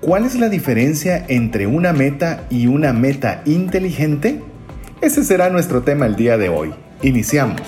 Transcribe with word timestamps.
¿Cuál 0.00 0.24
es 0.24 0.36
la 0.36 0.48
diferencia 0.48 1.24
entre 1.26 1.66
una 1.66 1.92
meta 1.92 2.46
y 2.50 2.68
una 2.68 2.92
meta 2.92 3.42
inteligente? 3.46 4.40
Ese 5.00 5.24
será 5.24 5.50
nuestro 5.50 5.82
tema 5.82 6.06
el 6.06 6.14
día 6.14 6.38
de 6.38 6.48
hoy. 6.48 6.72
Iniciamos. 7.02 7.60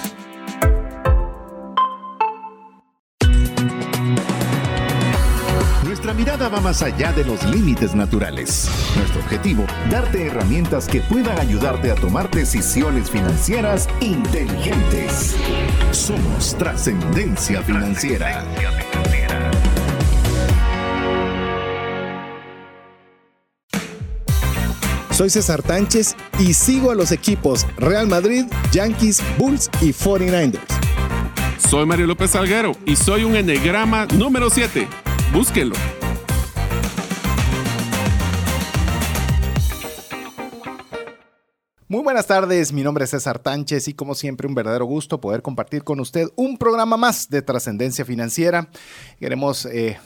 Nuestra 5.85 6.15
mirada 6.15 6.49
va 6.49 6.61
más 6.61 6.83
allá 6.83 7.13
de 7.13 7.25
los 7.25 7.45
límites 7.47 7.97
naturales. 7.97 8.71
Nuestro 8.97 9.23
objetivo, 9.23 9.65
darte 9.91 10.29
herramientas 10.29 10.87
que 10.87 11.01
puedan 11.01 11.37
ayudarte 11.37 11.91
a 11.91 11.97
tomar 11.97 12.31
decisiones 12.31 13.11
financieras 13.11 13.89
inteligentes. 14.01 15.35
Somos 15.91 16.57
trascendencia 16.57 17.61
financiera. 17.63 18.45
Soy 25.21 25.29
César 25.29 25.63
Tánchez 25.63 26.17
y 26.39 26.55
sigo 26.55 26.91
a 26.91 26.95
los 26.95 27.13
equipos 27.13 27.67
Real 27.77 28.07
Madrid, 28.07 28.47
Yankees, 28.73 29.23
Bulls 29.37 29.69
y 29.83 29.93
49ers. 29.93 30.59
Soy 31.59 31.85
Mario 31.85 32.07
López 32.07 32.31
Salguero 32.31 32.73
y 32.87 32.97
soy 32.97 33.25
un 33.25 33.37
enegrama 33.37 34.07
número 34.17 34.49
7. 34.49 34.89
Búsquenlo. 35.31 35.77
Muy 41.87 42.03
buenas 42.03 42.27
tardes, 42.27 42.73
mi 42.73 42.83
nombre 42.83 43.05
es 43.05 43.11
César 43.11 43.41
Tánchez 43.41 43.89
y 43.89 43.93
como 43.93 44.15
siempre 44.15 44.47
un 44.47 44.55
verdadero 44.55 44.87
gusto 44.87 45.21
poder 45.21 45.43
compartir 45.43 45.85
con 45.85 46.01
usted 46.01 46.29
un 46.37 46.57
programa 46.57 46.97
más 46.97 47.29
de 47.29 47.43
trascendencia 47.43 48.07
financiera. 48.07 48.71
Queremos 49.19 49.67
eh, 49.67 49.99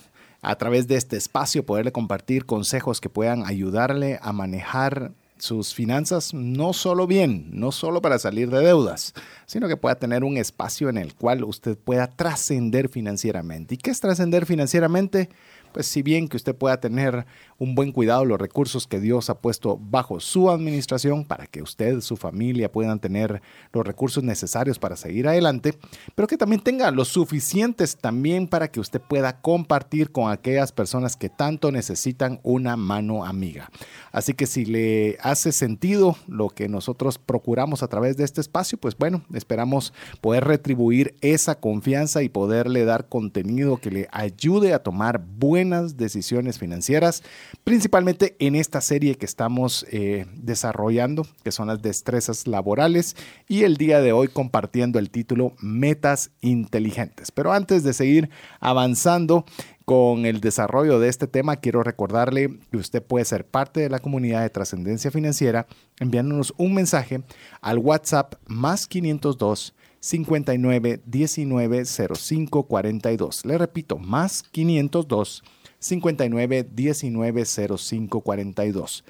a 0.44 0.56
través 0.56 0.86
de 0.86 0.96
este 0.96 1.16
espacio 1.16 1.66
poderle 1.66 1.92
compartir 1.92 2.46
consejos 2.46 3.00
que 3.00 3.08
puedan 3.08 3.44
ayudarle 3.46 4.18
a 4.22 4.32
manejar 4.32 5.12
sus 5.38 5.74
finanzas 5.74 6.32
no 6.32 6.72
solo 6.72 7.06
bien, 7.06 7.48
no 7.52 7.72
solo 7.72 8.00
para 8.00 8.18
salir 8.18 8.50
de 8.50 8.60
deudas, 8.60 9.14
sino 9.46 9.68
que 9.68 9.76
pueda 9.76 9.96
tener 9.96 10.24
un 10.24 10.36
espacio 10.36 10.88
en 10.88 10.96
el 10.96 11.14
cual 11.14 11.44
usted 11.44 11.76
pueda 11.76 12.06
trascender 12.06 12.88
financieramente. 12.88 13.74
¿Y 13.74 13.78
qué 13.78 13.90
es 13.90 14.00
trascender 14.00 14.46
financieramente? 14.46 15.28
pues 15.74 15.88
si 15.88 16.02
bien 16.02 16.28
que 16.28 16.36
usted 16.36 16.54
pueda 16.54 16.78
tener 16.78 17.26
un 17.58 17.74
buen 17.74 17.92
cuidado 17.92 18.22
de 18.22 18.28
los 18.28 18.40
recursos 18.40 18.86
que 18.86 19.00
Dios 19.00 19.30
ha 19.30 19.38
puesto 19.40 19.78
bajo 19.80 20.20
su 20.20 20.50
administración 20.50 21.24
para 21.24 21.46
que 21.46 21.62
usted, 21.62 22.00
su 22.00 22.16
familia 22.16 22.70
puedan 22.70 23.00
tener 23.00 23.42
los 23.72 23.86
recursos 23.86 24.22
necesarios 24.24 24.78
para 24.78 24.96
seguir 24.96 25.28
adelante, 25.28 25.78
pero 26.14 26.28
que 26.28 26.36
también 26.36 26.62
tenga 26.62 26.90
los 26.90 27.08
suficientes 27.08 27.96
también 27.96 28.48
para 28.48 28.68
que 28.68 28.80
usted 28.80 29.00
pueda 29.00 29.40
compartir 29.40 30.10
con 30.10 30.30
aquellas 30.30 30.72
personas 30.72 31.16
que 31.16 31.28
tanto 31.28 31.70
necesitan 31.70 32.40
una 32.42 32.76
mano 32.76 33.24
amiga. 33.24 33.70
Así 34.12 34.34
que 34.34 34.46
si 34.46 34.64
le 34.64 35.16
hace 35.20 35.52
sentido 35.52 36.16
lo 36.28 36.48
que 36.48 36.68
nosotros 36.68 37.18
procuramos 37.18 37.82
a 37.82 37.88
través 37.88 38.16
de 38.16 38.24
este 38.24 38.40
espacio, 38.40 38.78
pues 38.78 38.96
bueno, 38.96 39.24
esperamos 39.32 39.92
poder 40.20 40.44
retribuir 40.44 41.16
esa 41.20 41.60
confianza 41.60 42.22
y 42.22 42.28
poderle 42.28 42.84
dar 42.84 43.08
contenido 43.08 43.76
que 43.78 43.90
le 43.90 44.08
ayude 44.12 44.72
a 44.72 44.82
tomar 44.82 45.24
buenas 45.24 45.96
decisiones 45.96 46.58
financieras, 46.58 47.22
principalmente 47.64 48.36
en 48.38 48.54
esta 48.54 48.80
serie 48.80 49.16
que 49.16 49.26
estamos 49.26 49.86
eh, 49.90 50.26
desarrollando, 50.34 51.26
que 51.42 51.52
son 51.52 51.68
las 51.68 51.82
destrezas 51.82 52.46
laborales, 52.46 53.16
y 53.48 53.62
el 53.62 53.76
día 53.76 54.00
de 54.00 54.12
hoy 54.12 54.28
compartiendo 54.28 54.98
el 54.98 55.10
título 55.10 55.54
Metas 55.60 56.30
Inteligentes. 56.40 57.30
Pero 57.30 57.52
antes 57.52 57.82
de 57.82 57.92
seguir 57.92 58.30
avanzando, 58.60 59.44
con 59.84 60.24
el 60.24 60.40
desarrollo 60.40 60.98
de 60.98 61.08
este 61.08 61.26
tema, 61.26 61.56
quiero 61.56 61.82
recordarle 61.82 62.58
que 62.70 62.78
usted 62.78 63.02
puede 63.02 63.24
ser 63.24 63.46
parte 63.46 63.80
de 63.80 63.90
la 63.90 63.98
comunidad 63.98 64.40
de 64.42 64.50
trascendencia 64.50 65.10
financiera 65.10 65.66
enviándonos 66.00 66.54
un 66.56 66.74
mensaje 66.74 67.22
al 67.60 67.78
WhatsApp 67.78 68.34
más 68.46 68.86
502 68.86 69.74
59 70.00 71.02
19 71.04 71.84
05 71.84 72.62
42. 72.64 73.44
Le 73.46 73.58
repito, 73.58 73.98
más 73.98 74.42
502 74.42 75.42
59 75.84 76.66
19 76.70 77.44
05 77.44 78.20
42. 78.22 79.04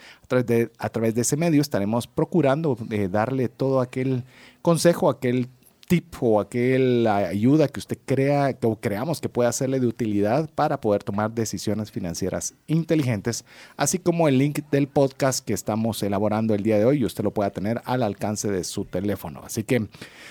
A 0.78 0.88
través 0.88 1.14
de, 1.14 1.20
ese 1.20 1.36
medio 1.36 1.60
estaremos 1.60 2.08
procurando 2.08 2.76
eh, 2.90 3.08
darle 3.08 3.48
todo 3.48 3.80
aquel 3.80 4.24
consejo, 4.60 5.08
aquel 5.08 5.48
tip 5.86 6.14
o 6.20 6.40
aquella 6.40 7.16
ayuda 7.16 7.68
que 7.68 7.80
usted 7.80 7.98
crea 8.04 8.56
o 8.62 8.76
creamos 8.76 9.20
que 9.20 9.28
pueda 9.28 9.50
hacerle 9.50 9.80
de 9.80 9.86
utilidad 9.86 10.48
para 10.54 10.80
poder 10.80 11.02
tomar 11.04 11.32
decisiones 11.32 11.90
financieras 11.90 12.54
inteligentes, 12.66 13.44
así 13.76 13.98
como 13.98 14.28
el 14.28 14.38
link 14.38 14.60
del 14.70 14.88
podcast 14.88 15.44
que 15.44 15.52
estamos 15.52 16.02
elaborando 16.02 16.54
el 16.54 16.62
día 16.62 16.78
de 16.78 16.84
hoy 16.84 16.98
y 16.98 17.04
usted 17.04 17.24
lo 17.24 17.32
pueda 17.32 17.50
tener 17.50 17.82
al 17.84 18.02
alcance 18.02 18.50
de 18.50 18.64
su 18.64 18.84
teléfono. 18.84 19.42
Así 19.44 19.64
que, 19.64 19.86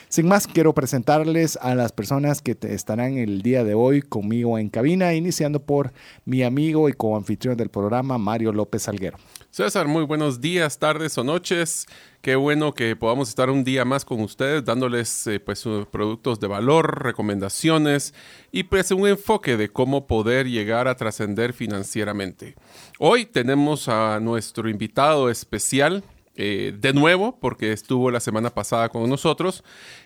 sin 0.09 0.27
más, 0.27 0.47
quiero 0.47 0.73
presentarles 0.73 1.57
a 1.61 1.75
las 1.75 1.91
personas 1.91 2.41
que 2.41 2.57
estarán 2.61 3.17
el 3.17 3.41
día 3.41 3.63
de 3.63 3.73
hoy 3.73 4.01
conmigo 4.01 4.57
en 4.57 4.69
cabina, 4.69 5.13
iniciando 5.13 5.59
por 5.59 5.93
mi 6.25 6.43
amigo 6.43 6.89
y 6.89 6.93
coanfitrión 6.93 7.57
del 7.57 7.69
programa, 7.69 8.17
Mario 8.17 8.51
López 8.51 8.83
Salguero. 8.83 9.17
César, 9.51 9.87
muy 9.87 10.03
buenos 10.03 10.41
días, 10.41 10.79
tardes 10.79 11.15
o 11.17 11.23
noches. 11.23 11.85
Qué 12.23 12.37
bueno 12.37 12.73
que 12.73 12.95
podamos 12.95 13.27
estar 13.27 13.49
un 13.49 13.65
día 13.65 13.83
más 13.83 14.05
con 14.05 14.21
ustedes 14.21 14.63
dándoles 14.63 15.27
eh, 15.27 15.41
pues 15.41 15.61
productos 15.91 16.39
de 16.39 16.47
valor, 16.47 17.03
recomendaciones 17.03 18.13
y 18.49 18.63
pues 18.63 18.91
un 18.91 19.05
enfoque 19.09 19.57
de 19.57 19.67
cómo 19.67 20.07
poder 20.07 20.47
llegar 20.47 20.87
a 20.87 20.95
trascender 20.95 21.51
financieramente. 21.51 22.55
Hoy 22.97 23.25
tenemos 23.25 23.89
a 23.89 24.21
nuestro 24.21 24.69
invitado 24.69 25.29
especial 25.29 26.01
eh, 26.37 26.73
de 26.79 26.93
nuevo 26.93 27.37
porque 27.41 27.73
estuvo 27.73 28.09
la 28.09 28.21
semana 28.21 28.51
pasada 28.51 28.87
con 28.87 29.09
nosotros, 29.09 29.65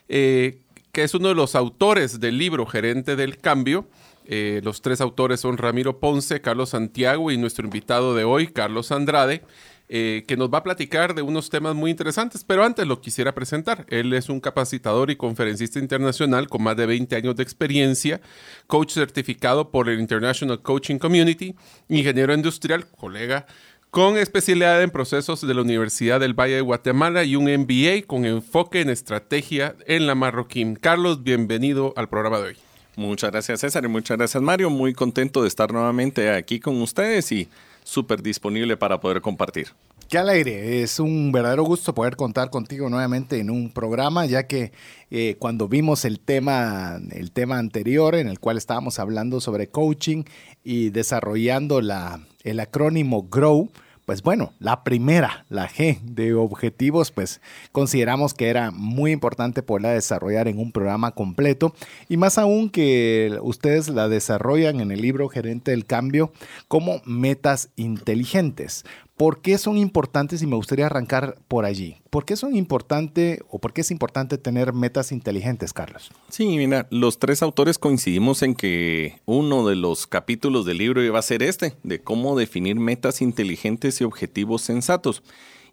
eh, 0.09 0.63
que 0.91 1.03
es 1.03 1.13
uno 1.13 1.27
de 1.27 1.35
los 1.35 1.53
autores 1.53 2.19
del 2.19 2.39
libro 2.39 2.65
Gerente 2.65 3.15
del 3.15 3.37
Cambio 3.37 3.87
eh, 4.29 4.59
los 4.61 4.81
tres 4.81 4.99
autores 4.99 5.39
son 5.39 5.57
Ramiro 5.57 5.99
Ponce, 5.99 6.41
Carlos 6.41 6.71
Santiago 6.71 7.31
y 7.31 7.37
nuestro 7.37 7.63
invitado 7.65 8.13
de 8.13 8.25
hoy, 8.25 8.47
Carlos 8.47 8.91
Andrade. 8.91 9.41
Eh, 9.89 10.25
que 10.27 10.35
nos 10.35 10.49
va 10.49 10.57
a 10.57 10.63
platicar 10.63 11.15
de 11.15 11.21
unos 11.21 11.49
temas 11.49 11.73
muy 11.73 11.91
interesantes, 11.91 12.43
pero 12.43 12.65
antes 12.65 12.85
lo 12.85 12.99
quisiera 12.99 13.33
presentar. 13.33 13.85
Él 13.87 14.11
es 14.11 14.27
un 14.27 14.41
capacitador 14.41 15.11
y 15.11 15.15
conferencista 15.15 15.79
internacional 15.79 16.49
con 16.49 16.61
más 16.63 16.75
de 16.75 16.85
20 16.85 17.15
años 17.15 17.37
de 17.37 17.43
experiencia, 17.43 18.19
coach 18.67 18.91
certificado 18.91 19.71
por 19.71 19.87
el 19.87 20.01
International 20.01 20.61
Coaching 20.61 20.97
Community, 20.97 21.55
ingeniero 21.87 22.33
industrial, 22.33 22.85
colega 22.89 23.45
con 23.89 24.17
especialidad 24.17 24.83
en 24.83 24.89
procesos 24.89 25.39
de 25.47 25.53
la 25.53 25.61
Universidad 25.61 26.19
del 26.19 26.33
Valle 26.33 26.55
de 26.55 26.61
Guatemala 26.61 27.23
y 27.23 27.37
un 27.37 27.45
MBA 27.45 28.05
con 28.05 28.25
enfoque 28.25 28.81
en 28.81 28.89
estrategia 28.89 29.75
en 29.85 30.05
la 30.05 30.15
Marroquín. 30.15 30.75
Carlos, 30.75 31.23
bienvenido 31.23 31.93
al 31.95 32.09
programa 32.09 32.39
de 32.39 32.47
hoy. 32.49 32.57
Muchas 32.97 33.31
gracias 33.31 33.61
César 33.61 33.85
y 33.85 33.87
muchas 33.87 34.17
gracias 34.17 34.43
Mario. 34.43 34.69
Muy 34.69 34.93
contento 34.93 35.41
de 35.41 35.47
estar 35.47 35.71
nuevamente 35.71 36.29
aquí 36.31 36.59
con 36.59 36.81
ustedes 36.81 37.31
y 37.31 37.47
súper 37.87 38.21
disponible 38.21 38.75
para 38.75 38.99
poder 38.99 39.21
compartir. 39.21 39.69
Qué 40.09 40.17
alegre, 40.17 40.83
es 40.83 40.99
un 40.99 41.31
verdadero 41.31 41.63
gusto 41.63 41.93
poder 41.93 42.15
contar 42.15 42.49
contigo 42.49 42.89
nuevamente 42.89 43.39
en 43.39 43.49
un 43.49 43.71
programa, 43.71 44.25
ya 44.25 44.45
que 44.45 44.71
eh, 45.09 45.35
cuando 45.39 45.67
vimos 45.67 46.05
el 46.05 46.19
tema, 46.19 46.99
el 47.11 47.31
tema 47.31 47.57
anterior 47.57 48.15
en 48.15 48.27
el 48.27 48.39
cual 48.39 48.57
estábamos 48.57 48.99
hablando 48.99 49.41
sobre 49.41 49.67
coaching 49.67 50.23
y 50.63 50.89
desarrollando 50.89 51.81
la, 51.81 52.25
el 52.43 52.59
acrónimo 52.59 53.23
GROW, 53.23 53.69
pues 54.07 54.23
bueno, 54.23 54.53
la 54.59 54.85
primera, 54.85 55.45
la 55.49 55.67
G 55.67 55.99
de 55.99 56.33
objetivos, 56.33 57.11
pues 57.11 57.41
consideramos 57.73 58.33
que 58.33 58.47
era 58.47 58.71
muy 58.71 59.11
importante 59.11 59.63
poderla 59.63 59.89
desarrollar 59.89 60.47
en 60.47 60.59
un 60.59 60.71
programa 60.71 61.11
completo 61.11 61.75
y 62.07 62.15
más 62.15 62.37
aún 62.37 62.69
que 62.69 63.37
ustedes 63.41 63.89
la 63.89 64.07
desarrollan 64.07 64.79
en 64.79 64.91
el 64.91 65.01
libro 65.01 65.27
Gerente 65.27 65.71
del 65.71 65.85
Cambio 65.85 66.31
como 66.69 67.01
metas 67.03 67.67
inteligentes. 67.75 68.85
¿Por 69.17 69.41
qué 69.41 69.57
son 69.57 69.79
importantes? 69.79 70.43
Y 70.43 70.47
me 70.47 70.55
gustaría 70.55 70.85
arrancar 70.85 71.39
por 71.47 71.65
allí. 71.65 71.97
¿Por 72.11 72.23
qué 72.23 72.35
son 72.35 72.55
importantes 72.55 73.39
o 73.49 73.57
por 73.57 73.73
qué 73.73 73.81
es 73.81 73.89
importante 73.89 74.37
tener 74.37 74.73
metas 74.73 75.11
inteligentes, 75.11 75.73
Carlos? 75.73 76.11
Sí, 76.29 76.45
mira, 76.45 76.85
los 76.91 77.17
tres 77.17 77.41
autores 77.41 77.79
coincidimos 77.79 78.43
en 78.43 78.53
que 78.53 79.19
uno 79.25 79.67
de 79.67 79.75
los 79.75 80.05
capítulos 80.05 80.67
del 80.67 80.77
libro 80.77 81.03
iba 81.03 81.17
a 81.17 81.23
ser 81.23 81.41
este, 81.41 81.73
de 81.81 81.99
cómo 81.99 82.37
definir 82.37 82.75
metas 82.75 83.23
inteligentes 83.23 83.99
y 84.01 84.03
objetivos 84.03 84.61
sensatos. 84.61 85.23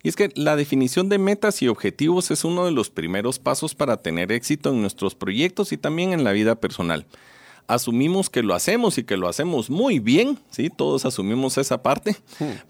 Y 0.02 0.08
es 0.08 0.16
que 0.16 0.30
la 0.34 0.56
definición 0.56 1.10
de 1.10 1.18
metas 1.18 1.60
y 1.60 1.68
objetivos 1.68 2.30
es 2.30 2.46
uno 2.46 2.64
de 2.64 2.72
los 2.72 2.88
primeros 2.88 3.38
pasos 3.38 3.74
para 3.74 3.98
tener 3.98 4.32
éxito 4.32 4.70
en 4.70 4.80
nuestros 4.80 5.14
proyectos 5.14 5.72
y 5.72 5.76
también 5.76 6.14
en 6.14 6.24
la 6.24 6.32
vida 6.32 6.54
personal 6.54 7.06
asumimos 7.66 8.30
que 8.30 8.42
lo 8.42 8.54
hacemos 8.54 8.98
y 8.98 9.04
que 9.04 9.16
lo 9.16 9.28
hacemos 9.28 9.70
muy 9.70 9.98
bien, 9.98 10.38
¿sí? 10.50 10.70
Todos 10.70 11.04
asumimos 11.04 11.58
esa 11.58 11.82
parte, 11.82 12.16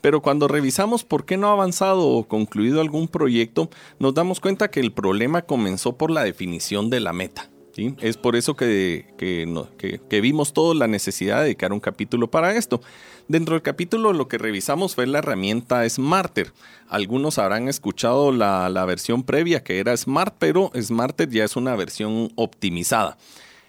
pero 0.00 0.23
cuando 0.23 0.49
revisamos 0.49 1.05
por 1.05 1.25
qué 1.25 1.37
no 1.37 1.49
ha 1.49 1.52
avanzado 1.52 2.06
o 2.08 2.29
concluido 2.29 2.81
algún 2.81 3.08
proyecto, 3.08 3.70
nos 3.99 4.14
damos 4.14 4.41
cuenta 4.41 4.70
que 4.70 4.81
el 4.81 4.93
problema 4.93 5.43
comenzó 5.43 5.96
por 5.96 6.11
la 6.11 6.25
definición 6.25 6.91
de 6.91 7.00
la 7.00 7.12
meta. 7.12 7.50
¿sí? 7.75 7.94
Es 8.00 8.17
por 8.17 8.37
eso 8.37 8.55
que, 8.55 9.06
que, 9.19 10.20
vimos 10.20 10.52
toda 10.52 10.75
la 10.75 10.87
necesidad 10.87 11.38
de 11.38 11.44
dedicar 11.44 11.73
un 11.73 11.81
capítulo 11.81 12.31
para 12.31 12.55
esto. 12.55 12.81
Dentro 13.26 13.55
del 13.55 13.62
capítulo 13.62 14.12
lo 14.12 14.29
que 14.29 14.38
revisamos 14.38 14.94
fue 14.94 15.06
la 15.06 15.19
herramienta 15.19 15.88
Smarter. 15.88 16.52
Algunos 16.88 17.38
habrán 17.38 17.69
escuchado 17.69 18.32
la, 18.32 18.69
la 18.69 18.85
versión 18.85 19.25
previa 19.25 19.64
que 19.64 19.79
era 19.79 19.97
Smart, 19.97 20.37
pero 20.38 20.70
Smarter 20.81 21.29
ya 21.29 21.44
es 21.44 21.56
una 21.56 21.75
versión 21.75 22.31
optimizada. 22.37 23.17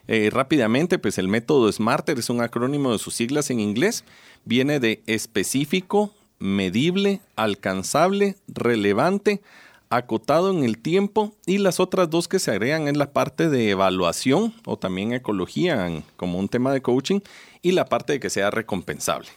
Eh, 0.07 0.30
rápidamente, 0.31 1.00
pues 1.00 1.18
el 1.18 1.28
método 1.28 1.72
SMARTER 1.72 2.19
es 2.19 2.30
un 2.30 2.42
acrónimo 2.42 2.92
de 2.92 3.00
sus 3.00 3.16
siglas 3.16 3.50
en 3.50 3.60
inglés. 3.60 4.04
Viene 4.44 4.80
de 4.80 5.02
específico, 5.07 6.13
medible, 6.40 7.22
alcanzable, 7.36 8.36
relevante, 8.48 9.42
acotado 9.90 10.52
en 10.52 10.63
el 10.63 10.78
tiempo 10.78 11.34
y 11.46 11.57
las 11.57 11.80
otras 11.80 12.10
dos 12.10 12.28
que 12.28 12.40
se 12.40 12.52
agregan 12.52 12.88
es 12.88 12.98
la 12.98 13.12
parte 13.12 13.50
de 13.50 13.69
evaluación 13.69 14.54
o 14.66 14.78
también 14.78 15.13
ecología 15.13 15.90
como 16.18 16.40
un 16.40 16.50
tema 16.50 16.74
de 16.74 16.81
coaching 16.81 17.19
y 17.62 17.72
la 17.72 17.86
parte 17.86 18.13
de 18.13 18.19
que 18.19 18.30
sea 18.30 18.52
recompensable. 18.52 19.30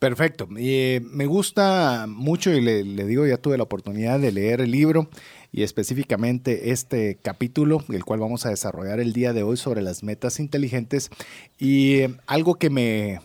Perfecto. 0.00 0.48
Eh, 0.56 1.00
me 1.04 1.26
gusta 1.26 2.06
mucho 2.08 2.52
y 2.52 2.60
le, 2.60 2.82
digo, 2.82 3.24
ya 3.26 3.36
tuve 3.36 3.56
la 3.56 3.62
oportunidad 3.62 4.18
de 4.18 4.32
leer 4.32 4.60
el 4.60 4.72
libro 4.72 5.08
y 5.52 5.62
específicamente 5.62 6.70
este 6.72 7.18
capítulo, 7.22 7.84
el 7.88 8.04
cual 8.04 8.18
vamos 8.18 8.46
a 8.46 8.50
desarrollar 8.50 8.98
el 8.98 9.12
día 9.12 9.32
de 9.32 9.44
hoy 9.44 9.56
sobre 9.56 9.80
las 9.80 10.02
metas 10.02 10.40
inteligentes. 10.40 11.10
Y 11.58 12.00
algo 12.26 12.56
que 12.56 12.68
me, 12.68 13.20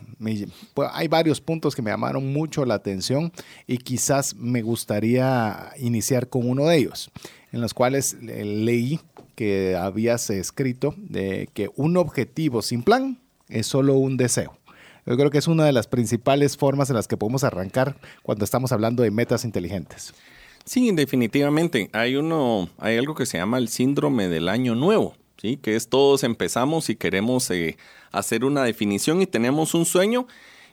pues, 0.75 0.89
hay 0.93 1.07
varios 1.07 1.41
puntos 1.41 1.75
que 1.75 1.81
me 1.81 1.89
llamaron 1.89 2.31
mucho 2.31 2.63
la 2.65 2.75
atención 2.75 3.31
y 3.65 3.79
quizás 3.79 4.35
me 4.35 4.61
gustaría 4.61 5.71
iniciar 5.79 6.29
con 6.29 6.47
uno 6.47 6.67
de 6.67 6.77
ellos, 6.77 7.09
en 7.51 7.61
los 7.61 7.73
cuales 7.73 8.17
leí 8.21 8.99
que 9.35 9.75
habías 9.75 10.29
escrito 10.29 10.93
de 10.97 11.49
que 11.53 11.71
un 11.75 11.97
objetivo 11.97 12.61
sin 12.61 12.83
plan 12.83 13.19
es 13.49 13.65
solo 13.65 13.95
un 13.95 14.17
deseo. 14.17 14.57
Yo 15.05 15.15
creo 15.17 15.29
que 15.29 15.37
es 15.37 15.47
una 15.47 15.65
de 15.65 15.71
las 15.71 15.87
principales 15.87 16.57
formas 16.57 16.89
en 16.89 16.95
las 16.95 17.07
que 17.07 17.17
podemos 17.17 17.43
arrancar 17.43 17.95
cuando 18.23 18.43
estamos 18.43 18.71
hablando 18.71 19.03
de 19.03 19.11
metas 19.11 19.45
inteligentes. 19.45 20.13
Sí, 20.65 20.91
definitivamente. 20.91 21.89
Hay 21.93 22.15
uno, 22.15 22.69
hay 22.79 22.97
algo 22.97 23.13
que 23.13 23.27
se 23.27 23.37
llama 23.37 23.59
el 23.59 23.69
síndrome 23.69 24.27
del 24.27 24.49
año 24.49 24.73
nuevo, 24.73 25.15
¿sí? 25.37 25.57
Que 25.57 25.75
es 25.75 25.89
todos 25.89 26.23
empezamos 26.23 26.89
y 26.89 26.95
queremos 26.95 27.51
eh, 27.51 27.77
hacer 28.11 28.43
una 28.43 28.63
definición 28.63 29.21
y 29.21 29.27
tenemos 29.27 29.75
un 29.75 29.85
sueño. 29.85 30.27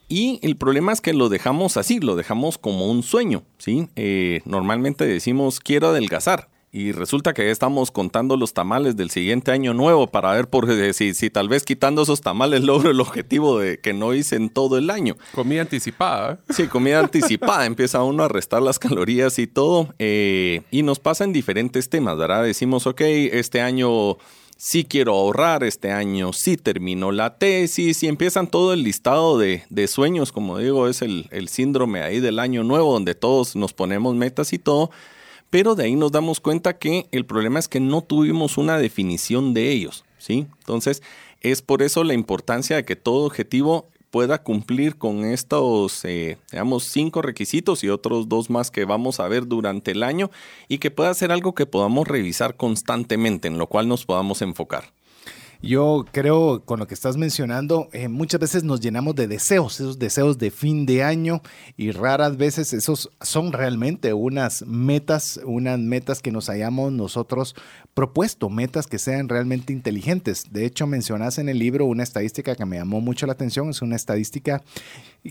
Y 0.09 0.41
el 0.43 0.57
problema 0.57 0.93
es 0.93 1.03
que 1.03 1.13
lo 1.13 1.29
dejamos 1.29 1.77
así, 1.77 2.01
lo 2.01 2.17
dejamos 2.17 2.57
como 2.57 2.91
un 2.91 3.03
sueño, 3.03 3.45
¿sí? 3.59 3.89
Eh, 3.97 4.41
normalmente 4.47 5.05
decimos 5.05 5.61
quiero 5.61 5.89
adelgazar 5.89 6.49
y 6.75 6.93
resulta 6.93 7.35
que 7.35 7.51
estamos 7.51 7.91
contando 7.91 8.39
los 8.39 8.55
tamales 8.55 8.97
del 8.97 9.11
siguiente 9.11 9.53
año 9.53 9.75
nuevo 9.75 10.07
para 10.07 10.33
ver 10.33 10.49
por 10.49 10.67
si, 10.95 11.13
si 11.13 11.29
tal 11.29 11.51
vez 11.51 11.65
quitando 11.65 12.03
esos 12.03 12.23
tamales 12.23 12.63
logro 12.65 12.91
el 12.91 13.01
objetivo 13.01 13.59
de 13.59 13.79
que 13.79 13.93
no 13.93 14.15
hice 14.15 14.37
en 14.37 14.49
todo 14.49 14.79
el 14.79 14.89
año. 14.89 15.17
Comida 15.35 15.61
anticipada. 15.61 16.33
¿eh? 16.33 16.37
Sí, 16.49 16.69
comida 16.69 17.01
anticipada. 17.01 17.67
Empieza 17.73 18.03
uno 18.03 18.25
a 18.25 18.29
restar 18.29 18.63
las 18.63 18.79
calorías 18.79 19.39
y 19.39 19.47
todo. 19.47 19.95
Eh, 19.99 20.63
y 20.71 20.83
nos 20.83 20.99
pasa 20.99 21.25
en 21.25 21.35
diferentes 21.35 21.91
temas, 21.91 22.17
¿verdad? 22.17 22.43
Decimos, 22.43 22.87
ok, 22.87 23.03
este 23.03 23.61
año 23.61 24.17
sí 24.57 24.85
quiero 24.85 25.13
ahorrar, 25.13 25.65
este 25.65 25.93
año 25.93 26.33
sí 26.33 26.57
termino 26.57 27.13
la 27.13 27.37
tesis 27.37 28.03
y 28.03 28.07
empiezan 28.07 28.47
todo 28.47 28.73
el 28.73 28.83
listado 28.83 29.37
de, 29.37 29.65
de 29.69 29.89
sueños, 29.89 30.33
como 30.33 30.57
digo, 30.57 30.89
es 30.89 31.03
el, 31.03 31.27
el 31.33 31.49
síndrome 31.49 32.01
ahí 32.03 32.21
del 32.21 32.39
año 32.39 32.65
nuevo 32.65 32.95
donde 32.95 33.15
todos 33.15 33.57
nos 33.57 33.75
ponemos 33.75 34.15
metas 34.15 34.55
y 34.55 34.59
todo 34.59 34.91
pero 35.53 35.75
de 35.75 35.85
ahí 35.85 35.97
nos 35.97 36.13
damos 36.13 36.41
cuenta 36.41 36.79
que 36.79 37.09
el 37.13 37.27
problema 37.27 37.59
es 37.59 37.69
que 37.69 37.79
no 37.79 38.01
tuvimos 38.01 38.57
una 38.57 38.79
definición 38.79 39.53
de 39.53 39.71
ellos, 39.71 40.03
¿sí? 40.17 40.47
Entonces, 40.61 41.03
es 41.43 41.61
por 41.61 41.83
eso 41.83 42.05
la 42.05 42.15
importancia 42.15 42.75
de 42.75 42.87
que 42.87 42.97
todo 42.97 43.27
objetivo 43.27 43.87
pueda 44.11 44.43
cumplir 44.43 44.97
con 44.97 45.27
estos, 45.27 46.07
eh, 46.07 46.39
digamos, 46.51 46.85
cinco 46.85 47.21
requisitos 47.21 47.85
y 47.85 47.91
otros 47.91 48.31
dos 48.31 48.49
más 48.49 48.71
que 48.71 48.87
vamos 48.87 49.21
a 49.21 49.29
ver 49.29 49.47
durante 49.47 49.91
el 49.91 50.05
año 50.05 50.31
y 50.69 50.79
que 50.79 50.91
pueda 50.91 51.13
ser 51.13 51.33
algo 51.33 51.55
que 51.55 51.67
podamos 51.67 52.09
revisar 52.09 52.57
constantemente, 52.57 53.47
en 53.49 53.59
lo 53.59 53.67
cual 53.67 53.89
nos 53.89 54.07
podamos 54.07 54.41
enfocar. 54.41 54.85
Yo 55.63 56.05
creo, 56.11 56.65
con 56.65 56.81
lo 56.81 56.89
que 56.89 56.95
estás 56.95 57.17
mencionando, 57.17 57.89
eh, 57.93 58.09
muchas 58.09 58.41
veces 58.41 58.65
nos 58.65 58.81
llenamos 58.81 59.15
de 59.15 59.29
deseos, 59.29 59.75
esos 59.75 59.97
deseos 59.97 60.37
de 60.37 60.51
fin 60.51 60.87
de 60.87 61.05
año, 61.05 61.41
y 61.77 61.93
raras 61.93 62.37
veces 62.37 62.73
esos 62.73 63.11
son 63.21 63.53
realmente 63.53 64.13
unas 64.13 64.67
metas, 64.67 65.41
unas 65.45 65.79
metas 65.79 66.21
que 66.21 66.33
nos 66.33 66.51
hayamos 66.51 66.91
nosotros 66.91 67.55
propuesto, 67.95 68.51
metas 68.51 68.89
que 68.89 68.99
sean 68.99 69.29
realmente 69.29 69.73
inteligentes. 69.73 70.47
De 70.51 70.67
hecho, 70.67 70.89
mencionas 70.89 71.39
en 71.39 71.49
el 71.49 71.61
libro 71.61 71.85
una 71.85 72.03
estadística 72.03 72.57
que 72.57 72.67
me 72.67 72.79
llamó 72.79 73.01
mucho 73.01 73.27
la 73.27 73.35
atención, 73.35 73.71
es 73.71 73.83
una 73.83 73.95
estadística 73.95 74.65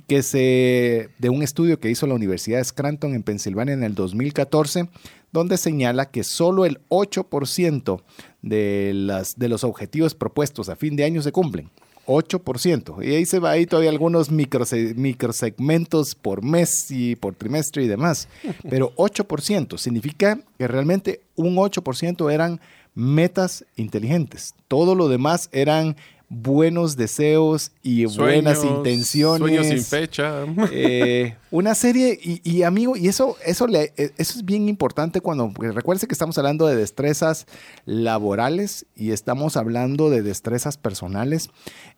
que 0.07 0.23
se, 0.23 1.09
de 1.19 1.29
un 1.29 1.43
estudio 1.43 1.79
que 1.79 1.89
hizo 1.89 2.07
la 2.07 2.15
Universidad 2.15 2.59
de 2.59 2.63
Scranton 2.63 3.13
en 3.13 3.23
Pensilvania 3.23 3.73
en 3.73 3.83
el 3.83 3.95
2014, 3.95 4.87
donde 5.31 5.57
señala 5.57 6.09
que 6.09 6.23
solo 6.23 6.65
el 6.65 6.79
8% 6.89 8.01
de, 8.41 8.91
las, 8.93 9.37
de 9.37 9.49
los 9.49 9.63
objetivos 9.63 10.15
propuestos 10.15 10.69
a 10.69 10.75
fin 10.75 10.95
de 10.95 11.03
año 11.03 11.21
se 11.21 11.31
cumplen. 11.31 11.69
8%. 12.05 13.05
Y 13.05 13.15
ahí 13.15 13.25
se 13.25 13.39
va 13.39 13.51
ahí 13.51 13.65
todavía 13.65 13.89
algunos 13.89 14.31
microsegmentos 14.31 16.15
por 16.15 16.43
mes 16.43 16.87
y 16.89 17.15
por 17.15 17.35
trimestre 17.35 17.83
y 17.83 17.87
demás. 17.87 18.27
Pero 18.69 18.93
8% 18.95 19.77
significa 19.77 20.39
que 20.57 20.67
realmente 20.67 21.21
un 21.35 21.55
8% 21.55 22.31
eran 22.31 22.59
metas 22.95 23.65
inteligentes. 23.75 24.55
Todo 24.67 24.95
lo 24.95 25.07
demás 25.07 25.49
eran 25.51 25.95
buenos 26.33 26.95
deseos 26.95 27.73
y 27.83 28.05
buenas 28.05 28.63
intenciones. 28.63 29.39
Sueños 29.39 29.67
sin 29.67 29.83
fecha. 29.83 30.45
Eh, 30.73 31.35
una 31.49 31.75
serie, 31.75 32.17
y, 32.21 32.63
amigo, 32.63 32.95
y 32.95 33.07
eso, 33.07 33.35
eso, 33.45 33.67
le, 33.67 33.93
e, 33.97 34.11
eso 34.17 34.39
es 34.39 34.45
bien 34.45 34.69
importante 34.69 35.19
cuando, 35.19 35.51
recuerde 35.57 36.07
que 36.07 36.13
estamos 36.13 36.37
hablando 36.37 36.67
de 36.67 36.75
destrezas 36.75 37.45
laborales 37.85 38.85
y 38.95 39.11
estamos 39.11 39.57
hablando 39.57 40.09
de 40.09 40.21
destrezas 40.21 40.77
personales, 40.77 41.49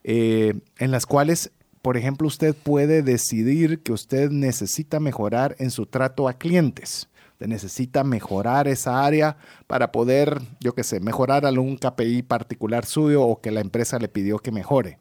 eh, 0.02 0.54
en 0.78 0.90
las 0.90 1.06
cuales, 1.06 1.52
por 1.82 1.96
ejemplo, 1.96 2.26
usted 2.26 2.54
puede 2.54 3.02
decidir 3.02 3.80
que 3.80 3.92
usted 3.92 4.30
necesita 4.30 4.98
mejorar 4.98 5.54
en 5.58 5.70
su 5.70 5.86
trato 5.86 6.28
a 6.28 6.34
clientes 6.34 7.08
necesita 7.46 8.04
mejorar 8.04 8.68
esa 8.68 9.04
área 9.04 9.36
para 9.66 9.92
poder, 9.92 10.40
yo 10.60 10.74
qué 10.74 10.84
sé, 10.84 11.00
mejorar 11.00 11.46
algún 11.46 11.76
KPI 11.76 12.22
particular 12.22 12.84
suyo 12.84 13.22
o 13.22 13.40
que 13.40 13.50
la 13.50 13.60
empresa 13.60 13.98
le 13.98 14.08
pidió 14.08 14.38
que 14.38 14.52
mejore. 14.52 14.98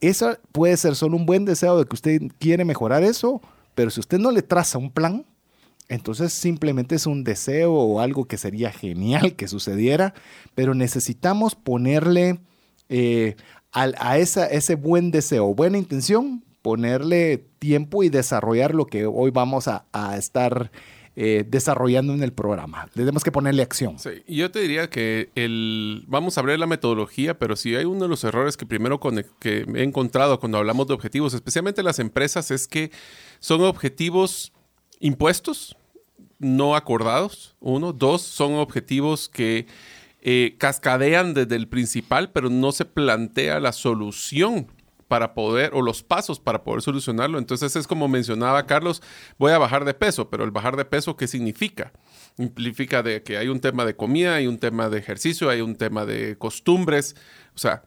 Eso 0.00 0.36
puede 0.52 0.76
ser 0.76 0.96
solo 0.96 1.16
un 1.16 1.26
buen 1.26 1.44
deseo 1.44 1.78
de 1.78 1.84
que 1.86 1.94
usted 1.94 2.20
quiere 2.38 2.64
mejorar 2.64 3.02
eso, 3.02 3.40
pero 3.74 3.90
si 3.90 4.00
usted 4.00 4.18
no 4.18 4.30
le 4.30 4.42
traza 4.42 4.78
un 4.78 4.90
plan, 4.90 5.24
entonces 5.88 6.32
simplemente 6.32 6.94
es 6.94 7.06
un 7.06 7.24
deseo 7.24 7.72
o 7.72 8.00
algo 8.00 8.24
que 8.26 8.36
sería 8.36 8.72
genial 8.72 9.34
que 9.36 9.48
sucediera, 9.48 10.14
pero 10.54 10.74
necesitamos 10.74 11.54
ponerle 11.54 12.40
eh, 12.88 13.36
a, 13.72 14.18
esa, 14.18 14.46
ese 14.46 14.76
buen 14.76 15.10
deseo, 15.10 15.54
buena 15.54 15.78
intención, 15.78 16.44
ponerle 16.62 17.44
tiempo 17.58 18.02
y 18.02 18.08
desarrollar 18.08 18.74
lo 18.74 18.86
que 18.86 19.06
hoy 19.06 19.30
vamos 19.30 19.68
a, 19.68 19.84
a 19.92 20.16
estar 20.16 20.70
eh, 21.16 21.44
desarrollando 21.46 22.12
en 22.12 22.22
el 22.24 22.32
programa. 22.32 22.88
Tenemos 22.92 23.22
que 23.22 23.30
ponerle 23.30 23.62
acción. 23.62 23.96
Yo 24.26 24.50
te 24.50 24.60
diría 24.60 24.90
que 24.90 25.30
el, 25.36 26.04
vamos 26.08 26.38
a 26.38 26.42
ver 26.42 26.58
la 26.58 26.66
metodología, 26.66 27.38
pero 27.38 27.54
si 27.54 27.76
hay 27.76 27.84
uno 27.84 28.02
de 28.02 28.08
los 28.08 28.24
errores 28.24 28.56
que 28.56 28.66
primero 28.66 28.98
que 29.38 29.64
he 29.74 29.82
encontrado 29.84 30.40
cuando 30.40 30.58
hablamos 30.58 30.88
de 30.88 30.94
objetivos, 30.94 31.32
especialmente 31.32 31.84
las 31.84 32.00
empresas, 32.00 32.50
es 32.50 32.66
que 32.66 32.90
son 33.38 33.62
objetivos 33.62 34.52
impuestos, 34.98 35.76
no 36.38 36.74
acordados, 36.74 37.54
uno. 37.60 37.92
Dos, 37.92 38.22
son 38.22 38.54
objetivos 38.54 39.28
que 39.28 39.66
eh, 40.20 40.56
cascadean 40.58 41.34
desde 41.34 41.54
el 41.54 41.68
principal, 41.68 42.32
pero 42.32 42.50
no 42.50 42.72
se 42.72 42.86
plantea 42.86 43.60
la 43.60 43.72
solución 43.72 44.66
para 45.08 45.34
poder, 45.34 45.70
o 45.74 45.82
los 45.82 46.02
pasos 46.02 46.40
para 46.40 46.64
poder 46.64 46.82
solucionarlo. 46.82 47.38
Entonces 47.38 47.76
es 47.76 47.86
como 47.86 48.08
mencionaba 48.08 48.66
Carlos, 48.66 49.02
voy 49.38 49.52
a 49.52 49.58
bajar 49.58 49.84
de 49.84 49.94
peso, 49.94 50.30
pero 50.30 50.44
el 50.44 50.50
bajar 50.50 50.76
de 50.76 50.84
peso, 50.84 51.16
¿qué 51.16 51.26
significa? 51.26 51.92
Implica 52.38 53.02
de 53.02 53.22
que 53.22 53.36
hay 53.36 53.48
un 53.48 53.60
tema 53.60 53.84
de 53.84 53.96
comida, 53.96 54.34
hay 54.34 54.46
un 54.46 54.58
tema 54.58 54.88
de 54.88 54.98
ejercicio, 54.98 55.50
hay 55.50 55.60
un 55.60 55.76
tema 55.76 56.04
de 56.06 56.36
costumbres. 56.36 57.16
O 57.54 57.58
sea, 57.58 57.84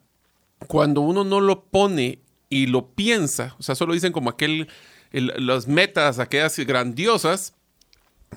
cuando 0.67 1.01
uno 1.01 1.23
no 1.23 1.41
lo 1.41 1.65
pone 1.65 2.21
y 2.49 2.67
lo 2.67 2.91
piensa, 2.91 3.55
o 3.59 3.63
sea, 3.63 3.75
solo 3.75 3.93
dicen 3.93 4.13
como 4.13 4.29
aquel, 4.29 4.69
las 5.11 5.67
metas, 5.67 6.19
aquellas 6.19 6.57
grandiosas, 6.59 7.56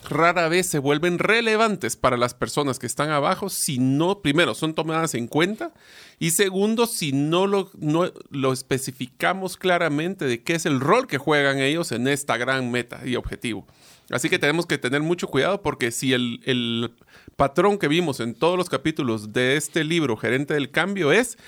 rara 0.09 0.49
vez 0.49 0.67
se 0.67 0.79
vuelven 0.79 1.19
relevantes 1.19 1.97
para 1.97 2.17
las 2.17 2.35
personas 2.35 2.79
que 2.79 2.87
están 2.87 3.11
abajo 3.11 3.49
si 3.49 3.79
no, 3.79 4.21
primero, 4.23 4.55
son 4.55 4.75
tomadas 4.75 5.15
en 5.15 5.27
cuenta 5.27 5.73
y 6.19 6.31
segundo, 6.31 6.87
si 6.87 7.13
no 7.13 7.47
lo, 7.47 7.71
no 7.79 8.13
lo 8.31 8.53
especificamos 8.53 9.57
claramente 9.57 10.27
de 10.27 10.43
qué 10.43 10.55
es 10.55 10.67
el 10.67 10.81
rol 10.81 11.07
que 11.07 11.19
juegan 11.19 11.59
ellos 11.59 11.93
en 11.93 12.09
esta 12.09 12.37
gran 12.37 12.71
meta 12.71 13.01
y 13.05 13.17
objetivo. 13.17 13.67
Así 14.11 14.29
que 14.29 14.39
tenemos 14.39 14.67
que 14.67 14.79
tener 14.79 15.03
mucho 15.03 15.29
cuidado 15.29 15.63
porque 15.63 15.91
si 15.91 16.13
el, 16.13 16.41
el 16.45 16.93
patrón 17.37 17.79
que 17.79 17.89
vimos 17.89 18.21
en 18.21 18.35
todos 18.35 18.57
los 18.59 18.69
capítulos 18.69 19.33
de 19.33 19.57
este 19.57 19.85
libro, 19.85 20.17
Gerente 20.17 20.55
del 20.55 20.71
Cambio, 20.71 21.13
es, 21.13 21.39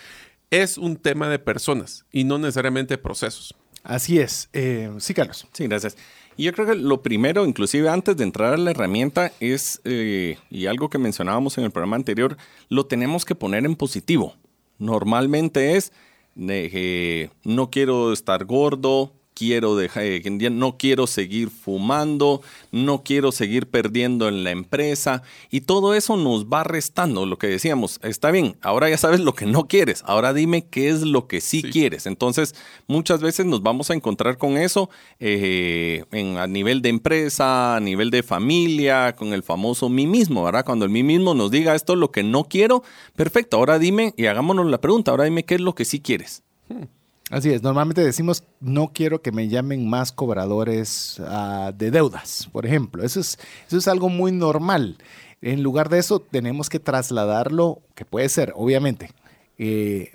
es 0.50 0.78
un 0.78 0.96
tema 0.96 1.28
de 1.28 1.38
personas 1.38 2.04
y 2.12 2.24
no 2.24 2.38
necesariamente 2.38 2.98
procesos. 2.98 3.54
Así 3.82 4.18
es. 4.18 4.48
Eh, 4.52 4.90
sí, 4.98 5.12
Carlos. 5.12 5.46
Sí, 5.52 5.66
gracias. 5.66 5.96
Y 6.36 6.44
yo 6.44 6.52
creo 6.52 6.66
que 6.66 6.74
lo 6.74 7.02
primero, 7.02 7.44
inclusive 7.46 7.88
antes 7.88 8.16
de 8.16 8.24
entrar 8.24 8.54
a 8.54 8.56
la 8.56 8.70
herramienta, 8.70 9.32
es, 9.40 9.80
eh, 9.84 10.38
y 10.50 10.66
algo 10.66 10.88
que 10.88 10.98
mencionábamos 10.98 11.58
en 11.58 11.64
el 11.64 11.70
programa 11.70 11.96
anterior, 11.96 12.36
lo 12.68 12.86
tenemos 12.86 13.24
que 13.24 13.34
poner 13.34 13.64
en 13.64 13.76
positivo. 13.76 14.34
Normalmente 14.78 15.76
es, 15.76 15.92
eh, 16.36 17.28
no 17.44 17.70
quiero 17.70 18.12
estar 18.12 18.44
gordo, 18.44 19.12
quiero 19.42 19.74
dejar, 19.74 20.04
eh, 20.04 20.22
no 20.52 20.76
quiero 20.78 21.08
seguir 21.08 21.50
fumando, 21.50 22.42
no 22.70 23.02
quiero 23.02 23.32
seguir 23.32 23.66
perdiendo 23.66 24.28
en 24.28 24.44
la 24.44 24.52
empresa 24.52 25.24
y 25.50 25.62
todo 25.62 25.94
eso 25.94 26.16
nos 26.16 26.46
va 26.46 26.62
restando 26.62 27.26
lo 27.26 27.38
que 27.38 27.48
decíamos, 27.48 27.98
está 28.04 28.30
bien, 28.30 28.56
ahora 28.62 28.88
ya 28.88 28.96
sabes 28.96 29.18
lo 29.18 29.34
que 29.34 29.46
no 29.46 29.66
quieres, 29.66 30.04
ahora 30.06 30.32
dime 30.32 30.66
qué 30.66 30.90
es 30.90 31.02
lo 31.02 31.26
que 31.26 31.40
sí, 31.40 31.64
quieres. 31.64 32.06
Entonces, 32.06 32.54
muchas 32.86 33.20
veces 33.20 33.44
nos 33.44 33.64
vamos 33.64 33.90
a 33.90 33.94
encontrar 33.94 34.38
con 34.38 34.56
eso 34.56 34.90
eh, 35.18 36.04
en, 36.12 36.36
a 36.36 36.46
nivel 36.46 36.80
de 36.80 36.90
empresa, 36.90 37.74
a 37.74 37.80
nivel 37.80 38.10
de 38.10 38.22
familia, 38.22 39.16
con 39.16 39.32
el 39.32 39.42
famoso 39.42 39.88
mí 39.88 40.06
mismo, 40.06 40.44
¿verdad? 40.44 40.64
Cuando 40.64 40.84
el 40.84 40.92
mí 40.92 41.02
mismo 41.02 41.34
nos 41.34 41.50
diga 41.50 41.74
esto 41.74 41.94
es 41.94 41.98
lo 41.98 42.12
que 42.12 42.22
no 42.22 42.44
quiero, 42.44 42.84
perfecto, 43.16 43.56
ahora 43.56 43.80
dime 43.80 44.14
y 44.16 44.26
hagámonos 44.26 44.66
la 44.66 44.80
pregunta, 44.80 45.10
ahora 45.10 45.24
dime 45.24 45.44
qué 45.44 45.56
es 45.56 45.60
lo 45.60 45.74
que 45.74 45.84
sí 45.84 45.98
quieres. 45.98 46.44
Hmm. 46.68 47.01
Así 47.32 47.50
es, 47.50 47.62
normalmente 47.62 48.04
decimos 48.04 48.44
no 48.60 48.88
quiero 48.92 49.22
que 49.22 49.32
me 49.32 49.48
llamen 49.48 49.88
más 49.88 50.12
cobradores 50.12 51.18
uh, 51.18 51.72
de 51.72 51.90
deudas, 51.90 52.46
por 52.52 52.66
ejemplo. 52.66 53.02
Eso 53.02 53.20
es, 53.20 53.38
eso 53.66 53.78
es 53.78 53.88
algo 53.88 54.10
muy 54.10 54.32
normal. 54.32 54.98
En 55.40 55.62
lugar 55.62 55.88
de 55.88 55.98
eso, 55.98 56.20
tenemos 56.20 56.68
que 56.68 56.78
trasladarlo, 56.78 57.80
que 57.94 58.04
puede 58.04 58.28
ser, 58.28 58.52
obviamente, 58.54 59.12
eh, 59.56 60.12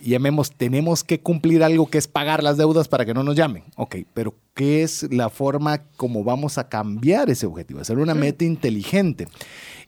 llamemos, 0.00 0.52
tenemos 0.52 1.04
que 1.04 1.20
cumplir 1.20 1.62
algo 1.62 1.88
que 1.88 1.98
es 1.98 2.08
pagar 2.08 2.42
las 2.42 2.56
deudas 2.56 2.88
para 2.88 3.04
que 3.04 3.14
no 3.14 3.22
nos 3.22 3.36
llamen. 3.36 3.64
Ok, 3.76 3.96
pero 4.14 4.34
¿qué 4.54 4.82
es 4.82 5.10
la 5.12 5.30
forma 5.30 5.82
como 5.96 6.24
vamos 6.24 6.58
a 6.58 6.68
cambiar 6.68 7.30
ese 7.30 7.46
objetivo? 7.46 7.80
Hacer 7.80 7.98
una 7.98 8.14
meta 8.14 8.44
inteligente. 8.44 9.28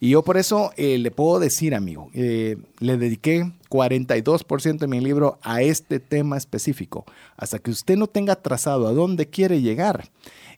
Y 0.00 0.11
yo 0.11 0.23
por 0.23 0.37
eso 0.37 0.73
eh, 0.76 0.99
le 0.99 1.11
puedo 1.11 1.38
decir, 1.38 1.75
amigo, 1.75 2.11
eh, 2.12 2.57
le 2.81 2.97
dediqué 2.97 3.52
42% 3.71 4.78
de 4.78 4.87
mi 4.87 5.00
libro 5.00 5.38
a 5.42 5.62
este 5.62 6.00
tema 6.00 6.37
específico. 6.37 7.04
Hasta 7.37 7.59
que 7.59 7.71
usted 7.71 7.97
no 7.97 8.07
tenga 8.07 8.37
trazado 8.37 8.88
a 8.88 8.92
dónde 8.92 9.28
quiere 9.28 9.61
llegar. 9.62 10.11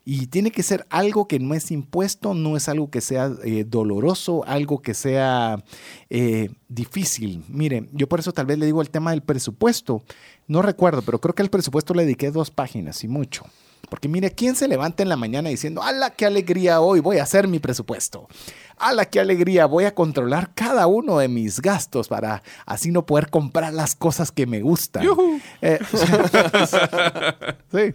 Y 0.04 0.26
tiene 0.26 0.50
que 0.50 0.62
ser 0.62 0.86
algo 0.90 1.26
que 1.26 1.38
no 1.38 1.54
es 1.54 1.70
impuesto, 1.70 2.34
no 2.34 2.56
es 2.56 2.68
algo 2.68 2.90
que 2.90 3.00
sea 3.00 3.32
eh, 3.42 3.64
doloroso, 3.66 4.44
algo 4.46 4.82
que 4.82 4.92
sea 4.92 5.64
eh, 6.10 6.50
difícil. 6.68 7.42
Mire, 7.48 7.88
yo 7.92 8.06
por 8.06 8.20
eso 8.20 8.32
tal 8.32 8.44
vez 8.44 8.58
le 8.58 8.66
digo 8.66 8.82
el 8.82 8.90
tema 8.90 9.12
del 9.12 9.22
presupuesto. 9.22 10.02
No 10.46 10.60
recuerdo, 10.60 11.00
pero 11.02 11.20
creo 11.20 11.34
que 11.34 11.42
al 11.42 11.50
presupuesto 11.50 11.94
le 11.94 12.04
dediqué 12.04 12.30
dos 12.30 12.50
páginas 12.50 13.02
y 13.02 13.08
mucho. 13.08 13.46
Porque 13.88 14.08
mire, 14.08 14.30
¿quién 14.32 14.56
se 14.56 14.68
levanta 14.68 15.02
en 15.02 15.08
la 15.08 15.16
mañana 15.16 15.48
diciendo, 15.48 15.82
¡ala, 15.82 16.10
qué 16.10 16.26
alegría 16.26 16.80
hoy! 16.80 17.00
Voy 17.00 17.18
a 17.18 17.22
hacer 17.22 17.48
mi 17.48 17.58
presupuesto. 17.58 18.28
¡ala, 18.76 19.04
qué 19.06 19.20
alegría! 19.20 19.66
Voy 19.66 19.84
a 19.84 19.94
controlar 19.94 20.52
cada 20.54 20.86
uno 20.86 21.18
de 21.18 21.28
mis 21.28 21.60
gastos 21.60 22.08
para 22.08 22.42
así 22.66 22.90
no 22.90 23.06
poder 23.06 23.30
comprar 23.30 23.72
las 23.72 23.94
cosas 23.94 24.32
que 24.32 24.46
me 24.46 24.60
gustan. 24.60 25.06
Eh, 25.62 25.78
sí. 27.72 27.92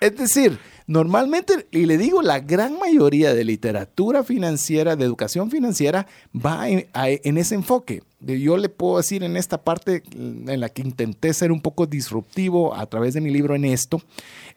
Es 0.00 0.16
decir, 0.16 0.58
Normalmente, 0.86 1.66
y 1.70 1.86
le 1.86 1.98
digo, 1.98 2.22
la 2.22 2.40
gran 2.40 2.78
mayoría 2.78 3.34
de 3.34 3.44
literatura 3.44 4.24
financiera, 4.24 4.96
de 4.96 5.04
educación 5.04 5.50
financiera, 5.50 6.06
va 6.34 6.68
en, 6.68 7.38
ese 7.38 7.54
enfoque. 7.54 8.02
Yo 8.20 8.56
le 8.56 8.68
puedo 8.68 8.98
decir 8.98 9.22
en 9.22 9.36
esta 9.36 9.62
parte 9.62 10.02
en 10.14 10.60
la 10.60 10.68
que 10.68 10.82
intenté 10.82 11.32
ser 11.34 11.52
un 11.52 11.60
poco 11.60 11.86
disruptivo 11.86 12.74
a 12.74 12.86
través 12.86 13.14
de 13.14 13.20
mi 13.20 13.30
libro 13.30 13.54
en 13.54 13.64
esto, 13.64 14.02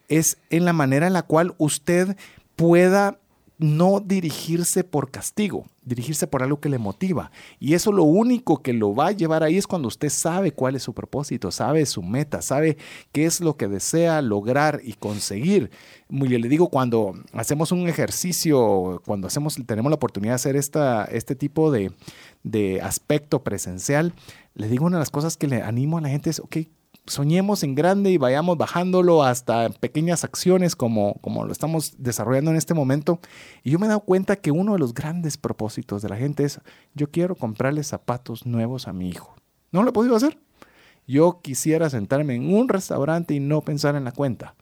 es 0.08 0.38
en 0.50 0.66
la 0.66 0.74
manera 0.74 1.08
en 1.08 1.14
la 1.14 1.24
cual 1.24 1.56
usted 1.58 2.16
pueda 2.56 3.18
no 3.58 4.02
dirigirse 4.02 4.84
por 4.84 5.12
castigo, 5.12 5.66
dirigirse 5.84 6.28
por 6.28 6.44
algo 6.44 6.60
que 6.60 6.70
le 6.70 6.78
motiva. 6.78 7.32
Y 7.60 7.74
eso 7.74 7.92
lo 7.92 8.04
único 8.04 8.62
que 8.62 8.74
lo 8.74 8.94
va 8.94 9.08
a 9.08 9.12
llevar 9.12 9.44
ahí 9.44 9.58
es 9.58 9.68
cuando 9.68 9.88
usted 9.88 10.10
sabe 10.10 10.52
cuál 10.52 10.76
es 10.76 10.84
su 10.84 10.94
propósito, 10.94 11.52
sabe 11.52 11.86
su 11.86 12.04
meta, 12.04 12.42
sabe 12.42 12.78
qué 13.12 13.26
es 13.26 13.40
lo 13.40 13.56
que 13.56 13.68
desea 13.68 14.22
lograr 14.22 14.82
y 14.84 14.94
conseguir. 14.94 15.72
Yo 16.10 16.40
le 16.40 16.50
digo, 16.50 16.70
cuando 16.70 17.14
hacemos 17.34 17.72
un 17.72 17.88
ejercicio, 17.88 19.02
cuando 19.06 19.28
hacemos, 19.28 19.58
tenemos 19.66 19.90
la 19.90 19.96
oportunidad 19.96 20.32
de 20.32 20.36
hacer 20.36 20.56
esta, 20.56 21.06
este 21.06 21.36
tipo 21.36 21.72
de, 21.72 21.92
de 22.44 22.82
aspecto 22.82 23.44
presencial, 23.44 24.14
le 24.54 24.68
digo 24.68 24.86
una 24.86 24.98
de 24.98 25.02
las 25.02 25.12
cosas 25.12 25.38
que 25.38 25.48
le 25.48 25.62
animo 25.62 25.98
a 25.98 26.02
la 26.02 26.10
gente 26.10 26.30
es, 26.30 26.40
ok, 26.40 26.58
soñemos 27.08 27.64
en 27.64 27.76
grande 27.76 28.12
y 28.12 28.18
vayamos 28.18 28.58
bajándolo 28.58 29.24
hasta 29.24 29.70
pequeñas 29.70 30.24
acciones 30.24 30.76
como, 30.76 31.16
como 31.22 31.46
lo 31.46 31.52
estamos 31.52 31.96
desarrollando 31.98 32.52
en 32.52 32.58
este 32.58 32.74
momento. 32.74 33.20
Y 33.64 33.72
yo 33.72 33.80
me 33.80 33.86
he 33.86 33.90
dado 33.90 34.02
cuenta 34.02 34.36
que 34.36 34.52
uno 34.52 34.74
de 34.74 34.80
los 34.80 34.94
grandes 34.94 35.38
propósitos 35.38 36.02
de 36.02 36.10
la 36.10 36.18
gente 36.18 36.44
es, 36.44 36.60
yo 36.94 37.10
quiero 37.12 37.36
comprarle 37.36 37.84
zapatos 37.84 38.46
nuevos 38.46 38.88
a 38.88 38.94
mi 38.94 39.10
hijo. 39.10 39.36
No 39.72 39.84
lo 39.84 39.90
he 39.90 39.94
podido 39.94 40.16
hacer. 40.16 40.40
Yo 41.08 41.40
quisiera 41.42 41.90
sentarme 41.90 42.36
en 42.36 42.54
un 42.54 42.68
restaurante 42.68 43.34
y 43.34 43.40
no 43.40 43.62
pensar 43.62 43.96
en 43.96 44.06
la 44.06 44.12
cuenta. 44.12 44.56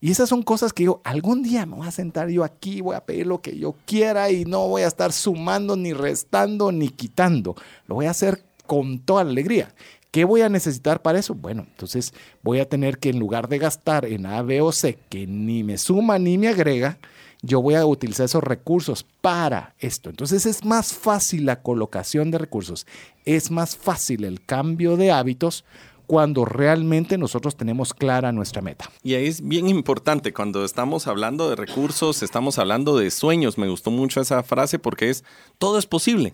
Y 0.00 0.10
esas 0.10 0.28
son 0.28 0.42
cosas 0.42 0.72
que 0.72 0.84
yo 0.84 1.00
algún 1.04 1.42
día 1.42 1.64
me 1.64 1.76
voy 1.76 1.86
a 1.86 1.90
sentar 1.90 2.28
yo 2.28 2.44
aquí, 2.44 2.80
voy 2.80 2.96
a 2.96 3.04
pedir 3.04 3.26
lo 3.26 3.40
que 3.40 3.56
yo 3.56 3.74
quiera 3.86 4.30
y 4.30 4.44
no 4.44 4.68
voy 4.68 4.82
a 4.82 4.88
estar 4.88 5.12
sumando, 5.12 5.76
ni 5.76 5.92
restando, 5.92 6.70
ni 6.70 6.90
quitando. 6.90 7.54
Lo 7.86 7.94
voy 7.94 8.06
a 8.06 8.10
hacer 8.10 8.44
con 8.66 8.98
toda 8.98 9.24
la 9.24 9.30
alegría. 9.30 9.74
¿Qué 10.16 10.24
voy 10.24 10.40
a 10.40 10.48
necesitar 10.48 11.02
para 11.02 11.18
eso? 11.18 11.34
Bueno, 11.34 11.66
entonces 11.68 12.14
voy 12.42 12.60
a 12.60 12.66
tener 12.66 12.96
que 12.96 13.10
en 13.10 13.18
lugar 13.18 13.50
de 13.50 13.58
gastar 13.58 14.06
en 14.06 14.24
A, 14.24 14.40
B 14.40 14.62
o 14.62 14.72
C, 14.72 14.98
que 15.10 15.26
ni 15.26 15.62
me 15.62 15.76
suma 15.76 16.18
ni 16.18 16.38
me 16.38 16.48
agrega, 16.48 16.96
yo 17.42 17.60
voy 17.60 17.74
a 17.74 17.84
utilizar 17.84 18.24
esos 18.24 18.42
recursos 18.42 19.04
para 19.20 19.74
esto. 19.78 20.08
Entonces 20.08 20.46
es 20.46 20.64
más 20.64 20.94
fácil 20.94 21.44
la 21.44 21.60
colocación 21.60 22.30
de 22.30 22.38
recursos, 22.38 22.86
es 23.26 23.50
más 23.50 23.76
fácil 23.76 24.24
el 24.24 24.42
cambio 24.42 24.96
de 24.96 25.10
hábitos 25.10 25.66
cuando 26.06 26.46
realmente 26.46 27.18
nosotros 27.18 27.54
tenemos 27.54 27.92
clara 27.92 28.32
nuestra 28.32 28.62
meta. 28.62 28.90
Y 29.02 29.16
ahí 29.16 29.26
es 29.26 29.46
bien 29.46 29.68
importante, 29.68 30.32
cuando 30.32 30.64
estamos 30.64 31.08
hablando 31.08 31.50
de 31.50 31.56
recursos, 31.56 32.22
estamos 32.22 32.58
hablando 32.58 32.96
de 32.96 33.10
sueños, 33.10 33.58
me 33.58 33.68
gustó 33.68 33.90
mucho 33.90 34.22
esa 34.22 34.42
frase 34.42 34.78
porque 34.78 35.10
es, 35.10 35.24
todo 35.58 35.78
es 35.78 35.84
posible. 35.84 36.32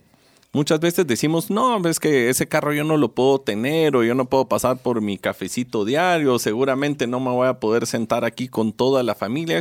Muchas 0.55 0.81
veces 0.81 1.07
decimos, 1.07 1.49
no, 1.49 1.81
es 1.89 1.99
que 1.99 2.29
ese 2.29 2.47
carro 2.47 2.75
yo 2.75 2.85
no 2.85 2.99
lo 2.99 3.15
puedo 3.15 3.41
tener 3.41 3.97
o 3.97 4.05
yo 4.05 4.15
no 4.15 4.27
puedo 4.27 4.49
pasar 4.49 4.77
por 4.83 5.01
mi 5.01 5.17
cafecito 5.17 5.87
diario, 5.87 6.39
seguramente 6.39 7.07
no 7.07 7.21
me 7.21 7.31
voy 7.31 7.49
a 7.49 7.59
poder 7.59 7.87
sentar 7.87 8.27
aquí 8.27 8.49
con 8.49 8.75
toda 8.75 9.03
la 9.03 9.15
familia. 9.15 9.59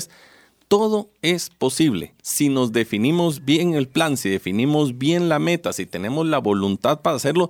todo 0.68 1.10
es 1.22 1.50
posible. 1.50 2.14
Si 2.22 2.50
nos 2.50 2.74
definimos 2.74 3.46
bien 3.46 3.74
el 3.74 3.88
plan, 3.88 4.18
si 4.18 4.30
definimos 4.30 4.98
bien 4.98 5.30
la 5.30 5.40
meta, 5.40 5.72
si 5.72 5.86
tenemos 5.86 6.26
la 6.28 6.40
voluntad 6.40 7.02
para 7.02 7.16
hacerlo, 7.16 7.50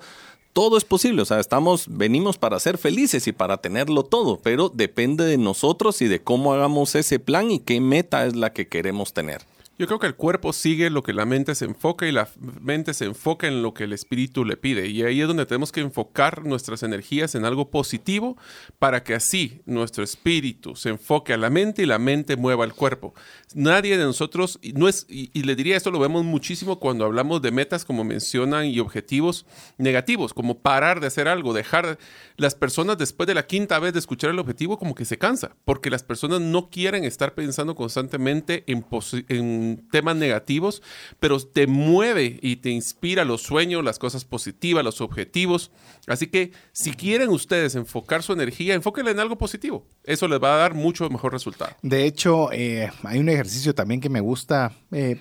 todo 0.53 0.77
es 0.77 0.85
posible. 0.85 1.23
O 1.23 1.25
sea, 1.25 1.39
estamos, 1.39 1.85
venimos 1.89 2.37
para 2.37 2.59
ser 2.59 2.77
felices 2.77 3.25
y 3.27 3.31
para 3.31 3.57
tenerlo 3.57 4.03
todo, 4.03 4.37
pero 4.37 4.69
depende 4.69 5.23
de 5.25 5.39
nosotros 5.39 6.01
y 6.03 6.07
de 6.07 6.21
cómo 6.21 6.53
hagamos 6.53 6.93
ese 6.93 7.17
plan 7.17 7.49
y 7.49 7.59
qué 7.59 7.81
meta 7.81 8.25
es 8.27 8.35
la 8.35 8.53
que 8.53 8.67
queremos 8.67 9.13
tener. 9.13 9.41
Yo 9.77 9.87
creo 9.87 9.97
que 9.97 10.05
el 10.05 10.15
cuerpo 10.15 10.53
sigue 10.53 10.91
lo 10.91 11.01
que 11.01 11.11
la 11.11 11.25
mente 11.25 11.55
se 11.55 11.65
enfoca 11.65 12.05
y 12.05 12.11
la 12.11 12.29
mente 12.59 12.93
se 12.93 13.05
enfoca 13.05 13.47
en 13.47 13.63
lo 13.63 13.73
que 13.73 13.85
el 13.85 13.93
espíritu 13.93 14.45
le 14.45 14.55
pide. 14.55 14.87
Y 14.87 15.01
ahí 15.01 15.21
es 15.21 15.27
donde 15.27 15.47
tenemos 15.47 15.71
que 15.71 15.79
enfocar 15.79 16.45
nuestras 16.45 16.83
energías 16.83 17.33
en 17.33 17.45
algo 17.45 17.71
positivo 17.71 18.37
para 18.77 19.03
que 19.03 19.15
así 19.15 19.61
nuestro 19.65 20.03
espíritu 20.03 20.75
se 20.75 20.89
enfoque 20.89 21.33
a 21.33 21.37
la 21.37 21.49
mente 21.49 21.81
y 21.81 21.87
la 21.87 21.97
mente 21.97 22.35
mueva 22.35 22.63
el 22.63 22.73
cuerpo. 22.73 23.15
Nadie 23.55 23.97
de 23.97 24.03
nosotros, 24.03 24.59
no 24.75 24.87
es, 24.87 25.07
y, 25.09 25.29
le 25.41 25.55
diría 25.55 25.77
esto, 25.77 25.89
lo 25.89 25.99
vemos 25.99 26.25
muchísimo 26.25 26.79
cuando 26.79 27.05
hablamos 27.05 27.41
de 27.41 27.51
metas 27.51 27.83
como 27.83 28.03
mencionan 28.03 28.65
y 28.65 28.79
objetivos 28.79 29.47
negativos, 29.79 30.33
como 30.35 30.59
parar 30.59 30.99
de 30.99 31.07
hacer 31.07 31.27
algo, 31.27 31.53
dejar 31.53 31.97
las 32.37 32.53
personas 32.53 32.99
después 32.99 33.25
de 33.25 33.33
la 33.33 33.47
quinta 33.47 33.79
vez 33.79 33.93
de 33.93 33.99
escuchar 33.99 34.29
el 34.29 34.39
objetivo 34.39 34.77
como 34.77 34.93
que 34.93 35.05
se 35.05 35.17
cansa, 35.17 35.55
porque 35.65 35.89
las 35.89 36.03
personas 36.03 36.39
no 36.39 36.69
quieren 36.69 37.03
estar 37.03 37.33
pensando 37.33 37.73
constantemente 37.73 38.63
en, 38.67 38.85
en 39.27 39.60
temas 39.91 40.15
negativos, 40.15 40.81
pero 41.19 41.39
te 41.39 41.67
mueve 41.67 42.39
y 42.41 42.57
te 42.57 42.69
inspira 42.69 43.25
los 43.25 43.41
sueños, 43.41 43.83
las 43.83 43.99
cosas 43.99 44.25
positivas, 44.25 44.83
los 44.83 45.01
objetivos. 45.01 45.71
Así 46.07 46.27
que 46.27 46.51
si 46.71 46.91
quieren 46.91 47.29
ustedes 47.29 47.75
enfocar 47.75 48.23
su 48.23 48.33
energía, 48.33 48.73
enfóquenla 48.73 49.11
en 49.11 49.19
algo 49.19 49.37
positivo. 49.37 49.85
Eso 50.03 50.27
les 50.27 50.41
va 50.41 50.55
a 50.55 50.57
dar 50.57 50.73
mucho 50.73 51.09
mejor 51.09 51.33
resultado. 51.33 51.71
De 51.81 52.05
hecho, 52.05 52.51
eh, 52.51 52.91
hay 53.03 53.19
un 53.19 53.29
ejercicio 53.29 53.75
también 53.75 54.01
que 54.01 54.09
me 54.09 54.19
gusta 54.19 54.73
eh, 54.91 55.19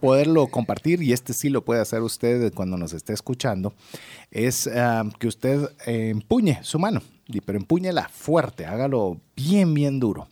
poderlo 0.00 0.46
compartir 0.46 1.02
y 1.02 1.12
este 1.12 1.32
sí 1.32 1.48
lo 1.48 1.64
puede 1.64 1.80
hacer 1.80 2.02
usted 2.02 2.52
cuando 2.54 2.76
nos 2.76 2.92
esté 2.92 3.12
escuchando, 3.12 3.74
es 4.30 4.66
ah, 4.66 5.04
que 5.18 5.28
usted 5.28 5.70
eh, 5.86 6.10
empuñe 6.10 6.60
su 6.62 6.78
mano, 6.78 7.02
pero 7.44 7.58
empuñela 7.58 8.08
fuerte, 8.08 8.66
hágalo 8.66 9.20
bien, 9.36 9.74
bien 9.74 10.00
duro. 10.00 10.28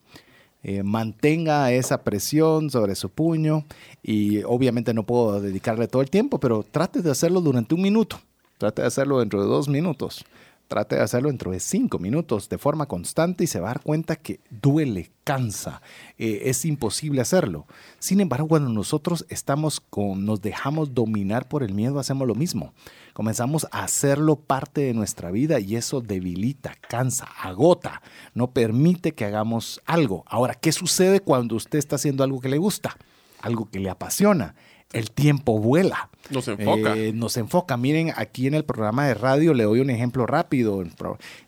Eh, 0.68 0.82
mantenga 0.82 1.70
esa 1.70 2.02
presión 2.02 2.70
sobre 2.70 2.96
su 2.96 3.08
puño 3.08 3.64
y 4.02 4.42
obviamente 4.42 4.92
no 4.94 5.04
puedo 5.04 5.40
dedicarle 5.40 5.86
todo 5.86 6.02
el 6.02 6.10
tiempo, 6.10 6.40
pero 6.40 6.64
trate 6.68 7.02
de 7.02 7.10
hacerlo 7.12 7.40
durante 7.40 7.76
un 7.76 7.82
minuto, 7.82 8.18
trate 8.58 8.82
de 8.82 8.88
hacerlo 8.88 9.20
dentro 9.20 9.40
de 9.40 9.46
dos 9.46 9.68
minutos. 9.68 10.24
Trate 10.66 10.96
de 10.96 11.02
hacerlo 11.02 11.28
dentro 11.28 11.52
de 11.52 11.60
cinco 11.60 12.00
minutos 12.00 12.48
de 12.48 12.58
forma 12.58 12.86
constante 12.86 13.44
y 13.44 13.46
se 13.46 13.60
va 13.60 13.68
a 13.68 13.74
dar 13.74 13.82
cuenta 13.84 14.16
que 14.16 14.40
duele, 14.50 15.12
cansa, 15.22 15.80
eh, 16.18 16.40
es 16.46 16.64
imposible 16.64 17.20
hacerlo. 17.20 17.66
Sin 18.00 18.20
embargo, 18.20 18.48
cuando 18.48 18.70
nosotros 18.70 19.24
estamos 19.28 19.78
con, 19.78 20.24
nos 20.24 20.42
dejamos 20.42 20.92
dominar 20.92 21.46
por 21.46 21.62
el 21.62 21.72
miedo, 21.72 22.00
hacemos 22.00 22.26
lo 22.26 22.34
mismo. 22.34 22.72
Comenzamos 23.16 23.66
a 23.70 23.82
hacerlo 23.82 24.36
parte 24.36 24.82
de 24.82 24.92
nuestra 24.92 25.30
vida 25.30 25.58
y 25.58 25.76
eso 25.76 26.02
debilita, 26.02 26.74
cansa, 26.86 27.24
agota, 27.40 28.02
no 28.34 28.50
permite 28.50 29.12
que 29.12 29.24
hagamos 29.24 29.80
algo. 29.86 30.22
Ahora, 30.26 30.52
¿qué 30.52 30.70
sucede 30.70 31.20
cuando 31.20 31.56
usted 31.56 31.78
está 31.78 31.96
haciendo 31.96 32.24
algo 32.24 32.42
que 32.42 32.50
le 32.50 32.58
gusta? 32.58 32.98
Algo 33.40 33.70
que 33.70 33.80
le 33.80 33.88
apasiona 33.88 34.54
el 34.92 35.10
tiempo 35.10 35.58
vuela. 35.58 36.10
Nos 36.30 36.48
enfoca. 36.48 36.96
Eh, 36.96 37.12
nos 37.12 37.36
enfoca. 37.36 37.76
Miren, 37.76 38.12
aquí 38.16 38.46
en 38.46 38.54
el 38.54 38.64
programa 38.64 39.06
de 39.06 39.14
radio 39.14 39.54
le 39.54 39.64
doy 39.64 39.80
un 39.80 39.90
ejemplo 39.90 40.26
rápido. 40.26 40.82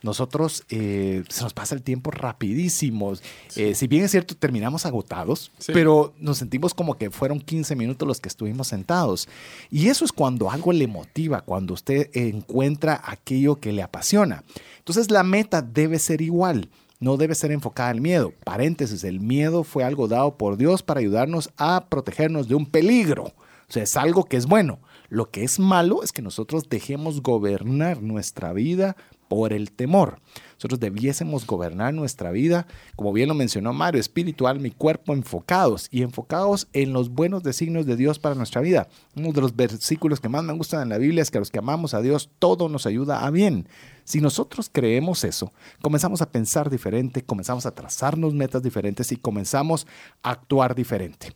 Nosotros 0.02 0.64
eh, 0.68 1.25
se 1.28 1.42
nos 1.42 1.52
pasa 1.52 1.75
el 1.75 1.83
tiempo 1.83 2.11
rapidísimo. 2.11 3.14
Eh, 3.57 3.75
si 3.75 3.87
bien 3.87 4.04
es 4.04 4.12
cierto, 4.12 4.37
terminamos 4.37 4.87
agotados, 4.87 5.50
pero 5.66 6.14
nos 6.18 6.38
sentimos 6.38 6.75
como 6.75 6.97
que 6.97 7.11
fueron 7.11 7.40
15 7.40 7.75
minutos 7.75 8.07
los 8.07 8.21
que 8.21 8.28
estuvimos 8.28 8.68
sentados. 8.68 9.28
Y 9.71 9.88
eso 9.88 10.04
es 10.04 10.12
cuando 10.12 10.50
algo 10.50 10.73
le 10.73 10.87
motiva, 10.87 11.40
cuando 11.40 11.75
usted 11.75 12.11
encuentra 12.14 13.00
aquello 13.04 13.57
que 13.57 13.73
le 13.73 13.83
apasiona. 13.83 14.45
Entonces 14.78 15.11
la 15.11 15.23
meta 15.23 15.62
debe 15.62 15.99
ser 15.99 16.23
igual 16.23 16.68
no 17.00 17.16
debe 17.16 17.34
ser 17.34 17.52
enfocada 17.52 17.90
al 17.90 18.00
miedo. 18.00 18.32
Paréntesis, 18.44 19.04
el 19.04 19.20
miedo 19.20 19.64
fue 19.64 19.84
algo 19.84 20.08
dado 20.08 20.36
por 20.36 20.56
Dios 20.56 20.82
para 20.82 21.00
ayudarnos 21.00 21.50
a 21.56 21.86
protegernos 21.88 22.48
de 22.48 22.54
un 22.54 22.66
peligro. 22.66 23.24
O 23.24 23.72
sea, 23.72 23.82
es 23.82 23.96
algo 23.96 24.24
que 24.24 24.36
es 24.36 24.46
bueno. 24.46 24.80
Lo 25.08 25.30
que 25.30 25.44
es 25.44 25.58
malo 25.58 26.02
es 26.02 26.12
que 26.12 26.22
nosotros 26.22 26.68
dejemos 26.68 27.22
gobernar 27.22 28.02
nuestra 28.02 28.52
vida 28.52 28.96
por 29.28 29.52
el 29.52 29.70
temor. 29.70 30.20
Nosotros 30.54 30.80
debiésemos 30.80 31.47
gobernar 31.47 31.94
nuestra 31.94 32.32
vida, 32.32 32.66
como 32.97 33.12
bien 33.12 33.28
lo 33.28 33.35
mencionó 33.35 33.73
Mario, 33.73 34.00
espiritual, 34.00 34.58
mi 34.58 34.70
cuerpo, 34.73 35.12
enfocados 35.12 35.88
y 35.92 36.02
enfocados 36.02 36.66
en 36.73 36.92
los 36.92 37.11
buenos 37.11 37.44
designios 37.44 37.87
de 37.87 37.97
Dios 37.97 38.18
para 38.18 38.35
nuestra 38.35 38.61
vida. 38.61 38.88
Uno 39.14 39.32
de 39.32 39.40
los 39.40 39.54
versículos 39.54 40.18
que 40.18 40.28
más 40.28 40.42
me 40.42 40.52
gustan 40.54 40.82
en 40.82 40.88
la 40.88 40.99
Biblia 40.99 41.23
es 41.23 41.30
que 41.30 41.38
a 41.38 41.40
los 41.40 41.50
que 41.50 41.61
amamos 41.61 41.94
a 41.94 42.00
Dios 42.00 42.30
todo 42.40 42.68
nos 42.68 42.87
ayuda 42.87 43.25
a 43.25 43.30
bien. 43.30 43.68
Si 44.02 44.20
nosotros 44.20 44.70
creemos 44.73 45.23
eso, 45.23 45.52
comenzamos 45.80 46.23
a 46.23 46.30
pensar 46.32 46.70
diferente, 46.70 47.23
comenzamos 47.23 47.66
a 47.66 47.75
trazarnos 47.75 48.35
metas 48.35 48.62
diferentes 48.62 49.12
y 49.12 49.16
comenzamos 49.16 49.87
a 50.23 50.30
actuar 50.30 50.75
diferente. 50.75 51.32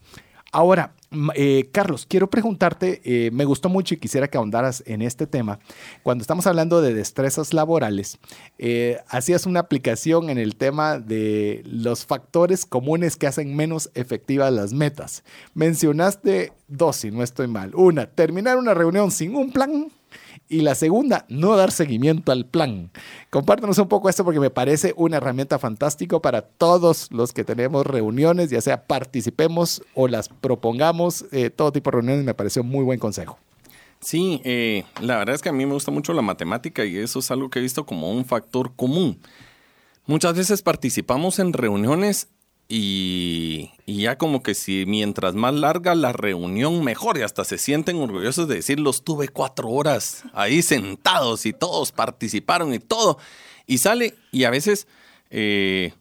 Ahora, 0.51 0.95
eh, 1.35 1.69
Carlos, 1.73 2.07
quiero 2.09 2.29
preguntarte, 2.31 3.01
eh, 3.05 3.31
me 3.33 3.45
gustó 3.45 3.69
mucho 3.69 3.95
y 3.95 3.99
quisiera 3.99 4.29
que 4.29 4.39
ahondaras 4.39 4.83
en 4.87 5.03
este 5.03 5.27
tema. 5.27 5.59
Cuando 6.03 6.23
estamos 6.23 6.47
hablando 6.47 6.81
de 6.81 6.95
destrezas 6.95 7.53
laborales, 7.53 8.19
eh, 8.59 8.99
hacías 9.09 9.47
una 9.47 9.61
aplicación 9.61 10.31
en 10.31 10.39
el 10.39 10.57
tema 10.57 10.99
de 10.99 11.63
los 11.67 12.07
factores 12.07 12.65
comunes 12.65 13.17
que 13.17 13.27
hacen 13.27 13.55
menos 13.55 13.91
efectivas 13.95 14.53
las 14.53 14.73
metas. 14.73 15.25
Mencionaste 15.55 16.53
dos, 16.69 16.97
si 16.97 17.11
no 17.11 17.23
estoy 17.23 17.47
mal. 17.47 17.75
Una, 17.75 18.07
terminar 18.07 18.57
una 18.57 18.75
reunión 18.75 19.11
sin 19.11 19.37
un 19.37 19.53
plan 19.53 19.91
y 20.49 20.61
la 20.61 20.75
segunda, 20.75 21.25
no 21.29 21.57
dar 21.57 21.71
seguimiento 21.71 22.33
al 22.33 22.47
plan. 22.47 22.91
Compártanos 23.31 23.79
un 23.79 23.89
poco 23.89 24.09
esto 24.09 24.25
porque 24.25 24.41
me 24.41 24.51
parece 24.51 24.93
una 24.97 25.17
herramienta 25.17 25.59
fantástica 25.59 26.19
para 26.21 26.43
todos 26.43 27.09
los 27.11 27.33
que 27.33 27.45
tenemos 27.45 27.87
reuniones, 27.87 28.51
ya 28.51 28.61
sea 28.61 28.87
participemos 28.87 29.83
o 29.95 30.09
las 30.09 30.29
propongamos, 30.29 31.25
eh, 31.33 31.51
todo 31.51 31.73
tipo 31.73 31.91
de 31.91 31.97
reuniones 31.97 32.25
me 32.25 32.35
pareció 32.35 32.63
muy 32.63 32.85
buen 32.85 32.99
consejo. 32.99 33.39
Sí, 34.01 34.41
eh, 34.45 34.85
la 35.01 35.17
verdad 35.19 35.37
es 35.37 35.43
que 35.43 35.49
a 35.49 35.53
mí 35.53 35.65
me 35.65 35.75
gusta 35.75 35.93
mucho 35.93 36.13
la 36.13 36.23
matemática 36.23 36.85
y 36.85 36.97
eso 36.97 37.21
es 37.21 37.31
algo 37.31 37.51
que 37.51 37.61
he 37.61 37.63
visto 37.63 37.87
como 37.87 38.11
un 38.11 38.25
factor 38.25 38.75
común. 38.75 39.21
Muchas 40.07 40.37
veces 40.37 40.63
participamos 40.63 41.39
en 41.39 41.53
reuniones 41.53 42.29
y, 42.75 43.71
ya 43.87 44.17
como 44.17 44.43
que 44.43 44.55
si 44.55 44.87
mientras 44.87 45.35
más 45.35 45.53
larga 45.53 45.95
la 45.95 46.15
reunión, 46.15 46.83
mejor. 46.83 47.19
Y 47.19 47.21
hasta 47.21 47.45
se 47.45 47.59
sienten 47.59 47.97
orgullosos 47.97 48.49
de 48.49 48.55
decir, 48.55 48.81
los 48.81 49.05
tuve 49.05 49.29
cuatro 49.29 49.69
horas 49.69 50.25
ahí 50.33 50.63
sentados 50.63 51.45
y 51.45 51.53
todos 51.53 51.93
participaron 51.93 52.73
y 52.73 52.79
todo. 52.79 53.19
Y 53.67 53.77
sale, 53.77 54.15
y 54.31 54.45
a 54.45 54.51
veces, 54.51 54.87
eh, 55.29 55.93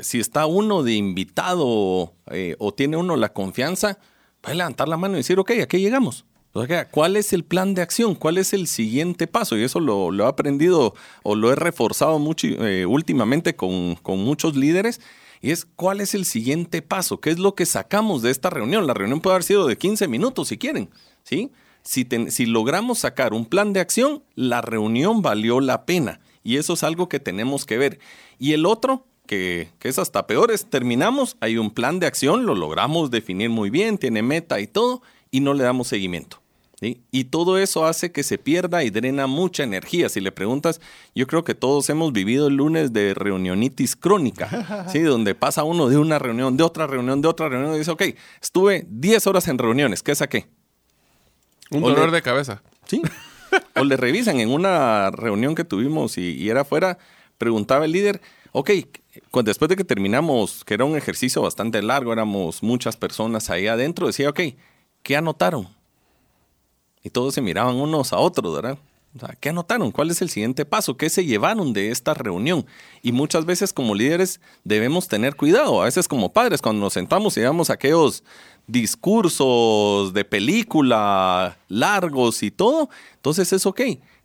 si 0.00 0.18
está 0.18 0.46
uno 0.46 0.82
de 0.82 0.94
invitado 0.94 2.14
eh, 2.30 2.56
o 2.58 2.72
tiene 2.72 2.96
uno 2.96 3.16
la 3.16 3.34
confianza, 3.34 3.98
puede 4.40 4.56
levantar 4.56 4.88
la 4.88 4.96
mano 4.96 5.16
y 5.16 5.18
decir, 5.18 5.38
ok, 5.38 5.50
aquí 5.62 5.76
llegamos. 5.78 6.24
¿Cuál 6.90 7.16
es 7.16 7.34
el 7.34 7.44
plan 7.44 7.74
de 7.74 7.82
acción? 7.82 8.14
¿Cuál 8.14 8.38
es 8.38 8.54
el 8.54 8.66
siguiente 8.66 9.26
paso? 9.26 9.58
Y 9.58 9.64
eso 9.64 9.78
lo, 9.78 10.10
he 10.14 10.26
aprendido 10.26 10.94
o 11.22 11.34
lo 11.34 11.52
he 11.52 11.56
reforzado 11.56 12.18
mucho 12.18 12.46
eh, 12.46 12.86
últimamente 12.86 13.56
con, 13.56 13.96
con 13.96 14.20
muchos 14.20 14.56
líderes 14.56 15.02
y 15.44 15.50
es 15.50 15.66
cuál 15.66 16.00
es 16.00 16.14
el 16.14 16.24
siguiente 16.24 16.80
paso, 16.80 17.20
qué 17.20 17.28
es 17.28 17.38
lo 17.38 17.54
que 17.54 17.66
sacamos 17.66 18.22
de 18.22 18.30
esta 18.30 18.48
reunión. 18.48 18.86
La 18.86 18.94
reunión 18.94 19.20
puede 19.20 19.34
haber 19.34 19.42
sido 19.42 19.66
de 19.66 19.76
15 19.76 20.08
minutos 20.08 20.48
si 20.48 20.56
quieren, 20.56 20.88
¿sí? 21.22 21.52
Si, 21.82 22.06
logramos 22.46 23.00
sacar 23.00 23.34
un 23.34 23.44
plan 23.44 23.74
de 23.74 23.80
acción, 23.80 24.22
la 24.36 24.62
reunión 24.62 25.20
valió 25.20 25.60
la 25.60 25.84
pena 25.84 26.18
y 26.42 26.56
eso 26.56 26.72
es 26.72 26.82
algo 26.82 27.10
que 27.10 27.20
tenemos 27.20 27.66
que 27.66 27.76
ver. 27.76 27.98
Y 28.38 28.54
el 28.54 28.64
otro, 28.64 29.04
que, 29.26 29.68
que, 29.80 29.90
es 29.90 29.98
hasta 29.98 30.26
peor, 30.26 30.50
es 30.50 30.64
terminamos, 30.70 31.36
hay 31.40 31.58
un 31.58 31.70
plan 31.70 32.00
de 32.00 32.06
acción, 32.06 32.46
lo 32.46 32.54
logramos 32.54 33.10
definir 33.10 33.50
muy 33.50 33.68
bien, 33.68 33.98
tiene 33.98 34.22
meta 34.22 34.60
y 34.60 34.66
todo, 34.66 35.02
y 35.30 35.40
no 35.40 35.52
le 35.52 35.62
damos 35.62 35.88
seguimiento. 35.88 36.40
Y 36.80 37.24
todo 37.24 37.56
eso 37.58 37.86
hace 37.86 38.12
que 38.12 38.22
se 38.22 38.36
pierda 38.36 38.84
y 38.84 38.90
drena 38.90 39.26
mucha 39.26 39.62
energía. 39.62 40.08
Si 40.08 40.20
le 40.20 40.32
preguntas, 40.32 40.80
yo 41.14 41.26
creo 41.26 41.44
que 41.44 41.54
todos 41.54 41.88
hemos 41.88 42.12
vivido 42.12 42.48
el 42.48 42.56
lunes 42.56 42.92
de 42.92 43.14
reunionitis 43.14 43.96
crónica, 43.96 44.86
¿sí? 44.92 45.00
donde 45.00 45.34
pasa 45.34 45.64
uno 45.64 45.88
de 45.88 45.96
una 45.96 46.18
reunión, 46.18 46.56
de 46.56 46.64
otra 46.64 46.86
reunión, 46.86 47.22
de 47.22 47.28
otra 47.28 47.48
reunión 47.48 47.74
y 47.74 47.78
dice, 47.78 47.90
ok, 47.90 48.02
estuve 48.42 48.86
10 48.88 49.26
horas 49.26 49.48
en 49.48 49.58
reuniones, 49.58 50.02
¿qué 50.02 50.14
saqué? 50.14 50.48
Un 51.70 51.82
dolor 51.82 52.10
de 52.10 52.22
cabeza. 52.22 52.62
Sí. 52.86 53.00
o 53.76 53.84
le 53.84 53.96
revisan 53.96 54.40
en 54.40 54.50
una 54.50 55.10
reunión 55.10 55.54
que 55.54 55.64
tuvimos 55.64 56.18
y, 56.18 56.48
era 56.48 56.62
afuera, 56.62 56.98
preguntaba 57.38 57.84
el 57.84 57.92
líder, 57.92 58.20
ok, 58.52 58.70
después 59.44 59.68
de 59.68 59.76
que 59.76 59.84
terminamos, 59.84 60.64
que 60.64 60.74
era 60.74 60.84
un 60.84 60.96
ejercicio 60.96 61.40
bastante 61.40 61.80
largo, 61.82 62.12
éramos 62.12 62.62
muchas 62.62 62.96
personas 62.96 63.48
ahí 63.48 63.68
adentro, 63.68 64.06
decía, 64.06 64.28
ok, 64.28 64.40
¿qué 65.02 65.16
anotaron? 65.16 65.68
Y 67.04 67.10
todos 67.10 67.34
se 67.34 67.42
miraban 67.42 67.76
unos 67.76 68.12
a 68.12 68.18
otros, 68.18 68.54
¿verdad? 68.54 68.78
O 69.14 69.20
sea, 69.20 69.36
¿Qué 69.38 69.50
anotaron? 69.50 69.92
¿Cuál 69.92 70.10
es 70.10 70.22
el 70.22 70.30
siguiente 70.30 70.64
paso? 70.64 70.96
¿Qué 70.96 71.08
se 71.08 71.24
llevaron 71.24 71.72
de 71.72 71.90
esta 71.90 72.14
reunión? 72.14 72.66
Y 73.02 73.12
muchas 73.12 73.44
veces 73.44 73.72
como 73.72 73.94
líderes 73.94 74.40
debemos 74.64 75.06
tener 75.06 75.36
cuidado. 75.36 75.82
A 75.82 75.84
veces 75.84 76.08
como 76.08 76.32
padres, 76.32 76.60
cuando 76.60 76.80
nos 76.80 76.94
sentamos 76.94 77.36
y 77.36 77.42
damos 77.42 77.70
aquellos 77.70 78.24
discursos 78.66 80.14
de 80.14 80.24
película 80.24 81.58
largos 81.68 82.42
y 82.42 82.50
todo, 82.50 82.88
entonces 83.14 83.52
es 83.52 83.66
ok. 83.66 83.82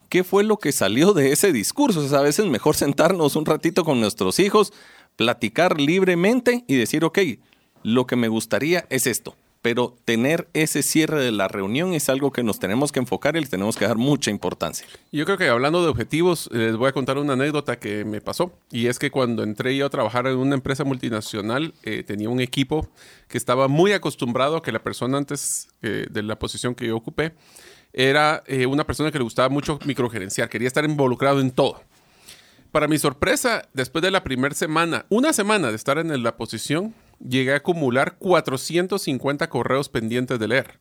¿Qué 0.07 0.23
fue 0.23 0.43
lo 0.43 0.57
que 0.57 0.71
salió 0.71 1.13
de 1.13 1.33
ese 1.33 1.51
discurso? 1.51 2.03
Es 2.03 2.13
a 2.13 2.21
veces 2.21 2.45
mejor 2.47 2.75
sentarnos 2.75 3.35
un 3.35 3.45
ratito 3.45 3.83
con 3.83 3.99
nuestros 3.99 4.39
hijos, 4.39 4.73
platicar 5.17 5.79
libremente 5.79 6.63
y 6.67 6.75
decir, 6.75 7.03
ok, 7.03 7.19
lo 7.83 8.07
que 8.07 8.15
me 8.15 8.29
gustaría 8.29 8.87
es 8.89 9.05
esto 9.05 9.35
pero 9.61 9.97
tener 10.05 10.47
ese 10.53 10.83
cierre 10.83 11.21
de 11.21 11.31
la 11.31 11.47
reunión 11.47 11.93
es 11.93 12.07
algo 12.07 12.31
que 12.31 12.43
nos 12.43 12.59
tenemos 12.59 12.91
que 12.91 12.99
enfocar 12.99 13.35
y 13.35 13.41
le 13.41 13.47
tenemos 13.47 13.75
que 13.75 13.85
dar 13.85 13.97
mucha 13.97 14.31
importancia. 14.31 14.87
Yo 15.11 15.25
creo 15.25 15.37
que 15.37 15.49
hablando 15.49 15.81
de 15.83 15.89
objetivos, 15.89 16.49
les 16.51 16.77
voy 16.77 16.87
a 16.87 16.93
contar 16.93 17.17
una 17.17 17.33
anécdota 17.33 17.77
que 17.77 18.05
me 18.05 18.21
pasó. 18.21 18.53
Y 18.71 18.87
es 18.87 18.99
que 18.99 19.11
cuando 19.11 19.43
entré 19.43 19.75
yo 19.75 19.85
a 19.85 19.89
trabajar 19.89 20.27
en 20.27 20.37
una 20.37 20.55
empresa 20.55 20.85
multinacional, 20.85 21.73
eh, 21.83 22.03
tenía 22.03 22.29
un 22.29 22.39
equipo 22.39 22.87
que 23.27 23.37
estaba 23.37 23.67
muy 23.67 23.91
acostumbrado 23.91 24.57
a 24.57 24.63
que 24.63 24.71
la 24.71 24.79
persona 24.79 25.17
antes 25.17 25.67
eh, 25.81 26.07
de 26.09 26.23
la 26.23 26.39
posición 26.39 26.73
que 26.73 26.87
yo 26.87 26.95
ocupé 26.95 27.33
era 27.91 28.43
eh, 28.45 28.65
una 28.65 28.85
persona 28.85 29.11
que 29.11 29.17
le 29.17 29.23
gustaba 29.23 29.49
mucho 29.49 29.79
microgerenciar, 29.85 30.47
quería 30.47 30.67
estar 30.67 30.85
involucrado 30.85 31.41
en 31.41 31.51
todo. 31.51 31.81
Para 32.71 32.87
mi 32.87 32.99
sorpresa, 32.99 33.67
después 33.73 34.03
de 34.03 34.11
la 34.11 34.23
primera 34.23 34.53
semana, 34.53 35.05
una 35.09 35.33
semana 35.33 35.69
de 35.69 35.75
estar 35.75 35.97
en 35.97 36.21
la 36.21 36.37
posición, 36.37 36.93
llegué 37.19 37.53
a 37.53 37.57
acumular 37.57 38.17
450 38.17 39.49
correos 39.49 39.89
pendientes 39.89 40.39
de 40.39 40.47
leer. 40.47 40.79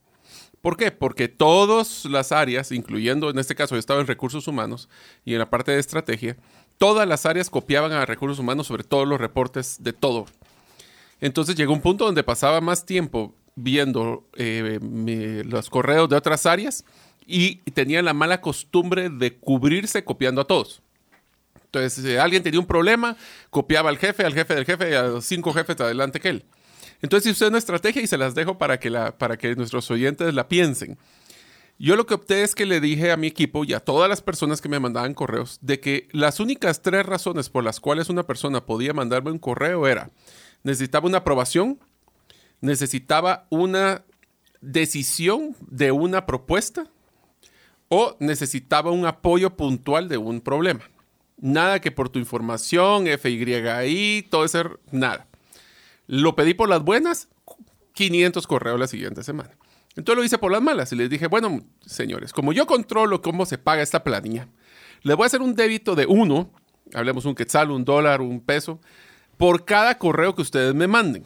¿Por 0.61 0.77
qué? 0.77 0.91
Porque 0.91 1.29
todas 1.29 2.05
las 2.05 2.33
áreas, 2.33 2.73
incluyendo 2.73 3.31
en 3.31 3.39
este 3.39 3.55
caso 3.55 3.75
yo 3.75 3.79
estaba 3.79 4.01
en 4.01 4.07
recursos 4.07 4.49
humanos 4.49 4.89
y 5.25 5.35
en 5.35 5.39
la 5.39 5.51
parte 5.51 5.73
de 5.73 5.79
estrategia, 5.79 6.37
todas 6.79 7.07
las 7.07 7.27
áreas 7.27 7.49
copiaban 7.49 7.93
a 7.93 8.07
recursos 8.07 8.39
humanos 8.39 8.67
sobre 8.67 8.85
todos 8.85 9.07
los 9.07 9.21
reportes 9.21 9.83
de 9.83 9.93
todo. 9.93 10.27
Entonces 11.21 11.55
llegó 11.55 11.73
un 11.73 11.81
punto 11.81 12.05
donde 12.05 12.25
pasaba 12.25 12.61
más 12.61 12.87
tiempo 12.87 13.35
viendo 13.55 14.29
eh, 14.37 14.79
los 15.45 15.71
correos 15.71 16.09
de 16.09 16.17
otras 16.17 16.47
áreas 16.47 16.85
y 17.27 17.57
tenía 17.73 18.03
la 18.03 18.15
mala 18.15 18.41
costumbre 18.41 19.11
de 19.11 19.37
cubrirse 19.37 20.05
copiando 20.05 20.41
a 20.41 20.47
todos. 20.47 20.83
Entonces, 21.69 22.05
si 22.05 22.17
alguien 22.17 22.43
tenía 22.43 22.61
un 22.61 22.67
problema, 22.67 23.17
copiaba 23.51 23.91
al 23.91 23.99
jefe, 23.99 24.25
al 24.25 24.35
jefe 24.35 24.55
del 24.55 24.65
jefe, 24.65 24.97
a 24.97 25.03
los 25.05 25.25
cinco 25.25 25.53
jefes 25.53 25.81
adelante 25.81 26.21
que 26.21 26.29
él. 26.31 26.45
Entonces, 27.03 27.33
usted 27.33 27.49
una 27.49 27.59
estrategia 27.59 28.03
y 28.03 28.07
se 28.07 28.19
las 28.19 28.35
dejo 28.35 28.59
para 28.59 28.81
que, 28.81 28.91
para 28.91 29.37
que 29.37 29.55
nuestros 29.55 29.91
oyentes 29.91 30.35
la 30.35 30.49
piensen. 30.49 30.99
Yo 31.79 31.95
lo 31.95 32.07
que 32.07 32.15
opté 32.15 32.43
es 32.43 32.57
que 32.57 32.67
le 32.67 32.81
dije 32.81 33.13
a 33.13 33.17
mi 33.17 33.29
equipo 33.29 33.65
y 33.65 33.73
a 33.73 33.81
todas 33.81 34.09
las 34.09 34.21
personas 34.21 34.61
que 34.61 34.69
me 34.69 34.81
mandaban 34.81 35.15
correos 35.15 35.59
de 35.61 35.79
que 35.79 36.09
las 36.11 36.41
únicas 36.41 36.83
tres 36.83 37.07
razones 37.07 37.51
por 37.51 37.63
las 37.63 37.79
cuales 37.79 38.09
una 38.09 38.25
persona 38.25 38.67
podía 38.67 38.93
mandarme 38.93 39.31
un 39.31 39.39
correo 39.39 39.87
era 39.87 40.11
necesitaba 40.63 41.07
una 41.07 41.19
aprobación, 41.19 41.79
necesitaba 42.61 43.47
una 43.51 44.05
decisión 44.61 45.57
de 45.61 45.93
una 45.93 46.27
propuesta 46.27 46.87
o 47.89 48.17
necesitaba 48.19 48.91
un 48.91 49.07
apoyo 49.07 49.57
puntual 49.57 50.09
de 50.09 50.19
un 50.19 50.41
problema. 50.41 50.81
Nada 51.41 51.81
que 51.81 51.93
por 51.93 52.09
tu 52.09 52.19
información, 52.19 53.07
FYI, 53.07 54.27
todo 54.29 54.45
eso, 54.45 54.79
nada. 54.91 55.27
Lo 56.07 56.35
pedí 56.35 56.55
por 56.55 56.69
las 56.69 56.83
buenas, 56.83 57.29
500 57.95 58.47
correos 58.47 58.81
la 58.81 58.89
siguiente 58.89 59.23
semana. 59.23 59.51
Entonces 59.95 60.19
lo 60.19 60.25
hice 60.25 60.39
por 60.39 60.53
las 60.53 60.63
malas 60.63 60.93
y 60.93 60.97
les 60.97 61.11
dije, 61.11 61.27
bueno, 61.27 61.61
señores, 61.85 62.33
como 62.33 62.53
yo 62.53 62.67
controlo 62.67 63.23
cómo 63.23 63.47
se 63.47 63.59
paga 63.59 63.83
esta 63.83 64.05
planilla, 64.05 64.49
les 65.03 65.17
voy 65.17 65.25
a 65.25 65.27
hacer 65.27 65.43
un 65.43 65.55
débito 65.55 65.95
de 65.95 66.07
uno, 66.07 66.51
hablemos 66.95 67.25
un 67.25 67.35
quetzal, 67.35 67.71
un 67.71 67.85
dólar, 67.85 68.21
un 68.21 68.41
peso, 68.41 68.81
por 69.37 69.65
cada 69.65 69.99
correo 69.99 70.35
que 70.35 70.43
ustedes 70.43 70.75
me 70.75 70.87
manden. 70.87 71.25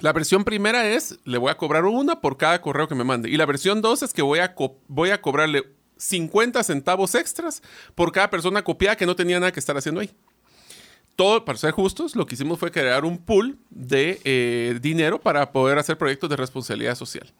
La 0.00 0.12
versión 0.12 0.44
primera 0.44 0.86
es, 0.88 1.18
le 1.24 1.38
voy 1.38 1.50
a 1.50 1.56
cobrar 1.56 1.84
una 1.84 2.20
por 2.20 2.36
cada 2.36 2.60
correo 2.60 2.86
que 2.86 2.94
me 2.94 3.04
mande. 3.04 3.30
Y 3.30 3.36
la 3.36 3.46
versión 3.46 3.80
dos 3.80 4.02
es 4.02 4.12
que 4.12 4.22
voy 4.22 4.40
a, 4.40 4.54
voy 4.88 5.10
a 5.10 5.20
cobrarle 5.22 5.75
50 5.96 6.62
centavos 6.62 7.14
extras 7.14 7.62
por 7.94 8.12
cada 8.12 8.30
persona 8.30 8.62
copiada 8.62 8.96
que 8.96 9.06
no 9.06 9.16
tenía 9.16 9.40
nada 9.40 9.52
que 9.52 9.60
estar 9.60 9.76
haciendo 9.76 10.00
ahí. 10.00 10.10
Todo, 11.16 11.46
para 11.46 11.56
ser 11.56 11.70
justos, 11.70 12.14
lo 12.14 12.26
que 12.26 12.34
hicimos 12.34 12.58
fue 12.58 12.70
crear 12.70 13.06
un 13.06 13.16
pool 13.16 13.58
de 13.70 14.20
eh, 14.24 14.78
dinero 14.82 15.18
para 15.18 15.50
poder 15.50 15.78
hacer 15.78 15.96
proyectos 15.96 16.28
de 16.28 16.36
responsabilidad 16.36 16.94
social. 16.94 17.32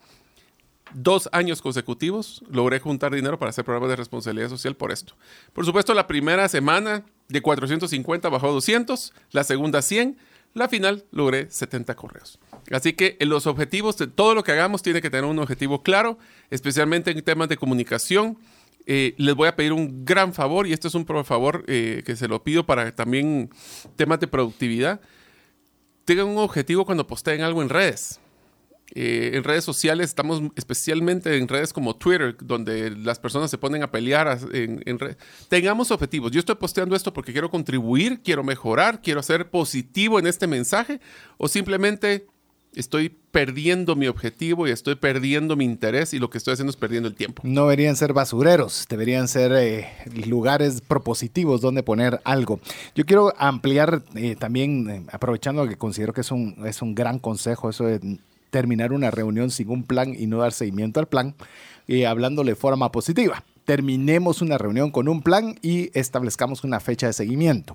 Dos 0.95 1.29
años 1.33 1.61
consecutivos 1.61 2.43
logré 2.49 2.81
juntar 2.81 3.15
dinero 3.15 3.39
para 3.39 3.51
hacer 3.51 3.67
programas 3.67 3.91
de 3.91 3.97
responsabilidad 3.97 4.49
social 4.49 4.77
por 4.77 4.93
esto. 4.93 5.15
Por 5.53 5.67
supuesto, 5.67 5.93
la 5.93 6.07
primera 6.07 6.49
semana 6.49 7.05
de 7.29 7.43
450 7.43 8.29
bajó 8.31 8.49
a 8.49 8.53
200, 8.53 9.13
la 9.33 9.45
segunda 9.45 9.83
100, 9.83 10.17
la 10.57 10.69
final 10.71 11.05
logré 11.11 11.51
70 11.51 11.95
correos. 11.97 12.39
Así 12.73 12.95
que 12.95 13.19
en 13.21 13.29
los 13.29 13.47
objetivos 13.47 13.99
de 13.99 14.07
todo 14.07 14.35
lo 14.35 14.43
que 14.43 14.53
hagamos 14.53 14.83
tiene 14.83 15.03
que 15.03 15.11
tener 15.11 15.27
un 15.27 15.39
objetivo 15.39 15.83
claro, 15.83 16.19
especialmente 16.51 17.11
en 17.11 17.23
temas 17.23 17.51
de 17.51 17.59
comunicación. 17.59 18.39
Eh, 18.87 19.15
les 19.19 19.35
voy 19.35 19.49
a 19.49 19.55
pedir 19.55 19.75
un 19.75 20.07
gran 20.07 20.33
favor, 20.33 20.67
y 20.67 20.73
esto 20.73 20.89
es 20.89 20.95
un 20.95 21.05
favor 21.27 21.63
eh, 21.67 22.03
que 22.07 22.17
se 22.17 22.27
lo 22.27 22.43
pido 22.43 22.65
para 22.65 22.91
también 22.93 23.51
temas 23.97 24.19
de 24.19 24.29
productividad. 24.29 25.03
Tengan 26.07 26.29
un 26.29 26.39
objetivo 26.39 26.87
cuando 26.87 27.07
posteen 27.07 27.43
algo 27.43 27.61
en 27.61 27.69
redes. 27.69 28.19
Eh, 28.95 29.33
en 29.35 29.45
redes 29.45 29.65
sociales, 29.65 30.09
estamos 30.09 30.43
especialmente 30.55 31.37
en 31.37 31.49
redes 31.49 31.73
como 31.73 31.97
Twitter, 31.97 32.37
donde 32.41 32.91
las 32.91 33.19
personas 33.19 33.51
se 33.51 33.59
ponen 33.59 33.83
a 33.83 33.91
pelear 33.91 34.39
en, 34.53 34.99
Tengamos 35.49 35.91
objetivos. 35.91 36.31
Yo 36.31 36.39
estoy 36.41 36.55
posteando 36.55 36.95
esto 36.95 37.13
porque 37.13 37.33
quiero 37.33 37.51
contribuir, 37.51 38.21
quiero 38.23 38.45
mejorar, 38.45 39.03
quiero 39.03 39.23
ser 39.23 39.51
positivo 39.51 40.19
en 40.19 40.27
este 40.27 40.47
mensaje, 40.47 41.01
o 41.37 41.49
simplemente 41.49 42.27
estoy 42.75 43.09
perdiendo 43.09 43.97
mi 43.97 44.07
objetivo 44.07 44.69
y 44.69 44.71
estoy 44.71 44.95
perdiendo 44.95 45.57
mi 45.57 45.65
interés 45.65 46.15
y 46.15 46.19
lo 46.19 46.31
que 46.31 46.39
estoy 46.39 46.53
haciendo 46.53 46.71
es 46.71 46.77
perdiendo 46.77 47.09
el 47.09 47.15
tiempo. 47.15 47.43
No 47.45 47.63
deberían 47.63 47.97
ser 47.97 48.13
basureros, 48.13 48.87
deberían 48.89 49.29
ser 49.29 49.53
eh, 49.53 49.89
lugares 50.27 50.81
propositivos 50.81 51.61
donde 51.61 51.83
poner 51.83 52.21
algo. 52.25 52.61
Yo 52.95 53.05
quiero 53.05 53.35
ampliar 53.39 54.03
eh, 54.15 54.37
también, 54.37 55.07
aprovechando 55.11 55.67
que 55.67 55.77
considero 55.77 56.13
que 56.13 56.21
es 56.21 56.31
un, 56.31 56.65
es 56.67 56.83
un 56.83 56.95
gran 56.95 57.19
consejo, 57.19 57.71
eso 57.71 57.85
de 57.85 58.19
terminar 58.57 58.95
una 58.95 59.11
reunión 59.11 59.51
sin 59.51 59.69
un 59.69 59.83
plan 59.83 60.17
y 60.19 60.27
no 60.27 60.39
dar 60.39 60.51
seguimiento 60.51 60.99
al 60.99 61.09
plan, 61.09 61.35
y 61.87 62.05
hablándole 62.05 62.53
de 62.53 62.57
forma 62.57 62.91
positiva. 62.91 63.45
Terminemos 63.67 64.41
una 64.41 64.57
reunión 64.57 64.91
con 64.91 65.09
un 65.09 65.21
plan 65.21 65.57
y 65.61 65.91
establezcamos 65.93 66.65
una 66.65 66.81
fecha 66.81 67.07
de 67.07 67.13
seguimiento. 67.13 67.75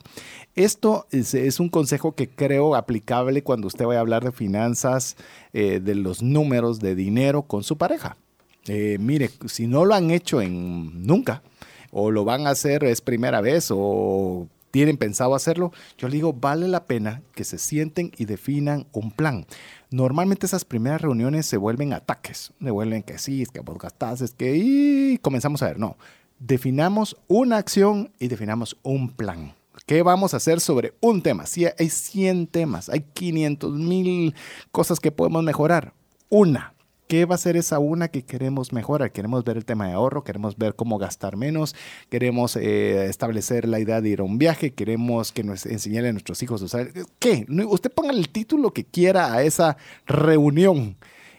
Esto 0.55 1.05
es, 1.11 1.59
un 1.59 1.69
consejo 1.69 2.15
que 2.15 2.29
creo 2.29 2.73
aplicable 2.73 3.43
cuando 3.43 3.67
usted 3.67 3.85
vaya 3.85 3.99
a 3.99 4.01
hablar 4.01 4.23
de 4.23 4.31
finanzas, 4.31 5.17
eh, 5.53 5.79
de 5.79 5.93
los 5.93 6.23
números 6.23 6.79
de 6.79 6.95
dinero 6.95 7.43
con 7.43 7.61
su 7.61 7.77
pareja. 7.77 8.17
Eh, 8.65 8.97
mire, 8.99 9.29
si 9.45 9.67
no 9.67 9.85
lo 9.85 9.93
han 9.93 10.09
hecho 10.09 10.41
en 10.41 11.05
nunca, 11.05 11.43
o 11.91 12.09
lo 12.09 12.25
van 12.25 12.47
a 12.47 12.51
hacer 12.51 12.85
es 12.85 13.01
primera 13.01 13.39
vez, 13.39 13.67
o 13.69 14.47
tienen 14.71 14.97
pensado 14.97 15.35
hacerlo, 15.35 15.71
yo 15.97 16.07
le 16.07 16.15
digo, 16.15 16.33
vale 16.33 16.67
la 16.67 16.85
pena 16.85 17.21
que 17.35 17.43
se 17.43 17.57
sienten 17.57 18.11
y 18.17 18.25
definan 18.25 18.87
un 18.93 19.11
plan. 19.11 19.45
Normalmente 19.91 20.45
esas 20.45 20.65
primeras 20.65 21.01
reuniones 21.01 21.45
se 21.45 21.57
vuelven 21.57 21.93
ataques, 21.93 22.53
se 22.59 22.71
vuelven 22.71 23.03
que 23.03 23.17
sí, 23.17 23.41
es 23.41 23.49
que 23.49 23.59
vos 23.59 23.77
gastás, 23.77 24.21
es 24.21 24.33
que 24.33 24.55
y 24.55 25.17
comenzamos 25.21 25.61
a 25.61 25.67
ver, 25.67 25.79
no, 25.79 25.97
definamos 26.39 27.17
una 27.27 27.57
acción 27.57 28.11
y 28.19 28.27
definamos 28.27 28.77
un 28.83 29.09
plan. 29.09 29.53
¿Qué 29.85 30.03
vamos 30.03 30.33
a 30.33 30.37
hacer 30.37 30.59
sobre 30.59 30.93
un 31.01 31.21
tema? 31.21 31.45
Si 31.45 31.65
hay 31.65 31.89
100 31.89 32.47
temas, 32.47 32.89
hay 32.89 33.01
500 33.13 33.73
mil 33.73 34.35
cosas 34.71 34.99
que 34.99 35.11
podemos 35.11 35.43
mejorar. 35.43 35.93
Una, 36.29 36.73
¿Qué 37.11 37.25
va 37.25 37.35
a 37.35 37.37
ser 37.37 37.57
esa 37.57 37.77
una 37.77 38.07
que 38.07 38.23
queremos 38.23 38.71
mejorar? 38.71 39.11
Queremos 39.11 39.43
ver 39.43 39.57
el 39.57 39.65
tema 39.65 39.85
de 39.85 39.91
ahorro, 39.91 40.23
queremos 40.23 40.57
ver 40.57 40.75
cómo 40.75 40.97
gastar 40.97 41.35
menos, 41.35 41.75
queremos 42.09 42.55
eh, 42.55 43.07
establecer 43.07 43.67
la 43.67 43.81
idea 43.81 43.99
de 43.99 44.07
ir 44.07 44.21
a 44.21 44.23
un 44.23 44.37
viaje, 44.37 44.71
queremos 44.71 45.33
que 45.33 45.43
nos 45.43 45.65
enseñen 45.65 46.05
a 46.05 46.13
nuestros 46.13 46.41
hijos 46.41 46.61
a 46.61 46.65
usar. 46.65 46.87
¿Qué? 47.19 47.45
Usted 47.67 47.91
ponga 47.91 48.11
el 48.11 48.29
título 48.29 48.71
que 48.71 48.85
quiera 48.85 49.33
a 49.33 49.43
esa 49.43 49.75
reunión. 50.05 50.95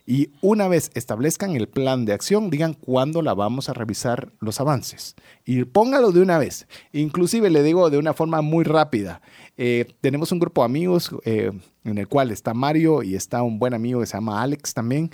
Y 0.07 0.31
una 0.41 0.69
vez 0.69 0.91
establezcan 0.95 1.55
el 1.55 1.69
plan 1.69 2.05
de 2.05 2.13
acción, 2.13 2.51
digan 2.51 2.75
cuándo 2.75 3.23
la 3.23 3.35
vamos 3.35 3.69
a 3.69 3.73
revisar 3.73 4.33
los 4.41 4.61
avances. 4.61 5.15
Y 5.45 5.65
póngalo 5.65 6.13
de 6.13 6.21
una 6.21 6.39
vez. 6.39 6.67
Inclusive 6.93 7.51
le 7.51 7.63
digo 7.63 7.89
de 7.91 7.99
una 7.99 8.13
forma 8.13 8.43
muy 8.43 8.65
rápida. 8.65 9.23
Eh, 9.57 9.87
tenemos 10.01 10.33
un 10.33 10.41
grupo 10.41 10.63
de 10.63 10.67
amigos 10.67 11.11
eh, 11.25 11.53
en 11.85 11.99
el 11.99 12.09
cual 12.09 12.31
está 12.31 12.55
Mario 12.55 13.03
y 13.03 13.15
está 13.15 13.43
un 13.43 13.59
buen 13.59 13.75
amigo 13.75 14.01
que 14.01 14.07
se 14.07 14.15
llama 14.15 14.43
Alex 14.43 14.75
también 14.75 15.11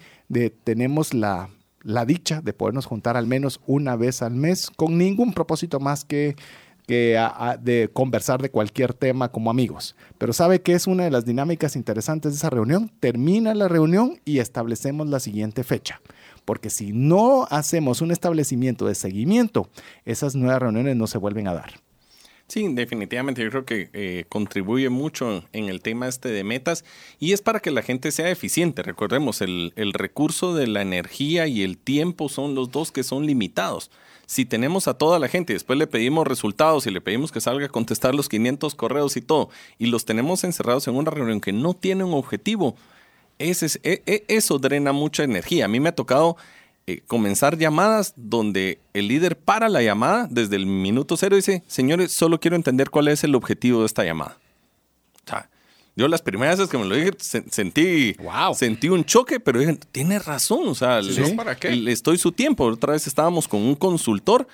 tenemos 0.64 1.14
la, 1.14 1.48
dicha 2.06 2.40
de 2.42 2.52
podernos 2.52 2.86
juntar 2.86 3.16
al 3.16 3.26
menos 3.26 3.60
una 3.66 3.96
vez 3.96 4.22
al 4.22 4.34
mes 4.34 4.70
con 4.70 4.98
ningún 4.98 5.32
propósito 5.32 5.80
más 5.80 6.04
que, 6.04 6.36
que 6.88 7.22
de 7.60 7.90
conversar 7.92 8.40
de 8.40 8.50
cualquier 8.50 8.94
tema 8.94 9.30
como 9.30 9.50
amigos. 9.50 9.94
Pero 10.16 10.32
sabe 10.32 10.62
que 10.62 10.72
es 10.72 10.86
una 10.86 11.04
de 11.04 11.10
las 11.10 11.26
dinámicas 11.26 11.76
interesantes 11.76 12.32
de 12.32 12.36
esa 12.38 12.48
reunión. 12.48 12.90
Termina 12.98 13.54
la 13.54 13.68
reunión 13.68 14.20
y 14.24 14.38
establecemos 14.38 15.06
la 15.06 15.20
siguiente 15.20 15.64
fecha. 15.64 16.00
Porque 16.46 16.70
si 16.70 16.92
no 16.94 17.46
hacemos 17.50 18.00
un 18.00 18.10
establecimiento 18.10 18.86
de 18.86 18.94
seguimiento, 18.94 19.68
esas 20.06 20.34
nuevas 20.34 20.62
reuniones 20.62 20.96
no 20.96 21.06
se 21.06 21.18
vuelven 21.18 21.46
a 21.46 21.52
dar. 21.52 21.74
Sí, 22.48 22.66
definitivamente 22.72 23.42
yo 23.42 23.50
creo 23.50 23.66
que 23.66 23.90
eh, 23.92 24.24
contribuye 24.30 24.88
mucho 24.88 25.44
en 25.52 25.68
el 25.68 25.82
tema 25.82 26.08
este 26.08 26.30
de 26.30 26.44
metas 26.44 26.82
y 27.20 27.34
es 27.34 27.42
para 27.42 27.60
que 27.60 27.70
la 27.70 27.82
gente 27.82 28.10
sea 28.10 28.30
eficiente. 28.30 28.82
Recordemos, 28.82 29.42
el, 29.42 29.74
el 29.76 29.92
recurso 29.92 30.54
de 30.54 30.66
la 30.66 30.80
energía 30.80 31.46
y 31.46 31.62
el 31.62 31.76
tiempo 31.76 32.30
son 32.30 32.54
los 32.54 32.70
dos 32.70 32.90
que 32.90 33.02
son 33.02 33.26
limitados. 33.26 33.90
Si 34.24 34.46
tenemos 34.46 34.88
a 34.88 34.94
toda 34.94 35.18
la 35.18 35.28
gente 35.28 35.52
y 35.52 35.56
después 35.56 35.78
le 35.78 35.86
pedimos 35.86 36.26
resultados 36.26 36.86
y 36.86 36.90
le 36.90 37.02
pedimos 37.02 37.32
que 37.32 37.42
salga 37.42 37.66
a 37.66 37.70
contestar 37.70 38.14
los 38.14 38.30
500 38.30 38.74
correos 38.74 39.18
y 39.18 39.20
todo, 39.20 39.50
y 39.78 39.86
los 39.86 40.06
tenemos 40.06 40.42
encerrados 40.42 40.88
en 40.88 40.96
una 40.96 41.10
reunión 41.10 41.42
que 41.42 41.52
no 41.52 41.74
tiene 41.74 42.04
un 42.04 42.14
objetivo, 42.14 42.76
ese, 43.38 43.78
e, 43.82 44.02
e, 44.06 44.24
eso 44.28 44.58
drena 44.58 44.92
mucha 44.92 45.22
energía. 45.22 45.66
A 45.66 45.68
mí 45.68 45.80
me 45.80 45.90
ha 45.90 45.94
tocado 45.94 46.36
eh, 46.90 47.02
comenzar 47.06 47.58
llamadas 47.58 48.14
donde 48.16 48.78
el 48.94 49.08
líder 49.08 49.36
para 49.36 49.68
la 49.68 49.82
llamada 49.82 50.26
desde 50.30 50.56
el 50.56 50.64
minuto 50.64 51.18
cero 51.18 51.36
y 51.36 51.40
dice, 51.40 51.62
señores, 51.66 52.12
solo 52.12 52.40
quiero 52.40 52.56
entender 52.56 52.88
cuál 52.88 53.08
es 53.08 53.22
el 53.24 53.34
objetivo 53.34 53.80
de 53.80 53.86
esta 53.86 54.04
llamada. 54.04 54.38
O 55.26 55.28
sea, 55.28 55.50
yo 55.96 56.08
las 56.08 56.22
primeras 56.22 56.56
veces 56.56 56.70
que 56.70 56.78
me 56.78 56.86
lo 56.86 56.94
dije 56.94 57.10
sentí, 57.18 58.16
sentí 58.54 58.88
un 58.88 59.04
choque, 59.04 59.38
pero 59.38 59.60
dije, 59.60 59.78
tiene 59.92 60.18
razón, 60.18 60.66
o 60.66 60.74
sea, 60.74 61.02
le, 61.02 61.92
estoy 61.92 62.16
su 62.16 62.32
tiempo. 62.32 62.64
Otra 62.64 62.94
vez 62.94 63.06
estábamos 63.06 63.46
con 63.46 63.60
un 63.60 63.74
consultor 63.74 64.48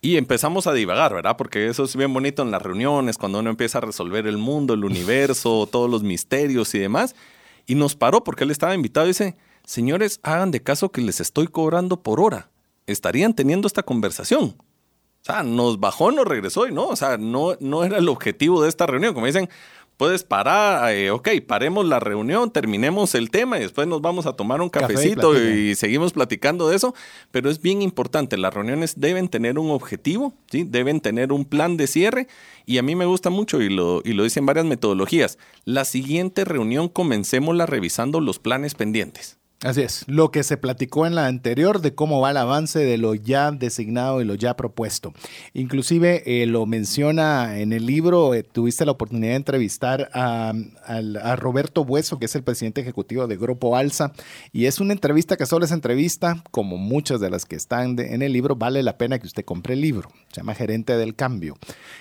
Y 0.00 0.16
empezamos 0.16 0.66
a 0.66 0.72
divagar, 0.72 1.12
¿verdad? 1.12 1.36
Porque 1.36 1.66
eso 1.66 1.84
es 1.84 1.94
bien 1.94 2.14
bonito 2.14 2.42
en 2.42 2.52
las 2.52 2.62
reuniones, 2.62 3.18
cuando 3.18 3.40
uno 3.40 3.50
empieza 3.50 3.76
a 3.76 3.82
resolver 3.82 4.26
el 4.26 4.38
mundo, 4.38 4.72
el 4.72 4.86
universo, 4.86 5.68
todos 5.70 5.90
los 5.90 6.02
misterios 6.02 6.74
y 6.74 6.78
demás. 6.78 7.14
Y 7.66 7.74
nos 7.74 7.96
paró 7.96 8.24
porque 8.24 8.44
él 8.44 8.50
estaba 8.50 8.74
invitado 8.74 9.04
y 9.04 9.10
dice, 9.10 9.36
señores, 9.66 10.20
hagan 10.22 10.50
de 10.50 10.62
caso 10.62 10.90
que 10.90 11.02
les 11.02 11.20
estoy 11.20 11.48
cobrando 11.48 12.02
por 12.02 12.20
hora. 12.20 12.48
Estarían 12.86 13.34
teniendo 13.34 13.66
esta 13.66 13.82
conversación. 13.82 14.56
O 14.58 15.24
sea, 15.26 15.42
nos 15.42 15.78
bajó, 15.78 16.10
nos 16.12 16.24
regresó 16.24 16.66
y 16.66 16.72
no, 16.72 16.86
o 16.86 16.96
sea, 16.96 17.18
no, 17.18 17.56
no 17.60 17.84
era 17.84 17.98
el 17.98 18.08
objetivo 18.08 18.62
de 18.62 18.68
esta 18.68 18.86
reunión. 18.86 19.12
Como 19.12 19.26
dicen, 19.26 19.50
puedes 19.96 20.24
parar, 20.24 20.92
eh, 20.92 21.10
ok, 21.10 21.28
paremos 21.46 21.86
la 21.86 22.00
reunión, 22.00 22.50
terminemos 22.50 23.14
el 23.14 23.30
tema 23.30 23.56
y 23.58 23.62
después 23.62 23.88
nos 23.88 24.02
vamos 24.02 24.26
a 24.26 24.34
tomar 24.34 24.60
un 24.60 24.68
cafecito 24.68 25.36
y, 25.36 25.74
seguimos 25.74 26.12
platicando 26.12 26.68
de 26.68 26.76
eso, 26.76 26.94
pero 27.30 27.50
es 27.50 27.60
bien 27.60 27.82
importante, 27.82 28.36
las 28.36 28.52
reuniones 28.52 29.00
deben 29.00 29.28
tener 29.28 29.58
un 29.58 29.70
objetivo, 29.70 30.34
¿sí? 30.50 30.64
deben 30.64 31.00
tener 31.00 31.32
un 31.32 31.44
plan 31.44 31.76
de 31.76 31.86
cierre 31.86 32.28
y 32.66 32.78
a 32.78 32.82
mí 32.82 32.94
me 32.94 33.06
gusta 33.06 33.30
mucho 33.30 33.60
y 33.60 33.68
lo, 33.68 34.02
y 34.04 34.12
lo 34.12 34.24
dicen 34.24 34.46
varias 34.46 34.66
metodologías, 34.66 35.38
la 35.64 35.84
siguiente 35.84 36.44
reunión 36.44 36.88
comencémosla 36.88 37.66
revisando 37.66 38.20
los 38.20 38.38
planes 38.38 38.74
pendientes. 38.74 39.38
Así 39.62 39.80
es, 39.80 40.04
lo 40.06 40.30
que 40.30 40.42
se 40.42 40.58
platicó 40.58 41.06
en 41.06 41.14
la 41.14 41.26
anterior 41.26 41.80
de 41.80 41.94
cómo 41.94 42.20
va 42.20 42.30
el 42.30 42.36
avance 42.36 42.78
de 42.78 42.98
lo 42.98 43.14
ya 43.14 43.50
designado 43.52 44.20
y 44.20 44.26
lo 44.26 44.34
ya 44.34 44.54
propuesto. 44.54 45.14
Inclusive 45.54 46.22
eh, 46.26 46.44
lo 46.44 46.66
menciona 46.66 47.58
en 47.58 47.72
el 47.72 47.86
libro, 47.86 48.34
eh, 48.34 48.42
tuviste 48.42 48.84
la 48.84 48.92
oportunidad 48.92 49.30
de 49.30 49.36
entrevistar 49.36 50.10
a, 50.12 50.52
Roberto 51.36 51.86
Bueso, 51.86 52.18
que 52.18 52.26
es 52.26 52.34
el 52.34 52.42
presidente 52.42 52.82
ejecutivo 52.82 53.26
de 53.26 53.38
Grupo 53.38 53.76
Alza, 53.76 54.12
y 54.52 54.66
es 54.66 54.78
una 54.78 54.92
entrevista 54.92 55.38
que 55.38 55.46
solo 55.46 55.64
es 55.64 55.72
entrevista, 55.72 56.44
como 56.50 56.76
muchas 56.76 57.18
de 57.20 57.30
las 57.30 57.46
que 57.46 57.56
están 57.56 57.98
en 57.98 58.20
el 58.20 58.34
libro, 58.34 58.56
vale 58.56 58.82
la 58.82 58.98
pena 58.98 59.18
que 59.18 59.26
usted 59.26 59.44
compre 59.44 59.72
el 59.72 59.80
libro, 59.80 60.10
se 60.32 60.42
llama 60.42 60.54
Gerente 60.54 60.98
del 60.98 61.14
Cambio. 61.14 61.56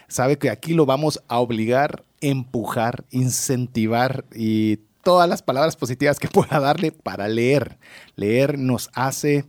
Sabe 0.10 0.38
que 0.38 0.50
aquí 0.50 0.74
lo 0.74 0.86
vamos 0.86 1.22
a 1.30 1.40
obligar, 1.40 2.04
empujar, 2.20 3.06
incentivar 3.12 4.26
y 4.36 4.80
todas 5.06 5.30
las 5.30 5.44
palabras 5.44 5.76
positivas 5.76 6.20
que 6.20 6.28
pueda 6.34 6.60
darle 6.60 6.92
para 6.92 7.28
leer. 7.30 7.78
Leer 8.16 8.58
nos 8.58 8.90
hace, 8.96 9.46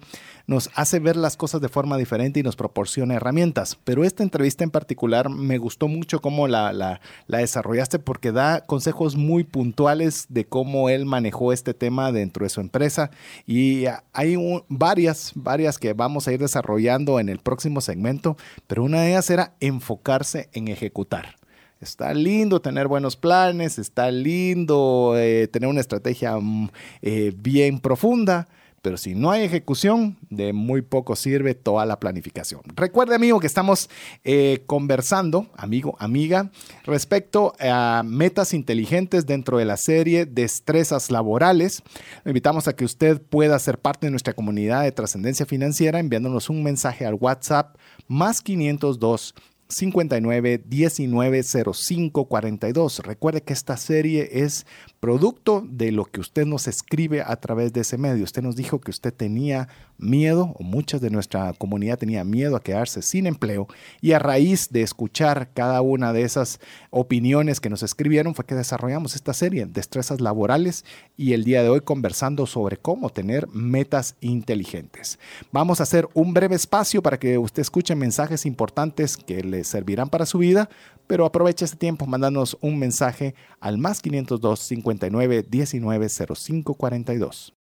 nos 0.46 0.70
hace 0.74 1.00
ver 1.00 1.16
las 1.16 1.38
cosas 1.38 1.62
de 1.62 1.70
forma 1.70 1.96
diferente 1.96 2.38
y 2.38 2.42
nos 2.42 2.56
proporciona 2.56 3.14
herramientas. 3.14 3.78
Pero 3.82 4.04
esta 4.04 4.22
entrevista 4.22 4.64
en 4.64 4.70
particular 4.70 5.30
me 5.30 5.56
gustó 5.56 5.88
mucho 5.88 6.20
cómo 6.20 6.46
la, 6.46 6.74
la, 6.74 7.00
desarrollaste 7.26 7.98
porque 7.98 8.32
da 8.32 8.66
consejos 8.66 9.16
muy 9.16 9.44
puntuales 9.44 10.26
de 10.28 10.44
cómo 10.44 10.90
él 10.90 11.06
manejó 11.06 11.54
este 11.54 11.72
tema 11.72 12.12
dentro 12.12 12.44
de 12.44 12.50
su 12.50 12.60
empresa. 12.60 13.10
Y 13.46 13.86
hay 14.12 14.36
varias, 14.68 15.32
varias 15.34 15.78
que 15.78 15.94
vamos 15.94 16.28
a 16.28 16.32
ir 16.34 16.40
desarrollando 16.40 17.18
en 17.18 17.30
el 17.30 17.38
próximo 17.38 17.80
segmento, 17.80 18.36
pero 18.66 18.84
una 18.84 19.00
de 19.00 19.08
ellas 19.08 19.30
era 19.30 19.54
enfocarse 19.60 20.50
en 20.52 20.68
ejecutar. 20.68 21.36
Está 21.80 22.14
lindo 22.14 22.60
tener 22.60 22.88
buenos 22.88 23.16
planes, 23.16 23.78
está 23.78 24.10
lindo 24.10 25.14
eh, 25.16 25.46
tener 25.48 25.68
una 25.68 25.80
estrategia 25.80 26.38
mm, 26.38 26.70
eh, 27.02 27.32
bien 27.36 27.80
profunda, 27.80 28.48
pero 28.80 28.96
si 28.96 29.14
no 29.16 29.32
hay 29.32 29.42
ejecución, 29.42 30.16
de 30.30 30.52
muy 30.52 30.80
poco 30.80 31.16
sirve 31.16 31.54
toda 31.54 31.84
la 31.86 31.98
planificación. 31.98 32.60
Recuerde, 32.76 33.16
amigo, 33.16 33.40
que 33.40 33.46
estamos 33.48 33.90
eh, 34.22 34.62
conversando, 34.66 35.48
amigo, 35.56 35.96
amiga, 35.98 36.50
respecto 36.84 37.52
a 37.58 38.02
metas 38.06 38.54
inteligentes 38.54 39.26
dentro 39.26 39.58
de 39.58 39.64
la 39.64 39.76
serie 39.76 40.24
Destrezas 40.24 41.10
Laborales. 41.10 41.82
Le 42.24 42.30
invitamos 42.30 42.68
a 42.68 42.76
que 42.76 42.84
usted 42.84 43.20
pueda 43.20 43.58
ser 43.58 43.78
parte 43.80 44.06
de 44.06 44.12
nuestra 44.12 44.34
comunidad 44.34 44.84
de 44.84 44.92
trascendencia 44.92 45.46
financiera 45.46 45.98
enviándonos 45.98 46.48
un 46.48 46.62
mensaje 46.62 47.04
al 47.04 47.14
WhatsApp 47.14 47.76
más 48.06 48.40
502 48.40 49.34
59 49.68 50.62
19 50.66 51.42
05 51.42 52.24
42. 52.26 52.98
Recuerde 53.00 53.42
que 53.42 53.52
esta 53.52 53.76
serie 53.76 54.28
es 54.44 54.66
producto 55.00 55.62
de 55.66 55.92
lo 55.92 56.04
que 56.04 56.20
usted 56.20 56.46
nos 56.46 56.66
escribe 56.68 57.22
a 57.22 57.36
través 57.36 57.72
de 57.72 57.80
ese 57.82 57.98
medio. 57.98 58.24
Usted 58.24 58.42
nos 58.42 58.56
dijo 58.56 58.80
que 58.80 58.90
usted 58.90 59.12
tenía 59.12 59.68
miedo, 59.98 60.54
o 60.58 60.62
muchas 60.62 61.00
de 61.00 61.10
nuestra 61.10 61.52
comunidad 61.54 61.98
tenía 61.98 62.24
miedo 62.24 62.56
a 62.56 62.62
quedarse 62.62 63.02
sin 63.02 63.26
empleo, 63.26 63.66
y 64.00 64.12
a 64.12 64.18
raíz 64.18 64.68
de 64.70 64.82
escuchar 64.82 65.50
cada 65.54 65.80
una 65.82 66.12
de 66.12 66.22
esas 66.22 66.60
opiniones 66.90 67.60
que 67.60 67.70
nos 67.70 67.82
escribieron 67.82 68.34
fue 68.34 68.44
que 68.44 68.54
desarrollamos 68.54 69.14
esta 69.14 69.32
serie, 69.32 69.66
Destrezas 69.66 70.20
Laborales, 70.20 70.84
y 71.16 71.32
el 71.32 71.44
día 71.44 71.62
de 71.62 71.68
hoy 71.68 71.80
conversando 71.80 72.46
sobre 72.46 72.76
cómo 72.76 73.10
tener 73.10 73.48
metas 73.48 74.16
inteligentes. 74.20 75.18
Vamos 75.52 75.80
a 75.80 75.84
hacer 75.84 76.08
un 76.14 76.34
breve 76.34 76.56
espacio 76.56 77.02
para 77.02 77.18
que 77.18 77.38
usted 77.38 77.62
escuche 77.62 77.94
mensajes 77.94 78.46
importantes 78.46 79.16
que 79.16 79.42
le 79.42 79.64
servirán 79.64 80.08
para 80.08 80.26
su 80.26 80.38
vida, 80.38 80.68
pero 81.06 81.26
aproveche 81.26 81.64
este 81.64 81.76
tiempo 81.76 82.06
mandándonos 82.06 82.56
un 82.60 82.78
mensaje 82.78 83.34
al 83.60 83.78
más 83.78 84.00
502 84.00 84.58
59 84.58 85.46
19 85.48 86.08
05 86.08 86.74
42. 86.74 87.54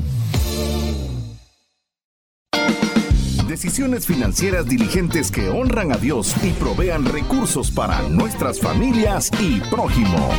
Decisiones 3.48 4.06
financieras 4.06 4.68
diligentes 4.68 5.32
que 5.32 5.50
honran 5.50 5.92
a 5.92 5.98
Dios 5.98 6.36
y 6.44 6.52
provean 6.52 7.06
recursos 7.06 7.72
para 7.72 8.08
nuestras 8.10 8.60
familias 8.60 9.32
y 9.40 9.60
prójimo. 9.72 10.30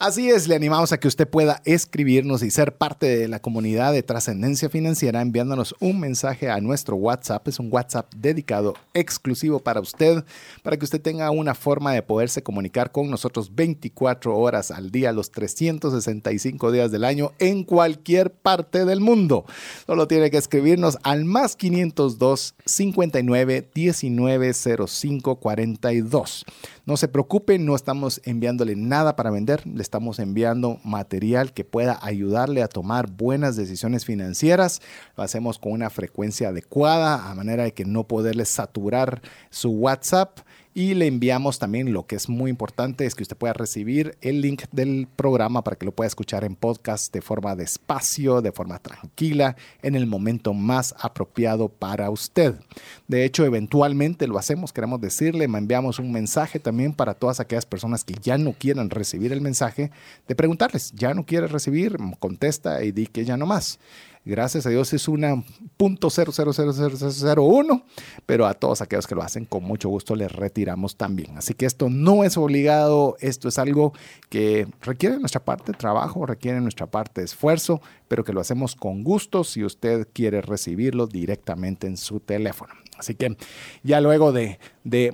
Así 0.00 0.30
es, 0.30 0.46
le 0.46 0.54
animamos 0.54 0.92
a 0.92 1.00
que 1.00 1.08
usted 1.08 1.26
pueda 1.28 1.60
escribirnos 1.64 2.44
y 2.44 2.52
ser 2.52 2.76
parte 2.76 3.18
de 3.18 3.26
la 3.26 3.40
comunidad 3.40 3.92
de 3.92 4.04
trascendencia 4.04 4.68
financiera 4.68 5.20
enviándonos 5.20 5.74
un 5.80 5.98
mensaje 5.98 6.48
a 6.48 6.60
nuestro 6.60 6.94
WhatsApp. 6.94 7.48
Es 7.48 7.58
un 7.58 7.68
WhatsApp 7.72 8.14
dedicado 8.14 8.74
exclusivo 8.94 9.58
para 9.58 9.80
usted, 9.80 10.22
para 10.62 10.76
que 10.76 10.84
usted 10.84 11.02
tenga 11.02 11.32
una 11.32 11.56
forma 11.56 11.94
de 11.94 12.02
poderse 12.02 12.44
comunicar 12.44 12.92
con 12.92 13.10
nosotros 13.10 13.56
24 13.56 14.38
horas 14.38 14.70
al 14.70 14.92
día, 14.92 15.10
los 15.10 15.32
365 15.32 16.70
días 16.70 16.92
del 16.92 17.02
año, 17.02 17.32
en 17.40 17.64
cualquier 17.64 18.30
parte 18.30 18.84
del 18.84 19.00
mundo. 19.00 19.46
Solo 19.84 20.06
tiene 20.06 20.30
que 20.30 20.36
escribirnos 20.36 20.96
al 21.02 21.24
más 21.24 21.56
502 21.56 22.54
59 22.64 23.68
19 23.74 24.54
05 24.54 25.40
42. 25.40 26.44
No 26.88 26.96
se 26.96 27.06
preocupe, 27.06 27.58
no 27.58 27.76
estamos 27.76 28.22
enviándole 28.24 28.74
nada 28.74 29.14
para 29.14 29.30
vender, 29.30 29.66
le 29.66 29.82
estamos 29.82 30.18
enviando 30.18 30.80
material 30.84 31.52
que 31.52 31.62
pueda 31.62 31.98
ayudarle 32.00 32.62
a 32.62 32.68
tomar 32.68 33.10
buenas 33.10 33.56
decisiones 33.56 34.06
financieras. 34.06 34.80
Lo 35.14 35.22
hacemos 35.22 35.58
con 35.58 35.72
una 35.72 35.90
frecuencia 35.90 36.48
adecuada, 36.48 37.30
a 37.30 37.34
manera 37.34 37.64
de 37.64 37.74
que 37.74 37.84
no 37.84 38.04
poderle 38.04 38.46
saturar 38.46 39.20
su 39.50 39.68
WhatsApp 39.68 40.38
y 40.78 40.94
le 40.94 41.08
enviamos 41.08 41.58
también 41.58 41.92
lo 41.92 42.06
que 42.06 42.14
es 42.14 42.28
muy 42.28 42.52
importante 42.52 43.04
es 43.04 43.16
que 43.16 43.24
usted 43.24 43.36
pueda 43.36 43.52
recibir 43.52 44.16
el 44.20 44.40
link 44.40 44.62
del 44.70 45.08
programa 45.16 45.64
para 45.64 45.74
que 45.74 45.84
lo 45.84 45.90
pueda 45.90 46.06
escuchar 46.06 46.44
en 46.44 46.54
podcast 46.54 47.12
de 47.12 47.20
forma 47.20 47.56
despacio, 47.56 48.42
de 48.42 48.52
forma 48.52 48.78
tranquila, 48.78 49.56
en 49.82 49.96
el 49.96 50.06
momento 50.06 50.54
más 50.54 50.94
apropiado 51.00 51.68
para 51.68 52.10
usted. 52.10 52.60
De 53.08 53.24
hecho, 53.24 53.44
eventualmente 53.44 54.28
lo 54.28 54.38
hacemos, 54.38 54.72
queremos 54.72 55.00
decirle, 55.00 55.46
enviamos 55.46 55.98
un 55.98 56.12
mensaje 56.12 56.60
también 56.60 56.92
para 56.92 57.14
todas 57.14 57.40
aquellas 57.40 57.66
personas 57.66 58.04
que 58.04 58.14
ya 58.14 58.38
no 58.38 58.52
quieran 58.52 58.90
recibir 58.90 59.32
el 59.32 59.40
mensaje, 59.40 59.90
de 60.28 60.36
preguntarles, 60.36 60.92
ya 60.92 61.12
no 61.12 61.26
quiere 61.26 61.48
recibir, 61.48 61.96
contesta 62.20 62.84
y 62.84 62.92
di 62.92 63.08
que 63.08 63.24
ya 63.24 63.36
no 63.36 63.46
más. 63.46 63.80
Gracias 64.28 64.66
a 64.66 64.68
Dios 64.68 64.92
es 64.92 65.08
una 65.08 65.42
.0000001, 65.78 67.82
pero 68.26 68.46
a 68.46 68.52
todos 68.52 68.82
aquellos 68.82 69.06
que 69.06 69.14
lo 69.14 69.22
hacen 69.22 69.46
con 69.46 69.64
mucho 69.64 69.88
gusto 69.88 70.14
les 70.14 70.30
retiramos 70.30 70.96
también. 70.96 71.38
Así 71.38 71.54
que 71.54 71.64
esto 71.64 71.88
no 71.88 72.24
es 72.24 72.36
obligado, 72.36 73.16
esto 73.20 73.48
es 73.48 73.58
algo 73.58 73.94
que 74.28 74.68
requiere 74.82 75.18
nuestra 75.18 75.42
parte 75.42 75.72
de 75.72 75.78
trabajo, 75.78 76.26
requiere 76.26 76.60
nuestra 76.60 76.84
parte 76.84 77.22
de 77.22 77.24
esfuerzo, 77.24 77.80
pero 78.06 78.22
que 78.22 78.34
lo 78.34 78.42
hacemos 78.42 78.76
con 78.76 79.02
gusto 79.02 79.44
si 79.44 79.64
usted 79.64 80.06
quiere 80.12 80.42
recibirlo 80.42 81.06
directamente 81.06 81.86
en 81.86 81.96
su 81.96 82.20
teléfono. 82.20 82.74
Así 82.98 83.14
que 83.14 83.36
ya 83.82 84.00
luego 84.00 84.32
de, 84.32 84.58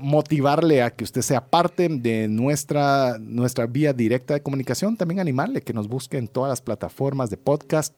motivarle 0.01 0.83
a 0.83 0.91
que 0.91 1.05
usted 1.05 1.21
sea 1.21 1.47
parte 1.47 1.89
de 1.89 2.29
nuestra, 2.29 3.19
nuestra 3.19 3.67
vía 3.67 3.93
directa 3.93 4.35
de 4.35 4.41
comunicación, 4.41 4.97
también 4.97 5.21
animarle 5.21 5.63
que 5.63 5.73
nos 5.73 5.89
busque 5.89 6.17
en 6.17 6.29
todas 6.29 6.49
las 6.49 6.61
plataformas 6.61 7.29
de 7.29 7.37
podcast. 7.37 7.95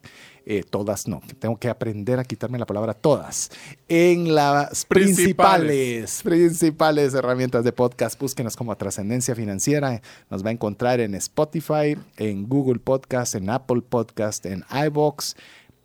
Eh, 0.48 0.62
todas 0.62 1.08
no, 1.08 1.20
tengo 1.40 1.58
que 1.58 1.68
aprender 1.68 2.20
a 2.20 2.24
quitarme 2.24 2.58
la 2.58 2.66
palabra 2.66 2.94
todas. 2.94 3.50
En 3.88 4.34
las 4.34 4.84
principales, 4.84 6.22
principales, 6.22 7.14
herramientas 7.14 7.64
de 7.64 7.72
podcast, 7.72 8.18
búsquenos 8.18 8.56
como 8.56 8.76
Trascendencia 8.76 9.34
Financiera. 9.34 10.00
Nos 10.30 10.44
va 10.44 10.50
a 10.50 10.52
encontrar 10.52 11.00
en 11.00 11.14
Spotify, 11.16 11.96
en 12.16 12.48
Google 12.48 12.78
Podcast, 12.78 13.34
en 13.34 13.50
Apple 13.50 13.82
Podcast, 13.82 14.46
en 14.46 14.64
iBox 14.86 15.34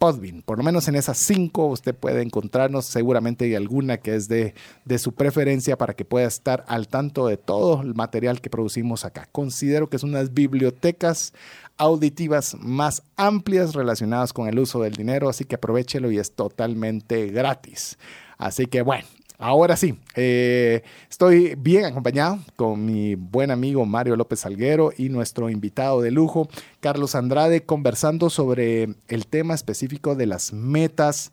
Podbean. 0.01 0.41
Por 0.41 0.57
lo 0.57 0.63
menos 0.63 0.87
en 0.87 0.95
esas 0.95 1.19
cinco 1.19 1.67
usted 1.67 1.93
puede 1.93 2.23
encontrarnos. 2.23 2.85
Seguramente 2.85 3.45
hay 3.45 3.53
alguna 3.53 3.97
que 3.97 4.15
es 4.15 4.27
de, 4.27 4.55
de, 4.83 4.97
su 4.97 5.13
preferencia 5.13 5.77
para 5.77 5.93
que 5.93 6.05
pueda 6.05 6.25
estar 6.25 6.65
al 6.67 6.87
tanto 6.87 7.27
de 7.27 7.37
todo 7.37 7.83
el 7.83 7.93
material 7.93 8.41
que 8.41 8.49
producimos 8.49 9.05
acá. 9.05 9.29
Considero 9.31 9.91
que 9.91 9.99
son 9.99 10.09
unas 10.09 10.33
bibliotecas 10.33 11.33
auditivas 11.77 12.55
más 12.59 13.03
amplias 13.15 13.75
relacionadas 13.75 14.33
con 14.33 14.47
el 14.47 14.57
uso 14.57 14.81
del 14.81 14.93
dinero, 14.93 15.29
así 15.29 15.45
que 15.45 15.53
aprovechelo 15.53 16.09
y 16.09 16.17
es 16.17 16.31
totalmente 16.31 17.27
gratis. 17.27 17.99
Así 18.39 18.65
que 18.65 18.81
bueno, 18.81 19.05
Ahora 19.43 19.75
sí, 19.75 19.97
eh, 20.15 20.83
estoy 21.09 21.55
bien 21.55 21.85
acompañado 21.85 22.37
con 22.55 22.85
mi 22.85 23.15
buen 23.15 23.49
amigo 23.49 23.83
Mario 23.87 24.15
López 24.15 24.41
Salguero 24.41 24.91
y 24.95 25.09
nuestro 25.09 25.49
invitado 25.49 25.99
de 25.99 26.11
lujo, 26.11 26.47
Carlos 26.79 27.15
Andrade, 27.15 27.63
conversando 27.63 28.29
sobre 28.29 28.89
el 29.07 29.25
tema 29.25 29.55
específico 29.55 30.13
de 30.13 30.27
las 30.27 30.53
metas 30.53 31.31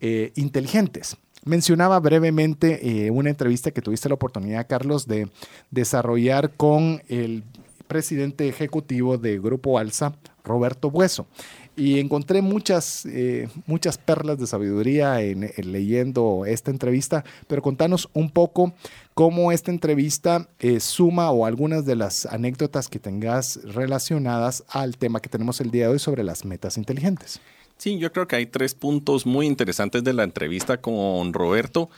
eh, 0.00 0.32
inteligentes. 0.36 1.18
Mencionaba 1.44 2.00
brevemente 2.00 3.04
eh, 3.04 3.10
una 3.10 3.28
entrevista 3.28 3.72
que 3.72 3.82
tuviste 3.82 4.08
la 4.08 4.14
oportunidad, 4.14 4.66
Carlos, 4.66 5.06
de 5.06 5.28
desarrollar 5.70 6.52
con 6.56 7.02
el 7.08 7.44
presidente 7.88 8.48
ejecutivo 8.48 9.18
de 9.18 9.38
Grupo 9.38 9.78
Alza, 9.78 10.14
Roberto 10.44 10.90
Bueso 10.90 11.26
y 11.76 11.98
encontré 11.98 12.42
muchas, 12.42 13.06
eh, 13.06 13.48
muchas 13.66 13.98
perlas 13.98 14.38
de 14.38 14.46
sabiduría 14.46 15.22
en, 15.22 15.50
leyendo 15.56 16.44
esta 16.46 16.70
entrevista, 16.70 17.24
pero 17.46 17.62
contanos 17.62 18.08
un 18.12 18.30
poco 18.30 18.74
cómo 19.14 19.52
esta 19.52 19.70
entrevista 19.70 20.48
eh, 20.58 20.80
suma 20.80 21.30
o 21.30 21.46
algunas 21.46 21.86
de 21.86 21.96
las 21.96 22.26
anécdotas 22.26 22.88
que 22.88 22.98
tengas 22.98 23.60
relacionadas 23.64 24.64
al 24.68 24.96
tema 24.96 25.20
que 25.20 25.28
tenemos 25.28 25.60
el 25.60 25.70
día 25.70 25.86
de 25.86 25.92
hoy 25.92 25.98
sobre 25.98 26.24
las 26.24 26.44
metas 26.44 26.76
inteligentes. 26.76 27.40
Sí, 27.76 27.98
yo 27.98 28.12
creo 28.12 28.28
que 28.28 28.36
hay 28.36 28.46
tres 28.46 28.74
puntos 28.74 29.24
muy 29.24 29.46
interesantes 29.46 30.04
de 30.04 30.12
la 30.12 30.24
entrevista 30.24 30.80
con 30.80 31.32
Roberto. 31.32 31.88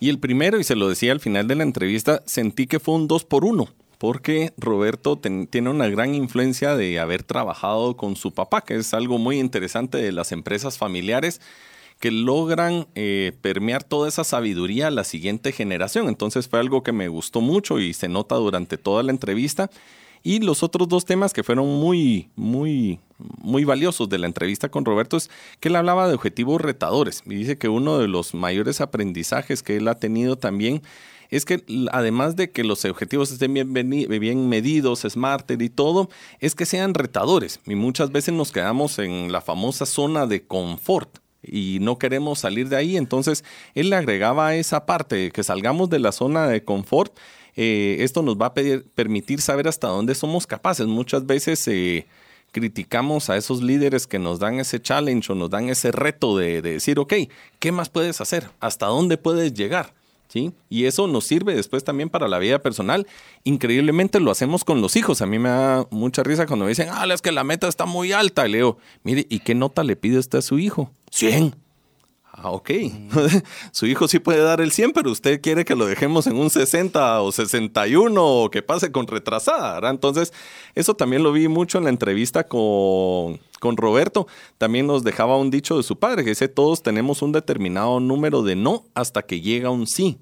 Y 0.00 0.08
el 0.08 0.18
primero, 0.18 0.58
y 0.58 0.64
se 0.64 0.74
lo 0.74 0.88
decía 0.88 1.12
al 1.12 1.20
final 1.20 1.46
de 1.46 1.54
la 1.54 1.62
entrevista, 1.62 2.22
sentí 2.24 2.66
que 2.66 2.80
fue 2.80 2.94
un 2.94 3.06
dos 3.06 3.24
por 3.24 3.44
uno 3.44 3.68
porque 4.00 4.54
Roberto 4.56 5.18
tiene 5.18 5.68
una 5.68 5.86
gran 5.88 6.14
influencia 6.14 6.74
de 6.74 6.98
haber 6.98 7.22
trabajado 7.22 7.98
con 7.98 8.16
su 8.16 8.32
papá, 8.32 8.62
que 8.62 8.76
es 8.76 8.94
algo 8.94 9.18
muy 9.18 9.38
interesante 9.38 9.98
de 9.98 10.10
las 10.10 10.32
empresas 10.32 10.78
familiares 10.78 11.42
que 11.98 12.10
logran 12.10 12.86
eh, 12.94 13.32
permear 13.42 13.84
toda 13.84 14.08
esa 14.08 14.24
sabiduría 14.24 14.86
a 14.86 14.90
la 14.90 15.04
siguiente 15.04 15.52
generación. 15.52 16.08
Entonces 16.08 16.48
fue 16.48 16.60
algo 16.60 16.82
que 16.82 16.92
me 16.92 17.08
gustó 17.08 17.42
mucho 17.42 17.78
y 17.78 17.92
se 17.92 18.08
nota 18.08 18.36
durante 18.36 18.78
toda 18.78 19.02
la 19.02 19.10
entrevista. 19.10 19.68
Y 20.22 20.40
los 20.40 20.62
otros 20.62 20.88
dos 20.88 21.04
temas 21.04 21.34
que 21.34 21.42
fueron 21.42 21.66
muy, 21.66 22.30
muy, 22.36 23.00
muy 23.18 23.64
valiosos 23.64 24.08
de 24.08 24.16
la 24.16 24.26
entrevista 24.26 24.70
con 24.70 24.86
Roberto 24.86 25.18
es 25.18 25.28
que 25.60 25.68
él 25.68 25.76
hablaba 25.76 26.08
de 26.08 26.14
objetivos 26.14 26.58
retadores 26.58 27.22
y 27.26 27.34
dice 27.34 27.58
que 27.58 27.68
uno 27.68 27.98
de 27.98 28.08
los 28.08 28.32
mayores 28.32 28.80
aprendizajes 28.80 29.62
que 29.62 29.76
él 29.76 29.88
ha 29.88 29.96
tenido 29.96 30.36
también 30.36 30.80
es 31.30 31.44
que 31.44 31.62
además 31.92 32.36
de 32.36 32.50
que 32.50 32.64
los 32.64 32.84
objetivos 32.84 33.30
estén 33.30 33.54
bien, 33.54 34.48
medidos, 34.48 35.00
smarter 35.08 35.62
y 35.62 35.70
todo, 35.70 36.08
es 36.40 36.54
que 36.54 36.66
sean 36.66 36.94
retadores. 36.94 37.60
Y 37.66 37.74
muchas 37.74 38.10
veces 38.12 38.34
nos 38.34 38.52
quedamos 38.52 38.98
en 38.98 39.30
la 39.32 39.40
famosa 39.40 39.86
zona 39.86 40.26
de 40.26 40.42
confort 40.42 41.18
y 41.42 41.78
no 41.80 41.98
queremos 41.98 42.40
salir 42.40 42.68
de 42.68 42.76
ahí. 42.76 42.96
Entonces, 42.96 43.44
él 43.74 43.90
le 43.90 43.96
agregaba 43.96 44.54
esa 44.54 44.86
parte, 44.86 45.30
que 45.30 45.42
salgamos 45.42 45.88
de 45.88 46.00
la 46.00 46.12
zona 46.12 46.46
de 46.48 46.64
confort. 46.64 47.16
Eh, 47.56 47.98
esto 48.00 48.22
nos 48.22 48.36
va 48.36 48.46
a 48.46 48.54
permitir 48.54 49.40
saber 49.40 49.68
hasta 49.68 49.88
dónde 49.88 50.14
somos 50.14 50.46
capaces. 50.46 50.86
Muchas 50.86 51.26
veces 51.26 51.66
eh, 51.68 52.06
criticamos 52.52 53.30
a 53.30 53.36
esos 53.36 53.62
líderes 53.62 54.06
que 54.06 54.18
nos 54.18 54.38
dan 54.38 54.60
ese 54.60 54.80
challenge 54.80 55.32
o 55.32 55.34
nos 55.34 55.50
dan 55.50 55.68
ese 55.68 55.92
reto 55.92 56.36
de 56.36 56.62
decir, 56.62 56.98
ok, 56.98 57.14
¿qué 57.58 57.72
más 57.72 57.88
puedes 57.88 58.20
hacer? 58.20 58.50
¿Hasta 58.60 58.86
dónde 58.86 59.16
puedes 59.16 59.54
llegar? 59.54 59.94
Y 60.68 60.84
eso 60.84 61.06
nos 61.06 61.24
sirve 61.24 61.54
después 61.54 61.84
también 61.84 62.08
para 62.08 62.28
la 62.28 62.38
vida 62.38 62.60
personal. 62.60 63.06
Increíblemente 63.44 64.20
lo 64.20 64.30
hacemos 64.30 64.64
con 64.64 64.80
los 64.80 64.96
hijos. 64.96 65.22
A 65.22 65.26
mí 65.26 65.38
me 65.38 65.48
da 65.48 65.86
mucha 65.90 66.22
risa 66.22 66.46
cuando 66.46 66.64
me 66.64 66.70
dicen, 66.70 66.88
ah, 66.90 67.06
es 67.12 67.22
que 67.22 67.32
la 67.32 67.44
meta 67.44 67.68
está 67.68 67.86
muy 67.86 68.12
alta. 68.12 68.46
Y 68.46 68.52
leo, 68.52 68.78
mire, 69.02 69.26
¿y 69.28 69.40
qué 69.40 69.54
nota 69.54 69.84
le 69.84 69.96
pide 69.96 70.18
usted 70.18 70.38
a 70.38 70.42
su 70.42 70.58
hijo? 70.58 70.90
100. 71.10 71.54
Ah, 72.42 72.52
ok. 72.52 72.70
Su 73.72 73.84
hijo 73.84 74.08
sí 74.08 74.18
puede 74.18 74.42
dar 74.42 74.62
el 74.62 74.72
100, 74.72 74.92
pero 74.92 75.10
usted 75.10 75.42
quiere 75.42 75.66
que 75.66 75.74
lo 75.74 75.84
dejemos 75.84 76.26
en 76.26 76.36
un 76.36 76.48
60 76.48 77.20
o 77.20 77.32
61 77.32 78.14
o 78.18 78.50
que 78.50 78.62
pase 78.62 78.90
con 78.90 79.06
retrasada, 79.06 79.74
¿verdad? 79.74 79.90
Entonces, 79.90 80.32
eso 80.74 80.94
también 80.94 81.22
lo 81.22 81.32
vi 81.32 81.48
mucho 81.48 81.76
en 81.76 81.84
la 81.84 81.90
entrevista 81.90 82.48
con, 82.48 83.40
con 83.60 83.76
Roberto. 83.76 84.26
También 84.56 84.86
nos 84.86 85.04
dejaba 85.04 85.36
un 85.36 85.50
dicho 85.50 85.76
de 85.76 85.82
su 85.82 85.98
padre, 85.98 86.24
que 86.24 86.30
dice, 86.30 86.48
todos 86.48 86.82
tenemos 86.82 87.20
un 87.20 87.32
determinado 87.32 88.00
número 88.00 88.42
de 88.42 88.56
no 88.56 88.84
hasta 88.94 89.20
que 89.20 89.42
llega 89.42 89.68
un 89.68 89.86
sí. 89.86 90.18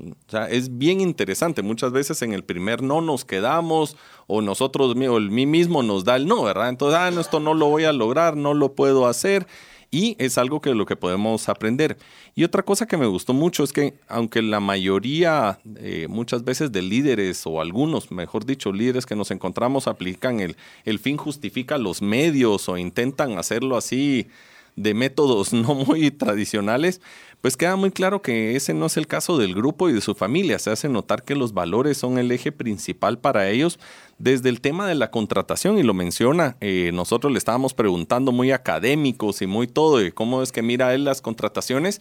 O 0.00 0.14
sea, 0.30 0.48
es 0.48 0.78
bien 0.78 1.00
interesante. 1.00 1.62
Muchas 1.62 1.90
veces 1.90 2.22
en 2.22 2.32
el 2.34 2.44
primer 2.44 2.82
no 2.82 3.00
nos 3.00 3.24
quedamos 3.24 3.96
o 4.28 4.42
nosotros, 4.42 4.94
o 4.96 5.16
el 5.16 5.30
mí 5.30 5.46
mismo 5.46 5.82
nos 5.82 6.04
da 6.04 6.14
el 6.14 6.26
no, 6.26 6.44
¿verdad? 6.44 6.68
Entonces, 6.68 7.00
ah, 7.00 7.10
no, 7.10 7.20
esto 7.20 7.40
no 7.40 7.52
lo 7.54 7.66
voy 7.66 7.82
a 7.82 7.92
lograr, 7.92 8.36
no 8.36 8.54
lo 8.54 8.74
puedo 8.74 9.06
hacer 9.06 9.48
y 9.92 10.16
es 10.18 10.38
algo 10.38 10.60
que 10.62 10.74
lo 10.74 10.86
que 10.86 10.96
podemos 10.96 11.48
aprender. 11.50 11.98
Y 12.34 12.44
otra 12.44 12.62
cosa 12.62 12.86
que 12.86 12.96
me 12.96 13.06
gustó 13.06 13.34
mucho 13.34 13.62
es 13.62 13.72
que 13.72 13.94
aunque 14.08 14.40
la 14.40 14.58
mayoría, 14.58 15.60
eh, 15.76 16.06
muchas 16.08 16.44
veces 16.44 16.72
de 16.72 16.80
líderes 16.80 17.46
o 17.46 17.60
algunos, 17.60 18.10
mejor 18.10 18.46
dicho, 18.46 18.72
líderes 18.72 19.04
que 19.04 19.14
nos 19.14 19.30
encontramos 19.30 19.86
aplican 19.86 20.40
el, 20.40 20.56
el 20.84 20.98
fin 20.98 21.18
justifica 21.18 21.76
los 21.76 22.00
medios 22.00 22.70
o 22.70 22.78
intentan 22.78 23.38
hacerlo 23.38 23.76
así 23.76 24.28
de 24.76 24.94
métodos 24.94 25.52
no 25.52 25.74
muy 25.74 26.10
tradicionales, 26.10 27.00
pues 27.40 27.56
queda 27.56 27.74
muy 27.74 27.90
claro 27.90 28.22
que 28.22 28.54
ese 28.54 28.72
no 28.72 28.86
es 28.86 28.96
el 28.96 29.08
caso 29.08 29.36
del 29.36 29.54
grupo 29.54 29.90
y 29.90 29.92
de 29.92 30.00
su 30.00 30.14
familia. 30.14 30.60
Se 30.60 30.70
hace 30.70 30.88
notar 30.88 31.24
que 31.24 31.34
los 31.34 31.52
valores 31.54 31.98
son 31.98 32.18
el 32.18 32.30
eje 32.30 32.52
principal 32.52 33.18
para 33.18 33.50
ellos 33.50 33.80
desde 34.18 34.48
el 34.48 34.60
tema 34.60 34.86
de 34.86 34.94
la 34.94 35.10
contratación 35.10 35.76
y 35.76 35.82
lo 35.82 35.92
menciona. 35.92 36.56
Eh, 36.60 36.92
nosotros 36.94 37.32
le 37.32 37.38
estábamos 37.38 37.74
preguntando 37.74 38.30
muy 38.30 38.52
académicos 38.52 39.42
y 39.42 39.46
muy 39.48 39.66
todo 39.66 39.98
de 39.98 40.12
cómo 40.12 40.42
es 40.42 40.52
que 40.52 40.62
mira 40.62 40.94
él 40.94 41.04
las 41.04 41.20
contrataciones 41.20 42.00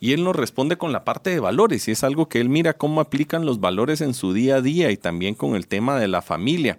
y 0.00 0.12
él 0.12 0.22
nos 0.22 0.36
responde 0.36 0.78
con 0.78 0.92
la 0.92 1.04
parte 1.04 1.30
de 1.30 1.40
valores 1.40 1.88
y 1.88 1.90
es 1.90 2.04
algo 2.04 2.28
que 2.28 2.40
él 2.40 2.48
mira 2.48 2.74
cómo 2.74 3.00
aplican 3.00 3.44
los 3.44 3.58
valores 3.58 4.00
en 4.00 4.14
su 4.14 4.32
día 4.32 4.56
a 4.56 4.60
día 4.60 4.92
y 4.92 4.96
también 4.96 5.34
con 5.34 5.56
el 5.56 5.66
tema 5.66 5.98
de 5.98 6.06
la 6.06 6.22
familia. 6.22 6.78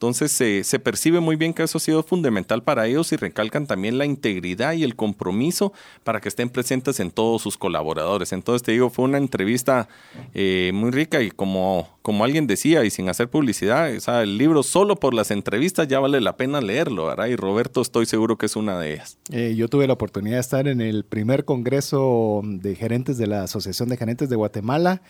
Entonces 0.00 0.32
se 0.66 0.78
percibe 0.78 1.20
muy 1.20 1.36
bien 1.36 1.52
que 1.52 1.62
eso 1.62 1.76
ha 1.76 1.80
sido 1.80 2.02
fundamental 2.02 2.62
para 2.62 2.86
ellos 2.86 3.12
y 3.12 3.16
recalcan 3.16 3.66
también 3.66 3.98
la 3.98 4.06
integridad 4.06 4.72
y 4.72 4.82
el 4.82 4.96
compromiso 4.96 5.74
para 6.04 6.22
que 6.22 6.30
estén 6.30 6.48
presentes 6.48 7.00
en 7.00 7.10
todos 7.10 7.42
sus 7.42 7.58
colaboradores. 7.58 8.32
Entonces 8.32 8.62
te 8.62 8.72
digo, 8.72 8.88
fue 8.88 9.04
una 9.04 9.18
entrevista 9.18 9.88
eh, 10.32 10.70
muy 10.72 10.90
rica 10.90 11.20
y 11.20 11.30
como, 11.30 11.86
como 12.00 12.24
alguien 12.24 12.46
decía 12.46 12.82
y 12.82 12.88
sin 12.88 13.10
hacer 13.10 13.28
publicidad, 13.28 13.90
el 13.90 14.38
libro 14.38 14.62
solo 14.62 14.96
por 14.96 15.12
las 15.12 15.30
entrevistas 15.30 15.86
ya 15.86 16.00
vale 16.00 16.22
la 16.22 16.34
pena 16.38 16.62
leerlo, 16.62 17.04
¿verdad? 17.04 17.26
Y 17.26 17.36
Roberto 17.36 17.82
estoy 17.82 18.06
seguro 18.06 18.38
que 18.38 18.46
es 18.46 18.56
una 18.56 18.80
de 18.80 18.94
ellas. 18.94 19.18
Eh, 19.30 19.54
yo 19.54 19.68
tuve 19.68 19.86
la 19.86 19.92
oportunidad 19.92 20.36
de 20.36 20.40
estar 20.40 20.66
en 20.66 20.80
el 20.80 21.04
primer 21.04 21.44
congreso 21.44 22.40
de 22.42 22.74
gerentes 22.74 23.18
de 23.18 23.26
la 23.26 23.42
Asociación 23.42 23.90
de 23.90 23.98
Gerentes 23.98 24.30
de 24.30 24.36
Guatemala 24.36 25.02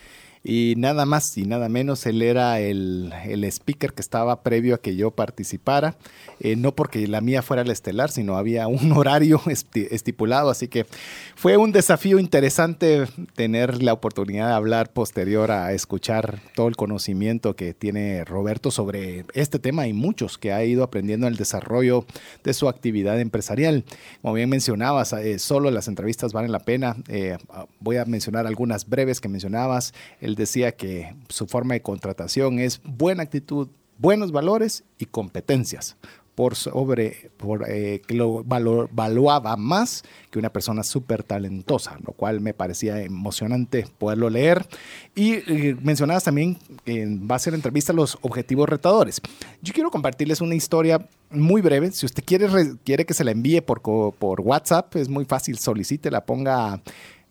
y 0.42 0.74
nada 0.78 1.04
más 1.04 1.36
y 1.36 1.44
nada 1.44 1.68
menos, 1.68 2.06
él 2.06 2.22
era 2.22 2.60
el, 2.60 3.12
el 3.26 3.44
speaker 3.44 3.92
que 3.92 4.00
estaba 4.00 4.42
previo 4.42 4.74
a 4.74 4.78
que 4.78 4.96
yo 4.96 5.10
participara, 5.10 5.96
eh, 6.40 6.56
no 6.56 6.74
porque 6.74 7.06
la 7.06 7.20
mía 7.20 7.42
fuera 7.42 7.64
la 7.64 7.72
estelar, 7.72 8.10
sino 8.10 8.36
había 8.36 8.66
un 8.66 8.92
horario 8.96 9.40
estipulado, 9.46 10.48
así 10.50 10.68
que 10.68 10.86
fue 11.34 11.56
un 11.56 11.72
desafío 11.72 12.18
interesante 12.18 13.06
tener 13.34 13.82
la 13.82 13.92
oportunidad 13.92 14.48
de 14.48 14.54
hablar 14.54 14.92
posterior 14.92 15.50
a 15.50 15.72
escuchar 15.72 16.40
todo 16.54 16.68
el 16.68 16.76
conocimiento 16.76 17.54
que 17.54 17.74
tiene 17.74 18.24
Roberto 18.24 18.70
sobre 18.70 19.24
este 19.34 19.58
tema 19.58 19.86
y 19.88 19.92
muchos 19.92 20.38
que 20.38 20.52
ha 20.52 20.64
ido 20.64 20.84
aprendiendo 20.84 21.26
en 21.26 21.32
el 21.34 21.38
desarrollo 21.38 22.06
de 22.44 22.54
su 22.54 22.68
actividad 22.68 23.20
empresarial. 23.20 23.84
Como 24.22 24.34
bien 24.34 24.48
mencionabas, 24.48 25.12
eh, 25.12 25.38
solo 25.38 25.70
las 25.70 25.88
entrevistas 25.88 26.32
valen 26.32 26.52
la 26.52 26.60
pena. 26.60 26.96
Eh, 27.08 27.36
voy 27.80 27.96
a 27.98 28.04
mencionar 28.04 28.46
algunas 28.46 28.88
breves 28.88 29.20
que 29.20 29.28
mencionabas 29.28 29.92
él 30.30 30.36
decía 30.36 30.72
que 30.72 31.14
su 31.28 31.46
forma 31.46 31.74
de 31.74 31.82
contratación 31.82 32.58
es 32.58 32.80
buena 32.84 33.24
actitud, 33.24 33.68
buenos 33.98 34.32
valores 34.32 34.84
y 34.98 35.06
competencias. 35.06 35.96
Por 36.36 36.54
sobre, 36.54 37.30
por, 37.36 37.68
eh, 37.68 38.00
que 38.06 38.14
lo 38.14 38.42
valor, 38.44 38.88
valuaba 38.92 39.56
más 39.58 40.04
que 40.30 40.38
una 40.38 40.50
persona 40.50 40.84
súper 40.84 41.22
talentosa, 41.22 41.98
lo 42.06 42.14
cual 42.14 42.40
me 42.40 42.54
parecía 42.54 43.02
emocionante 43.02 43.86
poderlo 43.98 44.30
leer. 44.30 44.66
Y 45.14 45.32
eh, 45.34 45.76
mencionabas 45.82 46.24
también 46.24 46.56
en 46.86 47.28
base 47.28 47.50
a 47.50 47.52
la 47.52 47.56
entrevista 47.56 47.92
los 47.92 48.16
objetivos 48.22 48.70
retadores. 48.70 49.20
Yo 49.60 49.74
quiero 49.74 49.90
compartirles 49.90 50.40
una 50.40 50.54
historia 50.54 51.06
muy 51.30 51.60
breve. 51.60 51.90
Si 51.90 52.06
usted 52.06 52.24
quiere, 52.24 52.48
quiere 52.84 53.04
que 53.04 53.12
se 53.12 53.24
la 53.24 53.32
envíe 53.32 53.60
por, 53.60 53.82
por 53.82 54.40
WhatsApp, 54.40 54.96
es 54.96 55.10
muy 55.10 55.26
fácil, 55.26 55.58
solicite, 55.58 56.10
la 56.10 56.24
ponga 56.24 56.80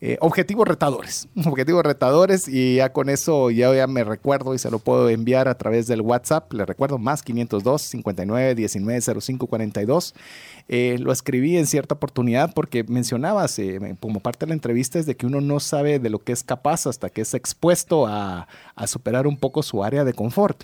eh, 0.01 0.17
objetivos 0.21 0.67
retadores, 0.67 1.27
objetivos 1.45 1.83
retadores 1.83 2.47
y 2.47 2.75
ya 2.75 2.93
con 2.93 3.09
eso 3.09 3.51
ya, 3.51 3.85
me 3.87 4.03
recuerdo 4.03 4.53
y 4.53 4.59
se 4.59 4.71
lo 4.71 4.79
puedo 4.79 5.09
enviar 5.09 5.47
a 5.47 5.57
través 5.57 5.87
del 5.87 6.01
WhatsApp, 6.01 6.53
le 6.53 6.65
recuerdo 6.65 6.97
más 6.97 7.21
502 7.21 7.81
59 7.81 8.55
19 8.55 9.01
05 9.21 9.47
42. 9.47 10.15
lo 10.69 11.11
escribí 11.11 11.57
en 11.57 11.67
cierta 11.67 11.95
oportunidad 11.95 12.53
porque 12.53 12.83
mencionabas 12.83 13.59
eh, 13.59 13.97
como 13.99 14.19
parte 14.21 14.45
de 14.45 14.49
la 14.49 14.53
entrevista 14.53 14.99
es 14.99 15.05
de 15.05 15.15
que 15.15 15.25
uno 15.25 15.41
no 15.41 15.59
sabe 15.59 15.99
de 15.99 16.09
lo 16.09 16.19
que 16.19 16.31
es 16.31 16.43
capaz 16.43 16.87
hasta 16.87 17.09
que 17.09 17.21
es 17.21 17.33
expuesto 17.33 18.07
a, 18.07 18.47
superar 18.87 19.27
un 19.27 19.37
poco 19.37 19.61
su 19.61 19.83
área 19.83 20.05
de 20.05 20.13
confort. 20.13 20.63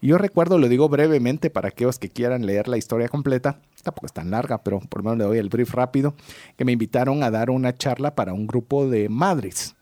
Yo 0.00 0.18
recuerdo, 0.18 0.58
lo 0.58 0.68
digo 0.68 0.88
brevemente 0.88 1.50
para 1.50 1.68
aquellos 1.68 1.98
que 1.98 2.08
quieran 2.08 2.46
leer 2.46 2.68
la 2.68 2.76
historia 2.76 3.08
completa, 3.08 3.58
tampoco 3.86 4.06
es 4.06 4.12
tan 4.12 4.30
larga, 4.30 4.62
pero 4.62 4.80
por 4.80 5.02
lo 5.02 5.04
menos 5.04 5.18
le 5.18 5.24
doy 5.24 5.38
el 5.38 5.48
brief 5.48 5.72
rápido, 5.72 6.14
que 6.56 6.64
me 6.64 6.72
invitaron 6.72 7.22
a 7.22 7.30
dar 7.30 7.50
una 7.50 7.74
charla 7.74 8.14
para 8.14 8.34
un 8.34 8.46
grupo 8.46 8.88
de 8.88 9.08
madres 9.08 9.74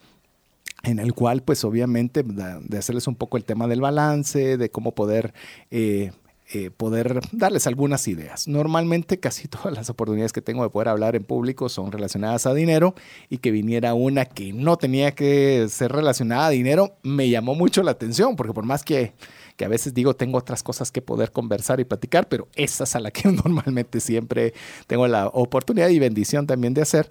en 0.84 0.98
el 0.98 1.14
cual 1.14 1.42
pues 1.42 1.64
obviamente 1.64 2.22
de 2.22 2.78
hacerles 2.78 3.06
un 3.06 3.16
poco 3.16 3.36
el 3.36 3.44
tema 3.44 3.66
del 3.66 3.80
balance, 3.80 4.56
de 4.56 4.70
cómo 4.70 4.94
poder, 4.94 5.32
eh, 5.70 6.12
eh, 6.52 6.70
poder 6.70 7.20
darles 7.32 7.66
algunas 7.66 8.06
ideas. 8.06 8.46
Normalmente 8.48 9.18
casi 9.18 9.48
todas 9.48 9.72
las 9.72 9.88
oportunidades 9.90 10.32
que 10.32 10.42
tengo 10.42 10.62
de 10.62 10.70
poder 10.70 10.88
hablar 10.88 11.16
en 11.16 11.24
público 11.24 11.68
son 11.68 11.90
relacionadas 11.90 12.46
a 12.46 12.54
dinero 12.54 12.94
y 13.30 13.38
que 13.38 13.50
viniera 13.50 13.94
una 13.94 14.26
que 14.26 14.52
no 14.52 14.76
tenía 14.76 15.12
que 15.14 15.66
ser 15.70 15.92
relacionada 15.92 16.46
a 16.46 16.50
dinero 16.50 16.96
me 17.02 17.30
llamó 17.30 17.54
mucho 17.54 17.82
la 17.82 17.92
atención 17.92 18.36
porque 18.36 18.52
por 18.52 18.64
más 18.64 18.82
que 18.82 19.12
que 19.56 19.64
a 19.64 19.68
veces 19.68 19.94
digo 19.94 20.14
tengo 20.14 20.38
otras 20.38 20.62
cosas 20.62 20.90
que 20.90 21.00
poder 21.00 21.32
conversar 21.32 21.80
y 21.80 21.84
platicar, 21.84 22.28
pero 22.28 22.48
esa 22.56 22.84
es 22.84 22.96
a 22.96 23.00
la 23.00 23.10
que 23.10 23.28
normalmente 23.44 24.00
siempre 24.00 24.54
tengo 24.86 25.06
la 25.06 25.28
oportunidad 25.28 25.88
y 25.88 25.98
bendición 25.98 26.46
también 26.46 26.74
de 26.74 26.82
hacer. 26.82 27.10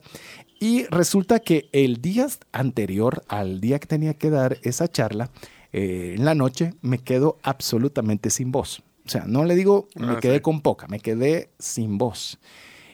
Y 0.60 0.86
resulta 0.86 1.40
que 1.40 1.70
el 1.72 2.02
día 2.02 2.28
anterior 2.52 3.24
al 3.28 3.60
día 3.60 3.80
que 3.80 3.88
tenía 3.88 4.14
que 4.14 4.30
dar 4.30 4.60
esa 4.62 4.88
charla, 4.88 5.30
eh, 5.74 6.14
en 6.18 6.24
la 6.24 6.36
noche 6.36 6.74
me 6.82 7.00
quedo 7.00 7.38
absolutamente 7.44 8.30
sin 8.30 8.52
voz. 8.52 8.84
O 9.06 9.10
sea, 9.10 9.26
no 9.28 9.44
le 9.44 9.56
digo 9.56 9.90
me 9.96 10.14
ah, 10.14 10.20
quedé 10.22 10.42
con 10.42 10.62
poca, 10.62 10.88
me 10.88 11.00
quedé 11.00 11.50
sin 11.60 11.98
voz. 11.98 12.40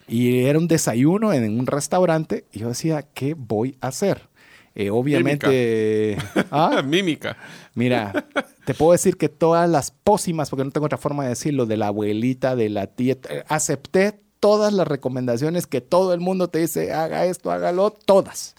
Y 0.08 0.46
era 0.46 0.58
un 0.58 0.68
desayuno 0.68 1.34
en 1.34 1.60
un 1.60 1.68
restaurante 1.68 2.46
y 2.52 2.60
yo 2.60 2.70
decía, 2.70 3.04
¿qué 3.14 3.36
voy 3.36 3.78
a 3.80 3.88
hacer? 3.88 4.30
Eh, 4.76 4.90
obviamente. 4.90 6.18
Mímica. 6.18 6.46
¿Ah? 6.52 6.82
Mímica. 6.82 7.38
Mira, 7.76 8.26
te 8.66 8.74
puedo 8.74 8.92
decir 8.94 9.18
que 9.18 9.30
todas 9.30 9.70
las 9.70 9.92
pócimas, 9.92 10.50
porque 10.50 10.64
no 10.64 10.72
tengo 10.72 10.86
otra 10.86 10.98
forma 10.98 11.24
de 11.24 11.30
decirlo, 11.30 11.66
de 11.66 11.78
la 11.78 11.88
abuelita, 11.88 12.56
de 12.56 12.70
la 12.70 12.88
tía, 12.88 13.18
eh, 13.30 13.44
acepté 13.48 14.20
todas 14.40 14.74
las 14.74 14.88
recomendaciones 14.88 15.68
que 15.68 15.82
todo 15.82 16.14
el 16.14 16.22
mundo 16.22 16.48
te 16.48 16.60
dice, 16.60 16.94
haga 16.94 17.26
esto, 17.26 17.52
hágalo, 17.52 17.92
todas. 17.92 18.56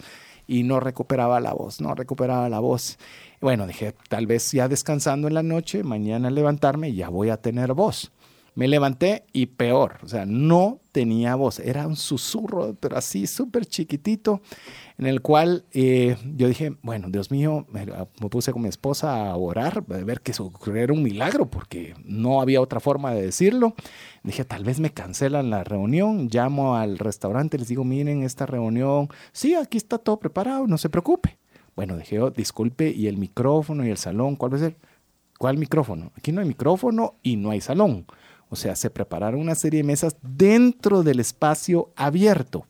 Y 0.47 0.63
no 0.63 0.79
recuperaba 0.79 1.39
la 1.39 1.53
voz, 1.53 1.81
no 1.81 1.95
recuperaba 1.95 2.49
la 2.49 2.59
voz. 2.59 2.97
Bueno, 3.41 3.65
dije, 3.65 3.95
tal 4.07 4.27
vez 4.27 4.51
ya 4.51 4.67
descansando 4.67 5.27
en 5.27 5.33
la 5.33 5.41
noche, 5.41 5.83
mañana 5.83 6.29
levantarme, 6.29 6.93
ya 6.93 7.09
voy 7.09 7.29
a 7.29 7.37
tener 7.37 7.73
voz. 7.73 8.11
Me 8.53 8.67
levanté 8.67 9.23
y 9.33 9.47
peor, 9.47 9.97
o 10.03 10.07
sea, 10.07 10.27
no 10.27 10.79
tenía 10.91 11.33
voz, 11.35 11.57
era 11.57 11.87
un 11.87 11.95
susurro, 11.95 12.75
pero 12.79 12.97
así 12.97 13.25
súper 13.25 13.65
chiquitito, 13.65 14.41
en 14.99 15.07
el 15.07 15.21
cual 15.21 15.65
eh, 15.71 16.17
yo 16.35 16.49
dije, 16.49 16.75
bueno, 16.83 17.07
Dios 17.09 17.31
mío, 17.31 17.65
me, 17.71 17.87
puse 18.29 18.51
con 18.51 18.61
mi 18.61 18.69
esposa 18.69 19.31
a 19.31 19.35
orar, 19.37 19.85
a 19.89 20.03
ver 20.03 20.21
que 20.21 20.33
ocurriera 20.37 20.93
un 20.93 21.01
milagro, 21.01 21.49
porque 21.49 21.95
no 22.03 22.41
había 22.41 22.61
otra 22.61 22.79
forma 22.79 23.11
de 23.11 23.23
decirlo. 23.23 23.73
Dije, 24.21 24.45
tal 24.45 24.63
vez 24.65 24.79
me 24.79 24.91
cancelan 24.91 25.49
la 25.49 25.63
reunión, 25.63 26.29
llamo 26.31 26.75
al 26.75 26.99
restaurante, 26.99 27.57
les 27.57 27.69
digo, 27.69 27.85
miren, 27.85 28.21
esta 28.21 28.45
reunión, 28.45 29.09
sí, 29.31 29.55
aquí 29.55 29.77
está 29.77 29.97
todo 29.97 30.19
preparado, 30.19 30.67
no 30.67 30.77
se 30.77 30.89
preocupe. 30.89 31.40
Bueno, 31.75 31.97
dije, 31.97 32.19
oh, 32.19 32.31
disculpe, 32.31 32.89
¿y 32.89 33.07
el 33.07 33.17
micrófono 33.17 33.85
y 33.85 33.89
el 33.89 33.97
salón? 33.97 34.35
¿Cuál 34.35 34.53
va 34.53 34.57
a 34.57 34.59
ser? 34.59 34.77
¿Cuál 35.37 35.57
micrófono? 35.57 36.11
Aquí 36.15 36.31
no 36.31 36.41
hay 36.41 36.47
micrófono 36.47 37.15
y 37.23 37.35
no 37.35 37.51
hay 37.51 37.61
salón. 37.61 38.05
O 38.49 38.55
sea, 38.55 38.75
se 38.75 38.89
prepararon 38.89 39.39
una 39.39 39.55
serie 39.55 39.79
de 39.79 39.87
mesas 39.87 40.15
dentro 40.21 41.03
del 41.03 41.19
espacio 41.19 41.91
abierto. 41.95 42.65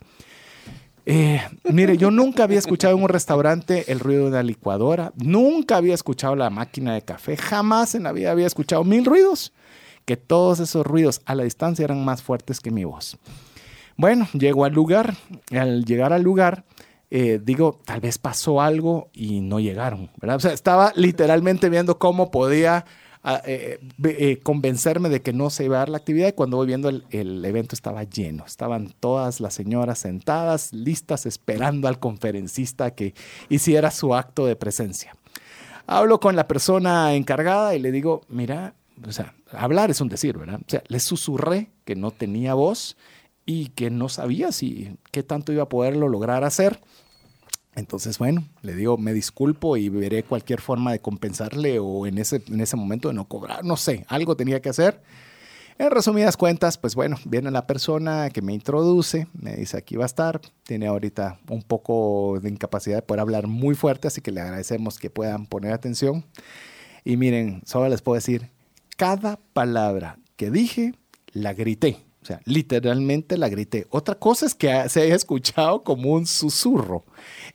Eh, 1.05 1.41
mire, 1.63 1.97
yo 1.97 2.11
nunca 2.11 2.43
había 2.43 2.59
escuchado 2.59 2.95
en 2.95 3.03
un 3.03 3.09
restaurante 3.09 3.91
el 3.91 3.99
ruido 3.99 4.25
de 4.25 4.29
una 4.29 4.43
licuadora, 4.43 5.11
nunca 5.15 5.77
había 5.77 5.95
escuchado 5.95 6.35
la 6.35 6.51
máquina 6.51 6.93
de 6.93 7.01
café, 7.01 7.37
jamás 7.37 7.95
en 7.95 8.03
la 8.03 8.11
vida 8.11 8.29
había 8.29 8.45
escuchado 8.45 8.83
mil 8.83 9.03
ruidos, 9.03 9.51
que 10.05 10.15
todos 10.15 10.59
esos 10.59 10.85
ruidos 10.85 11.21
a 11.25 11.33
la 11.33 11.43
distancia 11.43 11.83
eran 11.83 12.05
más 12.05 12.21
fuertes 12.21 12.59
que 12.59 12.69
mi 12.69 12.85
voz. 12.85 13.17
Bueno, 13.97 14.27
llego 14.33 14.63
al 14.63 14.73
lugar, 14.73 15.15
al 15.51 15.85
llegar 15.85 16.13
al 16.13 16.21
lugar, 16.21 16.65
eh, 17.13 17.41
digo, 17.43 17.77
tal 17.83 17.99
vez 17.99 18.17
pasó 18.17 18.61
algo 18.61 19.09
y 19.13 19.41
no 19.41 19.59
llegaron, 19.59 20.09
¿verdad? 20.21 20.37
O 20.37 20.39
sea, 20.39 20.53
estaba 20.53 20.93
literalmente 20.95 21.67
viendo 21.67 21.99
cómo 21.99 22.31
podía 22.31 22.85
eh, 23.45 23.79
eh, 24.05 24.39
convencerme 24.41 25.09
de 25.09 25.21
que 25.21 25.33
no 25.33 25.49
se 25.49 25.65
iba 25.65 25.75
a 25.75 25.79
dar 25.79 25.89
la 25.89 25.97
actividad 25.97 26.29
y 26.29 26.31
cuando 26.31 26.55
voy 26.55 26.67
viendo 26.67 26.87
el, 26.87 27.03
el, 27.09 27.43
evento 27.43 27.75
estaba 27.75 28.05
lleno. 28.05 28.45
Estaban 28.45 28.93
todas 29.01 29.41
las 29.41 29.53
señoras 29.53 29.99
sentadas, 29.99 30.71
listas, 30.71 31.25
esperando 31.25 31.89
al 31.89 31.99
conferencista 31.99 32.91
que 32.91 33.13
hiciera 33.49 33.91
su 33.91 34.15
acto 34.15 34.45
de 34.45 34.55
presencia. 34.55 35.13
Hablo 35.87 36.21
con 36.21 36.37
la 36.37 36.47
persona 36.47 37.13
encargada 37.13 37.75
y 37.75 37.79
le 37.79 37.91
digo, 37.91 38.21
mira, 38.29 38.73
o 39.05 39.11
sea, 39.11 39.33
hablar 39.51 39.91
es 39.91 39.99
un 39.99 40.07
decir, 40.07 40.37
¿verdad? 40.37 40.61
O 40.65 40.69
sea, 40.69 40.81
le 40.87 40.99
susurré 41.01 41.71
que 41.83 41.95
no 41.95 42.11
tenía 42.11 42.53
voz 42.53 42.95
que 43.75 43.89
no 43.89 44.09
sabía 44.09 44.51
si 44.51 44.97
qué 45.11 45.23
tanto 45.23 45.51
iba 45.51 45.63
a 45.63 45.69
poderlo 45.69 46.07
lograr 46.09 46.43
hacer. 46.43 46.79
Entonces, 47.75 48.17
bueno, 48.17 48.43
le 48.61 48.75
digo, 48.75 48.97
me 48.97 49.13
disculpo 49.13 49.77
y 49.77 49.87
veré 49.89 50.23
cualquier 50.23 50.59
forma 50.59 50.91
de 50.91 50.99
compensarle 50.99 51.79
o 51.79 52.05
en 52.05 52.17
ese, 52.17 52.43
en 52.47 52.59
ese 52.59 52.75
momento 52.75 53.07
de 53.07 53.13
no 53.13 53.27
cobrar, 53.27 53.63
no 53.63 53.77
sé, 53.77 54.05
algo 54.09 54.35
tenía 54.35 54.61
que 54.61 54.69
hacer. 54.69 55.01
En 55.77 55.89
resumidas 55.89 56.37
cuentas, 56.37 56.77
pues 56.77 56.95
bueno, 56.95 57.17
viene 57.25 57.49
la 57.49 57.65
persona 57.65 58.29
que 58.29 58.41
me 58.41 58.53
introduce, 58.53 59.27
me 59.33 59.55
dice 59.55 59.77
aquí 59.77 59.95
va 59.95 60.03
a 60.03 60.05
estar, 60.05 60.41
tiene 60.63 60.87
ahorita 60.87 61.39
un 61.49 61.63
poco 61.63 62.39
de 62.41 62.49
incapacidad 62.49 62.97
de 62.97 63.01
poder 63.01 63.21
hablar 63.21 63.47
muy 63.47 63.73
fuerte, 63.73 64.07
así 64.07 64.21
que 64.21 64.31
le 64.31 64.41
agradecemos 64.41 64.99
que 64.99 65.09
puedan 65.09 65.45
poner 65.47 65.73
atención. 65.73 66.25
Y 67.03 67.17
miren, 67.17 67.61
solo 67.65 67.89
les 67.89 68.01
puedo 68.01 68.15
decir, 68.15 68.51
cada 68.97 69.39
palabra 69.53 70.19
que 70.35 70.51
dije, 70.51 70.93
la 71.31 71.53
grité. 71.53 71.97
O 72.21 72.25
sea, 72.25 72.39
literalmente 72.45 73.35
la 73.35 73.49
grité. 73.49 73.87
Otra 73.89 74.13
cosa 74.13 74.45
es 74.45 74.53
que 74.53 74.87
se 74.89 75.01
haya 75.01 75.15
escuchado 75.15 75.83
como 75.83 76.11
un 76.11 76.27
susurro. 76.27 77.03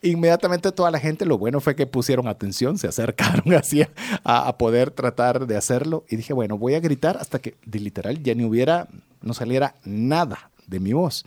Inmediatamente 0.03 0.73
toda 0.73 0.91
la 0.91 0.99
gente, 0.99 1.25
lo 1.25 1.39
bueno 1.39 1.61
fue 1.61 1.77
que 1.77 1.87
pusieron 1.87 2.27
atención, 2.27 2.77
se 2.77 2.89
acercaron 2.89 3.55
así 3.55 3.85
a, 4.25 4.59
poder 4.59 4.91
tratar 4.91 5.47
de 5.47 5.57
hacerlo. 5.57 6.05
Y 6.09 6.17
dije, 6.17 6.33
bueno, 6.33 6.59
voy 6.59 6.75
a 6.75 6.81
gritar 6.81 7.17
hasta 7.17 7.39
que 7.39 7.55
literal 7.71 8.21
ya 8.23 8.35
ni 8.35 8.45
hubiera, 8.45 8.89
no 9.23 9.35
saliera 9.35 9.77
nada 9.85 10.51
de 10.67 10.81
mi 10.81 10.93
voz. 10.93 11.25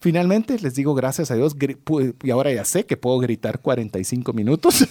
Finalmente, 0.00 0.58
les 0.60 0.74
digo 0.74 0.94
gracias 0.94 1.30
a 1.30 1.34
Dios, 1.34 1.56
y 2.22 2.30
ahora 2.30 2.52
ya 2.52 2.64
sé 2.64 2.84
que 2.84 2.96
puedo 2.96 3.18
gritar 3.18 3.60
45 3.60 4.32
minutos. 4.34 4.86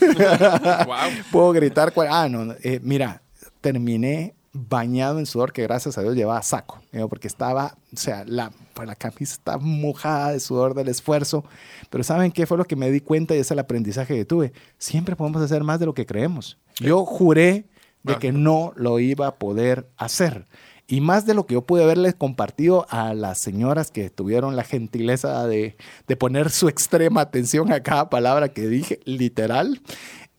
puedo 1.31 1.51
gritar, 1.53 1.93
ah, 2.09 2.27
no, 2.27 2.55
eh, 2.63 2.79
mira, 2.81 3.21
terminé 3.61 4.33
bañado 4.57 5.19
en 5.19 5.25
sudor 5.25 5.53
que 5.53 5.63
gracias 5.63 5.97
a 5.97 6.01
Dios 6.01 6.15
llevaba 6.15 6.41
saco, 6.41 6.81
porque 7.09 7.27
estaba, 7.27 7.77
o 7.93 7.97
sea, 7.97 8.23
la, 8.25 8.51
la 8.83 8.95
camisa 8.95 9.33
estaba 9.33 9.57
mojada 9.59 10.31
de 10.31 10.39
sudor 10.39 10.73
del 10.73 10.87
esfuerzo, 10.87 11.43
pero 11.89 12.03
¿saben 12.03 12.31
qué 12.31 12.45
fue 12.45 12.57
lo 12.57 12.65
que 12.65 12.75
me 12.75 12.91
di 12.91 12.99
cuenta 12.99 13.35
y 13.35 13.39
es 13.39 13.51
el 13.51 13.59
aprendizaje 13.59 14.15
que 14.15 14.25
tuve? 14.25 14.53
Siempre 14.77 15.15
podemos 15.15 15.41
hacer 15.41 15.63
más 15.63 15.79
de 15.79 15.85
lo 15.85 15.93
que 15.93 16.05
creemos. 16.05 16.57
Yo 16.79 17.05
juré 17.05 17.65
de 18.03 18.17
que 18.17 18.31
no 18.31 18.73
lo 18.75 18.99
iba 18.99 19.27
a 19.27 19.35
poder 19.35 19.89
hacer. 19.97 20.45
Y 20.89 21.01
más 21.01 21.25
de 21.25 21.33
lo 21.33 21.45
que 21.45 21.55
yo 21.55 21.63
pude 21.63 21.83
haberles 21.83 22.15
compartido 22.15 22.85
a 22.89 23.13
las 23.13 23.39
señoras 23.39 23.91
que 23.91 24.09
tuvieron 24.09 24.55
la 24.55 24.63
gentileza 24.63 25.45
de, 25.45 25.75
de 26.07 26.15
poner 26.15 26.49
su 26.49 26.69
extrema 26.69 27.21
atención 27.21 27.73
a 27.73 27.83
cada 27.83 28.09
palabra 28.09 28.49
que 28.49 28.67
dije, 28.67 29.01
literal, 29.03 29.81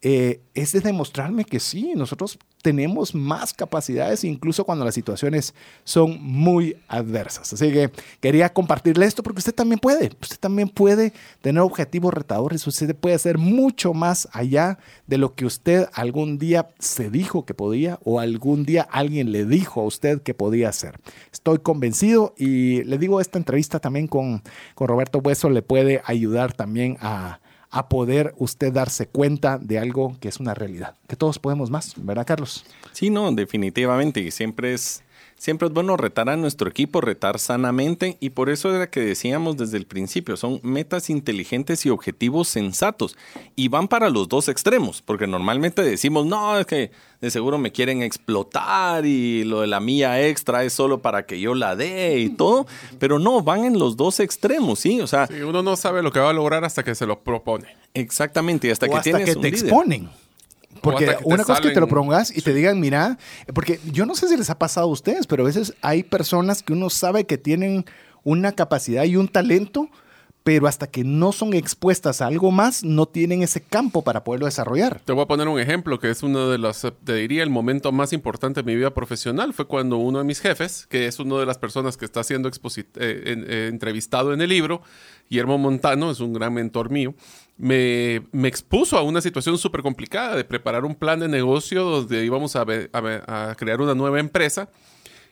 eh, 0.00 0.40
es 0.54 0.72
de 0.72 0.80
demostrarme 0.80 1.44
que 1.44 1.58
sí, 1.58 1.92
nosotros 1.96 2.38
tenemos 2.62 3.14
más 3.14 3.52
capacidades 3.52 4.24
incluso 4.24 4.64
cuando 4.64 4.84
las 4.84 4.94
situaciones 4.94 5.54
son 5.82 6.22
muy 6.22 6.76
adversas. 6.86 7.52
Así 7.52 7.72
que 7.72 7.90
quería 8.20 8.52
compartirle 8.52 9.06
esto 9.06 9.22
porque 9.22 9.38
usted 9.38 9.54
también 9.54 9.80
puede, 9.80 10.10
usted 10.20 10.38
también 10.38 10.68
puede 10.68 11.12
tener 11.40 11.62
objetivos 11.62 12.14
retadores, 12.14 12.64
usted 12.66 12.94
puede 12.94 13.16
hacer 13.16 13.38
mucho 13.38 13.92
más 13.92 14.28
allá 14.32 14.78
de 15.08 15.18
lo 15.18 15.34
que 15.34 15.46
usted 15.46 15.88
algún 15.92 16.38
día 16.38 16.68
se 16.78 17.10
dijo 17.10 17.44
que 17.44 17.54
podía 17.54 17.98
o 18.04 18.20
algún 18.20 18.64
día 18.64 18.82
alguien 18.82 19.32
le 19.32 19.46
dijo 19.46 19.80
a 19.80 19.84
usted 19.84 20.22
que 20.22 20.34
podía 20.34 20.68
hacer. 20.68 21.00
Estoy 21.32 21.58
convencido 21.58 22.34
y 22.36 22.84
le 22.84 22.98
digo, 22.98 23.20
esta 23.20 23.38
entrevista 23.38 23.80
también 23.80 24.06
con, 24.06 24.42
con 24.76 24.86
Roberto 24.86 25.18
Hueso 25.18 25.50
le 25.50 25.62
puede 25.62 26.02
ayudar 26.04 26.52
también 26.52 26.98
a 27.00 27.40
a 27.70 27.88
poder 27.88 28.34
usted 28.38 28.72
darse 28.72 29.06
cuenta 29.08 29.58
de 29.58 29.78
algo 29.78 30.16
que 30.20 30.28
es 30.28 30.40
una 30.40 30.54
realidad, 30.54 30.94
que 31.06 31.16
todos 31.16 31.38
podemos 31.38 31.70
más, 31.70 31.94
¿verdad, 31.96 32.26
Carlos? 32.26 32.64
Sí, 32.92 33.10
no, 33.10 33.30
definitivamente, 33.32 34.20
y 34.20 34.30
siempre 34.30 34.74
es 34.74 35.02
Siempre 35.38 35.68
es 35.68 35.72
bueno 35.72 35.96
retar 35.96 36.28
a 36.28 36.36
nuestro 36.36 36.68
equipo, 36.68 37.00
retar 37.00 37.38
sanamente 37.38 38.16
y 38.18 38.30
por 38.30 38.50
eso 38.50 38.74
era 38.74 38.90
que 38.90 38.98
decíamos 38.98 39.56
desde 39.56 39.76
el 39.76 39.86
principio, 39.86 40.36
son 40.36 40.58
metas 40.64 41.10
inteligentes 41.10 41.86
y 41.86 41.90
objetivos 41.90 42.48
sensatos 42.48 43.16
y 43.54 43.68
van 43.68 43.86
para 43.86 44.10
los 44.10 44.28
dos 44.28 44.48
extremos, 44.48 45.00
porque 45.00 45.28
normalmente 45.28 45.82
decimos, 45.82 46.26
no, 46.26 46.58
es 46.58 46.66
que 46.66 46.90
de 47.20 47.30
seguro 47.30 47.56
me 47.56 47.70
quieren 47.70 48.02
explotar 48.02 49.06
y 49.06 49.44
lo 49.44 49.60
de 49.60 49.68
la 49.68 49.78
mía 49.78 50.26
extra 50.26 50.64
es 50.64 50.72
solo 50.72 51.02
para 51.02 51.24
que 51.24 51.38
yo 51.38 51.54
la 51.54 51.76
dé 51.76 52.18
y 52.18 52.30
todo, 52.30 52.66
pero 52.98 53.20
no, 53.20 53.40
van 53.40 53.64
en 53.64 53.78
los 53.78 53.96
dos 53.96 54.18
extremos, 54.18 54.80
¿sí? 54.80 55.00
O 55.00 55.06
sea... 55.06 55.28
uno 55.46 55.62
no 55.62 55.76
sabe 55.76 56.02
lo 56.02 56.10
que 56.10 56.18
va 56.18 56.30
a 56.30 56.32
lograr 56.32 56.64
hasta 56.64 56.82
que 56.82 56.96
se 56.96 57.06
lo 57.06 57.20
propone. 57.20 57.76
Exactamente, 57.94 58.66
y 58.66 58.70
hasta 58.72 58.88
que 58.88 58.96
hasta 58.96 59.24
que 59.24 59.36
te 59.36 59.48
exponen. 59.48 60.08
Porque 60.82 61.16
una 61.24 61.44
cosa 61.44 61.54
es 61.54 61.60
que 61.60 61.70
te 61.70 61.80
lo 61.80 61.88
propongas 61.88 62.36
y 62.36 62.42
te 62.42 62.54
digan, 62.54 62.80
mira, 62.80 63.18
porque 63.54 63.80
yo 63.90 64.06
no 64.06 64.14
sé 64.14 64.28
si 64.28 64.36
les 64.36 64.50
ha 64.50 64.58
pasado 64.58 64.88
a 64.88 64.90
ustedes, 64.90 65.26
pero 65.26 65.42
a 65.42 65.46
veces 65.46 65.74
hay 65.82 66.02
personas 66.02 66.62
que 66.62 66.72
uno 66.72 66.90
sabe 66.90 67.24
que 67.24 67.38
tienen 67.38 67.84
una 68.24 68.52
capacidad 68.52 69.04
y 69.04 69.16
un 69.16 69.28
talento, 69.28 69.88
pero 70.42 70.66
hasta 70.66 70.86
que 70.86 71.04
no 71.04 71.32
son 71.32 71.52
expuestas 71.52 72.22
a 72.22 72.26
algo 72.26 72.50
más, 72.50 72.82
no 72.82 73.06
tienen 73.06 73.42
ese 73.42 73.60
campo 73.60 74.02
para 74.02 74.24
poderlo 74.24 74.46
desarrollar. 74.46 75.00
Te 75.04 75.12
voy 75.12 75.22
a 75.22 75.26
poner 75.26 75.46
un 75.46 75.60
ejemplo 75.60 75.98
que 75.98 76.10
es 76.10 76.22
uno 76.22 76.48
de 76.48 76.56
los, 76.56 76.86
te 77.04 77.14
diría, 77.14 77.42
el 77.42 77.50
momento 77.50 77.92
más 77.92 78.14
importante 78.14 78.62
de 78.62 78.66
mi 78.66 78.74
vida 78.74 78.94
profesional. 78.94 79.52
Fue 79.52 79.66
cuando 79.66 79.98
uno 79.98 80.20
de 80.20 80.24
mis 80.24 80.40
jefes, 80.40 80.86
que 80.88 81.06
es 81.06 81.18
una 81.18 81.38
de 81.38 81.44
las 81.46 81.58
personas 81.58 81.98
que 81.98 82.06
está 82.06 82.24
siendo 82.24 82.48
eh, 82.48 82.52
eh, 82.96 83.68
entrevistado 83.70 84.32
en 84.32 84.40
el 84.40 84.48
libro, 84.48 84.80
Guillermo 85.28 85.58
Montano, 85.58 86.10
es 86.10 86.20
un 86.20 86.32
gran 86.32 86.54
mentor 86.54 86.88
mío, 86.88 87.14
me, 87.58 88.22
me 88.30 88.46
expuso 88.46 88.96
a 88.96 89.02
una 89.02 89.20
situación 89.20 89.58
súper 89.58 89.82
complicada 89.82 90.36
de 90.36 90.44
preparar 90.44 90.84
un 90.84 90.94
plan 90.94 91.18
de 91.18 91.28
negocio 91.28 91.84
donde 91.84 92.24
íbamos 92.24 92.54
a, 92.54 92.64
crear 93.56 93.80
una 93.80 93.94
nueva 93.94 94.20
empresa. 94.20 94.70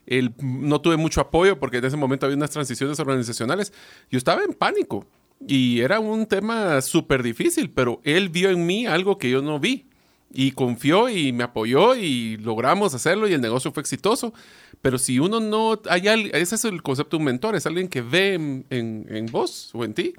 El, 0.06 0.34
no 0.40 0.80
tuve 0.80 0.96
mucho 0.96 1.20
apoyo 1.20 1.58
porque 1.58 1.78
en 1.78 1.84
ese 1.84 1.96
momento 1.96 2.26
había 2.26 2.36
unas 2.36 2.50
transiciones 2.50 2.98
organizacionales. 2.98 3.72
Yo 4.10 4.18
estaba 4.18 4.42
en 4.42 4.54
pánico 4.54 5.06
y 5.46 5.80
era 5.80 6.00
un 6.00 6.26
tema 6.26 6.80
súper 6.82 7.22
difícil, 7.22 7.70
pero 7.70 8.00
él 8.02 8.28
vio 8.28 8.50
en 8.50 8.66
mí 8.66 8.86
algo 8.86 9.18
que 9.18 9.30
yo 9.30 9.40
no 9.40 9.60
vi 9.60 9.86
y 10.32 10.50
confió 10.50 11.08
y 11.08 11.32
me 11.32 11.44
apoyó 11.44 11.94
y 11.94 12.36
logramos 12.38 12.92
hacerlo 12.94 13.28
y 13.28 13.34
el 13.34 13.40
negocio 13.40 13.70
fue 13.70 13.82
exitoso. 13.82 14.34
Pero 14.82 14.98
si 14.98 15.20
uno 15.20 15.38
no, 15.38 15.80
hay 15.88 16.08
ese 16.32 16.56
es 16.56 16.64
el 16.64 16.82
concepto 16.82 17.16
de 17.16 17.20
un 17.20 17.26
mentor, 17.26 17.54
es 17.54 17.66
alguien 17.66 17.86
que 17.86 18.02
ve 18.02 18.34
en, 18.34 18.66
en 18.70 19.26
vos 19.26 19.70
o 19.74 19.84
en 19.84 19.94
ti 19.94 20.14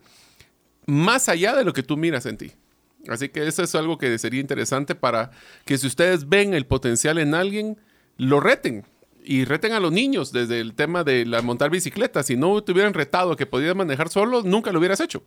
más 0.88 1.30
allá 1.30 1.56
de 1.56 1.64
lo 1.64 1.74
que 1.74 1.84
tú 1.84 1.98
miras 1.98 2.26
en 2.26 2.38
ti. 2.38 2.52
Así 3.08 3.30
que 3.30 3.48
eso 3.48 3.64
es 3.64 3.76
algo 3.76 3.98
que 3.98 4.18
sería 4.18 4.42
interesante 4.42 4.96
para 4.96 5.32
que 5.66 5.78
si 5.78 5.86
ustedes 5.86 6.28
ven 6.28 6.54
el 6.54 6.66
potencial 6.66 7.20
en 7.20 7.36
alguien, 7.36 7.78
lo 8.18 8.40
reten. 8.40 8.86
Y 9.24 9.44
reten 9.44 9.74
a 9.74 9.80
los 9.80 9.92
niños 9.92 10.32
desde 10.32 10.62
el 10.62 10.74
tema 10.74 11.04
de 11.04 11.26
la 11.26 11.42
montar 11.42 11.70
bicicleta. 11.70 12.24
Si 12.24 12.38
no 12.38 12.64
te 12.64 12.72
hubieran 12.72 12.94
retado 12.94 13.36
que 13.36 13.46
podías 13.46 13.76
manejar 13.76 14.10
solo, 14.10 14.42
nunca 14.42 14.72
lo 14.72 14.80
hubieras 14.80 15.02
hecho. 15.02 15.24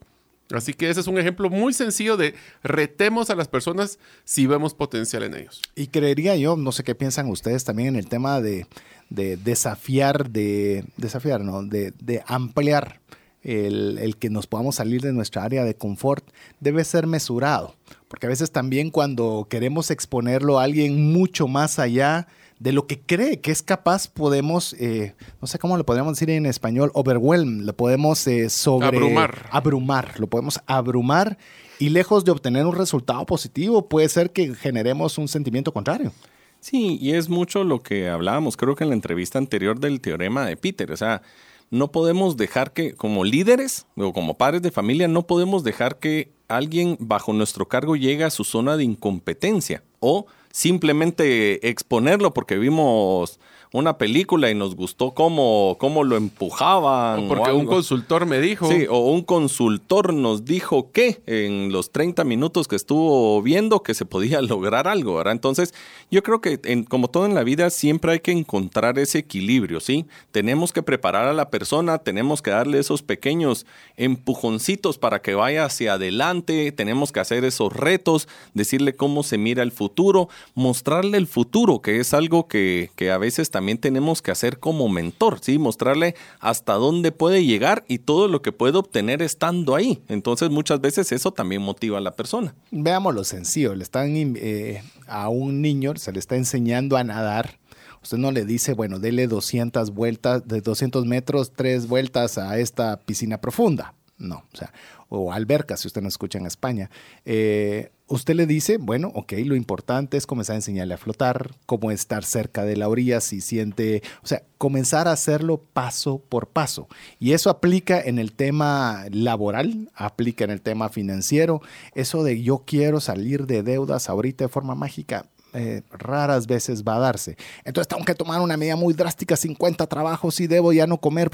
Así 0.51 0.73
que 0.73 0.91
ese 0.91 1.01
es 1.01 1.07
un 1.07 1.19
ejemplo 1.19 1.49
muy 1.49 1.73
sencillo 1.73 2.17
de 2.17 2.35
retemos 2.63 3.31
a 3.31 3.37
las 3.37 3.47
personas 3.47 3.99
si 4.25 4.47
vemos 4.47 4.75
potencial 4.75 5.23
en 5.23 5.35
ellos. 5.35 5.63
Y 5.77 5.89
creería 5.89 6.35
yo, 6.37 6.57
no 6.57 6.73
sé 6.73 6.83
qué 6.83 6.95
piensan 6.95 7.29
ustedes 7.29 7.65
también 7.65 7.91
en 7.91 7.97
el 7.97 8.09
tema 8.09 8.41
de, 8.41 8.67
desafiar, 9.11 10.31
de 10.31 10.85
desafiar, 10.97 11.43
no, 11.43 11.63
de, 11.63 11.93
de 12.01 12.23
ampliar 12.27 13.01
el, 13.43 14.17
que 14.19 14.31
nos 14.31 14.47
podamos 14.47 14.77
salir 14.77 15.01
de 15.01 15.13
nuestra 15.13 15.45
área 15.45 15.65
de 15.65 15.75
confort 15.75 16.25
debe 16.61 16.85
ser 16.85 17.07
mesurado, 17.07 17.75
porque 18.09 18.27
a 18.27 18.29
veces 18.29 18.51
también 18.51 18.91
cuando 18.91 19.47
queremos 19.49 19.91
exponerlo 19.91 20.59
a 20.59 20.65
alguien 20.65 21.13
mucho 21.13 21.49
más 21.49 21.79
allá 21.79 22.29
de 22.59 22.73
lo 22.73 22.87
que 22.87 23.01
cree 23.01 23.41
que 23.41 23.51
es 23.51 23.63
capaz, 23.63 24.07
podemos, 24.07 24.75
eh, 24.75 25.15
no 25.41 25.49
sé 25.49 25.59
cómo 25.59 25.79
lo 25.79 25.87
podemos 25.87 26.13
decir 26.13 26.29
en 26.29 26.45
español, 26.45 26.91
overwhelm, 26.93 27.63
lo 27.65 27.75
podemos 27.75 28.27
eh, 28.27 28.51
sobre... 28.51 28.89
Abrumar. 28.89 29.47
Abrumar, 29.51 30.21
lo 30.21 30.27
podemos 30.27 30.61
abrumar 30.67 31.39
y 31.79 31.89
lejos 31.89 32.27
de 32.27 32.33
obtener 32.33 32.67
un 32.67 32.77
resultado 32.77 33.25
positivo, 33.25 33.89
puede 33.89 34.11
ser 34.11 34.31
que 34.31 34.55
generemos 34.55 35.17
un 35.17 35.29
sentimiento 35.29 35.73
contrario. 35.73 36.13
Sí, 36.61 36.99
y 37.01 37.13
es 37.13 37.31
mucho 37.31 37.65
lo 37.65 37.83
que 37.83 38.11
hablábamos, 38.11 38.59
creo 38.59 38.75
que 38.75 38.85
en 38.85 38.91
la 38.91 38.95
entrevista 38.95 39.39
anterior 39.39 39.81
del 39.81 40.03
teorema 40.03 40.45
de 40.45 40.59
Peter, 40.59 40.93
o 40.93 40.97
sea, 40.99 41.23
no 41.71 41.93
podemos 41.93 42.37
dejar 42.37 42.73
que, 42.73 42.95
como 42.95 43.25
líderes 43.25 43.87
o 43.97 44.13
como 44.13 44.37
padres 44.37 44.63
de 44.63 44.73
familia, 44.73 45.09
no 45.09 45.27
podemos 45.27 45.63
dejar 45.63 45.99
que 45.99 46.33
alguien 46.49 46.97
bajo 46.99 47.33
nuestro 47.33 47.69
cargo 47.69 47.97
llegue 47.97 48.25
a 48.25 48.31
su 48.31 48.45
zona 48.45 48.77
de 48.77 48.85
incompetencia 48.85 49.85
o 50.01 50.27
simplemente 50.51 51.69
exponerlo 51.69 52.35
porque 52.35 52.59
vimos 52.59 53.39
una 53.73 53.99
película 53.99 54.51
y 54.51 54.55
nos 54.55 54.75
gustó 54.75 55.13
cómo, 55.13 55.77
cómo 55.79 56.03
lo 56.03 56.17
empujaban. 56.17 57.27
O 57.27 57.29
porque 57.29 57.53
un 57.53 57.67
consultor 57.67 58.27
me 58.27 58.41
dijo. 58.41 58.69
Sí, 58.69 58.87
o 58.91 58.99
un 59.11 59.23
consultor 59.23 60.13
nos 60.13 60.45
dijo 60.45 60.91
que 60.91 61.23
en 61.27 61.71
los 61.71 61.93
30 61.93 62.25
minutos 62.25 62.67
que 62.67 62.75
estuvo 62.75 63.41
viendo 63.43 63.83
que 63.83 63.95
se 63.95 64.05
podía 64.05 64.43
lograr 64.43 64.89
algo, 64.89 65.17
¿verdad? 65.17 65.35
Entonces, 65.35 65.73
yo 66.11 66.23
creo 66.25 66.41
que 66.41 66.85
como 66.89 67.09
todo 67.09 67.27
en 67.27 67.35
la 67.35 67.45
vida 67.45 67.71
siempre 67.71 68.13
hay 68.13 68.21
que 68.21 68.33
encontrar 68.33 68.99
ese 68.99 69.19
equilibrio, 69.19 69.79
¿sí? 69.79 70.07
Tenemos 70.33 70.73
que 70.73 70.83
preparar 70.83 71.29
a 71.29 71.33
la 71.33 71.51
persona, 71.51 71.99
tenemos 71.99 72.43
que 72.43 72.51
darle 72.51 72.81
esos 72.81 73.03
pequeños 73.03 73.67
empujoncitos 73.97 74.99
para 74.99 75.23
que 75.23 75.35
vaya 75.35 75.65
hacia 75.65 75.93
adelante, 75.93 76.73
tenemos 76.73 77.13
que 77.13 77.21
hacer 77.21 77.45
esos 77.45 77.73
retos, 77.73 78.27
decirle 78.53 78.97
cómo 78.97 79.23
se 79.23 79.39
mira 79.39 79.63
el 79.63 79.71
futuro, 79.71 80.29
mostrarle 80.55 81.19
el 81.19 81.29
futuro, 81.29 81.81
que 81.81 82.01
es 82.01 82.15
algo 82.15 82.49
que, 82.49 82.91
que 82.97 83.13
a 83.13 83.19
veces 83.19 83.51
también 83.51 83.60
también 83.61 83.77
tenemos 83.77 84.23
que 84.23 84.31
hacer 84.31 84.59
como 84.59 84.89
mentor, 84.89 85.41
¿sí? 85.43 85.59
Mostrarle 85.59 86.15
hasta 86.39 86.73
dónde 86.77 87.13
puede 87.13 87.45
llegar 87.45 87.85
y 87.89 87.99
todo 87.99 88.27
lo 88.27 88.41
que 88.41 88.53
puede 88.53 88.79
obtener 88.79 89.21
estando 89.21 89.75
ahí. 89.75 90.03
Entonces, 90.09 90.49
muchas 90.49 90.81
veces 90.81 91.13
eso 91.13 91.31
también 91.31 91.61
motiva 91.61 91.99
a 91.99 92.01
la 92.01 92.17
persona. 92.17 92.55
Veamos 92.71 93.15
lo 93.15 93.23
sencillo. 93.23 93.75
Le 93.75 93.83
están 93.83 94.15
eh, 94.17 94.83
a 95.07 95.29
un 95.29 95.61
niño, 95.61 95.95
se 95.97 96.11
le 96.11 96.21
está 96.21 96.37
enseñando 96.37 96.97
a 96.97 97.05
nadar. 97.05 97.59
Usted 98.03 98.17
no 98.17 98.33
le 98.33 98.47
dice, 98.47 98.73
bueno, 98.73 98.99
dele 98.99 99.27
200 99.27 99.91
vueltas, 99.91 100.49
de 100.49 100.63
200 100.63 101.05
metros, 101.05 101.53
tres 101.55 101.87
vueltas 101.87 102.39
a 102.39 102.59
esta 102.59 102.99
piscina 103.01 103.43
profunda. 103.43 103.93
No, 104.17 104.37
o 104.37 104.57
sea, 104.57 104.73
o 105.11 105.35
alberca, 105.35 105.77
si 105.77 105.87
usted 105.87 106.01
no 106.01 106.09
escucha 106.09 106.39
en 106.39 106.47
España. 106.47 106.91
Eh, 107.27 107.93
usted 108.11 108.35
le 108.35 108.47
dice, 108.47 108.77
bueno, 108.77 109.11
ok, 109.15 109.33
lo 109.45 109.55
importante 109.55 110.17
es 110.17 110.27
comenzar 110.27 110.55
a 110.55 110.57
enseñarle 110.57 110.95
a 110.95 110.99
flotar, 110.99 111.53
cómo 111.65 111.91
estar 111.91 112.25
cerca 112.25 112.65
de 112.65 112.77
la 112.77 112.89
orilla 112.89 113.21
si 113.21 113.41
siente, 113.41 114.03
o 114.23 114.27
sea, 114.27 114.43
comenzar 114.59 115.09
a 115.09 115.13
hacerlo 115.13 115.63
paso 115.73 116.19
por 116.29 116.49
paso. 116.49 116.89
Y 117.19 117.33
eso 117.33 117.51
aplica 117.51 118.01
en 118.01 118.19
el 118.19 118.33
tema 118.33 119.07
laboral, 119.11 119.91
aplica 119.95 120.45
en 120.45 120.51
el 120.51 120.61
tema 120.61 120.89
financiero. 120.89 121.63
Eso 121.95 122.25
de 122.25 122.43
yo 122.43 122.65
quiero 122.67 123.01
salir 123.01 123.47
de 123.47 123.63
deudas 123.63 124.11
ahorita 124.11 124.45
de 124.45 124.49
forma 124.49 124.75
mágica, 124.75 125.27
eh, 125.55 125.83
raras 125.91 126.47
veces 126.47 126.85
va 126.85 126.97
a 126.97 126.99
darse. 127.01 127.37
Entonces 127.65 127.89
tengo 127.89 128.05
que 128.05 128.15
tomar 128.15 128.41
una 128.41 128.57
medida 128.57 128.77
muy 128.77 128.95
drástica, 128.95 129.37
50 129.37 129.87
trabajos 129.87 130.41
y 130.41 130.47
debo 130.47 130.73
ya 130.73 130.87
no 130.87 130.99
comer. 130.99 131.31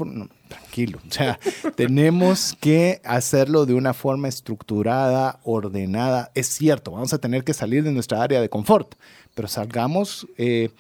tranquilo, 0.49 0.99
o 1.07 1.13
sea, 1.13 1.39
tenemos 1.77 2.57
que 2.61 3.01
hacerlo 3.05 3.67
de 3.67 3.75
una 3.75 3.95
forma 3.95 4.29
estructurada, 4.29 5.41
ordenada. 5.45 6.31
Es 6.35 6.49
cierto, 6.49 6.93
vamos 6.93 7.13
a 7.13 7.19
tener 7.19 7.45
que 7.45 7.55
salir 7.55 7.85
de 7.85 7.93
nuestra 7.93 8.23
área 8.23 8.41
de 8.41 8.49
confort, 8.49 8.95
pero 9.37 9.47
salgamos... 9.49 10.27
Eh, 10.39 10.71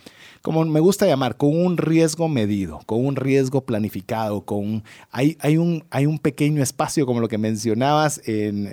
como 0.46 0.64
me 0.64 0.78
gusta 0.78 1.08
llamar, 1.08 1.36
con 1.36 1.60
un 1.60 1.76
riesgo 1.76 2.28
medido, 2.28 2.78
con 2.86 3.04
un 3.04 3.16
riesgo 3.16 3.62
planificado, 3.62 4.42
con 4.42 4.84
hay, 5.10 5.36
hay, 5.40 5.56
un, 5.56 5.84
hay 5.90 6.06
un 6.06 6.20
pequeño 6.20 6.62
espacio, 6.62 7.04
como 7.04 7.18
lo 7.18 7.26
que 7.26 7.36
mencionabas 7.36 8.20
en, 8.28 8.68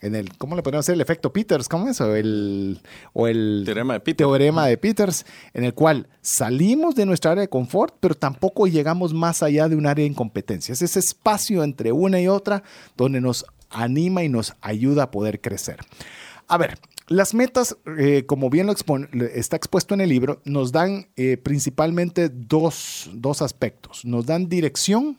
en, 0.00 0.14
el, 0.14 0.38
¿cómo 0.38 0.54
le 0.54 0.62
podemos 0.62 0.84
hacer? 0.84 0.94
El 0.94 1.00
efecto 1.00 1.32
Peters, 1.32 1.68
¿cómo 1.68 1.88
es 1.88 1.96
eso? 1.96 2.14
El, 2.14 2.80
o 3.12 3.26
el 3.26 3.64
teorema 3.64 3.98
de, 3.98 4.14
teorema 4.14 4.66
de 4.68 4.78
Peters, 4.78 5.26
en 5.52 5.64
el 5.64 5.74
cual 5.74 6.06
salimos 6.22 6.94
de 6.94 7.06
nuestra 7.06 7.32
área 7.32 7.42
de 7.42 7.48
confort, 7.48 7.96
pero 7.98 8.14
tampoco 8.14 8.68
llegamos 8.68 9.12
más 9.12 9.42
allá 9.42 9.68
de 9.68 9.74
un 9.74 9.86
área 9.86 10.04
de 10.04 10.12
incompetencia. 10.12 10.74
Es 10.74 10.82
ese 10.82 11.00
espacio 11.00 11.64
entre 11.64 11.90
una 11.90 12.20
y 12.20 12.28
otra 12.28 12.62
donde 12.96 13.20
nos 13.20 13.46
anima 13.68 14.22
y 14.22 14.28
nos 14.28 14.54
ayuda 14.60 15.02
a 15.02 15.10
poder 15.10 15.40
crecer. 15.40 15.80
A 16.46 16.56
ver, 16.56 16.78
las 17.06 17.34
metas, 17.34 17.76
eh, 17.98 18.24
como 18.26 18.48
bien 18.48 18.66
lo 18.66 18.72
está 18.72 19.56
expuesto 19.56 19.94
en 19.94 20.00
el 20.00 20.08
libro, 20.08 20.40
nos 20.44 20.72
dan 20.72 21.08
eh, 21.16 21.36
principalmente 21.36 22.30
dos, 22.30 23.10
dos 23.12 23.42
aspectos. 23.42 24.04
Nos 24.04 24.24
dan 24.26 24.48
dirección, 24.48 25.18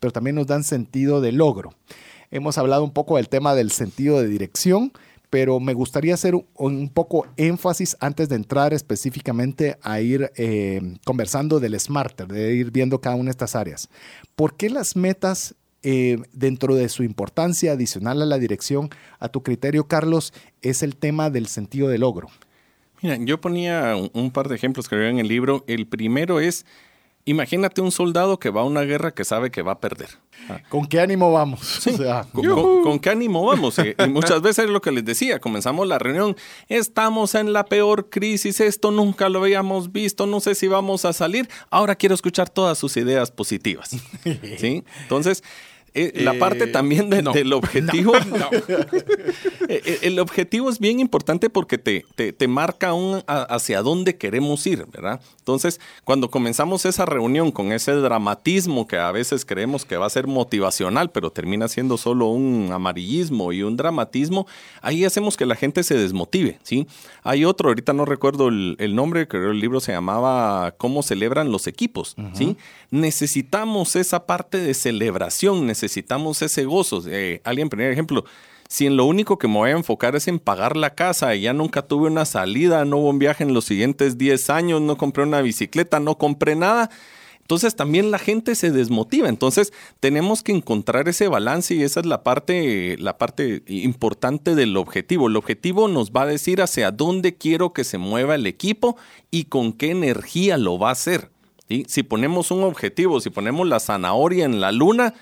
pero 0.00 0.10
también 0.10 0.36
nos 0.36 0.46
dan 0.46 0.64
sentido 0.64 1.20
de 1.20 1.32
logro. 1.32 1.74
Hemos 2.30 2.56
hablado 2.56 2.84
un 2.84 2.92
poco 2.92 3.16
del 3.16 3.28
tema 3.28 3.54
del 3.54 3.70
sentido 3.70 4.20
de 4.20 4.28
dirección, 4.28 4.92
pero 5.30 5.60
me 5.60 5.74
gustaría 5.74 6.14
hacer 6.14 6.34
un, 6.54 6.88
poco 6.88 7.26
énfasis 7.36 7.96
antes 8.00 8.30
de 8.30 8.36
entrar 8.36 8.72
específicamente 8.72 9.78
a 9.82 10.00
ir 10.00 10.32
eh, 10.36 10.96
conversando 11.04 11.60
del 11.60 11.78
Smarter, 11.78 12.26
de 12.26 12.54
ir 12.54 12.70
viendo 12.70 13.00
cada 13.00 13.16
una 13.16 13.26
de 13.26 13.32
estas 13.32 13.54
áreas. 13.54 13.90
¿Por 14.34 14.56
qué 14.56 14.70
las 14.70 14.96
metas 14.96 15.54
eh, 15.82 16.18
dentro 16.32 16.74
de 16.74 16.88
su 16.88 17.04
importancia 17.04 17.72
adicional 17.72 18.20
a 18.22 18.26
la 18.26 18.38
dirección, 18.38 18.90
a 19.18 19.28
tu 19.28 19.42
criterio, 19.42 19.84
Carlos, 19.84 20.32
es 20.62 20.82
el 20.82 20.96
tema 20.96 21.30
del 21.30 21.46
sentido 21.46 21.88
de 21.88 21.98
logro? 21.98 22.28
Mira, 23.00 23.16
yo 23.20 23.40
ponía 23.40 23.94
un, 24.12 24.30
par 24.30 24.48
de 24.48 24.56
ejemplos 24.56 24.88
que 24.88 24.96
veo 24.96 25.08
en 25.08 25.18
el 25.18 25.28
libro. 25.28 25.64
El 25.68 25.86
primero 25.86 26.40
es, 26.40 26.66
imagínate 27.24 27.80
un 27.80 27.92
soldado 27.92 28.40
que 28.40 28.50
va 28.50 28.62
a 28.62 28.64
una 28.64 28.82
guerra 28.82 29.12
que 29.12 29.24
sabe 29.24 29.50
que 29.52 29.62
va 29.62 29.72
a 29.72 29.80
perder. 29.80 30.08
Ah. 30.48 30.60
¿Con 30.68 30.86
qué 30.86 31.00
ánimo 31.00 31.32
vamos? 31.32 31.86
con, 32.32 32.98
qué 32.98 33.10
ánimo 33.10 33.44
vamos? 33.44 33.78
Y, 33.78 34.08
muchas 34.08 34.42
veces 34.42 34.64
es 34.64 34.70
lo 34.70 34.80
que 34.80 34.90
les 34.90 35.04
decía, 35.04 35.38
comenzamos 35.38 35.86
la 35.86 36.00
reunión, 36.00 36.36
estamos 36.68 37.36
en 37.36 37.52
la 37.52 37.66
peor 37.66 38.10
crisis, 38.10 38.60
esto 38.60 38.90
nunca 38.90 39.28
lo 39.28 39.40
habíamos 39.40 39.92
visto, 39.92 40.26
no 40.26 40.40
sé 40.40 40.56
si 40.56 40.66
vamos 40.66 41.04
a 41.04 41.12
salir, 41.12 41.48
ahora 41.70 41.94
quiero 41.94 42.16
escuchar 42.16 42.50
todas 42.50 42.78
sus 42.78 42.96
ideas 42.96 43.30
positivas. 43.30 43.90
¿Sí? 44.58 44.82
Entonces, 45.02 45.44
eh, 45.94 46.12
la 46.22 46.34
parte 46.34 46.64
eh, 46.64 46.68
también 46.68 47.10
del 47.10 47.52
objetivo. 47.52 48.12
Eh, 49.70 49.98
el 50.02 50.18
objetivo 50.18 50.70
es 50.70 50.78
bien 50.78 50.98
importante 50.98 51.50
porque 51.50 51.76
te, 51.76 52.06
te, 52.14 52.48
marca 52.48 52.94
un, 52.94 53.22
hacia 53.26 53.82
dónde 53.82 54.16
queremos 54.16 54.66
ir, 54.66 54.86
¿verdad? 54.86 55.20
Entonces, 55.40 55.78
cuando 56.04 56.30
comenzamos 56.30 56.86
esa 56.86 57.04
reunión 57.04 57.50
con 57.50 57.72
ese 57.72 57.92
dramatismo 57.92 58.86
que 58.86 58.96
a 58.96 59.12
veces 59.12 59.44
creemos 59.44 59.84
que 59.84 59.98
va 59.98 60.06
a 60.06 60.10
ser 60.10 60.26
motivacional, 60.26 61.10
pero 61.10 61.30
termina 61.30 61.68
siendo 61.68 61.98
solo 61.98 62.28
un 62.28 62.70
amarillismo 62.72 63.52
y 63.52 63.62
un 63.62 63.76
dramatismo, 63.76 64.46
ahí 64.80 65.04
hacemos 65.04 65.36
que 65.36 65.44
la 65.44 65.54
gente 65.54 65.82
se 65.82 65.98
desmotive, 65.98 66.58
¿sí? 66.62 66.86
Hay 67.22 67.44
otro, 67.44 67.68
ahorita 67.68 67.92
no 67.92 68.06
recuerdo 68.06 68.48
el, 68.48 68.94
nombre, 68.94 69.28
creo 69.28 69.50
el 69.50 69.60
libro 69.60 69.80
se 69.80 69.92
llamaba 69.92 70.74
¿Cómo 70.78 71.02
celebran 71.02 71.52
los 71.52 71.66
equipos? 71.66 72.16
¿sí? 72.32 72.56
Necesitamos 72.90 73.96
esa 73.96 74.24
parte 74.24 74.58
de 74.58 74.72
celebración, 74.72 75.66
necesitamos 75.78 76.42
ese 76.42 76.64
gozo. 76.64 77.02
Eh, 77.06 77.40
alguien, 77.44 77.68
por 77.68 77.80
ejemplo, 77.80 78.24
si 78.68 78.86
en 78.86 78.96
lo 78.96 79.04
único 79.04 79.38
que 79.38 79.48
me 79.48 79.54
voy 79.54 79.70
a 79.70 79.74
enfocar 79.74 80.16
es 80.16 80.26
en 80.28 80.38
pagar 80.40 80.76
la 80.76 80.94
casa 80.94 81.34
y 81.34 81.42
ya 81.42 81.52
nunca 81.52 81.82
tuve 81.82 82.08
una 82.08 82.24
salida, 82.24 82.84
no 82.84 82.98
hubo 82.98 83.10
un 83.10 83.18
viaje 83.18 83.44
en 83.44 83.54
los 83.54 83.64
siguientes 83.64 84.18
10 84.18 84.50
años, 84.50 84.80
no 84.80 84.98
compré 84.98 85.22
una 85.22 85.40
bicicleta, 85.40 86.00
no 86.00 86.18
compré 86.18 86.56
nada, 86.56 86.90
entonces 87.40 87.76
también 87.76 88.10
la 88.10 88.18
gente 88.18 88.54
se 88.54 88.70
desmotiva. 88.70 89.28
Entonces 89.28 89.72
tenemos 90.00 90.42
que 90.42 90.52
encontrar 90.52 91.08
ese 91.08 91.28
balance 91.28 91.74
y 91.74 91.82
esa 91.82 92.00
es 92.00 92.06
la 92.06 92.22
parte, 92.22 92.98
la 92.98 93.16
parte 93.16 93.62
importante 93.68 94.54
del 94.54 94.76
objetivo. 94.76 95.28
El 95.28 95.36
objetivo 95.36 95.88
nos 95.88 96.10
va 96.10 96.22
a 96.22 96.26
decir 96.26 96.60
hacia 96.60 96.90
dónde 96.90 97.36
quiero 97.36 97.72
que 97.72 97.84
se 97.84 97.96
mueva 97.96 98.34
el 98.34 98.46
equipo 98.46 98.98
y 99.30 99.44
con 99.44 99.72
qué 99.72 99.92
energía 99.92 100.58
lo 100.58 100.78
va 100.78 100.90
a 100.90 100.92
hacer. 100.92 101.30
Si 101.86 102.02
ponemos 102.02 102.50
un 102.50 102.64
objetivo, 102.64 103.20
si 103.20 103.30
ponemos 103.30 103.66
la 103.66 103.80
zanahoria 103.80 104.44
en 104.46 104.60
la 104.60 104.72
luna, 104.72 105.14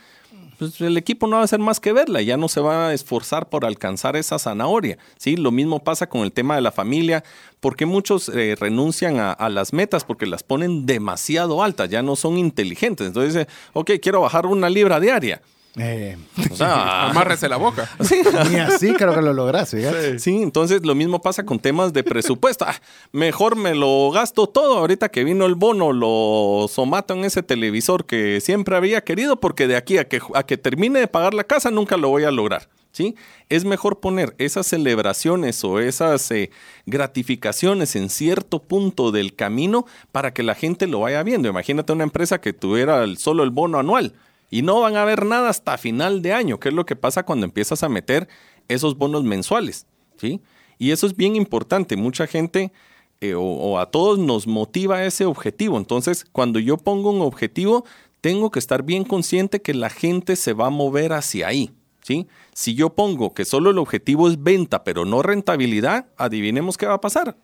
pues 0.58 0.80
el 0.80 0.96
equipo 0.96 1.26
no 1.26 1.36
va 1.36 1.42
a 1.42 1.44
hacer 1.44 1.58
más 1.60 1.80
que 1.80 1.92
verla, 1.92 2.22
ya 2.22 2.36
no 2.36 2.48
se 2.48 2.60
va 2.60 2.88
a 2.88 2.94
esforzar 2.94 3.48
por 3.48 3.64
alcanzar 3.64 4.16
esa 4.16 4.38
zanahoria. 4.38 4.98
¿sí? 5.18 5.36
Lo 5.36 5.50
mismo 5.50 5.82
pasa 5.82 6.08
con 6.08 6.22
el 6.22 6.32
tema 6.32 6.54
de 6.54 6.62
la 6.62 6.72
familia, 6.72 7.24
porque 7.60 7.86
muchos 7.86 8.28
eh, 8.28 8.56
renuncian 8.58 9.18
a, 9.18 9.48
las 9.48 9.72
metas 9.72 10.04
porque 10.04 10.26
las 10.26 10.42
ponen 10.42 10.86
demasiado 10.86 11.62
altas, 11.62 11.88
ya 11.88 12.02
no 12.02 12.16
son 12.16 12.38
inteligentes. 12.38 13.08
Entonces, 13.08 13.46
ok, 13.72 13.92
quiero 14.00 14.20
bajar 14.20 14.46
una 14.46 14.68
libra 14.70 15.00
diaria. 15.00 15.40
Eh, 15.78 16.16
o 16.50 16.56
sea, 16.56 17.08
amárrese 17.10 17.48
la 17.48 17.56
boca. 17.56 17.88
Sí. 18.00 18.20
Ni 18.50 18.56
así 18.56 18.92
creo 18.94 19.14
que 19.14 19.20
lo 19.22 19.32
logras, 19.32 19.74
Sí. 20.18 20.42
entonces 20.42 20.84
lo 20.86 20.94
mismo 20.94 21.20
pasa 21.20 21.44
con 21.44 21.58
temas 21.58 21.92
de 21.92 22.02
presupuesto. 22.02 22.64
Ah, 22.66 22.76
mejor 23.12 23.56
me 23.56 23.74
lo 23.74 24.10
gasto 24.10 24.46
todo 24.46 24.78
ahorita 24.78 25.08
que 25.10 25.24
vino 25.24 25.44
el 25.46 25.54
bono, 25.54 25.92
lo 25.92 26.66
somato 26.68 27.14
en 27.14 27.24
ese 27.24 27.42
televisor 27.42 28.06
que 28.06 28.40
siempre 28.40 28.76
había 28.76 29.02
querido, 29.02 29.38
porque 29.40 29.66
de 29.66 29.76
aquí 29.76 29.98
a 29.98 30.08
que, 30.08 30.20
a 30.34 30.44
que 30.44 30.56
termine 30.56 31.00
de 31.00 31.08
pagar 31.08 31.34
la 31.34 31.44
casa 31.44 31.70
nunca 31.70 31.96
lo 31.96 32.08
voy 32.08 32.24
a 32.24 32.30
lograr. 32.30 32.68
¿Sí? 32.92 33.14
Es 33.50 33.66
mejor 33.66 34.00
poner 34.00 34.34
esas 34.38 34.66
celebraciones 34.68 35.62
o 35.64 35.80
esas 35.80 36.30
eh, 36.30 36.50
gratificaciones 36.86 37.94
en 37.94 38.08
cierto 38.08 38.58
punto 38.62 39.12
del 39.12 39.34
camino 39.36 39.84
para 40.12 40.32
que 40.32 40.42
la 40.42 40.54
gente 40.54 40.86
lo 40.86 41.00
vaya 41.00 41.22
viendo. 41.22 41.46
Imagínate 41.46 41.92
una 41.92 42.04
empresa 42.04 42.40
que 42.40 42.54
tuviera 42.54 43.04
solo 43.16 43.42
el 43.42 43.50
bono 43.50 43.78
anual 43.78 44.14
y 44.50 44.62
no 44.62 44.80
van 44.80 44.96
a 44.96 45.04
ver 45.04 45.24
nada 45.24 45.48
hasta 45.48 45.78
final 45.78 46.22
de 46.22 46.32
año, 46.32 46.60
que 46.60 46.68
es 46.68 46.74
lo 46.74 46.86
que 46.86 46.96
pasa 46.96 47.24
cuando 47.24 47.46
empiezas 47.46 47.82
a 47.82 47.88
meter 47.88 48.28
esos 48.68 48.96
bonos 48.96 49.24
mensuales, 49.24 49.86
¿sí? 50.16 50.40
Y 50.78 50.90
eso 50.90 51.06
es 51.06 51.16
bien 51.16 51.36
importante. 51.36 51.96
Mucha 51.96 52.26
gente 52.26 52.72
eh, 53.20 53.34
o, 53.34 53.78
a 53.78 53.90
todos 53.90 54.18
nos 54.18 54.46
motiva 54.46 55.04
ese 55.04 55.24
objetivo. 55.24 55.78
Entonces, 55.78 56.26
cuando 56.32 56.58
yo 56.58 56.76
pongo 56.76 57.10
un 57.10 57.22
objetivo, 57.22 57.84
tengo 58.20 58.50
que 58.50 58.58
estar 58.58 58.82
bien 58.82 59.04
consciente 59.04 59.62
que 59.62 59.74
la 59.74 59.90
gente 59.90 60.36
se 60.36 60.52
va 60.52 60.66
a 60.66 60.70
mover 60.70 61.12
hacia 61.12 61.48
ahí, 61.48 61.72
¿sí? 62.02 62.26
Si 62.52 62.74
yo 62.74 62.90
pongo 62.94 63.32
que 63.32 63.44
solo 63.44 63.70
el 63.70 63.78
objetivo 63.78 64.28
es 64.28 64.42
venta, 64.42 64.84
pero 64.84 65.04
no 65.04 65.22
rentabilidad, 65.22 66.06
adivinemos 66.16 66.76
qué 66.76 66.86
va 66.86 66.94
a 66.94 67.00
pasar. 67.00 67.36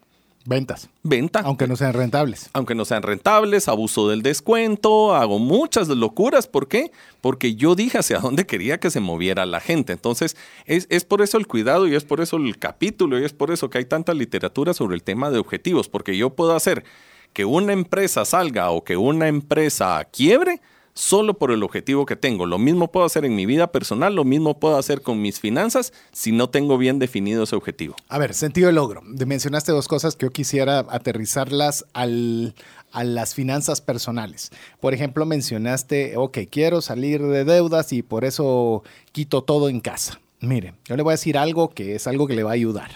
Ventas. 0.45 0.89
Venta. 1.03 1.41
Aunque 1.41 1.67
no 1.69 1.77
sean 1.77 1.93
rentables. 1.93 2.51
Aunque 2.53 2.75
no 2.75 2.85
sean 2.85 3.03
rentables, 3.03 3.69
abuso 3.69 4.09
del 4.09 4.23
descuento, 4.23 5.15
hago 5.15 5.39
muchas 5.39 5.89
locuras. 5.89 6.47
¿Por 6.47 6.69
qué? 6.69 6.91
Porque 7.21 7.55
yo 7.55 7.75
dije 7.75 7.99
hacia 7.99 8.19
dónde 8.19 8.47
quería 8.47 8.79
que 8.79 8.91
se 8.91 9.01
moviera 9.01 9.47
la 9.47 9.61
gente. 9.61 9.93
Entonces, 9.93 10.37
es, 10.67 10.87
es 10.91 11.05
por 11.05 11.23
eso 11.23 11.39
el 11.39 11.47
cuidado 11.47 11.87
y 11.87 11.95
es 11.95 12.05
por 12.05 12.21
eso 12.21 12.37
el 12.37 12.59
capítulo 12.59 13.21
y 13.21 13.25
es 13.25 13.33
por 13.33 13.51
eso 13.51 13.71
que 13.71 13.79
hay 13.79 13.85
tanta 13.85 14.15
literatura 14.15 14.75
sobre 14.75 14.97
el 14.97 15.03
tema 15.03 15.31
de 15.31 15.39
objetivos. 15.39 15.89
Porque 15.89 16.17
yo 16.17 16.31
puedo 16.31 16.57
hacer 16.57 16.85
que 17.33 17.45
una 17.45 17.73
empresa 17.73 18.25
salga 18.25 18.71
o 18.71 18.85
que 18.85 18.97
una 18.97 19.29
empresa 19.29 20.05
quiebre 20.11 20.61
solo 20.95 21.35
por 21.35 21.51
el 21.51 21.63
objetivo 21.63 22.07
que 22.07 22.17
tengo. 22.17 22.47
Lo 22.47 22.59
mismo 22.59 22.91
puedo 22.91 23.07
hacer 23.07 23.25
en 23.25 23.35
mi 23.35 23.47
vida 23.47 23.73
personal, 23.73 24.15
lo 24.15 24.25
mismo 24.25 24.59
puedo 24.59 24.77
hacer 24.77 25.03
con 25.03 25.21
mis 25.21 25.41
finanzas 25.41 25.93
si 26.13 26.33
no 26.33 26.51
tengo 26.51 26.79
bien 26.79 26.99
definido 26.99 27.45
ese 27.45 27.57
objetivo. 27.57 27.97
A 28.09 28.19
ver, 28.19 28.35
sentido 28.35 28.67
de 28.67 28.73
logro. 28.73 29.03
Mencionaste 29.03 29.73
dos 29.73 29.89
cosas 29.89 30.17
que 30.17 30.27
yo 30.27 30.31
quisiera 30.31 30.81
aterrizarlas 30.91 31.87
a 31.93 32.07
las 32.07 33.35
finanzas 33.35 33.81
personales. 33.81 34.51
Por 34.81 34.95
ejemplo, 34.95 35.27
mencionaste, 35.27 36.17
ok, 36.17 36.39
quiero 36.51 36.83
salir 36.83 37.23
de 37.23 37.45
deudas 37.45 37.93
y 37.93 38.03
por 38.03 38.25
eso 38.25 38.83
quito 39.13 39.43
todo 39.43 39.69
en 39.69 39.81
casa. 39.81 40.21
Mire, 40.41 40.75
yo 40.87 40.97
le 40.97 41.03
voy 41.03 41.13
a 41.13 41.15
decir 41.15 41.39
algo 41.39 41.71
que 41.71 41.95
es 41.95 42.07
algo 42.07 42.27
que 42.27 42.35
le 42.35 42.43
va 42.43 42.51
a 42.51 42.55
ayudar. 42.55 42.91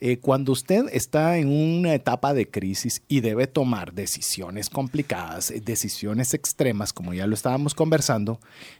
Eh, 0.00 0.18
cuando 0.18 0.52
usted 0.52 0.84
está 0.92 1.38
en 1.38 1.48
una 1.48 1.92
etapa 1.94 2.32
de 2.32 2.48
crisis 2.48 3.02
y 3.08 3.20
debe 3.20 3.48
tomar 3.48 3.92
decisiones 3.92 4.70
complicadas, 4.70 5.50
eh, 5.50 5.60
decisiones 5.64 6.34
extremas, 6.34 6.92
como 6.92 7.14
ya 7.14 7.26
lo 7.26 7.34
estábamos 7.34 7.74
conversando, 7.74 8.38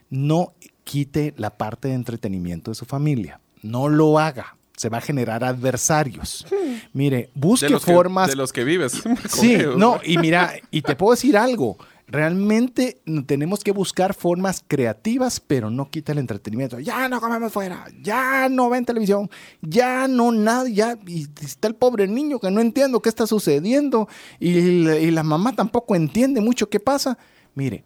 no 0.09 0.53
quite 0.85 1.33
la 1.37 1.57
parte 1.57 1.89
de 1.89 1.95
entretenimiento 1.95 2.71
de 2.71 2.75
su 2.75 2.85
familia. 2.85 3.41
No 3.61 3.89
lo 3.89 4.17
haga. 4.17 4.55
Se 4.77 4.87
va 4.87 4.99
a 4.99 5.01
generar 5.01 5.43
adversarios. 5.43 6.45
Mire, 6.93 7.29
busque 7.33 7.77
formas. 7.79 8.29
de 8.29 8.37
los 8.37 8.53
que 8.53 8.63
vives. 8.63 9.03
Sí, 9.27 9.57
no, 9.75 9.99
y 10.01 10.17
mira, 10.17 10.53
y 10.71 10.81
te 10.81 10.95
puedo 10.95 11.11
decir 11.11 11.35
algo 11.35 11.77
realmente 12.09 13.01
tenemos 13.27 13.63
que 13.63 13.71
buscar 13.71 14.13
formas 14.13 14.63
creativas, 14.67 15.39
pero 15.39 15.69
no 15.69 15.89
quita 15.89 16.11
el 16.11 16.17
entretenimiento. 16.17 16.79
Ya 16.79 17.07
no 17.07 17.21
comemos 17.21 17.53
fuera, 17.53 17.85
ya 18.01 18.49
no 18.49 18.69
ven 18.69 18.85
televisión, 18.85 19.29
ya 19.61 20.07
no 20.07 20.31
nada, 20.31 20.67
ya 20.67 20.97
y 21.05 21.27
está 21.41 21.67
el 21.67 21.75
pobre 21.75 22.07
niño 22.07 22.39
que 22.39 22.49
no 22.51 22.61
entiendo 22.61 23.01
qué 23.01 23.09
está 23.09 23.27
sucediendo 23.27 24.07
y, 24.39 24.49
y 24.49 25.11
la 25.11 25.23
mamá 25.23 25.53
tampoco 25.53 25.95
entiende 25.95 26.41
mucho 26.41 26.69
qué 26.69 26.79
pasa. 26.79 27.17
Mire, 27.53 27.83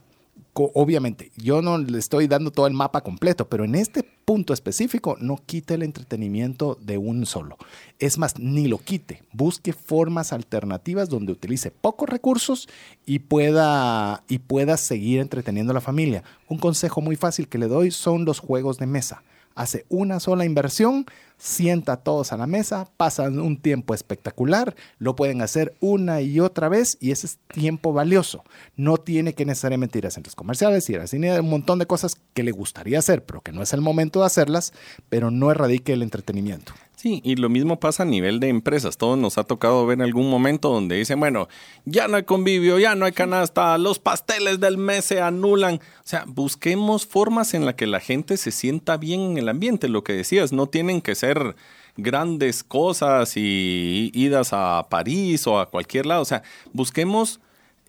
obviamente, 0.54 1.32
yo 1.36 1.62
no 1.62 1.78
le 1.78 1.98
estoy 1.98 2.28
dando 2.28 2.52
todo 2.52 2.68
el 2.68 2.74
mapa 2.74 3.02
completo, 3.02 3.50
pero 3.50 3.64
en 3.64 3.76
este 3.76 4.04
punto 4.04 4.54
específico 4.54 5.18
no 5.20 5.38
quite 5.46 5.74
el 5.74 5.84
entretenimiento 5.84 6.78
de 6.82 6.98
un 6.98 7.26
solo. 7.26 7.58
Es 8.00 8.18
más, 8.18 8.38
ni 8.40 8.68
lo 8.68 8.78
quite. 8.78 9.24
Busque 9.34 9.74
formas 9.74 10.32
alternativas 10.32 11.10
donde 11.10 11.32
utilice 11.32 11.72
pocos 11.72 12.10
recursos 12.10 12.70
y 13.06 13.20
pueda, 13.20 14.24
y 14.28 14.40
pueda 14.40 14.78
seguir 14.78 15.20
entreteniendo 15.20 15.72
a 15.72 15.76
la 15.76 15.82
familia. 15.82 16.24
Un 16.48 16.58
consejo 16.58 17.02
muy 17.02 17.16
fácil 17.16 17.48
que 17.48 17.58
le 17.58 17.68
doy 17.68 17.92
son 17.92 18.26
los 18.26 18.40
juegos 18.40 18.78
de 18.78 18.86
mesa 18.86 19.24
hace 19.56 19.86
una 19.90 20.20
sola 20.20 20.46
inversión, 20.46 21.06
sienta 21.38 21.94
a 21.94 21.98
todos 21.98 22.32
a 22.32 22.38
la 22.38 22.48
mesa, 22.48 22.90
pasan 22.98 23.40
un 23.40 23.58
tiempo 23.58 23.94
espectacular, 23.94 24.76
lo 24.98 25.16
pueden 25.16 25.42
hacer 25.42 25.76
una 25.80 26.22
y 26.22 26.40
otra 26.40 26.70
vez 26.70 26.98
y 27.00 27.12
ese 27.12 27.28
es 27.28 27.40
tiempo 27.48 27.94
valioso. 27.94 28.44
No 28.76 28.98
tiene 28.98 29.34
que 29.34 29.46
necesariamente 29.46 30.00
ir 30.00 30.08
a 30.08 30.12
centros 30.12 30.36
comerciales, 30.36 30.90
ir 30.90 31.00
a 31.00 31.08
cine, 31.08 31.40
un 31.40 31.50
montón 31.50 31.80
de 31.80 31.86
cosas 31.86 32.18
que 32.34 32.44
le 32.44 32.52
gustaría 32.52 33.00
hacer, 33.00 33.26
pero 33.26 33.42
que 33.42 33.52
no 33.52 33.62
es 33.62 33.74
el 33.74 33.82
momento 33.82 34.20
de 34.22 34.28
hacerlas, 34.28 34.74
pero 35.10 35.32
no 35.32 35.52
erradique 35.52 35.94
el 35.94 36.04
entretenimiento. 36.04 36.74
Sí, 37.04 37.20
y 37.26 37.36
lo 37.36 37.50
mismo 37.50 37.82
pasa 37.82 38.04
a 38.04 38.06
nivel 38.06 38.40
de 38.40 38.48
empresas. 38.48 38.96
Todos 38.96 39.18
nos 39.18 39.38
ha 39.38 39.44
tocado 39.44 39.86
ver 39.86 40.02
algún 40.02 40.30
momento 40.30 40.70
donde 40.70 40.96
dicen, 40.96 41.20
bueno, 41.20 41.50
ya 41.84 42.08
no 42.08 42.16
hay 42.16 42.24
convivio, 42.24 42.80
ya 42.80 42.96
no 42.96 43.04
hay 43.04 43.12
canasta, 43.12 43.78
los 43.78 44.00
pasteles 44.00 44.62
del 44.62 44.78
mes 44.78 45.04
se 45.04 45.20
anulan. 45.20 45.82
O 45.82 46.08
sea, 46.08 46.24
busquemos 46.26 47.06
formas 47.06 47.56
en 47.56 47.66
las 47.66 47.76
que 47.76 47.88
la 47.88 48.00
gente 48.00 48.38
se 48.38 48.52
sienta 48.52 48.96
bien 48.96 49.20
en 49.20 49.38
el 49.38 49.50
ambiente. 49.50 49.90
Lo 49.90 50.06
que 50.06 50.14
decías, 50.14 50.54
no 50.54 50.68
tienen 50.68 51.02
que 51.02 51.14
ser 51.14 51.58
grandes 51.98 52.64
cosas 52.64 53.36
y 53.36 54.10
idas 54.14 54.52
a 54.54 54.88
París 54.90 55.46
o 55.46 55.60
a 55.60 55.70
cualquier 55.70 56.06
lado. 56.06 56.22
O 56.22 56.26
sea, 56.26 56.44
busquemos 56.72 57.42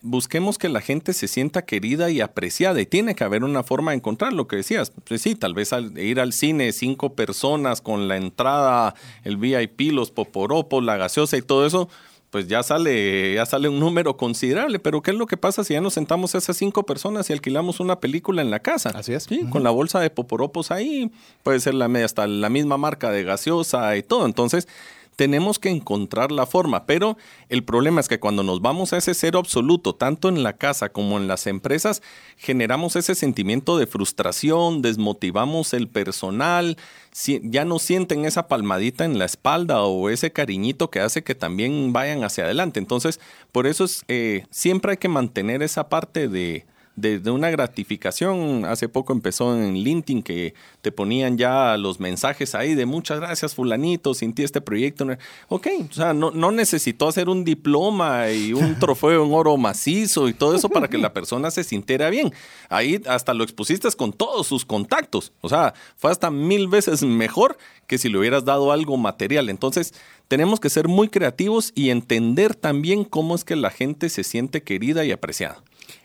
busquemos 0.05 0.59
que 0.59 0.69
la 0.69 0.83
gente 0.83 1.15
se 1.15 1.27
sienta 1.27 1.65
querida 1.65 2.11
y 2.11 2.21
apreciada 2.21 2.79
y 2.81 2.87
tiene 2.87 3.15
que 3.15 3.25
haber 3.25 3.43
una 3.43 3.63
forma 3.63 3.91
de 3.91 3.97
encontrar 3.97 4.35
lo 4.35 4.47
que 4.47 4.57
decías. 4.57 4.93
Pues 5.05 5.23
sí, 5.23 5.35
tal 5.35 5.55
vez 5.55 5.71
ir 5.97 6.21
al 6.21 6.35
cine 6.35 6.73
cinco 6.73 7.15
personas 7.15 7.81
con 7.81 8.07
la 8.07 8.19
entrada, 8.19 8.95
el 9.25 9.39
VIP, 9.39 9.93
los 9.93 10.11
poporopos, 10.11 10.85
la 10.85 10.99
gaseosa 10.99 11.39
y 11.39 11.43
todo 11.43 11.67
eso, 11.67 11.89
pues 12.29 12.49
ya 12.49 12.63
sale, 12.63 13.35
ya 13.35 13.47
sale 13.47 13.71
un 13.71 13.81
número 13.81 14.19
considerable. 14.19 14.79
Pero 14.79 15.01
¿qué 15.01 15.13
es 15.13 15.17
lo 15.17 15.27
que 15.27 15.39
pasa 15.39 15.65
si 15.65 15.73
ya 15.73 15.81
nos 15.81 15.95
sentamos 15.95 16.35
esas 16.35 16.57
cinco 16.57 16.85
personas 16.85 17.31
y 17.31 17.33
alquilamos 17.33 17.81
una 17.81 17.99
película 17.99 18.43
en 18.43 18.51
la 18.51 18.61
casa? 18.61 18.91
Así 18.91 19.15
es. 19.15 19.23
Sí, 19.25 19.47
con 19.51 19.63
la 19.63 19.71
bolsa 19.71 20.01
de 20.01 20.11
poporopos 20.11 20.71
ahí, 20.71 21.11
puede 21.43 21.61
ser 21.61 21.73
la, 21.73 21.87
hasta 22.05 22.27
la 22.27 22.51
misma 22.51 22.77
marca 22.77 23.11
de 23.11 23.25
gaseosa 23.25 23.97
y 23.97 24.03
todo. 24.03 24.27
Entonces, 24.27 24.69
tenemos 25.17 25.59
que 25.59 25.69
encontrar 25.69 26.33
la 26.33 26.47
forma, 26.47 26.87
pero 26.87 27.17
el 27.49 27.65
problema 27.65 28.01
es 28.01 28.09
que 28.09 28.21
cuando 28.21 28.43
nos 28.43 28.61
vamos 28.61 28.93
a 28.93 28.99
ese 28.99 29.15
cero 29.15 29.39
absoluto, 29.39 29.95
tanto 29.95 30.29
en 30.29 30.43
la 30.43 30.55
casa 30.55 30.89
como 30.91 31.19
en 31.19 31.29
las 31.29 31.47
empresas, 31.47 32.03
generamos 32.37 32.97
ese 32.97 33.15
sentimiento 33.15 33.79
de 33.79 33.87
frustración, 33.87 34.83
desmotivamos 34.83 35.75
el 35.75 35.89
personal, 35.89 36.77
ya 37.43 37.65
no 37.65 37.79
sienten 37.79 38.25
esa 38.25 38.49
palmadita 38.49 39.05
en 39.05 39.19
la 39.19 39.25
espalda 39.25 39.83
o 39.83 40.11
ese 40.11 40.33
cariñito 40.33 40.91
que 40.91 41.01
hace 41.01 41.23
que 41.23 41.35
también 41.35 41.93
vayan 41.93 42.25
hacia 42.25 42.45
adelante. 42.45 42.81
Entonces, 42.81 43.21
por 43.53 43.67
eso 43.67 43.85
es, 43.85 44.05
eh, 44.09 44.47
siempre 44.51 44.93
hay 44.93 44.99
que 44.99 45.09
mantener 45.09 45.63
esa 45.63 45.89
parte 45.89 46.29
de, 46.29 46.67
de, 46.97 47.31
una 47.31 47.51
gratificación. 47.51 48.65
Hace 48.65 48.89
poco 48.89 49.13
empezó 49.13 49.57
en 49.57 49.75
LinkedIn 49.75 50.23
que 50.23 50.55
te 50.83 50.91
ponían 50.91 51.39
ya 51.39 51.77
los 51.77 52.01
mensajes 52.01 52.55
ahí 52.55 52.75
de 52.75 52.87
muchas 52.87 53.21
gracias 53.21 53.55
fulanito, 53.55 54.15
sin 54.15 54.35
ti 54.35 54.43
este 54.43 54.61
proyecto. 54.61 55.07
Ok, 55.49 55.69
o 55.91 55.93
sea, 55.93 56.13
no, 56.15 56.31
no 56.31 56.51
necesitó 56.51 57.09
hacer 57.09 57.29
un 57.29 57.45
diploma 57.45 58.31
y 58.31 58.53
un 58.53 58.77
trofeo 58.81 59.25
en 59.25 59.33
oro 59.33 59.57
macizo 59.57 60.29
y 60.29 60.35
todo 60.35 60.55
eso 60.55 60.69
para 60.69 60.89
que 60.89 60.99
la 60.99 61.13
persona 61.13 61.51
se 61.51 61.65
sintiera 61.65 62.11
bien. 62.11 62.33
Ahí 62.69 63.01
hasta 63.07 63.35
lo 63.35 63.45
expusiste 63.45 63.85
con 63.93 64.13
todos 64.13 64.47
sus 64.47 64.65
contactos. 64.65 65.33
O 65.41 65.49
sea, 65.49 65.75
fue 65.97 66.11
hasta 66.11 66.31
mil 66.31 66.69
veces 66.69 67.03
mejor 67.03 67.59
que 67.87 67.99
si 67.99 68.09
le 68.09 68.19
hubieras 68.19 68.45
dado 68.45 68.73
algo 68.73 68.97
material. 68.97 69.51
Entonces, 69.51 69.93
tenemos 70.29 70.61
que 70.61 70.71
ser 70.71 70.89
muy 70.89 71.09
creativos 71.09 71.73
y 71.75 71.91
entender 71.91 72.55
también 72.55 73.05
cómo 73.05 73.35
es 73.35 73.45
que 73.45 73.57
la 73.57 73.71
gente 73.71 74.09
se 74.09 74.25
siente 74.25 74.63
querida 74.63 75.05
y 75.05 75.13
apreciada. 75.13 75.63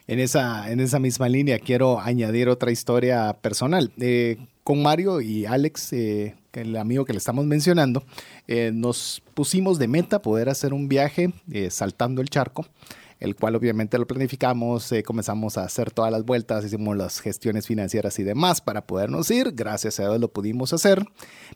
En 0.07 0.19
esa, 0.19 0.71
en 0.71 0.79
esa 0.79 0.99
misma 0.99 1.29
línea 1.29 1.59
quiero 1.59 1.99
añadir 1.99 2.49
otra 2.49 2.71
historia 2.71 3.33
personal. 3.41 3.91
Eh, 3.99 4.37
con 4.63 4.81
Mario 4.81 5.21
y 5.21 5.45
Alex, 5.45 5.93
eh, 5.93 6.35
el 6.53 6.75
amigo 6.75 7.05
que 7.05 7.13
le 7.13 7.19
estamos 7.19 7.45
mencionando, 7.45 8.03
eh, 8.47 8.71
nos 8.73 9.21
pusimos 9.33 9.79
de 9.79 9.87
meta 9.87 10.21
poder 10.21 10.49
hacer 10.49 10.73
un 10.73 10.87
viaje 10.87 11.31
saltando 11.69 12.21
el 12.21 12.29
charco 12.29 12.65
el 13.19 13.35
cual 13.35 13.55
obviamente 13.55 13.97
lo 13.97 14.07
planificamos, 14.07 14.91
eh, 14.91 15.03
comenzamos 15.03 15.57
a 15.57 15.63
hacer 15.63 15.91
todas 15.91 16.11
las 16.11 16.23
vueltas, 16.23 16.65
hicimos 16.65 16.95
las 16.95 17.19
gestiones 17.19 17.67
financieras 17.67 18.17
y 18.19 18.23
demás 18.23 18.61
para 18.61 18.85
podernos 18.85 19.29
ir, 19.31 19.51
gracias 19.53 19.99
a 19.99 20.03
Dios 20.03 20.19
lo 20.19 20.31
pudimos 20.31 20.73
hacer, 20.73 21.05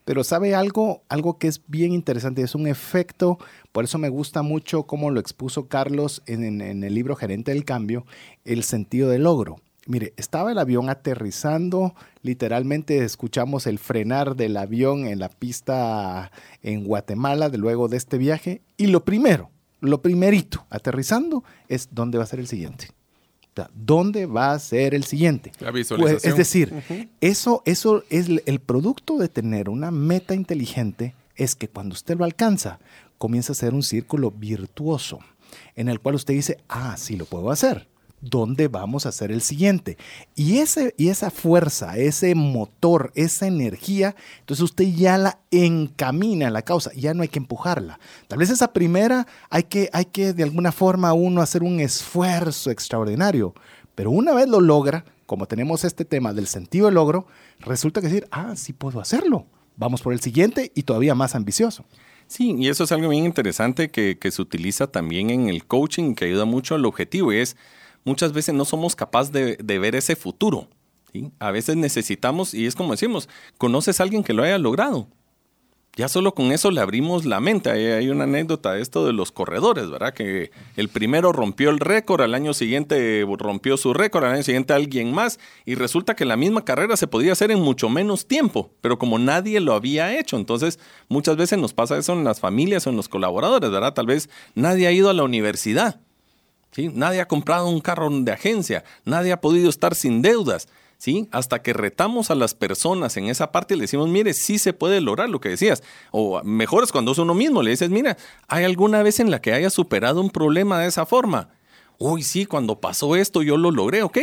pero 0.04 0.24
sabe 0.24 0.54
algo, 0.54 1.02
algo 1.08 1.38
que 1.38 1.48
es 1.48 1.62
bien 1.66 1.92
interesante, 1.92 2.42
es 2.42 2.54
un 2.54 2.66
efecto, 2.66 3.38
por 3.72 3.84
eso 3.84 3.98
me 3.98 4.10
gusta 4.10 4.42
mucho 4.42 4.84
cómo 4.84 5.10
lo 5.10 5.20
expuso 5.20 5.68
Carlos 5.68 6.22
en, 6.26 6.60
en 6.60 6.84
el 6.84 6.94
libro 6.94 7.16
Gerente 7.16 7.52
del 7.52 7.64
Cambio, 7.64 8.04
el 8.44 8.62
sentido 8.62 9.08
del 9.08 9.22
logro. 9.22 9.56
Mire, 9.86 10.14
estaba 10.16 10.50
el 10.50 10.58
avión 10.58 10.88
aterrizando, 10.88 11.94
literalmente 12.22 13.04
escuchamos 13.04 13.66
el 13.66 13.78
frenar 13.78 14.34
del 14.34 14.56
avión 14.56 15.06
en 15.06 15.18
la 15.18 15.28
pista 15.28 16.32
en 16.62 16.84
Guatemala 16.84 17.50
de 17.50 17.58
luego 17.58 17.88
de 17.88 17.98
este 17.98 18.16
viaje 18.16 18.62
y 18.78 18.86
lo 18.86 19.04
primero 19.04 19.50
lo 19.84 20.02
primerito, 20.02 20.66
aterrizando, 20.70 21.44
es 21.68 21.88
dónde 21.92 22.18
va 22.18 22.24
a 22.24 22.26
ser 22.26 22.40
el 22.40 22.46
siguiente. 22.46 22.88
¿Dónde 23.72 24.26
va 24.26 24.52
a 24.52 24.58
ser 24.58 24.94
el 24.94 25.04
siguiente? 25.04 25.52
La 25.60 25.70
visualización. 25.70 26.20
Pues, 26.20 26.24
es 26.24 26.36
decir, 26.36 27.08
eso, 27.20 27.62
eso 27.64 28.02
es 28.10 28.28
el 28.46 28.58
producto 28.60 29.16
de 29.16 29.28
tener 29.28 29.68
una 29.68 29.92
meta 29.92 30.34
inteligente, 30.34 31.14
es 31.36 31.54
que 31.54 31.68
cuando 31.68 31.92
usted 31.92 32.16
lo 32.16 32.24
alcanza, 32.24 32.80
comienza 33.16 33.52
a 33.52 33.56
ser 33.56 33.72
un 33.72 33.84
círculo 33.84 34.32
virtuoso, 34.32 35.20
en 35.76 35.88
el 35.88 36.00
cual 36.00 36.16
usted 36.16 36.34
dice, 36.34 36.58
ah, 36.68 36.96
sí 36.98 37.16
lo 37.16 37.26
puedo 37.26 37.50
hacer 37.52 37.86
dónde 38.24 38.68
vamos 38.68 39.06
a 39.06 39.10
hacer 39.10 39.30
el 39.30 39.42
siguiente. 39.42 39.96
Y, 40.34 40.58
ese, 40.58 40.94
y 40.96 41.08
esa 41.08 41.30
fuerza, 41.30 41.96
ese 41.96 42.34
motor, 42.34 43.12
esa 43.14 43.46
energía, 43.46 44.14
entonces 44.40 44.62
usted 44.62 44.84
ya 44.86 45.18
la 45.18 45.38
encamina 45.50 46.46
en 46.46 46.52
la 46.52 46.62
causa, 46.62 46.90
ya 46.94 47.14
no 47.14 47.22
hay 47.22 47.28
que 47.28 47.38
empujarla. 47.38 47.98
Tal 48.28 48.38
vez 48.38 48.50
esa 48.50 48.72
primera 48.72 49.26
hay 49.50 49.64
que, 49.64 49.90
hay 49.92 50.06
que 50.06 50.32
de 50.32 50.42
alguna 50.42 50.72
forma 50.72 51.12
uno 51.12 51.42
hacer 51.42 51.62
un 51.62 51.80
esfuerzo 51.80 52.70
extraordinario, 52.70 53.54
pero 53.94 54.10
una 54.10 54.34
vez 54.34 54.48
lo 54.48 54.60
logra, 54.60 55.04
como 55.26 55.46
tenemos 55.46 55.84
este 55.84 56.04
tema 56.04 56.32
del 56.32 56.46
sentido 56.46 56.86
de 56.86 56.92
logro, 56.92 57.26
resulta 57.60 58.00
que 58.00 58.08
decir, 58.08 58.26
ah, 58.30 58.54
sí 58.56 58.72
puedo 58.72 59.00
hacerlo. 59.00 59.46
Vamos 59.76 60.02
por 60.02 60.12
el 60.12 60.20
siguiente 60.20 60.70
y 60.74 60.82
todavía 60.82 61.14
más 61.14 61.34
ambicioso. 61.34 61.84
Sí, 62.26 62.54
y 62.58 62.68
eso 62.68 62.84
es 62.84 62.92
algo 62.92 63.08
bien 63.08 63.24
interesante 63.24 63.90
que, 63.90 64.18
que 64.18 64.30
se 64.30 64.40
utiliza 64.40 64.86
también 64.86 65.30
en 65.30 65.48
el 65.48 65.66
coaching, 65.66 66.14
que 66.14 66.24
ayuda 66.26 66.44
mucho 66.44 66.74
al 66.74 66.86
objetivo, 66.86 67.32
y 67.32 67.38
es 67.38 67.56
muchas 68.04 68.32
veces 68.32 68.54
no 68.54 68.64
somos 68.64 68.94
capaces 68.94 69.32
de, 69.32 69.78
ver 69.78 69.94
ese 69.94 70.16
futuro. 70.16 70.68
A 71.38 71.50
veces 71.50 71.76
necesitamos, 71.76 72.54
y 72.54 72.66
es 72.66 72.74
como 72.74 72.92
decimos, 72.92 73.28
conoces 73.58 74.00
a 74.00 74.02
alguien 74.02 74.24
que 74.24 74.34
lo 74.34 74.42
haya 74.42 74.58
logrado. 74.58 75.08
Ya 75.96 76.08
solo 76.08 76.34
con 76.34 76.50
eso 76.50 76.72
le 76.72 76.80
abrimos 76.80 77.24
la 77.24 77.38
mente. 77.38 77.70
Hay, 77.70 78.08
una 78.08 78.24
anécdota 78.24 78.72
de 78.72 78.82
esto 78.82 79.06
de 79.06 79.12
los 79.12 79.30
corredores, 79.30 79.88
¿verdad? 79.88 80.12
Que 80.12 80.50
el 80.76 80.88
primero 80.88 81.30
rompió 81.30 81.70
el 81.70 81.78
récord, 81.78 82.20
al 82.22 82.34
año 82.34 82.52
siguiente 82.52 83.24
rompió 83.38 83.76
su 83.76 83.94
récord, 83.94 84.24
al 84.24 84.32
año 84.32 84.42
siguiente 84.42 84.72
alguien 84.72 85.12
más, 85.14 85.38
y 85.64 85.76
resulta 85.76 86.16
que 86.16 86.24
la 86.24 86.36
misma 86.36 86.64
carrera 86.64 86.96
se 86.96 87.06
podía 87.06 87.30
hacer 87.30 87.52
en 87.52 87.60
mucho 87.60 87.88
menos 87.88 88.26
tiempo, 88.26 88.72
pero 88.80 88.98
como 88.98 89.20
nadie 89.20 89.60
lo 89.60 89.72
había 89.72 90.18
hecho, 90.18 90.36
entonces 90.36 90.80
muchas 91.08 91.36
veces 91.36 91.60
nos 91.60 91.74
pasa 91.74 91.96
eso 91.96 92.12
en 92.12 92.24
las 92.24 92.40
familias 92.40 92.88
o 92.88 92.90
en 92.90 92.96
los 92.96 93.08
colaboradores, 93.08 93.70
¿verdad? 93.70 93.94
Tal 93.94 94.06
vez 94.06 94.28
nadie 94.56 94.88
ha 94.88 94.92
ido 94.92 95.10
a 95.10 95.14
la 95.14 95.22
universidad 95.22 96.00
Nadie 96.76 97.20
ha 97.20 97.28
comprado 97.28 97.68
un 97.68 97.80
carro 97.80 98.08
de 98.10 98.32
agencia, 98.32 98.84
nadie 99.04 99.32
ha 99.32 99.40
podido 99.40 99.68
estar 99.68 99.94
sin 99.94 100.22
deudas. 100.22 100.68
¿Sí? 100.96 101.28
Hasta 101.32 101.60
que 101.60 101.74
retamos 101.74 102.30
a 102.30 102.34
las 102.34 102.54
personas 102.54 103.16
en 103.18 103.26
esa 103.26 103.52
parte 103.52 103.74
y 103.74 103.76
le 103.76 103.82
decimos, 103.82 104.08
mire, 104.08 104.32
sí 104.32 104.58
se 104.58 104.72
puede 104.72 105.02
lograr 105.02 105.28
lo 105.28 105.40
que 105.40 105.50
decías. 105.50 105.82
O 106.12 106.42
mejor 106.44 106.82
es 106.82 106.92
cuando 106.92 107.12
es 107.12 107.18
uno 107.18 107.34
mismo, 107.34 107.62
le 107.62 107.72
dices, 107.72 107.90
mira, 107.90 108.16
¿hay 108.48 108.64
alguna 108.64 109.02
vez 109.02 109.20
en 109.20 109.30
la 109.30 109.42
que 109.42 109.52
haya 109.52 109.68
superado 109.68 110.20
un 110.20 110.30
problema 110.30 110.78
de 110.78 110.86
esa 110.86 111.04
forma? 111.04 111.50
Uy, 111.98 112.22
sí, 112.22 112.46
cuando 112.46 112.80
pasó 112.80 113.16
esto 113.16 113.42
yo 113.42 113.58
lo 113.58 113.70
logré, 113.70 114.02
ok. 114.02 114.18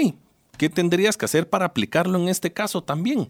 ¿Qué 0.58 0.70
tendrías 0.70 1.18
que 1.18 1.26
hacer 1.26 1.49
para 1.49 1.66
aplicarlo 1.66 2.18
en 2.18 2.30
este 2.30 2.52
caso 2.52 2.82
también? 2.82 3.30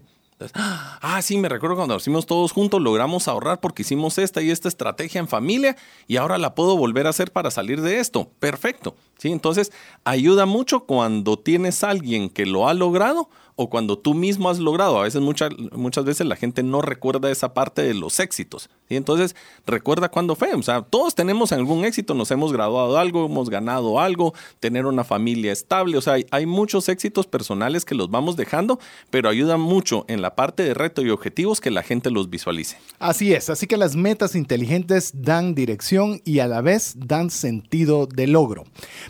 Ah, 0.54 1.20
sí, 1.22 1.38
me 1.38 1.48
recuerdo 1.48 1.76
cuando 1.76 1.94
lo 1.94 2.00
hicimos 2.00 2.26
todos 2.26 2.52
juntos, 2.52 2.80
logramos 2.80 3.28
ahorrar 3.28 3.60
porque 3.60 3.82
hicimos 3.82 4.18
esta 4.18 4.42
y 4.42 4.50
esta 4.50 4.68
estrategia 4.68 5.20
en 5.20 5.28
familia 5.28 5.76
y 6.06 6.16
ahora 6.16 6.38
la 6.38 6.54
puedo 6.54 6.76
volver 6.76 7.06
a 7.06 7.10
hacer 7.10 7.32
para 7.32 7.50
salir 7.50 7.80
de 7.80 7.98
esto. 7.98 8.30
Perfecto. 8.38 8.94
¿Sí? 9.18 9.30
Entonces, 9.30 9.72
ayuda 10.04 10.46
mucho 10.46 10.80
cuando 10.80 11.38
tienes 11.38 11.84
alguien 11.84 12.28
que 12.28 12.46
lo 12.46 12.68
ha 12.68 12.74
logrado 12.74 13.28
o 13.56 13.68
cuando 13.68 13.98
tú 13.98 14.14
mismo 14.14 14.48
has 14.48 14.58
logrado. 14.58 14.98
A 14.98 15.02
veces, 15.02 15.20
muchas, 15.20 15.50
muchas 15.72 16.04
veces 16.04 16.26
la 16.26 16.36
gente 16.36 16.62
no 16.62 16.80
recuerda 16.80 17.30
esa 17.30 17.54
parte 17.54 17.82
de 17.82 17.94
los 17.94 18.18
éxitos. 18.20 18.70
¿sí? 18.88 18.96
Entonces, 18.96 19.36
recuerda 19.66 20.08
cuándo 20.08 20.34
fue. 20.36 20.54
O 20.54 20.62
sea, 20.62 20.82
todos 20.82 21.14
tenemos 21.14 21.52
algún 21.52 21.84
éxito, 21.84 22.14
nos 22.14 22.30
hemos 22.30 22.52
graduado 22.52 22.98
algo, 22.98 23.26
hemos 23.26 23.50
ganado 23.50 24.00
algo, 24.00 24.34
tener 24.60 24.86
una 24.86 25.04
familia 25.04 25.52
estable. 25.52 25.96
O 25.96 26.00
sea, 26.00 26.14
hay, 26.14 26.26
hay 26.30 26.46
muchos 26.46 26.88
éxitos 26.88 27.26
personales 27.26 27.84
que 27.84 27.94
los 27.94 28.10
vamos 28.10 28.36
dejando, 28.36 28.78
pero 29.10 29.28
ayuda 29.28 29.56
mucho 29.56 30.04
en 30.08 30.22
la 30.22 30.34
parte 30.34 30.62
de 30.62 30.74
reto 30.74 31.02
y 31.02 31.10
objetivos 31.10 31.60
que 31.60 31.70
la 31.70 31.82
gente 31.82 32.10
los 32.10 32.30
visualice. 32.30 32.78
Así 32.98 33.34
es, 33.34 33.50
así 33.50 33.66
que 33.66 33.76
las 33.76 33.96
metas 33.96 34.34
inteligentes 34.34 35.12
dan 35.14 35.54
dirección 35.54 36.20
y 36.24 36.38
a 36.38 36.46
la 36.46 36.60
vez 36.60 36.94
dan 36.96 37.30
sentido 37.30 38.06
de 38.06 38.26
logro. 38.26 38.64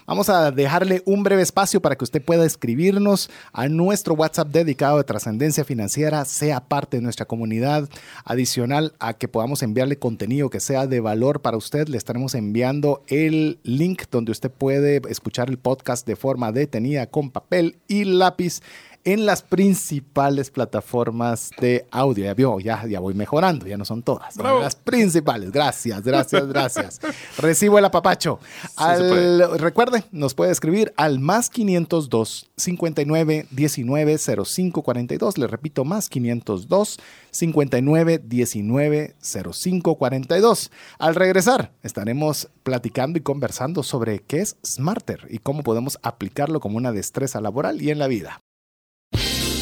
Vamos 0.06 0.28
a 0.28 0.50
dejarle 0.50 1.02
un 1.06 1.22
breve 1.22 1.42
espacio 1.42 1.80
para 1.80 1.96
que 1.96 2.04
usted 2.04 2.24
pueda 2.24 2.44
escribirnos 2.44 3.30
a 3.52 3.68
nuestro 3.68 4.14
WhatsApp 4.14 4.31
dedicado 4.46 4.98
de 4.98 5.04
trascendencia 5.04 5.64
financiera 5.64 6.24
sea 6.24 6.60
parte 6.60 6.96
de 6.96 7.02
nuestra 7.02 7.26
comunidad. 7.26 7.88
Adicional 8.24 8.94
a 8.98 9.14
que 9.14 9.28
podamos 9.28 9.62
enviarle 9.62 9.98
contenido 9.98 10.50
que 10.50 10.60
sea 10.60 10.86
de 10.86 11.00
valor 11.00 11.42
para 11.42 11.56
usted, 11.56 11.88
le 11.88 11.98
estaremos 11.98 12.34
enviando 12.34 13.02
el 13.08 13.58
link 13.62 14.04
donde 14.10 14.32
usted 14.32 14.50
puede 14.50 15.02
escuchar 15.08 15.50
el 15.50 15.58
podcast 15.58 16.06
de 16.06 16.16
forma 16.16 16.52
detenida 16.52 17.06
con 17.06 17.30
papel 17.30 17.76
y 17.88 18.04
lápiz 18.04 18.60
en 19.04 19.26
las 19.26 19.42
principales 19.42 20.50
plataformas 20.50 21.50
de 21.60 21.86
audio. 21.90 22.24
Ya 22.24 22.34
vio, 22.34 22.60
ya, 22.60 22.86
ya 22.86 23.00
voy 23.00 23.14
mejorando, 23.14 23.66
ya 23.66 23.76
no 23.76 23.84
son 23.84 24.02
todas. 24.02 24.34
Son 24.34 24.60
las 24.60 24.76
principales. 24.76 25.50
Gracias, 25.50 26.02
gracias, 26.02 26.46
gracias. 26.46 27.00
Recibo 27.38 27.78
el 27.78 27.84
apapacho. 27.84 28.38
Al, 28.76 29.58
recuerde, 29.58 30.04
nos 30.12 30.34
puede 30.34 30.52
escribir 30.52 30.92
al 30.96 31.18
más 31.18 31.50
502 31.50 32.50
59 32.56 33.46
19 33.50 34.18
05 34.18 34.82
42. 34.82 35.38
Le 35.38 35.46
repito, 35.46 35.84
más 35.84 36.08
502 36.08 36.98
59 37.30 38.22
19 38.24 39.16
05 39.20 39.94
42. 39.96 40.70
Al 40.98 41.14
regresar, 41.14 41.72
estaremos 41.82 42.48
platicando 42.62 43.18
y 43.18 43.22
conversando 43.22 43.82
sobre 43.82 44.20
qué 44.20 44.40
es 44.40 44.56
Smarter 44.64 45.26
y 45.30 45.38
cómo 45.38 45.62
podemos 45.62 45.98
aplicarlo 46.02 46.60
como 46.60 46.76
una 46.76 46.92
destreza 46.92 47.40
laboral 47.40 47.82
y 47.82 47.90
en 47.90 47.98
la 47.98 48.06
vida. 48.06 48.42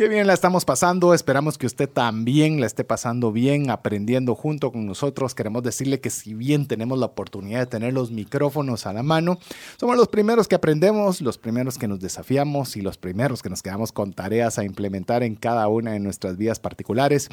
Qué 0.00 0.08
bien 0.08 0.26
la 0.26 0.32
estamos 0.32 0.64
pasando, 0.64 1.12
esperamos 1.12 1.58
que 1.58 1.66
usted 1.66 1.86
también 1.86 2.58
la 2.58 2.64
esté 2.64 2.84
pasando 2.84 3.32
bien, 3.32 3.68
aprendiendo 3.68 4.34
junto 4.34 4.72
con 4.72 4.86
nosotros. 4.86 5.34
Queremos 5.34 5.62
decirle 5.62 6.00
que 6.00 6.08
si 6.08 6.32
bien 6.32 6.66
tenemos 6.66 6.98
la 6.98 7.04
oportunidad 7.04 7.58
de 7.58 7.66
tener 7.66 7.92
los 7.92 8.10
micrófonos 8.10 8.86
a 8.86 8.94
la 8.94 9.02
mano, 9.02 9.38
somos 9.78 9.98
los 9.98 10.08
primeros 10.08 10.48
que 10.48 10.54
aprendemos, 10.54 11.20
los 11.20 11.36
primeros 11.36 11.76
que 11.76 11.86
nos 11.86 12.00
desafiamos 12.00 12.78
y 12.78 12.80
los 12.80 12.96
primeros 12.96 13.42
que 13.42 13.50
nos 13.50 13.62
quedamos 13.62 13.92
con 13.92 14.14
tareas 14.14 14.58
a 14.58 14.64
implementar 14.64 15.22
en 15.22 15.34
cada 15.34 15.68
una 15.68 15.92
de 15.92 16.00
nuestras 16.00 16.38
vías 16.38 16.60
particulares. 16.60 17.28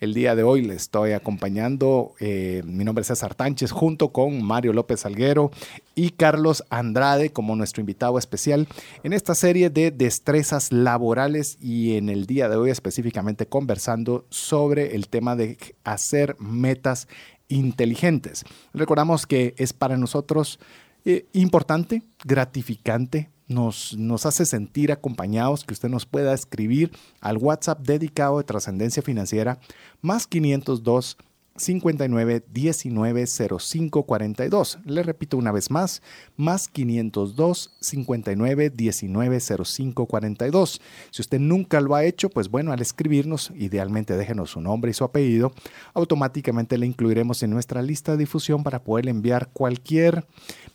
El 0.00 0.12
día 0.12 0.34
de 0.34 0.42
hoy 0.42 0.62
le 0.62 0.74
estoy 0.74 1.12
acompañando, 1.12 2.14
eh, 2.18 2.64
mi 2.66 2.82
nombre 2.82 3.02
es 3.02 3.06
César 3.06 3.36
Tánchez, 3.36 3.70
junto 3.70 4.08
con 4.08 4.42
Mario 4.42 4.72
López 4.72 5.06
Alguero 5.06 5.52
y 5.94 6.10
Carlos 6.10 6.64
Andrade 6.68 7.30
como 7.30 7.54
nuestro 7.54 7.80
invitado 7.80 8.18
especial 8.18 8.66
en 9.04 9.12
esta 9.12 9.36
serie 9.36 9.70
de 9.70 9.92
destrezas 9.92 10.72
laborales 10.72 11.58
y 11.60 11.96
en 11.96 12.07
el 12.08 12.26
día 12.26 12.48
de 12.48 12.56
hoy 12.56 12.70
específicamente 12.70 13.46
conversando 13.46 14.26
sobre 14.30 14.94
el 14.94 15.08
tema 15.08 15.36
de 15.36 15.58
hacer 15.84 16.36
metas 16.38 17.08
inteligentes. 17.48 18.44
Recordamos 18.72 19.26
que 19.26 19.54
es 19.56 19.72
para 19.72 19.96
nosotros 19.96 20.58
eh, 21.04 21.26
importante, 21.32 22.02
gratificante, 22.24 23.30
nos, 23.46 23.96
nos, 23.96 24.26
hace 24.26 24.44
sentir 24.44 24.92
acompañados, 24.92 25.64
que 25.64 25.72
usted 25.72 25.88
nos 25.88 26.04
pueda 26.04 26.34
escribir 26.34 26.92
al 27.20 27.38
WhatsApp 27.38 27.80
dedicado 27.80 28.36
de 28.36 28.44
trascendencia 28.44 29.02
financiera 29.02 29.58
más 30.02 30.26
502 30.26 31.16
59 31.58 32.44
19 32.52 33.26
05 33.26 34.02
42. 34.04 34.78
Le 34.84 35.02
repito 35.02 35.36
una 35.36 35.52
vez 35.52 35.70
más, 35.70 36.02
más 36.36 36.68
502 36.68 37.76
59 37.80 38.70
19 38.70 39.40
05 39.40 40.06
42. 40.06 40.80
Si 41.10 41.22
usted 41.22 41.40
nunca 41.40 41.80
lo 41.80 41.94
ha 41.94 42.04
hecho, 42.04 42.30
pues 42.30 42.48
bueno, 42.48 42.72
al 42.72 42.80
escribirnos, 42.80 43.52
idealmente 43.56 44.16
déjenos 44.16 44.50
su 44.50 44.60
nombre 44.60 44.90
y 44.90 44.94
su 44.94 45.04
apellido, 45.04 45.52
automáticamente 45.94 46.78
le 46.78 46.86
incluiremos 46.86 47.42
en 47.42 47.50
nuestra 47.50 47.82
lista 47.82 48.12
de 48.12 48.18
difusión 48.18 48.62
para 48.62 48.82
poder 48.82 49.08
enviar 49.08 49.50
cualquier 49.52 50.24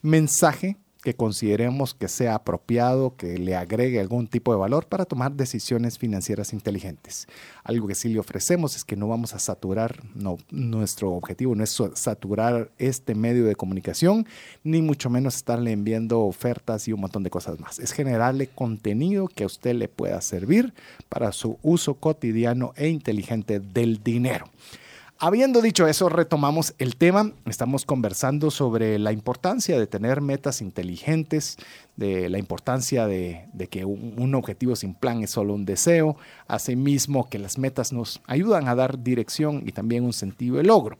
mensaje 0.02 0.78
que 1.04 1.16
consideremos 1.16 1.94
que 1.94 2.08
sea 2.08 2.36
apropiado, 2.36 3.16
que 3.18 3.38
le 3.38 3.56
agregue 3.56 4.00
algún 4.00 4.28
tipo 4.28 4.54
de 4.54 4.58
valor 4.58 4.88
para 4.88 5.04
tomar 5.06 5.34
decisiones 5.34 6.00
financieras 6.00 6.54
inteligentes. 6.54 7.28
Algo 7.64 7.88
que 7.88 7.96
sí 7.96 8.10
le 8.10 8.20
ofrecemos 8.20 8.78
es 8.78 8.86
que 8.86 8.96
no 8.96 9.10
vamos 9.10 9.34
a 9.34 9.40
saturar, 9.40 10.02
nuestro 10.50 11.12
objetivo 11.12 11.56
no 11.56 11.64
es 11.64 11.78
saturar 11.96 12.72
este 12.78 13.16
medio 13.16 13.46
de 13.46 13.56
comunicación, 13.56 14.26
ni 14.64 14.82
mucho 14.82 15.10
menos 15.10 15.36
estarle 15.36 15.74
enviando 15.74 16.22
ofertas 16.22 16.88
y 16.88 16.94
un 16.94 17.02
montón 17.02 17.24
de 17.24 17.30
cosas 17.30 17.60
más. 17.60 17.80
Es 17.80 17.92
generarle 17.92 18.48
contenido 18.48 19.28
que 19.28 19.44
a 19.44 19.48
usted 19.48 19.76
le 19.76 19.90
pueda 19.90 20.22
servir 20.22 20.74
para 21.10 21.34
su 21.34 21.60
uso 21.62 21.96
cotidiano 21.96 22.72
e 22.78 22.88
inteligente 22.88 23.60
del 23.60 24.02
dinero. 24.02 24.46
Habiendo 25.26 25.62
dicho 25.62 25.88
eso, 25.88 26.10
retomamos 26.10 26.76
el 26.80 26.98
tema. 26.98 27.32
Estamos 27.46 27.86
conversando 27.86 28.52
sobre 28.52 29.00
la 29.00 29.14
importancia 29.14 29.80
de 29.80 29.88
tener 29.88 30.20
metas 30.20 30.62
inteligentes, 30.62 31.56
de 31.96 32.28
la 32.28 32.40
importancia 32.40 33.08
de, 33.08 33.48
que 33.72 33.86
un, 33.86 34.36
objetivo 34.36 34.76
sin 34.76 34.94
plan 34.94 35.24
es 35.24 35.30
solo 35.30 35.54
un 35.54 35.64
deseo, 35.64 36.18
asimismo 36.46 37.30
que 37.30 37.40
las 37.40 37.58
metas 37.58 37.94
nos 37.94 38.20
ayudan 38.28 38.68
a 38.68 38.76
dar 38.76 39.02
dirección 39.02 39.64
y 39.66 39.72
también 39.72 40.04
un 40.04 40.12
sentido 40.12 40.58
de 40.58 40.64
logro. 40.64 40.98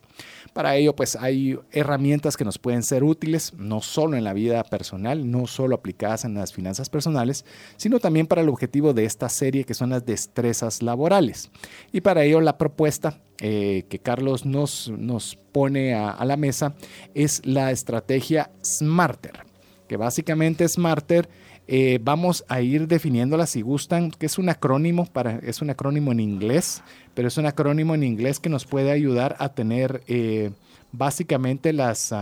Para 0.54 0.76
ello, 0.76 0.94
pues 0.94 1.16
hay 1.16 1.58
herramientas 1.72 2.36
que 2.36 2.44
nos 2.44 2.58
pueden 2.58 2.84
ser 2.84 3.02
útiles, 3.02 3.52
no 3.54 3.80
solo 3.80 4.16
en 4.16 4.22
la 4.22 4.32
vida 4.32 4.62
personal, 4.62 5.28
no 5.28 5.48
solo 5.48 5.74
aplicadas 5.74 6.24
en 6.24 6.34
las 6.34 6.52
finanzas 6.52 6.88
personales, 6.88 7.44
sino 7.76 7.98
también 7.98 8.28
para 8.28 8.40
el 8.40 8.48
objetivo 8.48 8.94
de 8.94 9.04
esta 9.04 9.28
serie 9.28 9.64
que 9.64 9.74
son 9.74 9.90
las 9.90 10.06
destrezas 10.06 10.80
laborales. 10.80 11.50
Y 11.90 12.02
para 12.02 12.22
ello 12.22 12.40
la 12.40 12.56
propuesta 12.56 13.20
eh, 13.40 13.86
que 13.88 13.98
Carlos 13.98 14.46
nos, 14.46 14.92
nos 14.96 15.36
pone 15.50 15.92
a, 15.92 16.24
la 16.24 16.36
mesa 16.36 16.76
es 17.14 17.44
la 17.44 17.72
estrategia 17.72 18.52
Smarter, 18.64 19.40
que 19.88 19.96
básicamente 19.96 20.68
Smarter 20.68 21.28
eh, 21.66 21.98
vamos 22.02 22.44
a 22.48 22.60
ir 22.60 22.86
definiéndola 22.88 23.46
si 23.46 23.62
gustan, 23.62 24.10
que 24.10 24.26
es 24.26 24.38
un 24.38 24.48
acrónimo, 24.48 25.06
para, 25.06 25.38
es 25.38 25.62
un 25.62 25.70
acrónimo 25.70 26.12
en 26.12 26.20
inglés, 26.20 26.82
pero 27.14 27.28
es 27.28 27.38
un 27.38 27.46
acrónimo 27.46 27.94
en 27.94 28.02
inglés 28.02 28.38
que 28.38 28.50
nos 28.50 28.66
puede 28.66 28.90
ayudar 28.90 29.36
a 29.38 29.50
tener 29.50 30.02
eh, 30.06 30.50
básicamente 30.92 31.72
las, 31.72 32.12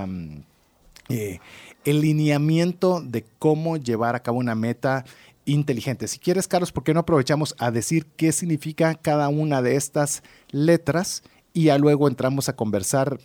el 1.08 1.40
lineamiento 1.84 3.00
de 3.00 3.24
cómo 3.38 3.76
llevar 3.76 4.14
a 4.14 4.22
cabo 4.22 4.38
una 4.38 4.54
meta 4.54 5.04
inteligente. 5.44 6.06
Si 6.06 6.20
quieres, 6.20 6.46
Carlos, 6.46 6.70
¿por 6.70 6.84
qué 6.84 6.94
no 6.94 7.00
aprovechamos 7.00 7.56
a 7.58 7.72
decir 7.72 8.06
qué 8.16 8.30
significa 8.30 8.94
cada 8.94 9.28
una 9.28 9.60
de 9.60 9.74
estas 9.74 10.22
letras 10.50 11.24
y 11.52 11.64
ya 11.64 11.78
luego 11.78 12.06
entramos 12.06 12.48
a 12.48 12.54
conversar 12.54 13.18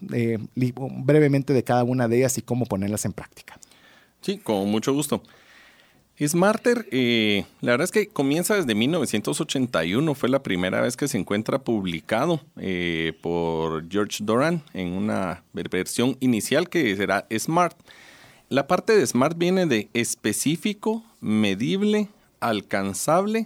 brevemente 0.56 1.54
de 1.54 1.64
cada 1.64 1.84
una 1.84 2.08
de 2.08 2.18
ellas 2.18 2.38
y 2.40 2.42
cómo 2.42 2.66
ponerlas 2.66 3.06
en 3.06 3.14
práctica? 3.14 3.60
Sí, 4.22 4.40
con 4.40 4.70
mucho 4.70 4.94
gusto. 4.94 5.22
Smarter, 6.26 6.88
eh, 6.92 7.46
la 7.62 7.74
verdad 7.74 7.86
es 7.86 7.92
que 7.92 8.08
comienza 8.08 8.56
desde 8.56 8.74
1981, 8.74 10.16
fue 10.16 10.30
la 10.30 10.42
primera 10.42 10.82
vez 10.82 10.98
que 10.98 11.08
se 11.08 11.20
encuentra 11.20 11.60
publicado 11.60 12.42
eh, 12.58 13.14
por 13.22 13.88
George 13.88 14.24
Doran 14.24 14.64
en 14.74 14.94
una 14.94 15.44
versión 15.54 16.18
inicial 16.20 16.70
que 16.70 16.96
será 16.96 17.28
Smart. 17.38 17.78
La 18.50 18.66
parte 18.66 18.98
de 18.98 19.06
SMART 19.06 19.38
viene 19.38 19.68
de 19.68 19.90
específico, 19.94 21.04
medible, 21.22 22.08
alcanzable, 22.40 23.46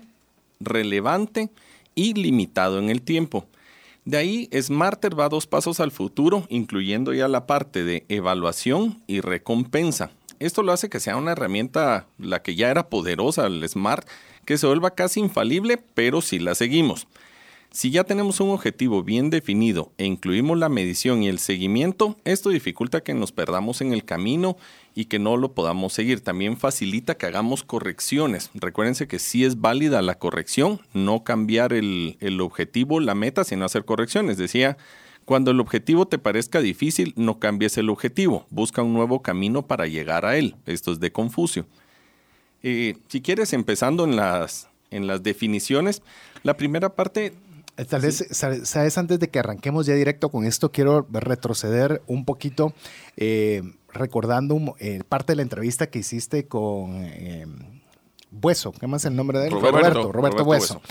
relevante 0.62 1.50
y 1.94 2.14
limitado 2.14 2.80
en 2.80 2.90
el 2.90 3.02
tiempo. 3.02 3.46
De 4.06 4.18
ahí, 4.18 4.50
Smarter 4.54 5.20
va 5.20 5.28
dos 5.28 5.46
pasos 5.46 5.80
al 5.80 5.92
futuro, 5.92 6.46
incluyendo 6.50 7.14
ya 7.14 7.28
la 7.28 7.48
parte 7.48 7.84
de 7.84 8.06
evaluación 8.08 9.02
y 9.08 9.20
recompensa. 9.22 10.12
Esto 10.42 10.64
lo 10.64 10.72
hace 10.72 10.90
que 10.90 11.00
sea 11.00 11.18
una 11.18 11.34
herramienta, 11.34 12.08
la 12.18 12.42
que 12.42 12.56
ya 12.56 12.72
era 12.72 12.90
poderosa, 12.90 13.46
el 13.46 13.68
Smart, 13.70 14.08
que 14.44 14.58
se 14.58 14.66
vuelva 14.66 14.96
casi 14.96 15.20
infalible, 15.20 15.78
pero 15.94 16.20
si 16.20 16.40
la 16.40 16.56
seguimos. 16.56 17.08
Si 17.70 17.92
ya 17.92 18.06
tenemos 18.06 18.40
un 18.40 18.50
objetivo 18.50 19.04
bien 19.04 19.30
definido 19.30 19.92
e 20.00 20.06
incluimos 20.06 20.58
la 20.58 20.68
medición 20.68 21.22
y 21.22 21.28
el 21.28 21.38
seguimiento, 21.38 22.18
esto 22.26 22.50
dificulta 22.50 23.02
que 23.02 23.14
nos 23.14 23.32
perdamos 23.32 23.82
en 23.82 23.94
el 23.94 24.04
camino 24.04 24.58
y 24.96 25.06
que 25.06 25.20
no 25.20 25.38
lo 25.38 25.54
podamos 25.54 25.94
seguir. 25.94 26.22
También 26.22 26.58
facilita 26.58 27.16
que 27.16 27.28
hagamos 27.28 27.64
correcciones. 27.64 28.50
Recuérdense 28.56 29.08
que 29.08 29.20
sí 29.20 29.46
es 29.46 29.62
válida 29.62 30.02
la 30.02 30.18
corrección, 30.18 30.82
no 30.94 31.24
cambiar 31.24 31.72
el, 31.72 32.18
objetivo, 32.42 33.00
la 33.00 33.14
meta, 33.14 33.44
sino 33.44 33.64
hacer 33.64 33.86
correcciones. 33.86 34.38
Decía, 34.38 34.76
cuando 35.32 35.52
el 35.52 35.62
objetivo 35.62 36.06
te 36.10 36.18
parezca 36.18 36.60
difícil, 36.60 37.14
no 37.16 37.40
cambies 37.40 37.78
el 37.78 37.90
objetivo, 37.90 38.46
busca 38.50 38.82
un 38.82 38.92
nuevo 38.92 39.22
camino 39.22 39.66
para 39.66 39.88
llegar 39.88 40.26
a 40.26 40.36
él. 40.36 40.58
Esto 40.66 40.92
es 40.92 41.00
de 41.00 41.14
Confucio. 41.14 41.66
Eh, 42.64 42.98
si 43.08 43.22
quieres, 43.22 43.54
empezando 43.54 44.04
en 44.04 44.18
las, 44.18 44.68
en 44.90 45.08
las 45.08 45.24
definiciones, 45.24 46.02
la 46.44 46.58
primera 46.58 46.96
parte 46.96 47.32
Tal 47.88 48.02
vez, 48.02 48.28
sabes, 48.32 48.98
antes 48.98 49.20
de 49.20 49.30
que 49.30 49.40
arranquemos 49.40 49.86
ya 49.86 49.96
directo 49.96 50.28
con 50.28 50.44
esto, 50.44 50.74
quiero 50.74 51.08
retroceder 51.10 52.02
un 52.08 52.26
poquito, 52.26 52.74
eh, 53.16 53.64
recordando 53.94 54.76
eh, 54.80 55.02
parte 55.08 55.32
de 55.32 55.38
la 55.38 55.44
entrevista 55.44 55.88
que 55.88 56.00
hiciste 56.00 56.46
con 56.46 56.96
eh, 57.06 57.48
Bueso, 58.32 58.72
¿qué 58.72 58.88
más 58.88 59.02
es 59.02 59.08
el 59.08 59.16
nombre 59.18 59.40
de 59.40 59.48
él? 59.48 59.52
Roberto, 59.52 59.78
Roberto, 59.78 60.12
Roberto 60.12 60.46
Bueso, 60.46 60.82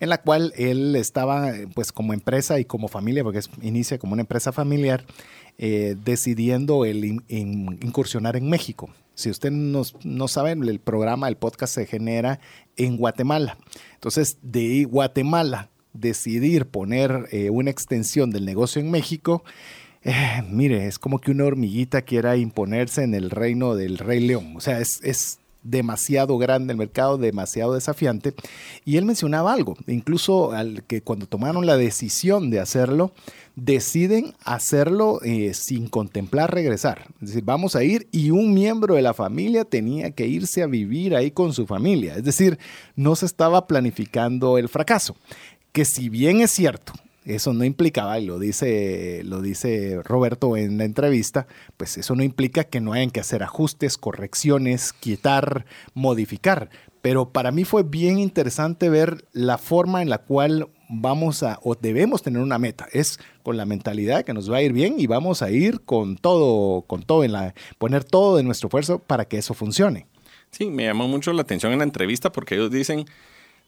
en 0.00 0.08
la 0.10 0.18
cual 0.20 0.52
él 0.56 0.94
estaba 0.96 1.50
pues 1.74 1.92
como 1.92 2.12
empresa 2.12 2.60
y 2.60 2.64
como 2.66 2.88
familia, 2.88 3.24
porque 3.24 3.38
es- 3.38 3.50
inicia 3.62 3.98
como 3.98 4.12
una 4.12 4.22
empresa 4.22 4.52
familiar, 4.52 5.04
eh, 5.58 5.96
decidiendo 6.04 6.84
el 6.84 7.04
in- 7.04 7.22
in- 7.28 7.78
incursionar 7.82 8.36
en 8.36 8.48
México. 8.48 8.90
Si 9.14 9.28
usted 9.30 9.50
no, 9.50 9.82
no 10.04 10.28
sabe, 10.28 10.52
el 10.52 10.78
programa, 10.78 11.28
el 11.28 11.36
podcast 11.36 11.74
se 11.74 11.86
genera 11.86 12.38
en 12.76 12.96
Guatemala. 12.96 13.58
Entonces, 13.94 14.38
de 14.42 14.84
Guatemala 14.84 15.68
decidir 15.92 16.66
poner 16.66 17.26
eh, 17.32 17.50
una 17.50 17.70
extensión 17.70 18.30
del 18.30 18.44
negocio 18.46 18.80
en 18.80 18.90
México, 18.90 19.42
eh, 20.04 20.42
mire, 20.48 20.86
es 20.86 20.98
como 20.98 21.18
que 21.18 21.30
una 21.32 21.44
hormiguita 21.44 22.02
quiera 22.02 22.36
imponerse 22.36 23.02
en 23.02 23.14
el 23.14 23.28
reino 23.30 23.74
del 23.74 23.98
Rey 23.98 24.20
León. 24.20 24.54
O 24.56 24.60
sea, 24.60 24.80
es, 24.80 25.00
es 25.02 25.39
demasiado 25.62 26.38
grande 26.38 26.72
el 26.72 26.78
mercado, 26.78 27.18
demasiado 27.18 27.74
desafiante. 27.74 28.34
Y 28.84 28.96
él 28.96 29.04
mencionaba 29.04 29.52
algo, 29.52 29.76
incluso 29.86 30.52
al 30.52 30.84
que 30.84 31.02
cuando 31.02 31.26
tomaron 31.26 31.66
la 31.66 31.76
decisión 31.76 32.50
de 32.50 32.60
hacerlo, 32.60 33.12
deciden 33.56 34.34
hacerlo 34.44 35.20
eh, 35.22 35.52
sin 35.54 35.88
contemplar 35.88 36.52
regresar. 36.52 37.06
Es 37.20 37.28
decir, 37.28 37.44
vamos 37.44 37.76
a 37.76 37.84
ir 37.84 38.08
y 38.10 38.30
un 38.30 38.54
miembro 38.54 38.94
de 38.94 39.02
la 39.02 39.14
familia 39.14 39.64
tenía 39.64 40.12
que 40.12 40.26
irse 40.26 40.62
a 40.62 40.66
vivir 40.66 41.14
ahí 41.14 41.30
con 41.30 41.52
su 41.52 41.66
familia. 41.66 42.14
Es 42.16 42.24
decir, 42.24 42.58
no 42.96 43.16
se 43.16 43.26
estaba 43.26 43.66
planificando 43.66 44.58
el 44.58 44.68
fracaso. 44.68 45.16
Que 45.72 45.84
si 45.84 46.08
bien 46.08 46.40
es 46.40 46.50
cierto, 46.50 46.92
eso 47.24 47.52
no 47.52 47.64
implicaba, 47.64 48.18
y 48.18 48.26
lo 48.26 48.38
dice, 48.38 49.22
lo 49.24 49.42
dice 49.42 50.00
Roberto 50.02 50.56
en 50.56 50.78
la 50.78 50.84
entrevista, 50.84 51.46
pues 51.76 51.98
eso 51.98 52.14
no 52.14 52.22
implica 52.22 52.64
que 52.64 52.80
no 52.80 52.92
hayan 52.92 53.10
que 53.10 53.20
hacer 53.20 53.42
ajustes, 53.42 53.98
correcciones, 53.98 54.92
quitar, 54.92 55.66
modificar. 55.94 56.70
Pero 57.02 57.30
para 57.30 57.50
mí 57.50 57.64
fue 57.64 57.82
bien 57.82 58.18
interesante 58.18 58.90
ver 58.90 59.24
la 59.32 59.58
forma 59.58 60.02
en 60.02 60.10
la 60.10 60.18
cual 60.18 60.68
vamos 60.88 61.42
a, 61.42 61.58
o 61.62 61.74
debemos 61.74 62.22
tener 62.22 62.42
una 62.42 62.58
meta. 62.58 62.88
Es 62.92 63.18
con 63.42 63.56
la 63.56 63.64
mentalidad 63.64 64.24
que 64.24 64.34
nos 64.34 64.50
va 64.50 64.58
a 64.58 64.62
ir 64.62 64.72
bien 64.72 64.96
y 64.98 65.06
vamos 65.06 65.42
a 65.42 65.50
ir 65.50 65.80
con 65.82 66.16
todo, 66.16 66.82
con 66.82 67.02
todo 67.02 67.24
en 67.24 67.32
la, 67.32 67.54
poner 67.78 68.04
todo 68.04 68.36
de 68.36 68.42
nuestro 68.42 68.68
esfuerzo 68.68 68.98
para 68.98 69.24
que 69.24 69.38
eso 69.38 69.54
funcione. 69.54 70.06
Sí, 70.50 70.68
me 70.68 70.84
llamó 70.84 71.06
mucho 71.06 71.32
la 71.32 71.42
atención 71.42 71.72
en 71.72 71.78
la 71.78 71.84
entrevista 71.84 72.32
porque 72.32 72.56
ellos 72.56 72.70
dicen, 72.70 73.06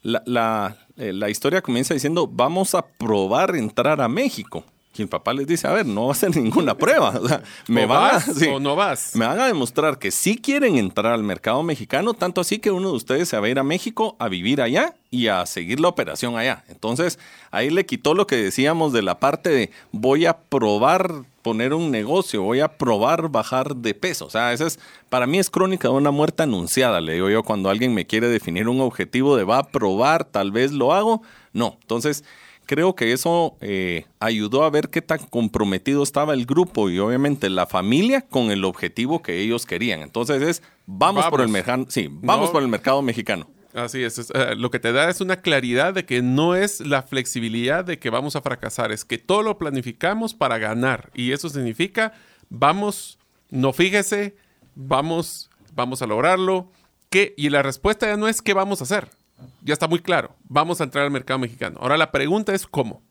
la, 0.02 0.22
la, 0.26 0.76
eh, 0.96 1.12
la 1.12 1.30
historia 1.30 1.62
comienza 1.62 1.94
diciendo, 1.94 2.26
vamos 2.30 2.74
a 2.74 2.84
probar 2.86 3.56
entrar 3.56 4.00
a 4.00 4.08
México. 4.08 4.64
Y 4.94 5.00
el 5.00 5.08
papá 5.08 5.32
les 5.32 5.46
dice, 5.46 5.66
a 5.66 5.72
ver, 5.72 5.86
no 5.86 6.02
va 6.04 6.08
a 6.08 6.12
hacer 6.12 6.36
ninguna 6.36 6.76
prueba. 6.76 7.10
O 7.18 7.26
sea, 7.26 7.42
me 7.66 7.84
¿O 7.84 7.88
van 7.88 7.98
a- 7.98 8.12
vas 8.12 8.24
sí. 8.36 8.46
o 8.48 8.60
no 8.60 8.76
vas? 8.76 9.16
Me 9.16 9.24
van 9.26 9.40
a 9.40 9.46
demostrar 9.46 9.98
que 9.98 10.10
sí 10.10 10.36
quieren 10.36 10.76
entrar 10.76 11.12
al 11.14 11.22
mercado 11.22 11.62
mexicano, 11.62 12.12
tanto 12.12 12.42
así 12.42 12.58
que 12.58 12.70
uno 12.70 12.90
de 12.90 12.96
ustedes 12.96 13.28
se 13.28 13.38
va 13.38 13.46
a 13.46 13.48
ir 13.50 13.58
a 13.58 13.62
México 13.64 14.16
a 14.18 14.28
vivir 14.28 14.60
allá 14.60 14.94
y 15.10 15.28
a 15.28 15.46
seguir 15.46 15.80
la 15.80 15.88
operación 15.88 16.36
allá. 16.36 16.64
Entonces, 16.68 17.18
ahí 17.50 17.70
le 17.70 17.86
quitó 17.86 18.12
lo 18.12 18.26
que 18.26 18.36
decíamos 18.36 18.92
de 18.92 19.00
la 19.00 19.18
parte 19.18 19.48
de 19.48 19.70
voy 19.92 20.26
a 20.26 20.36
probar 20.36 21.24
poner 21.42 21.74
un 21.74 21.90
negocio, 21.90 22.42
voy 22.42 22.60
a 22.60 22.78
probar 22.78 23.28
bajar 23.28 23.76
de 23.76 23.94
peso. 23.94 24.26
O 24.26 24.30
sea, 24.30 24.52
esa 24.52 24.66
es, 24.66 24.78
para 25.08 25.26
mí 25.26 25.38
es 25.38 25.50
crónica 25.50 25.88
de 25.88 25.94
una 25.94 26.10
muerte 26.10 26.44
anunciada, 26.44 27.00
le 27.00 27.14
digo 27.14 27.28
yo, 27.28 27.42
cuando 27.42 27.68
alguien 27.68 27.92
me 27.94 28.06
quiere 28.06 28.28
definir 28.28 28.68
un 28.68 28.80
objetivo 28.80 29.36
de 29.36 29.44
va 29.44 29.58
a 29.58 29.68
probar, 29.68 30.24
tal 30.24 30.52
vez 30.52 30.72
lo 30.72 30.92
hago. 30.92 31.22
No, 31.52 31.76
entonces 31.82 32.24
creo 32.64 32.94
que 32.94 33.12
eso 33.12 33.56
eh, 33.60 34.06
ayudó 34.20 34.62
a 34.62 34.70
ver 34.70 34.88
qué 34.88 35.02
tan 35.02 35.18
comprometido 35.18 36.02
estaba 36.02 36.32
el 36.32 36.46
grupo 36.46 36.88
y 36.88 36.98
obviamente 37.00 37.50
la 37.50 37.66
familia 37.66 38.22
con 38.22 38.50
el 38.50 38.64
objetivo 38.64 39.20
que 39.20 39.40
ellos 39.40 39.66
querían. 39.66 40.00
Entonces 40.00 40.40
es, 40.42 40.62
vamos, 40.86 41.26
por 41.26 41.40
el 41.40 41.48
mercado, 41.48 41.86
sí, 41.88 42.08
vamos 42.10 42.46
No. 42.46 42.52
por 42.52 42.62
el 42.62 42.68
mercado 42.68 43.02
mexicano. 43.02 43.48
Así 43.74 44.02
es, 44.02 44.18
eh, 44.18 44.54
lo 44.56 44.70
que 44.70 44.78
te 44.78 44.92
da 44.92 45.08
es 45.08 45.20
una 45.20 45.36
claridad 45.36 45.94
de 45.94 46.04
que 46.04 46.20
no 46.20 46.54
es 46.54 46.80
la 46.80 47.02
flexibilidad 47.02 47.84
de 47.84 47.98
que 47.98 48.10
vamos 48.10 48.36
a 48.36 48.42
fracasar, 48.42 48.92
es 48.92 49.04
que 49.04 49.16
todo 49.16 49.42
lo 49.42 49.56
planificamos 49.56 50.34
para 50.34 50.58
ganar 50.58 51.10
y 51.14 51.32
eso 51.32 51.48
significa 51.48 52.12
vamos, 52.50 53.18
no 53.48 53.72
fíjese, 53.72 54.36
vamos, 54.74 55.50
vamos 55.74 56.02
a 56.02 56.06
lograrlo, 56.06 56.70
¿qué? 57.08 57.32
Y 57.38 57.48
la 57.48 57.62
respuesta 57.62 58.06
ya 58.06 58.18
no 58.18 58.28
es 58.28 58.42
qué 58.42 58.52
vamos 58.52 58.80
a 58.80 58.84
hacer, 58.84 59.08
ya 59.62 59.72
está 59.72 59.88
muy 59.88 60.00
claro, 60.00 60.36
vamos 60.44 60.80
a 60.80 60.84
entrar 60.84 61.04
al 61.04 61.10
mercado 61.10 61.38
mexicano. 61.38 61.78
Ahora 61.80 61.96
la 61.96 62.12
pregunta 62.12 62.52
es 62.52 62.66
cómo. 62.66 63.02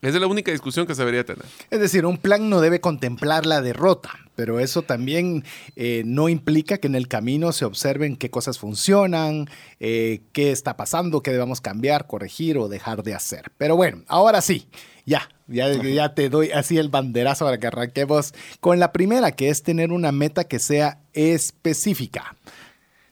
Esa 0.00 0.16
es 0.16 0.20
la 0.20 0.28
única 0.28 0.52
discusión 0.52 0.86
que 0.86 0.94
se 0.94 1.02
debería 1.02 1.24
tener. 1.24 1.44
Es 1.70 1.80
decir, 1.80 2.06
un 2.06 2.18
plan 2.18 2.48
no 2.48 2.60
debe 2.60 2.80
contemplar 2.80 3.46
la 3.46 3.60
derrota, 3.60 4.10
pero 4.36 4.60
eso 4.60 4.82
también 4.82 5.44
eh, 5.74 6.02
no 6.06 6.28
implica 6.28 6.78
que 6.78 6.86
en 6.86 6.94
el 6.94 7.08
camino 7.08 7.50
se 7.50 7.64
observen 7.64 8.16
qué 8.16 8.30
cosas 8.30 8.60
funcionan, 8.60 9.48
eh, 9.80 10.20
qué 10.32 10.52
está 10.52 10.76
pasando, 10.76 11.20
qué 11.20 11.32
debemos 11.32 11.60
cambiar, 11.60 12.06
corregir 12.06 12.58
o 12.58 12.68
dejar 12.68 13.02
de 13.02 13.14
hacer. 13.14 13.50
Pero 13.58 13.74
bueno, 13.74 14.04
ahora 14.06 14.40
sí, 14.40 14.68
ya, 15.04 15.28
ya, 15.48 15.72
ya 15.82 16.14
te 16.14 16.28
doy 16.28 16.52
así 16.52 16.78
el 16.78 16.90
banderazo 16.90 17.44
para 17.46 17.58
que 17.58 17.66
arranquemos 17.66 18.34
con 18.60 18.78
la 18.78 18.92
primera, 18.92 19.32
que 19.32 19.48
es 19.48 19.64
tener 19.64 19.90
una 19.90 20.12
meta 20.12 20.44
que 20.44 20.60
sea 20.60 21.00
específica. 21.12 22.36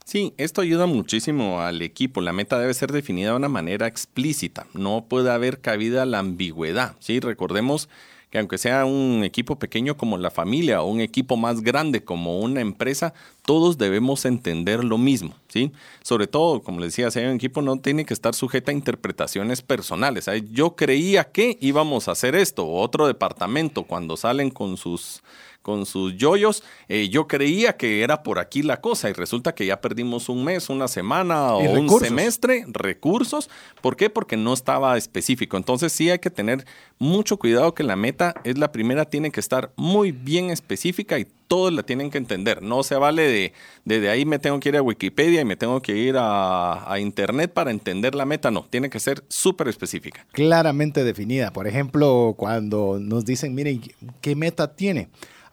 Sí, 0.09 0.34
esto 0.36 0.61
ayuda 0.61 0.86
muchísimo 0.86 1.61
al 1.62 1.82
equipo. 1.82 2.20
La 2.20 2.32
meta 2.32 2.61
debe 2.61 2.72
ser 2.74 2.92
definida 2.92 3.30
de 3.30 3.36
una 3.38 3.48
manera 3.48 3.88
explícita. 3.88 4.68
No 4.72 5.07
puede 5.09 5.32
haber 5.32 5.61
cabida 5.61 6.02
a 6.02 6.07
la 6.07 6.20
ambigüedad. 6.20 6.94
Sí, 7.00 7.18
recordemos 7.18 7.88
que 8.30 8.38
aunque 8.38 8.57
sea 8.57 8.84
un 8.84 9.24
equipo 9.24 9.59
pequeño 9.59 9.96
como 9.96 10.16
la 10.16 10.30
familia 10.30 10.80
o 10.82 10.86
un 10.86 11.00
equipo 11.00 11.36
más 11.36 11.61
grande 11.61 12.04
como 12.04 12.38
una 12.38 12.61
empresa, 12.61 13.14
todos 13.44 13.78
debemos 13.78 14.24
entender 14.26 14.84
lo 14.84 14.96
mismo, 14.96 15.34
¿sí? 15.48 15.72
Sobre 16.02 16.28
todo, 16.28 16.62
como 16.62 16.78
les 16.78 16.92
decía, 16.92 17.11
si 17.11 17.18
hay 17.18 17.26
un 17.26 17.34
equipo 17.36 17.61
no 17.61 17.80
tiene 17.80 18.04
que 18.04 18.14
estar 18.14 18.34
sujeta 18.36 18.70
a 18.70 18.74
interpretaciones 18.74 19.62
personales. 19.62 20.26
¿sabes? 20.26 20.44
Yo 20.52 20.76
creía 20.76 21.24
que 21.24 21.59
íbamos 21.61 22.07
a 22.07 22.12
hacer 22.12 22.36
esto, 22.36 22.64
o 22.64 22.80
otro 22.80 23.09
departamento 23.09 23.82
cuando 23.82 24.16
salen 24.16 24.50
con 24.50 24.76
sus 24.76 25.24
con 25.67 25.85
sus 25.85 26.17
yoyos, 26.17 26.62
eh, 26.89 27.09
yo 27.09 27.27
creía 27.27 27.77
que 27.77 28.05
era 28.05 28.23
por 28.23 28.39
aquí 28.39 28.62
la 28.62 28.81
cosa 28.81 29.11
y 29.11 29.14
resulta 29.14 29.53
que 29.53 29.67
ya 29.67 29.81
perdimos 29.81 30.29
un 30.29 30.45
mes, 30.45 30.71
una 30.71 30.87
semana 30.87 31.55
o 31.55 31.59
un 31.59 31.91
semestre, 31.99 32.64
recursos. 32.69 33.51
¿Por 33.81 33.97
qué? 33.97 34.09
Porque 34.09 34.37
no 34.37 34.53
estaba 34.55 34.97
específico. 34.97 35.57
Entonces 35.57 35.93
sí 35.93 36.09
hay 36.09 36.21
que 36.21 36.31
tener 36.31 36.64
mucho 37.01 37.37
cuidado 37.37 37.75
que 37.75 37.83
la 37.83 37.97
meta 37.97 38.35
es 38.45 38.59
la 38.59 38.71
primera, 38.71 39.07
tiene 39.07 39.33
que 39.33 39.41
estar 39.41 39.73
muy 39.75 40.12
bien 40.12 40.51
específica 40.51 41.19
y 41.19 41.27
todos 41.49 41.73
la 41.73 41.83
tienen 41.83 42.12
que 42.12 42.19
entender. 42.19 42.62
No 42.62 42.85
se 42.85 42.95
vale 42.95 43.23
de, 43.23 43.53
de, 43.85 44.09
ahí 44.09 44.25
me 44.25 44.39
tengo 44.39 44.61
que 44.61 44.69
ir 44.69 44.77
a 44.77 44.83
Wikipedia 44.83 45.41
y 45.41 45.45
me 45.45 45.57
tengo 45.57 45.83
que 45.83 45.97
ir 45.97 46.17
a, 46.17 46.93
a 46.93 47.01
Internet 47.01 47.53
para 47.53 47.73
entender 47.73 48.14
la 48.14 48.25
meta. 48.25 48.53
No, 48.53 48.67
tiene 48.71 48.89
que 48.89 49.01
ser 49.01 49.25
súper 49.29 49.67
específica. 49.67 50.25
claramente 50.31 51.03
definida. 51.03 51.53
Por 51.53 51.67
ejemplo, 51.67 52.35
cuando 52.37 53.01
nos 53.01 53.25
dicen, 53.25 53.53
miren, 53.53 53.83
¿qué 54.21 54.37
meta 54.37 54.77
tiene? 54.77 55.09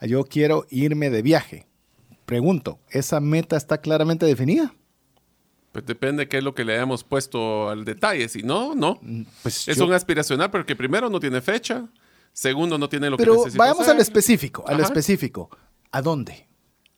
Yo 0.06 0.24
quiero 0.26 0.66
irme 0.70 1.10
de 1.10 1.22
viaje. 1.22 1.66
Pregunto, 2.26 2.80
¿esa 2.90 3.20
meta 3.20 3.58
está 3.58 3.80
claramente 3.80 4.26
definida? 4.26 4.74
Pues 5.72 5.86
depende 5.86 6.28
qué 6.28 6.38
es 6.38 6.44
lo 6.44 6.54
que 6.54 6.64
le 6.64 6.74
hayamos 6.76 7.04
puesto 7.04 7.70
al 7.70 7.84
detalle. 7.84 8.30
Si 8.30 8.44
no, 8.44 8.76
no. 8.76 9.00
Pues 9.42 9.68
Es 9.68 9.78
yo- 9.78 9.86
un 9.86 9.94
aspiracional 9.94 10.52
porque 10.52 10.76
primero 10.76 11.10
no 11.10 11.20
tiene 11.20 11.42
fecha, 11.42 11.88
segundo 12.32 12.78
no 12.78 12.88
tiene 12.90 13.10
lo 13.10 13.18
que 13.18 13.24
Pero 13.24 13.38
necesita 13.38 13.58
vayamos 13.64 13.82
hacer. 13.82 13.96
al 13.96 14.02
específico, 14.02 14.64
al 14.68 14.76
Ajá. 14.76 14.84
específico. 14.84 15.50
¿A 15.92 16.02
dónde? 16.02 16.48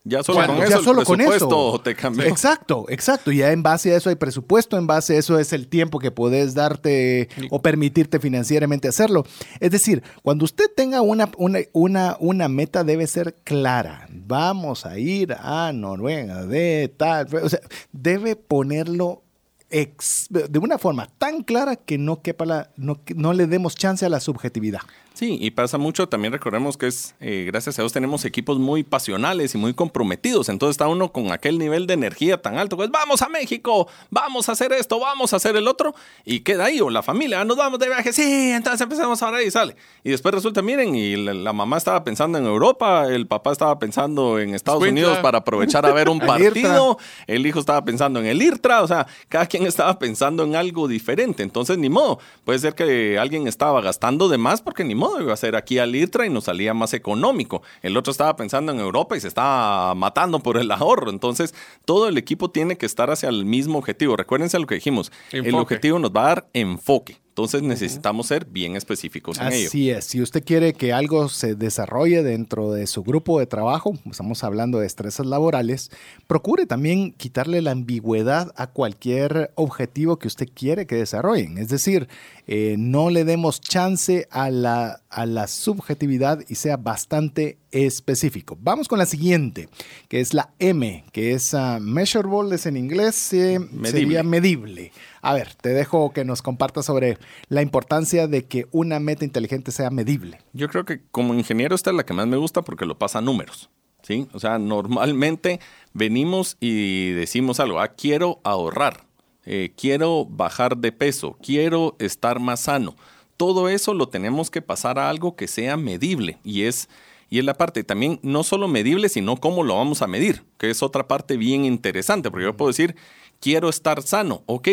Ya 0.07 0.21
solo 0.21 0.37
¿Cuándo? 0.37 0.53
con 0.57 0.61
Ya 0.69 0.75
eso 0.75 0.83
solo 0.83 0.99
el 1.01 1.05
con 1.07 1.19
eso. 1.21 1.81
te 1.83 1.95
cambió. 1.95 2.25
Exacto, 2.25 2.85
exacto. 2.89 3.31
Ya 3.31 3.51
en 3.51 3.63
base 3.63 3.91
a 3.91 3.97
eso 3.97 4.09
hay 4.09 4.15
presupuesto, 4.15 4.77
en 4.77 4.85
base 4.85 5.15
a 5.15 5.17
eso 5.19 5.39
es 5.39 5.51
el 5.51 5.67
tiempo 5.67 5.97
que 5.97 6.11
puedes 6.11 6.53
darte 6.53 7.27
o 7.49 7.61
permitirte 7.63 8.19
financieramente 8.19 8.87
hacerlo. 8.87 9.23
Es 9.59 9.71
decir, 9.71 10.03
cuando 10.21 10.45
usted 10.45 10.65
tenga 10.75 11.01
una, 11.01 11.31
una, 11.37 11.59
una, 11.73 12.17
una 12.19 12.47
meta 12.47 12.83
debe 12.83 13.07
ser 13.07 13.33
clara. 13.43 14.07
Vamos 14.11 14.85
a 14.85 14.99
ir 14.99 15.35
a 15.39 15.71
Noruega 15.73 16.45
de 16.45 16.93
tal. 16.95 17.27
O 17.41 17.49
sea, 17.49 17.59
debe 17.91 18.35
ponerlo 18.35 19.23
ex- 19.69 20.27
de 20.29 20.59
una 20.59 20.77
forma 20.77 21.07
tan 21.17 21.43
clara 21.43 21.75
que 21.75 21.97
no 21.97 22.21
quepa 22.21 22.45
la, 22.45 22.69
no, 22.77 22.99
no 23.15 23.33
le 23.33 23.47
demos 23.47 23.75
chance 23.75 24.05
a 24.05 24.09
la 24.09 24.19
subjetividad. 24.19 24.81
Sí, 25.13 25.37
y 25.39 25.51
pasa 25.51 25.77
mucho, 25.77 26.09
también 26.09 26.33
recordemos 26.33 26.75
que 26.75 26.87
es, 26.87 27.15
eh, 27.21 27.45
gracias 27.47 27.79
a 27.79 27.81
Dios 27.81 27.93
tenemos 27.93 28.25
equipos 28.25 28.59
muy 28.59 28.83
pasionales 28.83 29.55
y 29.55 29.57
muy 29.57 29.73
comprometidos, 29.73 30.49
entonces 30.49 30.73
está 30.73 30.89
uno 30.89 31.13
con 31.13 31.31
aquel 31.31 31.57
nivel 31.57 31.87
de 31.87 31.93
energía 31.93 32.41
tan 32.41 32.57
alto, 32.57 32.75
pues 32.75 32.91
vamos 32.91 33.21
a 33.21 33.29
México, 33.29 33.87
vamos 34.09 34.49
a 34.49 34.51
hacer 34.51 34.73
esto, 34.73 34.99
vamos 34.99 35.31
a 35.31 35.37
hacer 35.37 35.55
el 35.55 35.69
otro, 35.69 35.95
y 36.25 36.41
queda 36.41 36.65
ahí, 36.65 36.81
o 36.81 36.89
la 36.89 37.01
familia, 37.01 37.39
"Ah, 37.39 37.45
nos 37.45 37.55
vamos 37.55 37.79
de 37.79 37.87
viaje, 37.87 38.11
sí, 38.11 38.51
entonces 38.51 38.81
empezamos 38.81 39.23
ahora 39.23 39.41
y 39.41 39.49
sale. 39.49 39.77
Y 40.03 40.09
después 40.09 40.35
resulta, 40.35 40.61
miren, 40.61 40.93
y 40.95 41.15
la, 41.15 41.33
la 41.33 41.53
mamá 41.53 41.77
estaba 41.77 42.03
pensando 42.03 42.37
en 42.37 42.45
Europa, 42.45 43.05
el 43.07 43.25
papá 43.25 43.53
estaba 43.53 43.79
pensando 43.79 44.37
en 44.37 44.53
Estados. 44.53 44.83
Unidos 44.83 45.17
para 45.19 45.37
aprovechar 45.37 45.85
a 45.85 45.93
ver 45.93 46.09
un 46.09 46.19
partido, 46.27 46.97
el 47.25 47.47
hijo 47.47 47.61
estaba 47.61 47.85
pensando 47.85 48.19
en 48.19 48.25
el 48.25 48.41
IRTRA, 48.41 48.83
o 48.83 48.87
sea, 48.89 49.07
cada 49.29 49.45
quien 49.45 49.54
quien 49.55 49.67
estaba 49.67 49.97
pensando 49.99 50.43
en 50.43 50.55
algo 50.55 50.87
diferente. 50.89 51.41
Entonces, 51.41 51.77
ni 51.77 51.89
modo. 51.89 52.19
Puede 52.43 52.59
ser 52.59 52.75
que 52.75 53.17
alguien 53.17 53.47
estaba 53.47 53.79
gastando 53.79 54.27
de 54.27 54.37
más 54.37 54.61
porque 54.61 54.83
ni 54.83 54.95
modo 54.95 55.21
iba 55.21 55.33
a 55.33 55.37
ser 55.37 55.55
aquí 55.55 55.79
a 55.79 55.85
Litra 55.85 56.25
y 56.25 56.29
nos 56.29 56.45
salía 56.45 56.73
más 56.73 56.93
económico. 56.93 57.61
El 57.81 57.95
otro 57.95 58.11
estaba 58.11 58.35
pensando 58.35 58.73
en 58.73 58.79
Europa 58.79 59.15
y 59.15 59.21
se 59.21 59.29
estaba 59.29 59.95
matando 59.95 60.39
por 60.39 60.57
el 60.57 60.69
ahorro. 60.71 61.09
Entonces, 61.09 61.55
todo 61.85 62.09
el 62.09 62.17
equipo 62.17 62.51
tiene 62.51 62.77
que 62.77 62.85
estar 62.85 63.09
hacia 63.09 63.29
el 63.29 63.45
mismo 63.45 63.77
objetivo. 63.77 64.17
Recuérdense 64.17 64.59
lo 64.59 64.67
que 64.67 64.75
dijimos. 64.75 65.11
El 65.31 65.55
objetivo 65.55 65.99
nos 65.99 66.11
va 66.11 66.23
a 66.23 66.27
dar 66.27 66.49
enfoque. 66.53 67.24
Entonces 67.35 67.63
necesitamos 67.63 68.27
ser 68.27 68.45
bien 68.45 68.77
específicos 68.77 69.37
en 69.39 69.51
ello. 69.51 69.67
Así 69.67 69.89
es. 69.89 70.05
Si 70.05 70.21
usted 70.21 70.41
quiere 70.41 70.71
que 70.71 70.93
algo 70.93 71.27
se 71.27 71.55
desarrolle 71.55 72.23
dentro 72.23 72.71
de 72.71 72.87
su 72.87 73.03
grupo 73.03 73.39
de 73.39 73.45
trabajo, 73.45 73.93
estamos 74.09 74.41
hablando 74.45 74.79
de 74.79 74.87
estresas 74.87 75.25
laborales, 75.25 75.91
procure 76.27 76.65
también 76.65 77.11
quitarle 77.11 77.61
la 77.61 77.71
ambigüedad 77.71 78.53
a 78.55 78.67
cualquier 78.67 79.51
objetivo 79.55 80.17
que 80.17 80.29
usted 80.29 80.47
quiere 80.53 80.87
que 80.87 80.95
desarrollen. 80.95 81.57
Es 81.57 81.67
decir, 81.67 82.07
eh, 82.47 82.77
no 82.79 83.09
le 83.09 83.25
demos 83.25 83.59
chance 83.59 84.29
a 84.31 84.49
la, 84.49 85.01
a 85.09 85.25
la 85.25 85.47
subjetividad 85.47 86.39
y 86.47 86.55
sea 86.55 86.77
bastante 86.77 87.57
específico. 87.75 88.57
Vamos 88.61 88.87
con 88.87 88.99
la 88.99 89.05
siguiente, 89.05 89.67
que 90.07 90.21
es 90.21 90.33
la 90.33 90.53
M, 90.59 91.03
que 91.11 91.33
es 91.33 91.53
uh, 91.53 91.79
measurable, 91.81 92.55
es 92.55 92.65
en 92.65 92.77
inglés, 92.77 93.33
eh, 93.33 93.59
medible. 93.59 93.91
sería 93.91 94.23
medible. 94.23 94.91
A 95.21 95.33
ver, 95.33 95.53
te 95.55 95.69
dejo 95.69 96.13
que 96.13 96.23
nos 96.23 96.41
compartas 96.41 96.85
sobre 96.85 97.17
la 97.49 97.61
importancia 97.61 98.27
de 98.27 98.45
que 98.45 98.67
una 98.71 98.99
meta 99.01 99.25
inteligente 99.25 99.73
sea 99.73 99.89
medible. 99.89 100.39
Yo 100.53 100.69
creo 100.69 100.85
que 100.85 101.01
como 101.11 101.33
ingeniero 101.33 101.75
esta 101.75 101.89
es 101.89 101.97
la 101.97 102.05
que 102.05 102.13
más 102.13 102.27
me 102.27 102.37
gusta 102.37 102.61
porque 102.61 102.85
lo 102.85 102.97
pasa 102.97 103.19
a 103.19 103.21
números. 103.21 103.69
¿sí? 104.03 104.27
O 104.31 104.39
sea, 104.39 104.57
normalmente 104.57 105.59
venimos 105.93 106.55
y 106.61 107.11
decimos 107.11 107.59
algo, 107.59 107.81
ah, 107.81 107.89
quiero 107.89 108.39
ahorrar, 108.45 109.03
eh, 109.45 109.73
quiero 109.75 110.25
bajar 110.25 110.77
de 110.77 110.93
peso, 110.93 111.37
quiero 111.41 111.97
estar 111.99 112.39
más 112.39 112.61
sano. 112.61 112.95
Todo 113.35 113.67
eso 113.67 113.93
lo 113.93 114.07
tenemos 114.07 114.49
que 114.49 114.61
pasar 114.61 114.97
a 114.97 115.09
algo 115.09 115.35
que 115.35 115.49
sea 115.49 115.75
medible 115.75 116.37
y 116.45 116.63
es 116.63 116.87
y 117.29 117.39
es 117.39 117.45
la 117.45 117.55
parte 117.55 117.83
también 117.83 118.19
no 118.21 118.43
solo 118.43 118.67
medible, 118.67 119.09
sino 119.09 119.37
cómo 119.37 119.63
lo 119.63 119.75
vamos 119.75 120.01
a 120.01 120.07
medir, 120.07 120.43
que 120.57 120.69
es 120.69 120.83
otra 120.83 121.07
parte 121.07 121.37
bien 121.37 121.65
interesante, 121.65 122.29
porque 122.31 122.45
yo 122.45 122.57
puedo 122.57 122.69
decir, 122.69 122.95
quiero 123.39 123.69
estar 123.69 124.01
sano, 124.01 124.43
ok, 124.45 124.69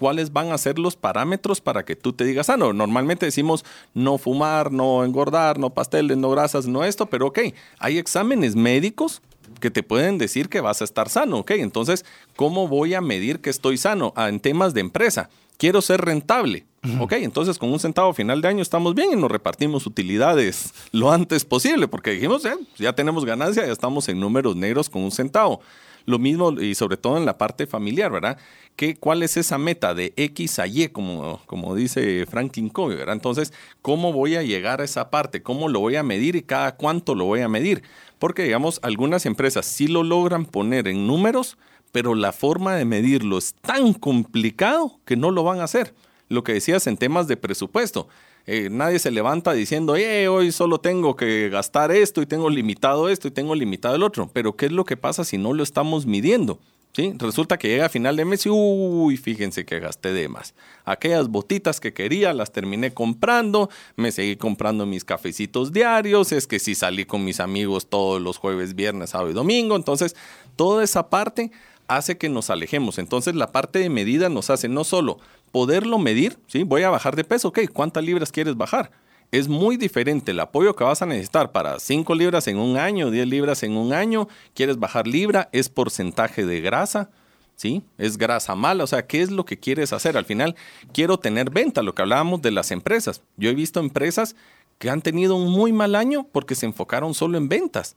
cuáles 0.00 0.32
van 0.32 0.50
a 0.50 0.56
ser 0.56 0.78
los 0.78 0.96
parámetros 0.96 1.60
para 1.60 1.84
que 1.84 1.94
tú 1.94 2.14
te 2.14 2.24
digas 2.24 2.46
sano. 2.46 2.72
Normalmente 2.72 3.26
decimos 3.26 3.66
no 3.92 4.16
fumar, 4.16 4.72
no 4.72 5.04
engordar, 5.04 5.58
no 5.58 5.74
pasteles, 5.74 6.16
no 6.16 6.30
grasas, 6.30 6.66
no 6.66 6.84
esto, 6.84 7.04
pero 7.06 7.26
ok, 7.26 7.40
hay 7.78 7.98
exámenes 7.98 8.56
médicos 8.56 9.20
que 9.60 9.70
te 9.70 9.82
pueden 9.82 10.16
decir 10.16 10.48
que 10.48 10.62
vas 10.62 10.80
a 10.80 10.84
estar 10.84 11.10
sano, 11.10 11.40
ok. 11.40 11.50
Entonces, 11.50 12.06
¿cómo 12.34 12.66
voy 12.66 12.94
a 12.94 13.02
medir 13.02 13.40
que 13.40 13.50
estoy 13.50 13.76
sano? 13.76 14.14
Ah, 14.16 14.30
en 14.30 14.40
temas 14.40 14.72
de 14.72 14.80
empresa. 14.80 15.28
Quiero 15.60 15.82
ser 15.82 16.00
rentable. 16.00 16.64
Ok, 16.98 17.12
entonces 17.12 17.58
con 17.58 17.70
un 17.70 17.78
centavo 17.78 18.14
final 18.14 18.40
de 18.40 18.48
año 18.48 18.62
estamos 18.62 18.94
bien 18.94 19.10
y 19.12 19.16
nos 19.16 19.30
repartimos 19.30 19.86
utilidades 19.86 20.72
lo 20.90 21.12
antes 21.12 21.44
posible, 21.44 21.86
porque 21.86 22.12
dijimos, 22.12 22.46
eh, 22.46 22.54
ya 22.78 22.94
tenemos 22.94 23.26
ganancia, 23.26 23.66
ya 23.66 23.72
estamos 23.72 24.08
en 24.08 24.18
números 24.18 24.56
negros 24.56 24.88
con 24.88 25.02
un 25.02 25.10
centavo. 25.10 25.60
Lo 26.06 26.18
mismo 26.18 26.52
y 26.52 26.74
sobre 26.74 26.96
todo 26.96 27.18
en 27.18 27.26
la 27.26 27.36
parte 27.36 27.66
familiar, 27.66 28.10
¿verdad? 28.10 28.38
¿Qué, 28.74 28.96
¿Cuál 28.96 29.22
es 29.22 29.36
esa 29.36 29.58
meta 29.58 29.92
de 29.92 30.14
X 30.16 30.60
a 30.60 30.66
Y, 30.66 30.88
como, 30.88 31.42
como 31.44 31.74
dice 31.74 32.24
Franklin 32.24 32.70
Covey, 32.70 32.96
¿verdad? 32.96 33.16
Entonces, 33.16 33.52
¿cómo 33.82 34.14
voy 34.14 34.36
a 34.36 34.42
llegar 34.42 34.80
a 34.80 34.84
esa 34.84 35.10
parte? 35.10 35.42
¿Cómo 35.42 35.68
lo 35.68 35.80
voy 35.80 35.96
a 35.96 36.02
medir 36.02 36.36
y 36.36 36.42
cada 36.42 36.76
cuánto 36.76 37.14
lo 37.14 37.26
voy 37.26 37.40
a 37.40 37.50
medir? 37.50 37.82
Porque, 38.18 38.44
digamos, 38.44 38.80
algunas 38.82 39.26
empresas 39.26 39.66
sí 39.66 39.88
lo 39.88 40.04
logran 40.04 40.46
poner 40.46 40.88
en 40.88 41.06
números, 41.06 41.58
pero 41.92 42.14
la 42.14 42.32
forma 42.32 42.74
de 42.76 42.84
medirlo 42.84 43.38
es 43.38 43.54
tan 43.54 43.94
complicado 43.94 44.98
que 45.04 45.16
no 45.16 45.30
lo 45.30 45.42
van 45.42 45.60
a 45.60 45.64
hacer. 45.64 45.94
Lo 46.28 46.44
que 46.44 46.52
decías 46.52 46.86
en 46.86 46.96
temas 46.96 47.26
de 47.26 47.36
presupuesto. 47.36 48.08
Eh, 48.46 48.68
nadie 48.70 48.98
se 48.98 49.10
levanta 49.10 49.52
diciendo, 49.52 49.96
eh, 49.96 50.28
hoy 50.28 50.52
solo 50.52 50.80
tengo 50.80 51.16
que 51.16 51.48
gastar 51.50 51.92
esto 51.92 52.22
y 52.22 52.26
tengo 52.26 52.48
limitado 52.48 53.08
esto 53.08 53.28
y 53.28 53.30
tengo 53.30 53.54
limitado 53.54 53.96
el 53.96 54.02
otro. 54.02 54.30
Pero 54.32 54.56
¿qué 54.56 54.66
es 54.66 54.72
lo 54.72 54.84
que 54.84 54.96
pasa 54.96 55.24
si 55.24 55.38
no 55.38 55.52
lo 55.52 55.62
estamos 55.62 56.06
midiendo? 56.06 56.58
¿Sí? 56.92 57.14
Resulta 57.18 57.56
que 57.56 57.68
llega 57.68 57.86
a 57.86 57.88
final 57.88 58.16
de 58.16 58.24
mes 58.24 58.46
y, 58.46 58.50
uy, 58.50 59.16
fíjense 59.16 59.64
que 59.64 59.78
gasté 59.78 60.12
de 60.12 60.28
más. 60.28 60.54
Aquellas 60.84 61.28
botitas 61.28 61.78
que 61.78 61.92
quería 61.92 62.34
las 62.34 62.50
terminé 62.50 62.92
comprando, 62.92 63.70
me 63.94 64.10
seguí 64.10 64.34
comprando 64.34 64.86
mis 64.86 65.04
cafecitos 65.04 65.70
diarios, 65.72 66.32
es 66.32 66.48
que 66.48 66.58
sí 66.58 66.74
salí 66.74 67.04
con 67.04 67.24
mis 67.24 67.38
amigos 67.38 67.88
todos 67.88 68.20
los 68.20 68.38
jueves, 68.38 68.74
viernes, 68.74 69.10
sábado 69.10 69.30
y 69.30 69.34
domingo. 69.34 69.76
Entonces, 69.76 70.16
toda 70.56 70.82
esa 70.82 71.08
parte 71.10 71.52
hace 71.90 72.16
que 72.16 72.28
nos 72.28 72.50
alejemos. 72.50 72.98
Entonces, 72.98 73.34
la 73.34 73.52
parte 73.52 73.80
de 73.80 73.90
medida 73.90 74.28
nos 74.28 74.48
hace 74.48 74.68
no 74.68 74.84
solo 74.84 75.18
poderlo 75.50 75.98
medir, 75.98 76.38
¿sí? 76.46 76.62
Voy 76.62 76.82
a 76.82 76.90
bajar 76.90 77.16
de 77.16 77.24
peso, 77.24 77.48
ok, 77.48 77.60
¿cuántas 77.72 78.04
libras 78.04 78.30
quieres 78.30 78.56
bajar? 78.56 78.92
Es 79.32 79.48
muy 79.48 79.76
diferente 79.76 80.30
el 80.30 80.40
apoyo 80.40 80.74
que 80.74 80.84
vas 80.84 81.02
a 81.02 81.06
necesitar 81.06 81.52
para 81.52 81.78
5 81.78 82.14
libras 82.14 82.46
en 82.48 82.58
un 82.58 82.76
año, 82.76 83.10
10 83.10 83.26
libras 83.26 83.62
en 83.62 83.76
un 83.76 83.92
año, 83.92 84.28
quieres 84.54 84.78
bajar 84.78 85.06
libra, 85.06 85.48
es 85.52 85.68
porcentaje 85.68 86.46
de 86.46 86.60
grasa, 86.60 87.10
¿sí? 87.56 87.82
Es 87.98 88.16
grasa 88.16 88.54
mala, 88.54 88.84
o 88.84 88.86
sea, 88.86 89.06
¿qué 89.06 89.20
es 89.20 89.30
lo 89.30 89.44
que 89.44 89.58
quieres 89.58 89.92
hacer? 89.92 90.16
Al 90.16 90.24
final, 90.24 90.56
quiero 90.92 91.18
tener 91.18 91.50
venta, 91.50 91.82
lo 91.82 91.94
que 91.94 92.02
hablábamos 92.02 92.40
de 92.40 92.52
las 92.52 92.70
empresas. 92.70 93.22
Yo 93.36 93.50
he 93.50 93.54
visto 93.54 93.80
empresas 93.80 94.36
que 94.78 94.90
han 94.90 95.02
tenido 95.02 95.36
un 95.36 95.50
muy 95.50 95.72
mal 95.72 95.94
año 95.94 96.26
porque 96.32 96.54
se 96.54 96.66
enfocaron 96.66 97.14
solo 97.14 97.36
en 97.36 97.48
ventas. 97.48 97.96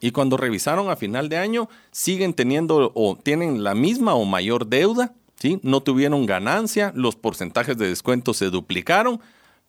Y 0.00 0.10
cuando 0.10 0.36
revisaron 0.36 0.90
a 0.90 0.96
final 0.96 1.28
de 1.28 1.38
año, 1.38 1.68
siguen 1.90 2.34
teniendo 2.34 2.92
o 2.94 3.16
tienen 3.16 3.64
la 3.64 3.74
misma 3.74 4.14
o 4.14 4.24
mayor 4.24 4.66
deuda 4.66 5.14
¿sí? 5.38 5.60
No 5.62 5.82
tuvieron 5.82 6.26
ganancia, 6.26 6.92
los 6.94 7.16
porcentajes 7.16 7.76
de 7.76 7.88
descuento 7.88 8.34
se 8.34 8.46
duplicaron, 8.46 9.20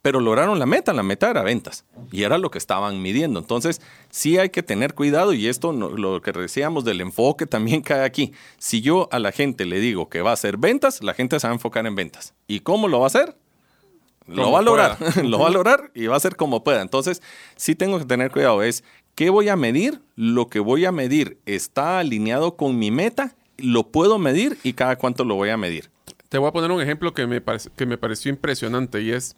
pero 0.02 0.20
lograron 0.20 0.60
la 0.60 0.66
meta, 0.66 0.94
la 0.94 1.04
meta 1.04 1.30
era 1.30 1.42
ventas 1.42 1.86
y 2.12 2.24
era 2.24 2.38
lo 2.38 2.50
que 2.50 2.58
estaban 2.58 3.02
midiendo. 3.02 3.40
Entonces, 3.40 3.82
sí 4.10 4.38
hay 4.38 4.50
que 4.50 4.64
tener 4.64 4.94
cuidado 4.94 5.34
y 5.34 5.48
esto, 5.48 5.74
lo 5.74 6.22
que 6.22 6.32
decíamos 6.32 6.86
del 6.86 7.02
enfoque 7.02 7.46
también 7.46 7.82
cae 7.82 8.04
aquí. 8.04 8.34
Si 8.58 8.82
yo 8.82 9.10
a 9.12 9.20
la 9.20 9.32
gente 9.32 9.66
le 9.66 9.80
digo 9.80 10.10
que 10.10 10.22
va 10.22 10.32
a 10.32 10.34
hacer 10.34 10.58
ventas, 10.58 11.04
la 11.04 11.14
gente 11.14 11.40
se 11.40 11.48
va 11.48 11.52
a 11.52 11.56
enfocar 11.56 11.86
en 11.86 11.96
ventas. 11.96 12.34
¿Y 12.48 12.62
cómo 12.62 12.88
lo 12.88 13.00
va 13.00 13.06
a 13.06 13.08
hacer? 13.08 13.36
Lo 14.28 14.52
va 14.52 14.60
a 14.60 14.62
lograr, 14.62 14.98
lo 15.24 15.40
va 15.40 15.48
a 15.48 15.52
lograr 15.52 15.92
y 15.94 16.08
va 16.08 16.18
a 16.18 16.20
ser 16.20 16.36
como 16.36 16.64
pueda. 16.64 16.82
Entonces, 16.82 17.22
sí 17.56 17.76
tengo 17.76 17.98
que 17.98 18.06
tener 18.06 18.30
cuidado. 18.30 18.62
Es, 18.62 18.84
¿qué 19.18 19.30
voy 19.32 19.50
a 19.50 19.58
medir? 19.58 20.00
Lo 20.16 20.48
que 20.48 20.60
voy 20.60 20.86
a 20.86 20.94
medir 20.94 21.40
está 21.46 22.00
alineado 22.00 22.56
con 22.56 22.80
mi 22.80 22.92
meta 22.92 23.36
lo 23.58 23.92
puedo 23.92 24.20
medir 24.20 24.58
y 24.64 24.74
cada 24.74 24.98
cuánto 24.98 25.26
lo 25.26 25.34
voy 25.34 25.50
a 25.50 25.58
medir. 25.58 25.90
Te 26.30 26.38
voy 26.38 26.48
a 26.48 26.52
poner 26.52 26.72
un 26.72 26.82
ejemplo 26.82 27.14
que 27.14 27.26
me, 27.26 27.42
que 27.76 27.86
me 27.86 27.98
pareció 27.98 28.30
impresionante 28.30 29.02
y 29.02 29.12
es, 29.12 29.36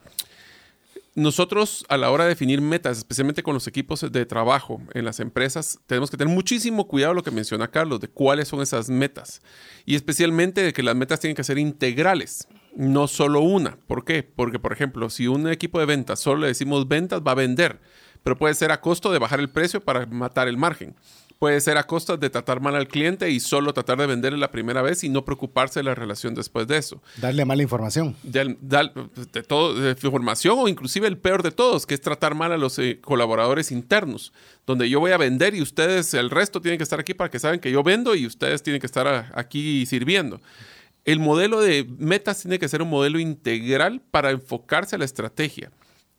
nosotros 1.16 1.86
a 1.88 1.98
la 1.98 2.12
hora 2.12 2.26
de 2.26 2.32
definir 2.32 2.62
metas, 2.62 2.98
especialmente 2.98 3.44
con 3.44 3.54
los 3.54 3.68
equipos 3.68 4.06
de 4.12 4.26
trabajo 4.26 4.82
en 4.94 5.06
las 5.06 5.20
empresas, 5.20 5.80
tenemos 5.88 6.12
que 6.12 6.18
tener 6.18 6.34
muchísimo 6.34 6.88
cuidado 6.88 7.14
lo 7.14 7.24
que 7.24 7.32
menciona 7.32 7.70
Carlos, 7.70 8.00
de 8.00 8.08
cuáles 8.08 8.48
son 8.48 8.62
esas 8.62 8.90
metas. 8.90 9.42
Y 9.86 9.96
especialmente 9.96 10.62
de 10.62 10.74
que 10.74 10.84
las 10.84 10.96
metas 10.96 11.20
tienen 11.20 11.36
que 11.36 11.44
ser 11.44 11.58
integrales, 11.58 12.48
no 12.76 13.08
solo 13.08 13.42
una. 13.42 13.78
¿Por 13.88 14.04
qué? 14.04 14.24
Porque, 14.24 14.60
por 14.60 14.74
ejemplo, 14.74 15.10
si 15.10 15.28
un 15.28 15.48
equipo 15.48 15.80
de 15.80 15.86
ventas 15.86 16.20
solo 16.20 16.42
le 16.42 16.48
decimos 16.48 16.88
ventas, 16.88 17.22
va 17.26 17.32
a 17.32 17.36
vender, 17.36 17.80
pero 18.24 18.38
puede 18.38 18.54
ser 18.54 18.72
a 18.72 18.82
costo 18.82 19.12
de 19.12 19.20
bajar 19.20 19.40
el 19.40 19.50
precio 19.50 19.82
para 19.82 20.06
matar 20.06 20.48
el 20.48 20.58
margen. 20.58 20.96
Puede 21.40 21.62
ser 21.62 21.78
a 21.78 21.88
costa 21.88 22.18
de 22.18 22.30
tratar 22.30 22.60
mal 22.60 22.76
al 22.76 22.90
cliente 22.90 23.30
y 23.30 23.40
solo 23.40 23.74
tratar 23.74 23.98
de 23.98 24.08
venderle 24.08 24.38
la 24.38 24.52
primera 24.52 24.82
vez 24.82 25.06
y 25.06 25.10
no 25.10 25.24
preocuparse 25.24 25.80
de 25.80 25.86
la 25.86 25.96
relación 25.96 26.36
después 26.36 26.68
de 26.68 26.76
eso. 26.76 27.02
Darle 27.16 27.46
mala 27.46 27.64
información. 27.64 28.18
De, 28.24 28.58
de, 28.60 29.44
todo, 29.44 29.74
de 29.74 29.96
información 30.04 30.60
o 30.60 30.68
inclusive 30.68 31.08
el 31.08 31.18
peor 31.18 31.42
de 31.42 31.52
todos, 31.52 31.86
que 31.86 31.94
es 31.94 32.02
tratar 32.02 32.36
mal 32.36 32.52
a 32.52 32.58
los 32.58 32.78
eh, 32.78 33.00
colaboradores 33.00 33.72
internos, 33.72 34.34
donde 34.68 34.90
yo 34.90 35.00
voy 35.00 35.12
a 35.12 35.18
vender 35.18 35.56
y 35.56 35.62
ustedes, 35.62 36.14
el 36.14 36.30
resto 36.30 36.60
tienen 36.60 36.78
que 36.78 36.84
estar 36.84 37.00
aquí 37.00 37.14
para 37.14 37.32
que 37.32 37.40
saben 37.40 37.62
que 37.62 37.72
yo 37.72 37.84
vendo 37.84 38.16
y 38.16 38.26
ustedes 38.26 38.62
tienen 38.62 38.82
que 38.82 38.88
estar 38.88 39.32
aquí 39.34 39.86
sirviendo. 39.86 40.42
El 41.06 41.22
modelo 41.22 41.62
de 41.62 41.88
metas 41.98 42.42
tiene 42.42 42.60
que 42.60 42.68
ser 42.68 42.82
un 42.82 42.90
modelo 42.90 43.18
integral 43.18 44.02
para 44.12 44.32
enfocarse 44.32 44.98
a 44.98 45.00
la 45.00 45.06
estrategia. 45.06 45.72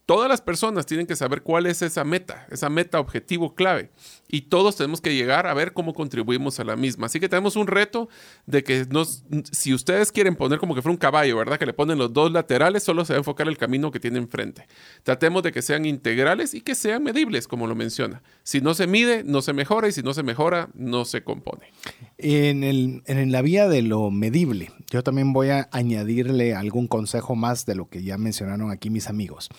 Todas 0.05 0.27
las 0.27 0.41
personas 0.41 0.85
tienen 0.85 1.07
que 1.07 1.15
saber 1.15 1.41
cuál 1.41 1.65
es 1.67 1.81
esa 1.81 2.03
meta, 2.03 2.45
esa 2.51 2.69
meta 2.69 2.99
objetivo 2.99 3.55
clave. 3.55 3.91
Y 4.27 4.41
todos 4.41 4.75
tenemos 4.75 4.99
que 4.99 5.13
llegar 5.13 5.47
a 5.47 5.53
ver 5.53 5.73
cómo 5.73 5.93
contribuimos 5.93 6.59
a 6.59 6.63
la 6.63 6.75
misma. 6.75 7.05
Así 7.05 7.19
que 7.19 7.29
tenemos 7.29 7.55
un 7.55 7.67
reto 7.67 8.09
de 8.45 8.63
que 8.63 8.85
nos, 8.89 9.23
si 9.51 9.73
ustedes 9.73 10.11
quieren 10.11 10.35
poner 10.35 10.59
como 10.59 10.73
que 10.73 10.81
fuera 10.81 10.93
un 10.93 10.97
caballo, 10.97 11.37
¿verdad? 11.37 11.59
Que 11.59 11.65
le 11.65 11.73
ponen 11.73 11.97
los 11.97 12.13
dos 12.13 12.31
laterales, 12.31 12.83
solo 12.83 13.05
se 13.05 13.13
va 13.13 13.17
a 13.17 13.19
enfocar 13.19 13.47
el 13.47 13.57
camino 13.57 13.91
que 13.91 13.99
tiene 13.99 14.17
enfrente. 14.17 14.67
Tratemos 15.03 15.43
de 15.43 15.51
que 15.51 15.61
sean 15.61 15.85
integrales 15.85 16.53
y 16.53 16.61
que 16.61 16.75
sean 16.75 17.03
medibles, 17.03 17.47
como 17.47 17.67
lo 17.67 17.75
menciona. 17.75 18.21
Si 18.43 18.61
no 18.61 18.73
se 18.73 18.87
mide, 18.87 19.23
no 19.23 19.41
se 19.41 19.53
mejora 19.53 19.87
y 19.87 19.91
si 19.91 20.01
no 20.01 20.13
se 20.13 20.23
mejora, 20.23 20.69
no 20.73 21.05
se 21.05 21.23
compone. 21.23 21.71
En, 22.17 22.63
el, 22.63 23.03
en 23.05 23.31
la 23.31 23.41
vía 23.41 23.67
de 23.67 23.81
lo 23.81 24.11
medible, 24.11 24.71
yo 24.89 25.03
también 25.03 25.33
voy 25.33 25.49
a 25.49 25.69
añadirle 25.71 26.55
algún 26.55 26.87
consejo 26.87 27.35
más 27.35 27.65
de 27.65 27.75
lo 27.75 27.89
que 27.89 28.03
ya 28.03 28.17
mencionaron 28.17 28.71
aquí 28.71 28.89
mis 28.89 29.07
amigos. 29.07 29.49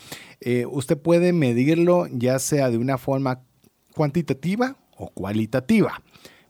Eh, 0.44 0.66
usted 0.66 0.98
puede 0.98 1.32
medirlo 1.32 2.08
ya 2.10 2.38
sea 2.40 2.68
de 2.68 2.76
una 2.76 2.98
forma 2.98 3.44
cuantitativa 3.94 4.76
o 4.96 5.08
cualitativa. 5.08 6.02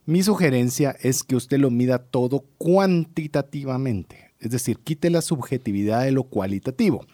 Mi 0.06 0.22
sugerencia 0.22 0.96
es 1.02 1.22
que 1.22 1.36
usted 1.36 1.58
lo 1.58 1.70
mida 1.70 1.98
todo 1.98 2.44
cuantitativamente. 2.56 4.32
Es 4.40 4.50
decir, 4.50 4.78
quite 4.78 5.10
la 5.10 5.20
subjetividad 5.20 6.02
de 6.02 6.10
lo 6.10 6.24
cualitativo. 6.24 7.06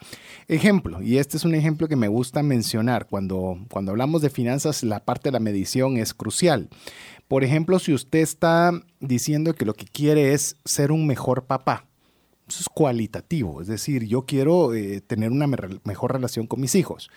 Ejemplo, 0.47 1.01
y 1.03 1.17
este 1.17 1.37
es 1.37 1.45
un 1.45 1.53
ejemplo 1.53 1.87
que 1.87 1.95
me 1.95 2.07
gusta 2.07 2.41
mencionar, 2.41 3.07
cuando, 3.07 3.59
cuando 3.69 3.91
hablamos 3.91 4.23
de 4.23 4.31
finanzas, 4.31 4.81
la 4.81 5.05
parte 5.05 5.29
de 5.29 5.33
la 5.33 5.39
medición 5.39 5.97
es 5.97 6.15
crucial. 6.15 6.69
Por 7.27 7.43
ejemplo, 7.43 7.77
si 7.77 7.93
usted 7.93 8.19
está 8.19 8.71
diciendo 8.99 9.53
que 9.53 9.65
lo 9.65 9.75
que 9.75 9.85
quiere 9.85 10.33
es 10.33 10.55
ser 10.65 10.91
un 10.91 11.05
mejor 11.05 11.45
papá, 11.45 11.88
eso 12.49 12.61
es 12.61 12.69
cualitativo, 12.69 13.61
es 13.61 13.67
decir, 13.67 14.05
yo 14.05 14.23
quiero 14.23 14.73
eh, 14.73 15.01
tener 15.01 15.31
una 15.31 15.47
mejor 15.47 16.13
relación 16.13 16.47
con 16.47 16.59
mis 16.61 16.75
hijos, 16.75 17.09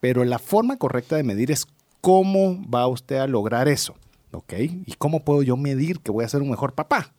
pero 0.00 0.24
la 0.24 0.38
forma 0.38 0.76
correcta 0.76 1.16
de 1.16 1.22
medir 1.22 1.50
es 1.50 1.66
cómo 2.00 2.60
va 2.68 2.86
usted 2.86 3.16
a 3.16 3.26
lograr 3.26 3.68
eso, 3.68 3.94
¿ok? 4.32 4.54
¿Y 4.86 4.94
cómo 4.98 5.24
puedo 5.24 5.42
yo 5.42 5.56
medir 5.56 6.00
que 6.00 6.10
voy 6.10 6.24
a 6.24 6.28
ser 6.28 6.42
un 6.42 6.50
mejor 6.50 6.74
papá? 6.74 7.12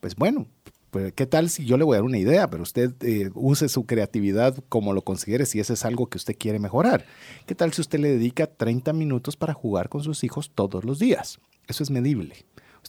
Pues 0.00 0.16
bueno, 0.16 0.46
pues, 0.90 1.12
¿qué 1.14 1.26
tal 1.26 1.50
si 1.50 1.64
yo 1.64 1.76
le 1.76 1.82
voy 1.82 1.94
a 1.94 1.98
dar 1.98 2.04
una 2.04 2.18
idea, 2.18 2.48
pero 2.48 2.62
usted 2.62 2.94
eh, 3.00 3.30
use 3.34 3.68
su 3.68 3.84
creatividad 3.84 4.56
como 4.68 4.92
lo 4.92 5.02
considere 5.02 5.46
si 5.46 5.58
ese 5.58 5.72
es 5.72 5.84
algo 5.84 6.06
que 6.06 6.18
usted 6.18 6.36
quiere 6.38 6.58
mejorar? 6.58 7.04
¿Qué 7.46 7.56
tal 7.56 7.72
si 7.72 7.80
usted 7.80 7.98
le 7.98 8.10
dedica 8.10 8.46
30 8.46 8.92
minutos 8.92 9.36
para 9.36 9.54
jugar 9.54 9.88
con 9.88 10.04
sus 10.04 10.22
hijos 10.22 10.52
todos 10.54 10.84
los 10.84 11.00
días? 11.00 11.40
Eso 11.66 11.82
es 11.82 11.90
medible. 11.90 12.44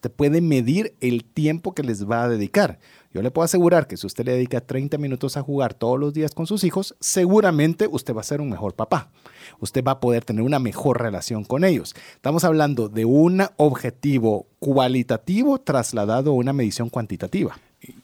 Usted 0.06 0.16
puede 0.16 0.40
medir 0.40 0.96
el 1.02 1.26
tiempo 1.26 1.74
que 1.74 1.82
les 1.82 2.08
va 2.08 2.26
a 2.26 2.30
dedicar. 2.30 2.78
Yo 3.12 3.24
le 3.24 3.32
puedo 3.32 3.44
asegurar 3.44 3.88
que 3.88 3.98
si 3.98 4.06
usted 4.06 4.24
le 4.24 4.34
dedica 4.34 4.62
30 4.62 5.00
minutos 5.00 5.36
a 5.36 5.42
jugar 5.42 5.74
todos 5.74 6.00
los 6.00 6.14
días 6.14 6.36
con 6.36 6.46
sus 6.46 6.64
hijos, 6.64 6.96
seguramente 7.00 7.88
usted 7.90 8.14
va 8.14 8.22
a 8.22 8.24
ser 8.24 8.40
un 8.40 8.52
mejor 8.52 8.76
papá. 8.76 9.10
Usted 9.60 9.84
va 9.84 9.94
a 9.94 10.00
poder 10.00 10.24
tener 10.24 10.44
una 10.44 10.60
mejor 10.60 11.02
relación 11.02 11.44
con 11.44 11.64
ellos. 11.64 11.96
Estamos 12.14 12.44
hablando 12.44 12.88
de 12.88 13.06
un 13.06 13.42
objetivo 13.58 14.46
cualitativo 14.60 15.58
trasladado 15.58 16.30
a 16.30 16.36
una 16.36 16.54
medición 16.54 16.92
cuantitativa. 16.92 17.58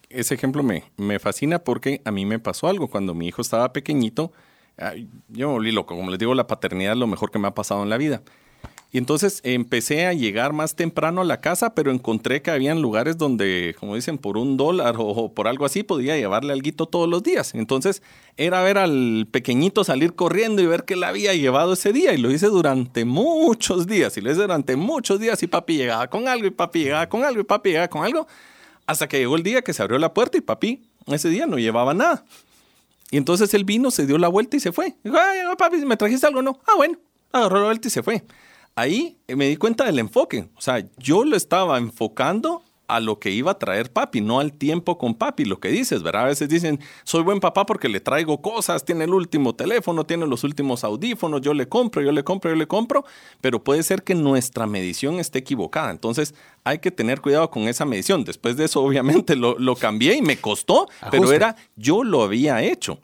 Ese 0.09 0.33
ejemplo 0.33 0.63
me, 0.63 0.85
me 0.97 1.19
fascina 1.19 1.59
porque 1.59 2.01
a 2.03 2.09
mí 2.09 2.25
me 2.25 2.39
pasó 2.39 2.67
algo 2.67 2.87
cuando 2.87 3.13
mi 3.13 3.27
hijo 3.27 3.43
estaba 3.43 3.73
pequeñito. 3.73 4.31
Yo 5.29 5.49
me 5.49 5.53
volví 5.53 5.71
loco. 5.71 5.95
Como 5.95 6.09
les 6.09 6.17
digo, 6.17 6.33
la 6.33 6.47
paternidad 6.47 6.93
es 6.93 6.97
lo 6.97 7.05
mejor 7.05 7.29
que 7.29 7.37
me 7.37 7.47
ha 7.47 7.53
pasado 7.53 7.83
en 7.83 7.91
la 7.91 7.97
vida. 7.97 8.23
Y 8.93 8.97
entonces 8.97 9.39
empecé 9.45 10.05
a 10.05 10.11
llegar 10.11 10.51
más 10.51 10.75
temprano 10.75 11.21
a 11.21 11.23
la 11.23 11.39
casa, 11.39 11.73
pero 11.73 11.91
encontré 11.91 12.41
que 12.41 12.51
habían 12.51 12.81
lugares 12.81 13.17
donde, 13.17 13.73
como 13.79 13.95
dicen, 13.95 14.17
por 14.17 14.37
un 14.37 14.57
dólar 14.57 14.95
o, 14.97 15.33
por 15.33 15.47
algo 15.47 15.65
así 15.65 15.81
podía 15.81 16.17
llevarle 16.17 16.51
algo 16.51 16.87
todos 16.87 17.07
los 17.07 17.23
días. 17.23 17.55
Entonces 17.55 18.03
era 18.35 18.61
ver 18.61 18.77
al 18.77 19.29
pequeñito 19.31 19.85
salir 19.85 20.13
corriendo 20.13 20.61
y 20.61 20.65
ver 20.65 20.83
que 20.83 20.97
la 20.97 21.07
había 21.07 21.33
llevado 21.33 21.71
ese 21.73 21.93
día. 21.93 22.13
Y 22.13 22.17
lo 22.17 22.31
hice 22.31 22.47
durante 22.47 23.05
muchos 23.05 23.87
días. 23.87 24.17
Y 24.17 24.21
lo 24.21 24.29
hice 24.29 24.41
durante 24.41 24.75
muchos 24.75 25.21
días. 25.21 25.41
Y 25.41 25.47
papi 25.47 25.77
llegaba 25.77 26.09
con 26.09 26.27
algo, 26.27 26.47
y 26.47 26.51
papi 26.51 26.83
llegaba 26.83 27.07
con 27.07 27.23
algo, 27.23 27.39
y 27.39 27.45
papi 27.45 27.69
llegaba 27.69 27.87
con 27.87 28.03
algo. 28.03 28.27
Hasta 28.87 29.07
que 29.07 29.19
llegó 29.19 29.37
el 29.37 29.43
día 29.43 29.61
que 29.61 29.71
se 29.71 29.81
abrió 29.81 29.99
la 29.99 30.13
puerta 30.13 30.37
y 30.37 30.41
papi 30.41 30.83
ese 31.07 31.29
día 31.29 31.45
no 31.45 31.57
llevaba 31.57 31.93
nada. 31.93 32.25
Y 33.09 33.15
entonces 33.15 33.53
él 33.53 33.63
vino, 33.63 33.89
se 33.89 34.05
dio 34.05 34.17
la 34.17 34.27
vuelta 34.27 34.57
y 34.57 34.59
se 34.59 34.73
fue. 34.73 34.97
Dijo, 35.01 35.15
ay, 35.17 35.39
papi, 35.57 35.77
¿me 35.85 35.95
trajiste 35.95 36.27
algo? 36.27 36.41
No. 36.41 36.59
Ah, 36.67 36.73
bueno. 36.75 36.97
Agarró 37.31 37.59
la 37.59 37.65
vuelta 37.67 37.87
y 37.87 37.91
se 37.91 38.03
fue 38.03 38.21
ahí 38.75 39.17
me 39.27 39.47
di 39.47 39.57
cuenta 39.57 39.85
del 39.85 39.99
enfoque. 39.99 40.49
O 40.55 40.61
sea, 40.61 40.85
yo 40.97 41.23
lo 41.23 41.35
estaba 41.35 41.77
enfocando 41.77 42.63
a 42.91 42.99
lo 42.99 43.19
que 43.19 43.31
iba 43.31 43.51
a 43.51 43.57
traer 43.57 43.91
papi, 43.91 44.19
no 44.19 44.41
al 44.41 44.51
tiempo 44.51 44.97
con 44.97 45.15
papi, 45.15 45.45
lo 45.45 45.61
que 45.61 45.69
dices, 45.69 46.03
¿verdad? 46.03 46.23
A 46.23 46.27
veces 46.27 46.49
dicen, 46.49 46.79
soy 47.05 47.23
buen 47.23 47.39
papá 47.39 47.65
porque 47.65 47.87
le 47.87 48.01
traigo 48.01 48.41
cosas, 48.41 48.83
tiene 48.83 49.05
el 49.05 49.13
último 49.13 49.55
teléfono, 49.55 50.03
tiene 50.03 50.27
los 50.27 50.43
últimos 50.43 50.83
audífonos, 50.83 51.39
yo 51.39 51.53
le 51.53 51.69
compro, 51.69 52.01
yo 52.01 52.11
le 52.11 52.25
compro, 52.25 52.51
yo 52.51 52.57
le 52.57 52.67
compro, 52.67 53.05
pero 53.39 53.63
puede 53.63 53.83
ser 53.83 54.03
que 54.03 54.13
nuestra 54.13 54.67
medición 54.67 55.21
esté 55.21 55.39
equivocada. 55.39 55.89
Entonces 55.89 56.35
hay 56.65 56.79
que 56.79 56.91
tener 56.91 57.21
cuidado 57.21 57.49
con 57.49 57.63
esa 57.63 57.85
medición. 57.85 58.25
Después 58.25 58.57
de 58.57 58.65
eso, 58.65 58.81
obviamente, 58.83 59.37
lo, 59.37 59.75
cambié 59.77 60.17
y 60.17 60.21
me 60.21 60.35
costó, 60.35 60.89
pero 61.09 61.31
era, 61.31 61.55
yo 61.77 62.03
lo 62.03 62.23
había 62.23 62.61
hecho. 62.61 62.99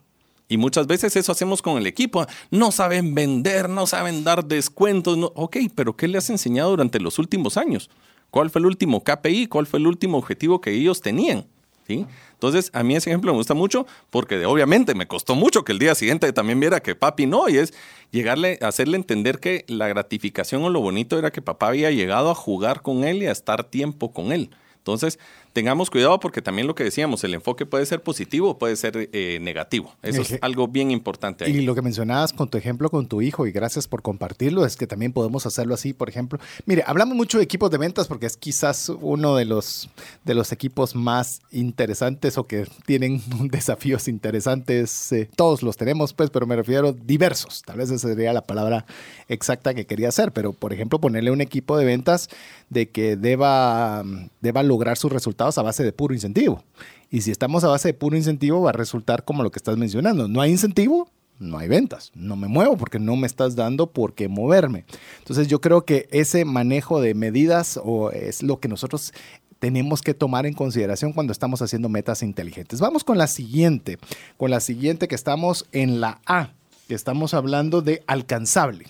Y 0.48 0.56
muchas 0.56 0.86
veces 0.86 1.14
eso 1.14 1.30
hacemos 1.30 1.60
con 1.60 1.76
el 1.76 1.86
equipo. 1.86 2.26
No 2.50 2.72
saben 2.72 3.14
vender, 3.14 3.68
no 3.68 3.86
saben 3.86 4.24
dar 4.24 4.44
descuentos. 4.46 5.18
Ok, 5.34 5.58
pero 5.74 5.94
¿qué 5.94 6.08
le 6.08 6.18
has 6.18 6.30
enseñado 6.30 6.70
durante 6.70 7.00
los 7.00 7.18
últimos 7.18 7.56
años? 7.56 7.90
¿Cuál 8.30 8.50
fue 8.50 8.60
el 8.60 8.66
último 8.66 9.04
KPI? 9.04 9.46
¿Cuál 9.46 9.66
fue 9.66 9.78
el 9.78 9.86
último 9.86 10.18
objetivo 10.18 10.60
que 10.60 10.72
ellos 10.72 11.00
tenían? 11.00 11.46
¿Sí? 11.86 12.06
Entonces, 12.34 12.70
a 12.74 12.82
mí 12.82 12.94
ese 12.94 13.08
ejemplo 13.10 13.32
me 13.32 13.38
gusta 13.38 13.54
mucho 13.54 13.86
porque 14.10 14.44
obviamente 14.44 14.94
me 14.94 15.08
costó 15.08 15.34
mucho 15.34 15.64
que 15.64 15.72
el 15.72 15.78
día 15.78 15.94
siguiente 15.94 16.30
también 16.34 16.60
viera 16.60 16.80
que 16.80 16.94
papi 16.94 17.26
no, 17.26 17.48
y 17.48 17.56
es 17.56 17.72
llegarle, 18.10 18.58
hacerle 18.60 18.96
entender 18.96 19.40
que 19.40 19.64
la 19.68 19.88
gratificación 19.88 20.62
o 20.62 20.68
lo 20.68 20.80
bonito 20.80 21.18
era 21.18 21.30
que 21.30 21.40
papá 21.40 21.68
había 21.68 21.90
llegado 21.90 22.30
a 22.30 22.34
jugar 22.34 22.82
con 22.82 23.04
él 23.04 23.22
y 23.22 23.26
a 23.26 23.32
estar 23.32 23.64
tiempo 23.64 24.12
con 24.12 24.32
él. 24.32 24.50
Entonces, 24.76 25.18
tengamos 25.58 25.90
cuidado 25.90 26.20
porque 26.20 26.40
también 26.40 26.68
lo 26.68 26.76
que 26.76 26.84
decíamos, 26.84 27.24
el 27.24 27.34
enfoque 27.34 27.66
puede 27.66 27.84
ser 27.84 28.00
positivo 28.00 28.50
o 28.50 28.58
puede 28.58 28.76
ser 28.76 29.10
eh, 29.12 29.40
negativo. 29.42 29.92
Eso 30.04 30.22
es 30.22 30.38
algo 30.40 30.68
bien 30.68 30.92
importante. 30.92 31.44
Ahí. 31.44 31.56
Y 31.56 31.60
lo 31.62 31.74
que 31.74 31.82
mencionabas 31.82 32.32
con 32.32 32.48
tu 32.48 32.56
ejemplo 32.58 32.90
con 32.90 33.08
tu 33.08 33.22
hijo, 33.22 33.44
y 33.44 33.50
gracias 33.50 33.88
por 33.88 34.00
compartirlo, 34.02 34.64
es 34.64 34.76
que 34.76 34.86
también 34.86 35.12
podemos 35.12 35.46
hacerlo 35.46 35.74
así, 35.74 35.94
por 35.94 36.08
ejemplo. 36.08 36.38
Mire, 36.64 36.84
hablamos 36.86 37.16
mucho 37.16 37.38
de 37.38 37.44
equipos 37.44 37.72
de 37.72 37.78
ventas 37.78 38.06
porque 38.06 38.26
es 38.26 38.36
quizás 38.36 38.88
uno 38.88 39.34
de 39.34 39.46
los, 39.46 39.90
de 40.24 40.34
los 40.34 40.52
equipos 40.52 40.94
más 40.94 41.40
interesantes 41.50 42.38
o 42.38 42.46
que 42.46 42.68
tienen 42.86 43.20
desafíos 43.50 44.06
interesantes. 44.06 45.10
Eh, 45.10 45.28
todos 45.34 45.64
los 45.64 45.76
tenemos, 45.76 46.12
pues, 46.12 46.30
pero 46.30 46.46
me 46.46 46.54
refiero 46.54 46.92
diversos. 46.92 47.62
Tal 47.62 47.78
vez 47.78 47.90
esa 47.90 48.06
sería 48.06 48.32
la 48.32 48.42
palabra 48.42 48.86
exacta 49.26 49.74
que 49.74 49.86
quería 49.86 50.10
hacer, 50.10 50.30
pero 50.30 50.52
por 50.52 50.72
ejemplo, 50.72 51.00
ponerle 51.00 51.32
un 51.32 51.40
equipo 51.40 51.76
de 51.76 51.84
ventas 51.84 52.28
de 52.70 52.90
que 52.90 53.16
deba, 53.16 54.04
deba 54.40 54.62
lograr 54.62 54.96
sus 54.96 55.12
resultados 55.12 55.58
a 55.58 55.62
base 55.62 55.84
de 55.84 55.92
puro 55.92 56.14
incentivo. 56.14 56.64
Y 57.10 57.22
si 57.22 57.30
estamos 57.30 57.64
a 57.64 57.68
base 57.68 57.88
de 57.88 57.94
puro 57.94 58.16
incentivo, 58.16 58.62
va 58.62 58.70
a 58.70 58.74
resultar 58.74 59.24
como 59.24 59.42
lo 59.42 59.50
que 59.50 59.58
estás 59.58 59.76
mencionando. 59.76 60.28
No 60.28 60.40
hay 60.40 60.50
incentivo, 60.50 61.08
no 61.38 61.58
hay 61.58 61.68
ventas. 61.68 62.12
No 62.14 62.36
me 62.36 62.48
muevo 62.48 62.76
porque 62.76 62.98
no 62.98 63.16
me 63.16 63.26
estás 63.26 63.56
dando 63.56 63.90
por 63.90 64.14
qué 64.14 64.28
moverme. 64.28 64.84
Entonces 65.18 65.48
yo 65.48 65.60
creo 65.60 65.84
que 65.84 66.08
ese 66.10 66.44
manejo 66.44 67.00
de 67.00 67.14
medidas 67.14 67.80
o 67.82 68.10
es 68.10 68.42
lo 68.42 68.60
que 68.60 68.68
nosotros 68.68 69.12
tenemos 69.58 70.02
que 70.02 70.14
tomar 70.14 70.46
en 70.46 70.54
consideración 70.54 71.12
cuando 71.12 71.32
estamos 71.32 71.62
haciendo 71.62 71.88
metas 71.88 72.22
inteligentes. 72.22 72.80
Vamos 72.80 73.04
con 73.04 73.18
la 73.18 73.26
siguiente, 73.26 73.98
con 74.36 74.50
la 74.50 74.60
siguiente 74.60 75.08
que 75.08 75.14
estamos 75.14 75.66
en 75.72 76.00
la 76.00 76.20
A, 76.26 76.52
que 76.86 76.94
estamos 76.94 77.34
hablando 77.34 77.82
de 77.82 78.02
alcanzable. 78.06 78.86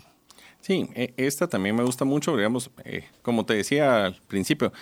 Sí, 0.60 0.88
e, 0.94 1.14
esta 1.16 1.48
también 1.48 1.76
me 1.76 1.84
gusta 1.84 2.04
mucho, 2.04 2.36
digamos, 2.36 2.70
eh, 2.84 3.04
como 3.22 3.44
te 3.46 3.54
decía 3.54 4.06
al 4.06 4.14
principio, 4.28 4.72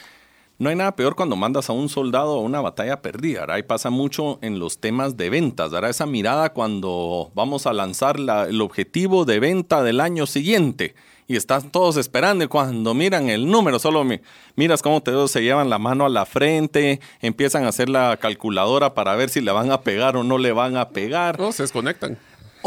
no 0.59 0.70
hay 0.70 0.77
nada 0.77 0.97
peor 0.97 1.16
cuando 1.16 1.36
mandas 1.36 1.69
a 1.69 1.74
un 1.74 1.90
soldado 1.90 2.36
a 2.36 2.40
una 2.40 2.62
batalla 2.62 3.03
perdida. 3.03 3.44
Ahí 3.48 3.62
pasa 3.62 3.90
mucho 3.90 4.39
en 4.40 4.59
los 4.59 4.78
temas 4.78 5.16
de 5.16 5.28
ventas. 5.28 5.70
¿verdad? 5.70 5.90
Esa 5.90 6.07
mirada 6.07 6.55
cuando 6.55 7.31
vamos 7.35 7.66
a 7.66 7.74
lanzar 7.74 8.16
el 8.19 8.61
objetivo 8.62 9.27
de 9.27 9.39
venta 9.39 9.82
del 9.82 10.01
año 10.01 10.24
siguiente 10.24 10.94
y 11.28 11.36
están 11.36 11.70
todos 11.70 11.97
esperando 11.98 12.44
y 12.44 12.48
cuando 12.48 12.94
miran 12.94 13.28
el 13.28 13.51
número, 13.51 13.78
solo 13.78 14.07
miras 14.55 14.81
cómo 14.81 15.03
todos 15.03 15.31
se 15.31 15.43
llevan 15.43 15.69
la 15.69 15.78
mano 15.78 16.07
a 16.07 16.09
la 16.09 16.24
frente, 16.24 17.01
empiezan 17.20 17.65
a 17.65 17.69
hacer 17.69 17.89
la 17.89 18.16
calculadora 18.16 18.94
para 18.94 19.15
ver 19.16 19.28
si 19.28 19.40
le 19.40 19.51
van 19.53 19.73
a 19.73 19.82
pegar 19.82 20.16
o 20.16 20.24
no 20.24 20.39
le 20.39 20.53
van 20.53 20.77
a 20.77 20.90
pegar. 20.90 21.39
No, 21.39 21.53
se 21.53 21.65
desconectan. 21.65 22.16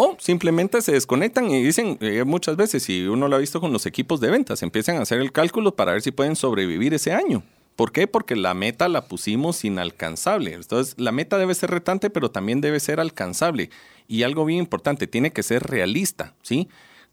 O 0.01 0.15
simplemente 0.17 0.81
se 0.81 0.93
desconectan 0.93 1.51
y 1.51 1.61
dicen, 1.61 1.97
eh, 1.99 2.23
muchas 2.23 2.55
veces, 2.55 2.87
y 2.89 3.05
uno 3.05 3.27
lo 3.27 3.35
ha 3.35 3.39
visto 3.39 3.59
con 3.59 3.73
los 3.73 3.85
equipos 3.85 4.21
de 4.21 4.29
ventas, 4.29 4.63
empiezan 4.63 4.95
a 4.95 5.01
hacer 5.01 5.19
el 5.19 5.33
cálculo 5.33 5.75
para 5.75 5.91
ver 5.91 6.01
si 6.01 6.11
pueden 6.11 6.37
sobrevivir 6.37 6.93
ese 6.93 7.11
año. 7.11 7.43
¿Por 7.75 7.91
qué? 7.91 8.07
Porque 8.07 8.37
la 8.37 8.53
meta 8.53 8.87
la 8.87 9.09
pusimos 9.09 9.65
inalcanzable. 9.65 10.53
Entonces, 10.53 10.95
la 10.97 11.11
meta 11.11 11.37
debe 11.37 11.53
ser 11.53 11.71
retante, 11.71 12.09
pero 12.09 12.31
también 12.31 12.61
debe 12.61 12.79
ser 12.79 13.01
alcanzable. 13.01 13.71
Y 14.07 14.23
algo 14.23 14.45
bien 14.45 14.59
importante, 14.59 15.05
tiene 15.05 15.31
que 15.33 15.43
ser 15.43 15.63
realista, 15.63 16.33
¿sí? 16.43 16.69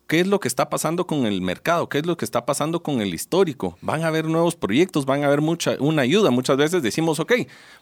¿Qué 0.06 0.20
es 0.20 0.26
lo 0.28 0.38
que 0.38 0.46
está 0.46 0.70
pasando 0.70 1.06
con 1.06 1.26
el 1.26 1.40
mercado? 1.40 1.88
¿Qué 1.88 1.98
es 1.98 2.06
lo 2.06 2.16
que 2.16 2.24
está 2.24 2.46
pasando 2.46 2.80
con 2.82 3.00
el 3.00 3.12
histórico? 3.12 3.76
Van 3.80 4.04
a 4.04 4.06
haber 4.06 4.26
nuevos 4.26 4.54
proyectos, 4.54 5.04
van 5.04 5.24
a 5.24 5.26
haber 5.26 5.40
mucha, 5.40 5.76
una 5.80 6.02
ayuda. 6.02 6.30
Muchas 6.30 6.56
veces 6.56 6.80
decimos, 6.82 7.18
ok, 7.18 7.32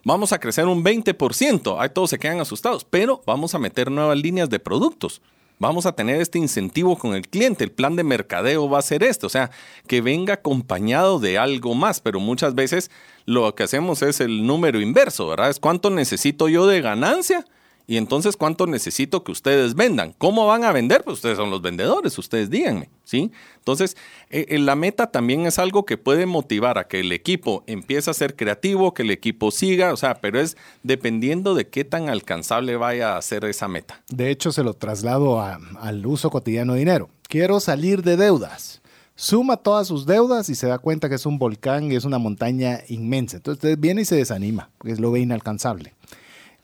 vamos 0.05 0.33
a 0.33 0.41
crecer 0.41 0.67
un 0.67 0.83
20%. 0.83 1.77
Ahí 1.79 1.91
todos 1.91 2.09
se 2.09 2.19
quedan 2.19 2.41
asustados, 2.41 2.85
pero 2.85 3.23
vamos 3.27 3.55
a 3.55 3.59
meter 3.59 3.91
nuevas 3.91 4.17
líneas 4.17 4.49
de 4.49 4.59
productos 4.59 5.21
vamos 5.59 5.87
a 5.87 5.93
tener 5.93 6.21
este 6.21 6.39
incentivo 6.39 6.99
con 6.99 7.15
el 7.15 7.29
cliente. 7.29 7.65
El 7.65 7.71
plan 7.71 7.97
de 7.97 8.05
mercadeo 8.05 8.69
va 8.69 8.81
a 8.81 8.83
ser 8.83 9.03
esto, 9.03 9.27
o 9.27 9.31
sea, 9.31 9.51
que 9.87 10.01
venga 10.01 10.35
acompañado 10.35 11.19
de 11.21 11.39
algo 11.39 11.75
más, 11.75 12.01
pero 12.01 12.21
muchas 12.21 12.55
veces 12.55 12.91
lo 13.25 13.55
que 13.55 13.63
hacemos 13.63 14.03
es 14.03 14.21
el 14.21 14.47
número 14.47 14.81
inverso, 14.81 15.29
¿verdad? 15.29 15.51
Es 15.51 15.61
cuánto 15.61 15.91
necesito 15.91 16.49
yo 16.49 16.67
de 16.67 16.81
ganancia 16.81 17.45
y 17.87 17.99
entonces, 17.99 18.37
¿cuánto 18.37 18.67
necesito 18.67 19.25
que 19.25 19.33
ustedes 19.33 19.75
vendan? 19.75 20.15
¿Cómo 20.17 20.47
van 20.47 20.65
a 20.65 20.73
vender? 20.73 21.05
Pues 21.05 21.17
ustedes 21.17 21.37
son 21.37 21.51
los 21.51 21.61
vendedores, 21.61 22.19
ustedes 22.19 22.49
díganme, 22.49 22.89
¿sí? 23.05 23.31
Entonces, 23.57 23.97
eh, 24.31 24.47
eh, 24.49 24.59
la 24.59 24.75
meta 24.75 25.09
también 25.09 25.47
es 25.47 25.59
algo 25.59 25.85
que 25.85 25.99
puede 25.99 26.25
motivar 26.25 26.79
a 26.79 26.89
que 26.89 27.01
el 27.01 27.13
equipo 27.13 27.63
empiece 27.67 28.11
a 28.11 28.15
ser 28.15 28.37
creativo, 28.37 28.95
que 28.95 29.03
el 29.03 29.11
equipo 29.11 29.51
siga, 29.51 29.93
o 29.93 29.97
sea, 29.99 30.15
pero 30.15 30.41
es 30.41 30.57
dependiendo 30.83 31.55
de 31.55 31.69
qué 31.69 31.85
tan 31.85 32.09
alcanzable 32.09 32.77
vaya 32.77 33.19
a 33.19 33.23
ser 33.23 33.45
esa 33.45 33.69
meta. 33.69 34.03
De 34.09 34.31
hecho, 34.31 34.51
se 34.51 34.63
lo 34.63 34.73
traslado 34.73 35.43
al 35.43 36.07
uso 36.07 36.31
cotidiano 36.31 36.73
de 36.73 36.79
dinero. 36.79 37.11
Quiero 37.29 37.61
salir 37.61 38.03
de 38.03 38.17
deudas 38.17 38.81
suma 39.17 39.57
todas 39.57 39.87
sus 39.87 40.07
deudas 40.07 40.49
y 40.49 40.55
se 40.55 40.67
da 40.67 40.79
cuenta 40.79 41.09
que 41.09 41.15
es 41.15 41.27
un 41.27 41.39
volcán 41.39 41.91
y 41.91 41.95
es 41.95 42.05
una 42.05 42.19
montaña 42.19 42.81
inmensa. 42.89 43.37
Entonces 43.37 43.79
viene 43.79 44.03
y 44.03 44.05
se 44.05 44.17
desanima, 44.17 44.71
porque 44.79 44.97
lo 44.97 45.11
ve 45.11 45.21
inalcanzable. 45.21 45.95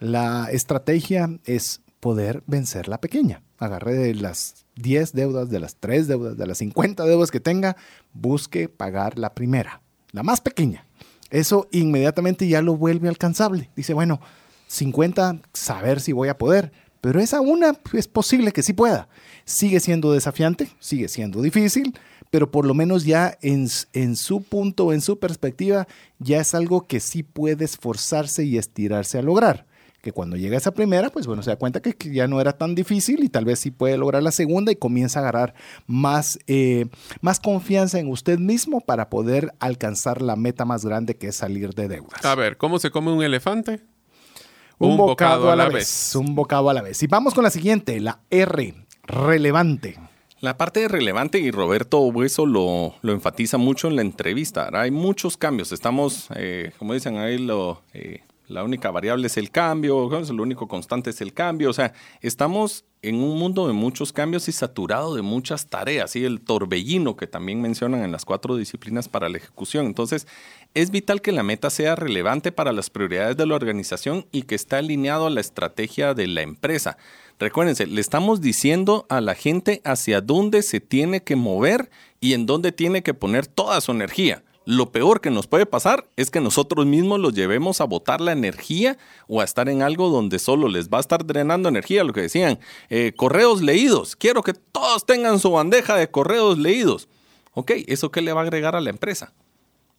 La 0.00 0.48
estrategia 0.50 1.28
es 1.44 1.82
poder 2.00 2.42
vencer 2.46 2.88
la 2.88 3.02
pequeña. 3.02 3.42
Agarre 3.58 3.94
de 3.94 4.14
las 4.14 4.64
10 4.76 5.12
deudas, 5.12 5.50
de 5.50 5.60
las 5.60 5.76
3 5.76 6.08
deudas, 6.08 6.38
de 6.38 6.46
las 6.46 6.56
50 6.56 7.04
deudas 7.04 7.30
que 7.30 7.38
tenga, 7.38 7.76
busque 8.14 8.70
pagar 8.70 9.18
la 9.18 9.34
primera, 9.34 9.82
la 10.12 10.22
más 10.22 10.40
pequeña. 10.40 10.86
Eso 11.28 11.68
inmediatamente 11.70 12.48
ya 12.48 12.62
lo 12.62 12.78
vuelve 12.78 13.10
alcanzable. 13.10 13.68
Dice, 13.76 13.92
bueno, 13.92 14.22
50, 14.68 15.42
saber 15.52 16.00
si 16.00 16.12
voy 16.12 16.30
a 16.30 16.38
poder. 16.38 16.72
Pero 17.02 17.20
esa 17.20 17.42
una 17.42 17.78
es 17.92 18.08
posible 18.08 18.52
que 18.52 18.62
sí 18.62 18.72
pueda. 18.72 19.06
Sigue 19.44 19.80
siendo 19.80 20.12
desafiante, 20.12 20.70
sigue 20.80 21.08
siendo 21.08 21.42
difícil, 21.42 21.94
pero 22.30 22.50
por 22.50 22.64
lo 22.64 22.72
menos 22.72 23.04
ya 23.04 23.36
en, 23.42 23.68
en 23.92 24.16
su 24.16 24.42
punto, 24.42 24.94
en 24.94 25.02
su 25.02 25.18
perspectiva, 25.18 25.86
ya 26.18 26.40
es 26.40 26.54
algo 26.54 26.86
que 26.86 27.00
sí 27.00 27.22
puede 27.22 27.66
esforzarse 27.66 28.44
y 28.44 28.56
estirarse 28.56 29.18
a 29.18 29.22
lograr 29.22 29.66
que 30.00 30.12
cuando 30.12 30.36
llega 30.36 30.56
esa 30.56 30.72
primera, 30.72 31.10
pues 31.10 31.26
bueno, 31.26 31.42
se 31.42 31.50
da 31.50 31.56
cuenta 31.56 31.80
que, 31.80 31.94
ya 32.10 32.26
no 32.26 32.40
era 32.40 32.52
tan 32.52 32.74
difícil 32.74 33.22
y 33.22 33.28
tal 33.28 33.44
vez 33.44 33.58
sí 33.60 33.70
puede 33.70 33.98
lograr 33.98 34.22
la 34.22 34.32
segunda 34.32 34.72
y 34.72 34.76
comienza 34.76 35.18
a 35.18 35.22
agarrar 35.22 35.54
más, 35.86 36.38
eh, 36.46 36.86
más 37.20 37.40
confianza 37.40 37.98
en 37.98 38.08
usted 38.08 38.38
mismo 38.38 38.80
para 38.80 39.10
poder 39.10 39.52
alcanzar 39.58 40.22
la 40.22 40.36
meta 40.36 40.64
más 40.64 40.84
grande 40.84 41.16
que 41.16 41.28
es 41.28 41.36
salir 41.36 41.74
de 41.74 41.88
deudas. 41.88 42.24
A 42.24 42.34
ver, 42.34 42.56
¿cómo 42.56 42.78
se 42.78 42.90
come 42.90 43.12
un 43.12 43.22
elefante? 43.22 43.80
Un, 44.78 44.96
bocado, 44.96 45.50
a 45.50 45.56
la, 45.56 45.68
vez. 45.68 46.14
Un 46.16 46.34
bocado 46.34 46.70
a 46.70 46.74
la 46.74 46.80
vez. 46.80 47.02
Y 47.02 47.06
vamos 47.06 47.34
con 47.34 47.44
la 47.44 47.50
siguiente, 47.50 48.00
la 48.00 48.20
R, 48.30 48.74
relevante. 49.02 49.98
La 50.40 50.56
parte 50.56 50.80
de 50.80 50.88
relevante, 50.88 51.38
y 51.38 51.50
Roberto 51.50 52.00
Hueso 52.00 52.46
lo, 52.46 52.94
lo 53.02 53.12
enfatiza 53.12 53.58
mucho 53.58 53.88
en 53.88 53.96
la 53.96 54.00
entrevista, 54.00 54.70
hay 54.72 54.90
muchos 54.90 55.36
cambios. 55.36 55.70
Estamos, 55.70 56.28
eh, 56.34 56.72
como 56.78 56.94
dicen 56.94 57.18
ahí, 57.18 57.36
lo, 57.36 57.82
eh, 57.92 58.22
la 58.50 58.64
única 58.64 58.90
variable 58.90 59.28
es 59.28 59.36
el 59.36 59.50
cambio, 59.50 60.10
lo 60.10 60.42
único 60.42 60.66
constante 60.66 61.10
es 61.10 61.20
el 61.20 61.32
cambio. 61.32 61.70
O 61.70 61.72
sea, 61.72 61.92
estamos 62.20 62.84
en 63.00 63.14
un 63.14 63.38
mundo 63.38 63.68
de 63.68 63.72
muchos 63.72 64.12
cambios 64.12 64.48
y 64.48 64.52
saturado 64.52 65.14
de 65.14 65.22
muchas 65.22 65.68
tareas, 65.68 66.16
y 66.16 66.24
el 66.24 66.40
torbellino 66.40 67.16
que 67.16 67.28
también 67.28 67.62
mencionan 67.62 68.02
en 68.02 68.12
las 68.12 68.24
cuatro 68.24 68.56
disciplinas 68.56 69.08
para 69.08 69.28
la 69.28 69.38
ejecución. 69.38 69.86
Entonces, 69.86 70.26
es 70.74 70.90
vital 70.90 71.22
que 71.22 71.32
la 71.32 71.44
meta 71.44 71.70
sea 71.70 71.94
relevante 71.94 72.50
para 72.50 72.72
las 72.72 72.90
prioridades 72.90 73.36
de 73.36 73.46
la 73.46 73.54
organización 73.54 74.26
y 74.32 74.42
que 74.42 74.56
esté 74.56 74.76
alineado 74.76 75.26
a 75.26 75.30
la 75.30 75.40
estrategia 75.40 76.12
de 76.14 76.26
la 76.26 76.42
empresa. 76.42 76.98
Recuérdense, 77.38 77.86
le 77.86 78.00
estamos 78.00 78.40
diciendo 78.40 79.06
a 79.08 79.20
la 79.20 79.34
gente 79.34 79.80
hacia 79.84 80.20
dónde 80.20 80.62
se 80.62 80.80
tiene 80.80 81.22
que 81.22 81.36
mover 81.36 81.88
y 82.20 82.34
en 82.34 82.46
dónde 82.46 82.72
tiene 82.72 83.02
que 83.02 83.14
poner 83.14 83.46
toda 83.46 83.80
su 83.80 83.92
energía. 83.92 84.42
Lo 84.66 84.92
peor 84.92 85.20
que 85.22 85.30
nos 85.30 85.46
puede 85.46 85.64
pasar 85.64 86.06
es 86.16 86.30
que 86.30 86.40
nosotros 86.40 86.84
mismos 86.84 87.18
los 87.18 87.32
llevemos 87.32 87.80
a 87.80 87.84
botar 87.84 88.20
la 88.20 88.32
energía 88.32 88.98
o 89.26 89.40
a 89.40 89.44
estar 89.44 89.68
en 89.70 89.82
algo 89.82 90.10
donde 90.10 90.38
solo 90.38 90.68
les 90.68 90.90
va 90.90 90.98
a 90.98 91.00
estar 91.00 91.24
drenando 91.24 91.68
energía, 91.68 92.04
lo 92.04 92.12
que 92.12 92.22
decían, 92.22 92.58
eh, 92.90 93.12
correos 93.16 93.62
leídos. 93.62 94.16
Quiero 94.16 94.42
que 94.42 94.52
todos 94.52 95.06
tengan 95.06 95.40
su 95.40 95.50
bandeja 95.50 95.96
de 95.96 96.10
correos 96.10 96.58
leídos. 96.58 97.08
Ok, 97.54 97.72
¿eso 97.86 98.10
qué 98.10 98.20
le 98.20 98.32
va 98.32 98.40
a 98.40 98.44
agregar 98.44 98.76
a 98.76 98.80
la 98.80 98.90
empresa? 98.90 99.32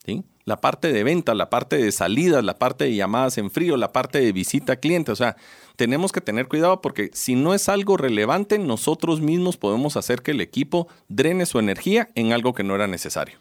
¿Sí? 0.06 0.24
La 0.46 0.62
parte 0.62 0.94
de 0.94 1.04
venta, 1.04 1.34
la 1.34 1.50
parte 1.50 1.78
de 1.78 1.92
salidas, 1.92 2.44
la 2.44 2.58
parte 2.58 2.86
de 2.86 2.96
llamadas 2.96 3.38
en 3.38 3.52
frío, 3.52 3.78
la 3.78 3.92
parte 3.92 4.20
de 4.20 4.32
visita 4.32 4.74
a 4.74 4.76
cliente. 4.78 5.12
O 5.12 5.16
sea, 5.16 5.38
tenemos 5.76 6.12
que 6.12 6.22
tener 6.22 6.48
cuidado 6.48 6.82
porque 6.82 7.10
si 7.14 7.36
no 7.36 7.54
es 7.54 7.68
algo 7.68 7.98
relevante, 7.98 8.58
nosotros 8.60 9.22
mismos 9.22 9.58
podemos 9.58 9.98
hacer 9.98 10.22
que 10.22 10.32
el 10.32 10.42
equipo 10.42 10.88
drene 11.08 11.46
su 11.46 11.60
energía 11.60 12.10
en 12.16 12.32
algo 12.32 12.54
que 12.54 12.64
no 12.64 12.76
era 12.76 12.88
necesario. 12.88 13.38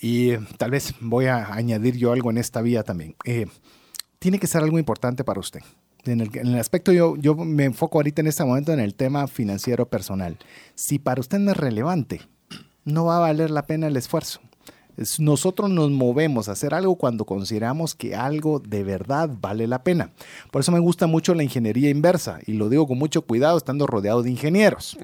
Y 0.00 0.36
tal 0.58 0.70
vez 0.70 0.94
voy 1.00 1.26
a 1.26 1.54
añadir 1.54 1.96
yo 1.96 2.12
algo 2.12 2.30
en 2.30 2.38
esta 2.38 2.62
vía 2.62 2.82
también. 2.82 3.14
Eh, 3.24 3.46
tiene 4.18 4.38
que 4.38 4.46
ser 4.46 4.62
algo 4.62 4.78
importante 4.78 5.24
para 5.24 5.40
usted. 5.40 5.60
En 6.04 6.20
el, 6.20 6.58
aspecto, 6.58 6.92
yo, 6.92 7.16
yo 7.16 7.34
me 7.34 7.64
enfoco 7.64 7.98
ahorita 7.98 8.20
en 8.20 8.26
este 8.26 8.44
momento 8.44 8.72
en 8.72 8.80
el 8.80 8.94
tema 8.94 9.26
financiero 9.26 9.88
personal. 9.88 10.38
Si 10.74 10.98
para 10.98 11.20
usted 11.20 11.38
no 11.38 11.50
es 11.50 11.56
relevante, 11.56 12.20
no 12.84 13.06
va 13.06 13.16
a 13.16 13.20
valer 13.20 13.50
la 13.50 13.66
pena 13.66 13.86
el 13.86 13.96
esfuerzo. 13.96 14.40
Nosotros 15.18 15.70
nos 15.70 15.90
movemos 15.90 16.48
a 16.48 16.52
hacer 16.52 16.74
algo 16.74 16.96
cuando 16.96 17.24
consideramos 17.24 17.94
que 17.94 18.14
algo 18.14 18.60
de 18.60 18.84
verdad 18.84 19.30
vale 19.40 19.66
la 19.66 19.82
pena. 19.82 20.10
Por 20.50 20.60
eso 20.60 20.72
me 20.72 20.78
gusta 20.78 21.06
mucho 21.06 21.34
la 21.34 21.42
ingeniería 21.42 21.90
inversa 21.90 22.38
y 22.46 22.52
lo 22.52 22.68
digo 22.68 22.86
con 22.86 22.98
mucho 22.98 23.22
cuidado 23.22 23.56
estando 23.56 23.86
rodeado 23.86 24.22
de 24.22 24.30
ingenieros. 24.30 24.96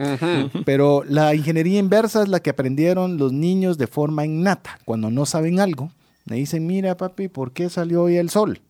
Pero 0.65 1.03
la 1.07 1.35
ingeniería 1.35 1.79
inversa 1.79 2.23
es 2.23 2.29
la 2.29 2.41
que 2.41 2.51
aprendieron 2.51 3.19
los 3.19 3.33
niños 3.33 3.79
de 3.79 3.87
forma 3.87 4.25
innata. 4.25 4.79
Cuando 4.85 5.11
no 5.11 5.27
saben 5.27 5.61
algo, 5.61 5.91
me 6.25 6.37
dicen, 6.37 6.67
mira 6.67 6.97
papi, 6.97 7.29
¿por 7.29 7.53
qué 7.53 7.69
salió 7.69 8.05
hoy 8.05 8.17
el 8.17 8.31
sol? 8.31 8.61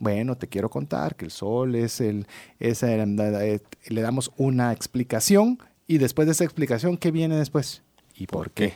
Bueno, 0.00 0.36
te 0.36 0.46
quiero 0.46 0.68
contar 0.68 1.16
que 1.16 1.24
el 1.24 1.30
sol 1.30 1.74
es 1.74 2.00
el, 2.00 2.26
es 2.58 2.82
eh, 2.82 3.60
le 3.88 4.00
damos 4.00 4.30
una 4.36 4.72
explicación 4.72 5.58
y 5.86 5.98
después 5.98 6.26
de 6.26 6.32
esa 6.32 6.44
explicación, 6.44 6.96
¿qué 6.96 7.10
viene 7.10 7.36
después? 7.36 7.82
¿Y 8.14 8.26
por 8.26 8.50
qué? 8.50 8.74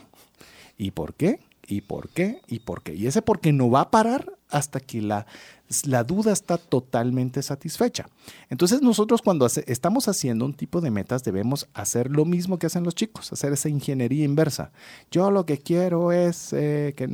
¿Y 0.78 0.92
por 0.92 1.14
qué? 1.14 1.40
Y 1.66 1.82
por 1.82 2.08
qué 2.08 2.40
y 2.46 2.60
por 2.60 2.82
qué. 2.82 2.94
Y 2.94 3.06
ese 3.06 3.22
por 3.22 3.40
qué 3.40 3.52
no 3.52 3.70
va 3.70 3.82
a 3.82 3.90
parar 3.90 4.32
hasta 4.48 4.80
que 4.80 5.00
la, 5.00 5.26
la 5.84 6.02
duda 6.02 6.32
está 6.32 6.58
totalmente 6.58 7.42
satisfecha. 7.42 8.08
Entonces 8.48 8.82
nosotros 8.82 9.22
cuando 9.22 9.46
estamos 9.46 10.08
haciendo 10.08 10.44
un 10.44 10.54
tipo 10.54 10.80
de 10.80 10.90
metas 10.90 11.22
debemos 11.22 11.68
hacer 11.74 12.10
lo 12.10 12.24
mismo 12.24 12.58
que 12.58 12.66
hacen 12.66 12.82
los 12.82 12.94
chicos, 12.94 13.32
hacer 13.32 13.52
esa 13.52 13.68
ingeniería 13.68 14.24
inversa. 14.24 14.72
Yo 15.10 15.30
lo 15.30 15.46
que 15.46 15.58
quiero 15.58 16.10
es 16.10 16.52
eh, 16.52 16.94
que 16.96 17.08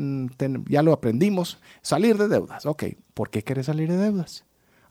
ya 0.68 0.82
lo 0.82 0.92
aprendimos, 0.92 1.58
salir 1.82 2.16
de 2.16 2.28
deudas. 2.28 2.64
Ok, 2.64 2.84
¿por 3.12 3.28
qué 3.28 3.42
quieres 3.42 3.66
salir 3.66 3.90
de 3.90 3.98
deudas? 3.98 4.45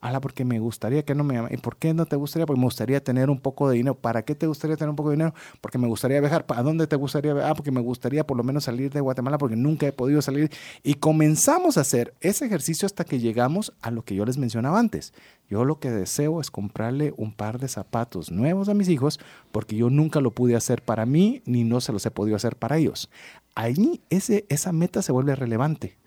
Ala, 0.06 0.22
porque 0.22 0.45
me 0.45 0.60
gustaría 0.60 1.03
que 1.03 1.15
no 1.15 1.23
me... 1.23 1.48
¿Y 1.49 1.57
por 1.57 1.77
qué 1.77 1.91
no 1.95 2.06
te 2.06 2.15
gustaría? 2.15 2.45
Porque 2.45 2.60
me 2.60 2.65
gustaría 2.65 3.03
tener 3.03 3.32
un 3.32 3.40
poco 3.40 3.68
de 3.68 3.77
dinero. 3.77 3.95
¿Para 3.95 4.23
qué 4.23 4.36
te 4.36 4.45
gustaría 4.45 4.77
tener 4.77 4.91
un 4.91 4.95
poco 4.95 5.10
de 5.10 5.15
dinero? 5.15 5.34
Porque 5.61 5.80
me 5.80 5.88
gustaría 5.88 6.19
viajar. 6.19 6.45
¿Para 6.45 6.61
dónde 6.61 6.86
te 6.86 6.95
gustaría 6.95 7.34
viajar? 7.34 7.52
Ah, 7.52 7.56
porque 7.56 7.72
me 7.72 7.82
gustaría 7.82 8.23
por 8.27 8.38
lo 8.38 8.44
menos 8.44 8.65
salir 8.65 8.94
de 8.94 9.02
Guatemala 9.02 9.40
porque 9.40 9.56
nunca 9.56 9.88
he 9.88 9.91
podido 9.91 10.22
salir. 10.22 10.52
Y 10.84 10.94
comenzamos 10.94 11.80
a 11.80 11.82
hacer 11.82 12.14
ese 12.22 12.45
ejercicio 12.45 12.86
hasta 12.86 13.03
que 13.03 13.18
llegamos 13.18 13.73
a 13.82 13.90
lo 13.90 14.03
que 14.03 14.14
yo 14.14 14.26
les 14.26 14.38
mencionaba 14.38 14.77
antes. 14.77 15.11
Yo 15.49 15.65
lo 15.65 15.80
que 15.80 15.90
deseo 15.90 16.40
es 16.40 16.52
comprarle 16.52 17.15
un 17.18 17.34
par 17.34 17.57
de 17.57 17.68
zapatos 17.68 18.30
nuevos 18.30 18.69
a 18.69 18.76
mis 18.76 18.90
hijos 18.90 19.19
porque 19.52 19.76
yo 19.76 19.90
nunca 19.90 20.22
lo 20.22 20.30
pude 20.30 20.56
hacer 20.56 20.84
para 20.84 21.07
mí 21.07 21.41
ni 21.45 21.64
no 21.64 21.82
se 21.82 21.91
los 21.91 22.06
he 22.06 22.11
podido 22.11 22.36
hacer 22.36 22.57
para 22.57 22.77
ellos. 22.77 23.10
Ahí 23.56 24.02
ese, 24.11 24.45
esa 24.49 24.72
meta 24.72 25.02
se 25.02 25.11
vuelve 25.11 25.36
relevante 25.36 25.98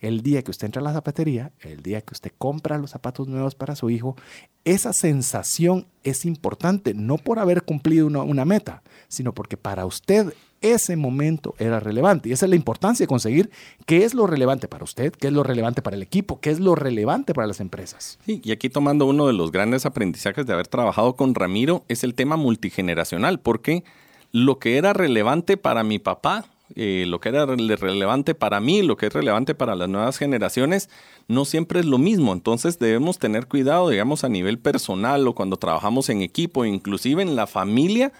el 0.00 0.22
día 0.22 0.42
que 0.42 0.50
usted 0.50 0.66
entra 0.66 0.80
a 0.80 0.84
la 0.84 0.92
zapatería, 0.92 1.52
el 1.60 1.82
día 1.82 2.00
que 2.00 2.12
usted 2.12 2.32
compra 2.36 2.78
los 2.78 2.90
zapatos 2.90 3.28
nuevos 3.28 3.54
para 3.54 3.76
su 3.76 3.90
hijo, 3.90 4.16
esa 4.64 4.92
sensación 4.92 5.86
es 6.02 6.24
importante, 6.24 6.92
no 6.94 7.18
por 7.18 7.38
haber 7.38 7.62
cumplido 7.62 8.06
una, 8.06 8.44
meta, 8.44 8.82
sino 9.08 9.32
porque 9.32 9.56
para 9.56 9.86
usted 9.86 10.34
ese 10.60 10.96
momento 10.96 11.54
era 11.58 11.80
relevante. 11.80 12.28
Y 12.28 12.32
esa 12.32 12.46
es 12.46 12.50
la 12.50 12.56
importancia 12.56 13.04
de 13.04 13.08
conseguir 13.08 13.50
qué 13.84 14.04
es 14.04 14.14
lo 14.14 14.26
relevante 14.26 14.68
para 14.68 14.84
usted, 14.84 15.12
qué 15.12 15.28
es 15.28 15.32
lo 15.32 15.42
relevante 15.42 15.82
para 15.82 15.96
el 15.96 16.02
equipo, 16.02 16.40
qué 16.40 16.50
es 16.50 16.58
lo 16.60 16.74
relevante 16.74 17.34
para 17.34 17.46
las 17.46 17.60
empresas. 17.60 18.18
y 18.26 18.50
aquí 18.50 18.68
tomando 18.68 19.06
uno 19.06 19.26
de 19.26 19.32
los 19.32 19.52
grandes 19.52 19.86
aprendizajes 19.86 20.46
de 20.46 20.52
haber 20.52 20.66
trabajado 20.66 21.14
con 21.14 21.34
Ramiro 21.34 21.84
es 21.88 22.02
el 22.04 22.14
tema 22.14 22.36
multigeneracional, 22.36 23.38
porque 23.38 23.84
lo 24.32 24.58
que 24.58 24.76
era 24.76 24.92
relevante 24.92 25.56
para 25.56 25.84
mi 25.84 25.98
papá 25.98 26.44
eh, 26.74 27.04
lo 27.06 27.20
que 27.20 27.28
era 27.28 27.46
relevante 27.46 28.34
para 28.34 28.60
mí, 28.60 28.82
lo 28.82 28.96
que 28.96 29.06
es 29.06 29.12
relevante 29.12 29.54
para 29.54 29.76
las 29.76 29.88
nuevas 29.88 30.18
generaciones, 30.18 30.90
no 31.28 31.44
siempre 31.44 31.80
es 31.80 31.86
lo 31.86 31.98
mismo. 31.98 32.32
Entonces 32.32 32.78
debemos 32.78 33.18
tener 33.18 33.46
cuidado, 33.46 33.88
digamos, 33.88 34.24
a 34.24 34.28
nivel 34.28 34.58
personal 34.58 35.26
o 35.28 35.34
cuando 35.34 35.56
trabajamos 35.56 36.08
en 36.08 36.22
equipo, 36.22 36.64
inclusive 36.64 37.22
en 37.22 37.36
la 37.36 37.46
familia, 37.46 38.12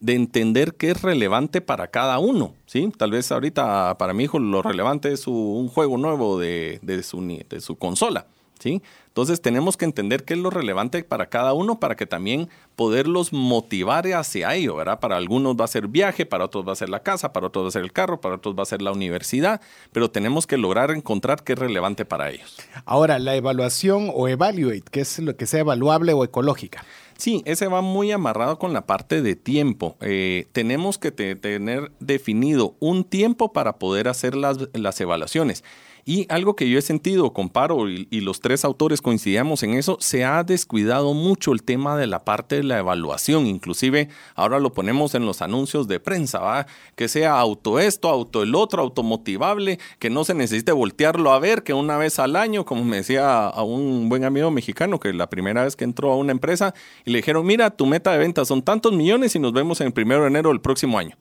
de 0.00 0.14
entender 0.14 0.74
qué 0.74 0.90
es 0.90 1.00
relevante 1.00 1.60
para 1.60 1.86
cada 1.86 2.18
uno. 2.18 2.54
¿sí? 2.66 2.92
Tal 2.96 3.12
vez 3.12 3.30
ahorita 3.30 3.96
para 3.98 4.12
mi 4.12 4.24
hijo 4.24 4.40
lo 4.40 4.60
relevante 4.60 5.12
es 5.12 5.28
un 5.28 5.68
juego 5.68 5.96
nuevo 5.96 6.40
de, 6.40 6.80
su 7.04 7.76
consola. 7.76 8.26
¿Sí? 8.62 8.82
Entonces 9.08 9.42
tenemos 9.42 9.76
que 9.76 9.84
entender 9.84 10.24
qué 10.24 10.34
es 10.34 10.40
lo 10.40 10.48
relevante 10.48 11.04
para 11.04 11.26
cada 11.26 11.52
uno 11.52 11.78
para 11.80 11.96
que 11.96 12.06
también 12.06 12.48
poderlos 12.76 13.32
motivar 13.32 14.06
hacia 14.06 14.54
ello, 14.54 14.76
¿verdad? 14.76 15.00
Para 15.00 15.16
algunos 15.16 15.56
va 15.56 15.66
a 15.66 15.68
ser 15.68 15.88
viaje, 15.88 16.24
para 16.24 16.44
otros 16.44 16.66
va 16.66 16.72
a 16.72 16.76
ser 16.76 16.88
la 16.88 17.02
casa, 17.02 17.32
para 17.32 17.48
otros 17.48 17.64
va 17.64 17.68
a 17.68 17.72
ser 17.72 17.82
el 17.82 17.92
carro, 17.92 18.20
para 18.20 18.36
otros 18.36 18.56
va 18.56 18.62
a 18.62 18.66
ser 18.66 18.80
la 18.80 18.92
universidad, 18.92 19.60
pero 19.92 20.10
tenemos 20.10 20.46
que 20.46 20.56
lograr 20.56 20.90
encontrar 20.92 21.42
qué 21.42 21.52
es 21.52 21.58
relevante 21.58 22.04
para 22.04 22.30
ellos. 22.30 22.56
Ahora, 22.86 23.18
la 23.18 23.34
evaluación 23.34 24.10
o 24.14 24.28
evaluate, 24.28 24.84
que 24.90 25.00
es 25.00 25.18
lo 25.18 25.36
que 25.36 25.46
sea 25.46 25.60
evaluable 25.60 26.12
o 26.14 26.24
ecológica. 26.24 26.84
Sí, 27.18 27.42
ese 27.44 27.68
va 27.68 27.82
muy 27.82 28.10
amarrado 28.10 28.58
con 28.58 28.72
la 28.72 28.86
parte 28.86 29.22
de 29.22 29.36
tiempo. 29.36 29.96
Eh, 30.00 30.46
tenemos 30.52 30.98
que 30.98 31.12
tener 31.12 31.92
definido 32.00 32.74
un 32.80 33.04
tiempo 33.04 33.52
para 33.52 33.76
poder 33.76 34.08
hacer 34.08 34.34
las, 34.34 34.56
las 34.72 35.00
evaluaciones. 35.00 35.62
Y 36.04 36.26
algo 36.28 36.56
que 36.56 36.68
yo 36.68 36.78
he 36.78 36.82
sentido, 36.82 37.32
comparo, 37.32 37.88
y, 37.88 38.06
los 38.22 38.40
tres 38.40 38.64
autores 38.64 39.00
coincidíamos 39.00 39.62
en 39.62 39.74
eso, 39.74 39.98
se 40.00 40.24
ha 40.24 40.42
descuidado 40.42 41.14
mucho 41.14 41.52
el 41.52 41.62
tema 41.62 41.96
de 41.96 42.06
la 42.06 42.24
parte 42.24 42.56
de 42.56 42.64
la 42.64 42.78
evaluación. 42.78 43.46
Inclusive 43.46 44.08
ahora 44.34 44.58
lo 44.58 44.72
ponemos 44.72 45.14
en 45.14 45.26
los 45.26 45.42
anuncios 45.42 45.86
de 45.86 46.00
prensa, 46.00 46.40
¿va? 46.40 46.66
Que 46.96 47.08
sea 47.08 47.38
auto 47.38 47.78
esto, 47.78 48.08
auto 48.08 48.42
el 48.42 48.54
otro, 48.54 48.82
automotivable, 48.82 49.78
que 49.98 50.10
no 50.10 50.24
se 50.24 50.34
necesite 50.34 50.72
voltearlo 50.72 51.32
a 51.32 51.38
ver, 51.38 51.62
que 51.62 51.74
una 51.74 51.96
vez 51.96 52.18
al 52.18 52.36
año, 52.36 52.64
como 52.64 52.84
me 52.84 52.98
decía 52.98 53.46
a 53.46 53.62
un 53.62 54.08
buen 54.08 54.24
amigo 54.24 54.50
mexicano, 54.50 54.98
que 54.98 55.12
la 55.12 55.30
primera 55.30 55.64
vez 55.64 55.76
que 55.76 55.84
entró 55.84 56.12
a 56.12 56.16
una 56.16 56.32
empresa 56.32 56.74
y 57.04 57.12
le 57.12 57.18
dijeron, 57.18 57.46
mira, 57.46 57.70
tu 57.70 57.86
meta 57.86 58.12
de 58.12 58.18
ventas 58.18 58.48
son 58.48 58.62
tantos 58.62 58.92
millones 58.92 59.34
y 59.36 59.38
nos 59.38 59.52
vemos 59.52 59.80
en 59.80 59.88
el 59.88 59.92
primero 59.92 60.22
de 60.22 60.28
enero 60.28 60.50
del 60.50 60.60
próximo 60.60 60.98
año. 60.98 61.16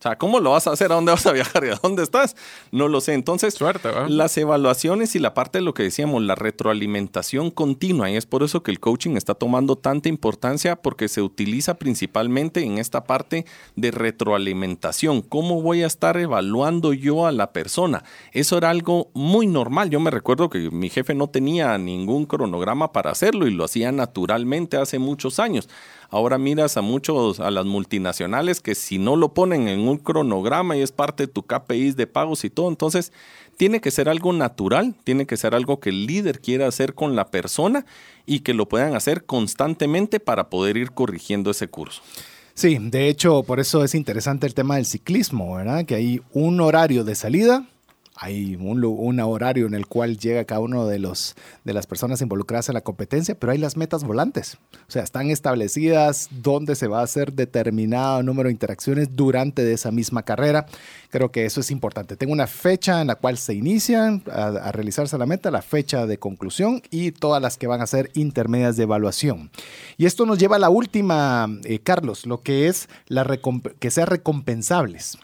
O 0.00 0.02
sea, 0.02 0.16
¿cómo 0.16 0.40
lo 0.40 0.52
vas 0.52 0.66
a 0.66 0.72
hacer? 0.72 0.90
¿A 0.90 0.94
dónde 0.94 1.12
vas 1.12 1.26
a 1.26 1.32
viajar 1.32 1.62
y 1.62 1.68
a 1.68 1.74
dónde 1.74 2.02
estás? 2.02 2.34
No 2.72 2.88
lo 2.88 3.02
sé. 3.02 3.12
Entonces, 3.12 3.52
Suerte, 3.52 3.90
las 4.08 4.34
evaluaciones 4.38 5.14
y 5.14 5.18
la 5.18 5.34
parte 5.34 5.58
de 5.58 5.62
lo 5.62 5.74
que 5.74 5.82
decíamos, 5.82 6.22
la 6.22 6.34
retroalimentación 6.34 7.50
continua, 7.50 8.10
y 8.10 8.16
es 8.16 8.24
por 8.24 8.42
eso 8.42 8.62
que 8.62 8.70
el 8.70 8.80
coaching 8.80 9.18
está 9.18 9.34
tomando 9.34 9.76
tanta 9.76 10.08
importancia 10.08 10.76
porque 10.76 11.06
se 11.08 11.20
utiliza 11.20 11.74
principalmente 11.74 12.64
en 12.64 12.78
esta 12.78 13.04
parte 13.04 13.44
de 13.76 13.90
retroalimentación. 13.90 15.20
¿Cómo 15.20 15.60
voy 15.60 15.82
a 15.82 15.86
estar 15.86 16.16
evaluando 16.16 16.94
yo 16.94 17.26
a 17.26 17.32
la 17.32 17.52
persona? 17.52 18.02
Eso 18.32 18.56
era 18.56 18.70
algo 18.70 19.10
muy 19.12 19.46
normal. 19.46 19.90
Yo 19.90 20.00
me 20.00 20.10
recuerdo 20.10 20.48
que 20.48 20.70
mi 20.70 20.88
jefe 20.88 21.12
no 21.12 21.28
tenía 21.28 21.76
ningún 21.76 22.24
cronograma 22.24 22.90
para 22.92 23.10
hacerlo 23.10 23.46
y 23.46 23.50
lo 23.50 23.64
hacía 23.64 23.92
naturalmente 23.92 24.78
hace 24.78 24.98
muchos 24.98 25.38
años. 25.38 25.68
Ahora 26.10 26.38
miras 26.38 26.76
a 26.76 26.82
muchos, 26.82 27.38
a 27.38 27.50
las 27.50 27.66
multinacionales 27.66 28.60
que 28.60 28.74
si 28.74 28.98
no 28.98 29.16
lo 29.16 29.32
ponen 29.32 29.68
en 29.68 29.80
un 29.80 29.98
cronograma 29.98 30.76
y 30.76 30.82
es 30.82 30.90
parte 30.90 31.26
de 31.26 31.32
tu 31.32 31.44
KPIs 31.44 31.96
de 31.96 32.06
pagos 32.06 32.44
y 32.44 32.50
todo, 32.50 32.68
entonces 32.68 33.12
tiene 33.56 33.80
que 33.80 33.90
ser 33.90 34.08
algo 34.08 34.32
natural, 34.32 34.96
tiene 35.04 35.26
que 35.26 35.36
ser 35.36 35.54
algo 35.54 35.80
que 35.80 35.90
el 35.90 36.06
líder 36.06 36.40
quiera 36.40 36.66
hacer 36.66 36.94
con 36.94 37.14
la 37.14 37.30
persona 37.30 37.86
y 38.26 38.40
que 38.40 38.54
lo 38.54 38.68
puedan 38.68 38.94
hacer 38.96 39.24
constantemente 39.24 40.18
para 40.18 40.50
poder 40.50 40.76
ir 40.76 40.92
corrigiendo 40.92 41.50
ese 41.50 41.68
curso. 41.68 42.02
Sí, 42.54 42.78
de 42.80 43.08
hecho, 43.08 43.42
por 43.42 43.60
eso 43.60 43.84
es 43.84 43.94
interesante 43.94 44.46
el 44.46 44.54
tema 44.54 44.76
del 44.76 44.86
ciclismo, 44.86 45.54
¿verdad? 45.54 45.84
Que 45.84 45.94
hay 45.94 46.20
un 46.32 46.60
horario 46.60 47.04
de 47.04 47.14
salida, 47.14 47.66
hay 48.22 48.54
un, 48.54 49.18
horario 49.20 49.66
en 49.66 49.72
el 49.72 49.86
cual 49.86 50.18
llega 50.18 50.44
cada 50.44 50.60
uno 50.60 50.86
de, 50.86 50.98
los, 50.98 51.36
de 51.64 51.72
las 51.72 51.86
personas 51.86 52.20
involucradas 52.20 52.68
en 52.68 52.74
la 52.74 52.82
competencia, 52.82 53.34
pero 53.34 53.52
hay 53.52 53.56
las 53.56 53.78
metas 53.78 54.04
volantes. 54.04 54.58
O 54.86 54.90
sea, 54.90 55.02
están 55.02 55.30
establecidas 55.30 56.28
dónde 56.30 56.76
se 56.76 56.86
va 56.86 57.00
a 57.00 57.04
hacer 57.04 57.32
determinado 57.32 58.22
número 58.22 58.48
de 58.48 58.52
interacciones 58.52 59.16
durante 59.16 59.72
esa 59.72 59.90
misma 59.90 60.22
carrera. 60.22 60.66
Creo 61.08 61.32
que 61.32 61.46
eso 61.46 61.60
es 61.60 61.70
importante. 61.70 62.14
Tengo 62.14 62.34
una 62.34 62.46
fecha 62.46 63.00
en 63.00 63.06
la 63.06 63.14
cual 63.14 63.38
se 63.38 63.54
inician 63.54 64.22
a, 64.30 64.70
realizarse 64.70 65.16
la 65.16 65.24
meta, 65.24 65.50
la 65.50 65.62
fecha 65.62 66.04
de 66.04 66.18
conclusión 66.18 66.82
y 66.90 67.12
todas 67.12 67.40
las 67.40 67.56
que 67.56 67.68
van 67.68 67.80
a 67.80 67.86
ser 67.86 68.10
intermedias 68.12 68.76
de 68.76 68.82
evaluación. 68.82 69.50
Y 69.96 70.04
esto 70.04 70.26
nos 70.26 70.36
lleva 70.36 70.56
a 70.56 70.58
la 70.58 70.68
última, 70.68 71.48
eh, 71.64 71.78
Carlos, 71.78 72.26
lo 72.26 72.42
que 72.42 72.68
es 72.68 72.90
que 73.78 73.90
sean 73.90 74.08
recompensables. 74.08 75.16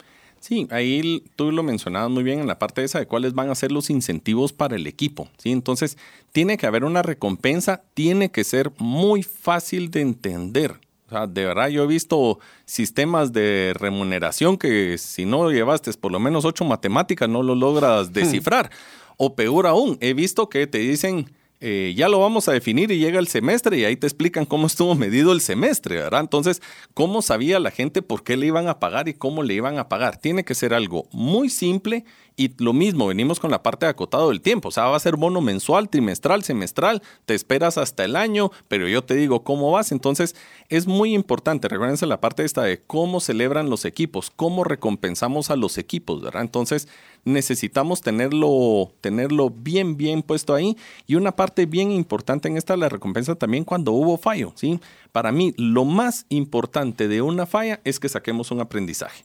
Sí, 0.47 0.69
ahí 0.71 1.25
tú 1.35 1.51
lo 1.51 1.65
mencionabas 1.65 2.09
muy 2.09 2.23
bien 2.23 2.39
en 2.39 2.47
la 2.47 2.61
parte 2.61 2.85
esa 2.85 3.01
de 3.01 3.07
cuáles 3.07 3.35
van 3.35 3.51
a 3.51 3.57
ser 3.57 3.73
los 3.73 3.91
incentivos 3.91 4.53
para 4.53 4.77
el 4.77 4.87
equipo. 4.87 5.29
¿sí? 5.39 5.51
Entonces, 5.51 5.99
tiene 6.31 6.57
que 6.57 6.69
haber 6.69 6.85
una 6.85 7.03
recompensa, 7.03 7.83
tiene 7.95 8.31
que 8.31 8.45
ser 8.45 8.71
muy 8.79 9.25
fácil 9.25 9.91
de 9.91 10.03
entender. 10.03 10.79
O 11.09 11.11
sea, 11.11 11.27
de 11.27 11.47
verdad, 11.47 11.67
yo 11.67 11.83
he 11.83 11.87
visto 11.89 12.39
sistemas 12.65 13.33
de 13.33 13.73
remuneración 13.75 14.57
que 14.57 14.99
si 14.99 15.25
no 15.25 15.51
llevaste 15.51 15.93
por 15.95 16.13
lo 16.13 16.21
menos 16.21 16.45
ocho 16.45 16.65
matemáticas 16.65 17.29
no 17.29 17.43
lo 17.43 17.57
logras 17.57 18.13
descifrar. 18.13 18.71
o 19.17 19.35
peor 19.35 19.67
aún, 19.67 19.99
he 20.01 20.15
visto 20.15 20.49
que 20.49 20.69
te 20.69 20.79
dicen, 20.79 21.29
eh, 21.61 21.95
ya 21.97 22.09
lo 22.09 22.21
vamos 22.21 22.49
a 22.49 22.53
definir 22.53 22.91
y 22.91 22.99
llega 22.99 23.19
el 23.19 23.29
semestre 23.29 23.79
y 23.79 23.85
ahí 23.85 23.97
te 23.97 24.07
explican 24.07 24.45
cómo 24.45 24.67
estuvo 24.67 24.95
medido 24.95 25.33
el 25.33 25.41
semestre, 25.41 25.97
¿verdad? 25.97 26.21
Entonces, 26.21 26.61
¿cómo 26.93 27.23
sabía 27.23 27.59
la 27.59 27.71
gente 27.71 28.03
por 28.03 28.25
qué 28.25 28.37
le 28.37 28.47
iban 28.47 28.69
a 28.69 28.79
pagar 28.79 29.09
y 29.09 29.15
cómo 29.15 29.43
le 29.43 29.55
iban 29.55 29.79
a 29.79 29.89
pagar? 29.89 30.19
Tiene 30.19 30.45
que 30.45 30.55
ser 30.55 30.75
algo 30.75 31.09
muy 31.13 31.49
simple 31.49 32.05
y 32.37 32.53
lo 32.63 32.73
mismo, 32.73 33.07
venimos 33.07 33.41
con 33.41 33.51
la 33.51 33.63
parte 33.63 33.87
de 33.87 33.91
acotado 33.91 34.29
del 34.29 34.41
tiempo, 34.41 34.69
o 34.69 34.71
sea, 34.71 34.85
va 34.85 34.97
a 34.97 35.01
ser 35.01 35.17
bono 35.17 35.41
mensual, 35.41 35.89
trimestral, 35.89 36.45
semestral, 36.45 37.03
te 37.25 37.35
esperas 37.35 37.79
hasta 37.79 38.05
el 38.05 38.15
año, 38.15 38.51
pero 38.69 38.89
yo 38.89 39.03
te 39.03 39.15
digo 39.15 39.43
cómo 39.43 39.71
vas, 39.71 39.91
entonces 39.91 40.37
es 40.69 40.87
muy 40.87 41.15
importante, 41.15 41.69
recuérdense 41.69 42.07
la 42.07 42.21
parte 42.21 42.45
esta 42.45 42.63
de 42.63 42.83
cómo 42.83 43.21
celebran 43.21 43.71
los 43.71 43.85
equipos, 43.85 44.31
cómo 44.35 44.65
recompensamos 44.65 45.51
a 45.51 45.57
los 45.57 45.79
equipos, 45.79 46.23
¿verdad? 46.23 46.43
Entonces, 46.43 46.89
necesitamos 47.25 48.01
tenerlo, 48.03 48.93
tenerlo 49.01 49.51
bien, 49.51 49.97
bien 49.97 50.23
puesto 50.23 50.55
ahí. 50.55 50.77
Y 51.07 51.17
una 51.17 51.33
parte 51.33 51.67
bien 51.67 51.91
importante 51.91 52.49
en 52.49 52.57
esta 52.57 52.77
la 52.77 52.89
recompensa 52.89 53.35
también 53.35 53.65
cuando 53.65 53.93
hubo 53.93 54.17
fallo, 54.17 54.53
¿sí? 54.55 54.81
Para 55.13 55.33
mí, 55.33 55.53
lo 55.57 55.85
más 55.85 56.27
importante 56.29 57.09
de 57.09 57.23
una 57.23 57.45
falla 57.45 57.81
es 57.85 57.99
que 57.99 58.09
saquemos 58.09 58.51
un 58.51 58.61
aprendizaje. 58.61 59.25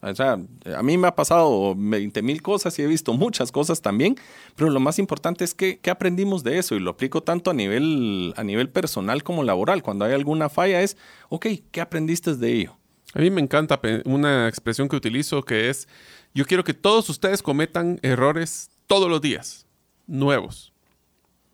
A 0.00 0.82
mí 0.82 0.98
me 0.98 1.08
ha 1.08 1.14
pasado 1.14 1.74
20 1.76 2.22
mil 2.22 2.42
cosas 2.42 2.78
y 2.78 2.82
he 2.82 2.86
visto 2.86 3.12
muchas 3.12 3.52
cosas 3.52 3.82
también, 3.82 4.16
pero 4.56 4.70
lo 4.70 4.80
más 4.80 4.98
importante 4.98 5.44
es 5.44 5.54
que, 5.54 5.80
aprendimos 5.90 6.42
de 6.42 6.58
eso 6.58 6.74
y 6.74 6.80
lo 6.80 6.90
aplico 6.90 7.22
tanto 7.22 7.50
a 7.50 7.54
nivel, 7.54 8.34
a 8.36 8.44
nivel 8.44 8.68
personal 8.68 9.22
como 9.22 9.42
laboral. 9.42 9.82
Cuando 9.82 10.04
hay 10.04 10.12
alguna 10.12 10.48
falla 10.48 10.82
es, 10.82 10.96
ok, 11.28 11.46
¿qué 11.70 11.80
aprendiste 11.80 12.34
de 12.34 12.52
ello? 12.52 12.76
A 13.14 13.20
mí 13.20 13.30
me 13.30 13.40
encanta 13.40 13.80
una 14.04 14.48
expresión 14.48 14.88
que 14.88 14.96
utilizo 14.96 15.42
que 15.44 15.70
es, 15.70 15.88
yo 16.34 16.44
quiero 16.46 16.64
que 16.64 16.74
todos 16.74 17.08
ustedes 17.08 17.42
cometan 17.42 18.00
errores 18.02 18.70
todos 18.86 19.08
los 19.08 19.20
días, 19.20 19.66
nuevos, 20.06 20.72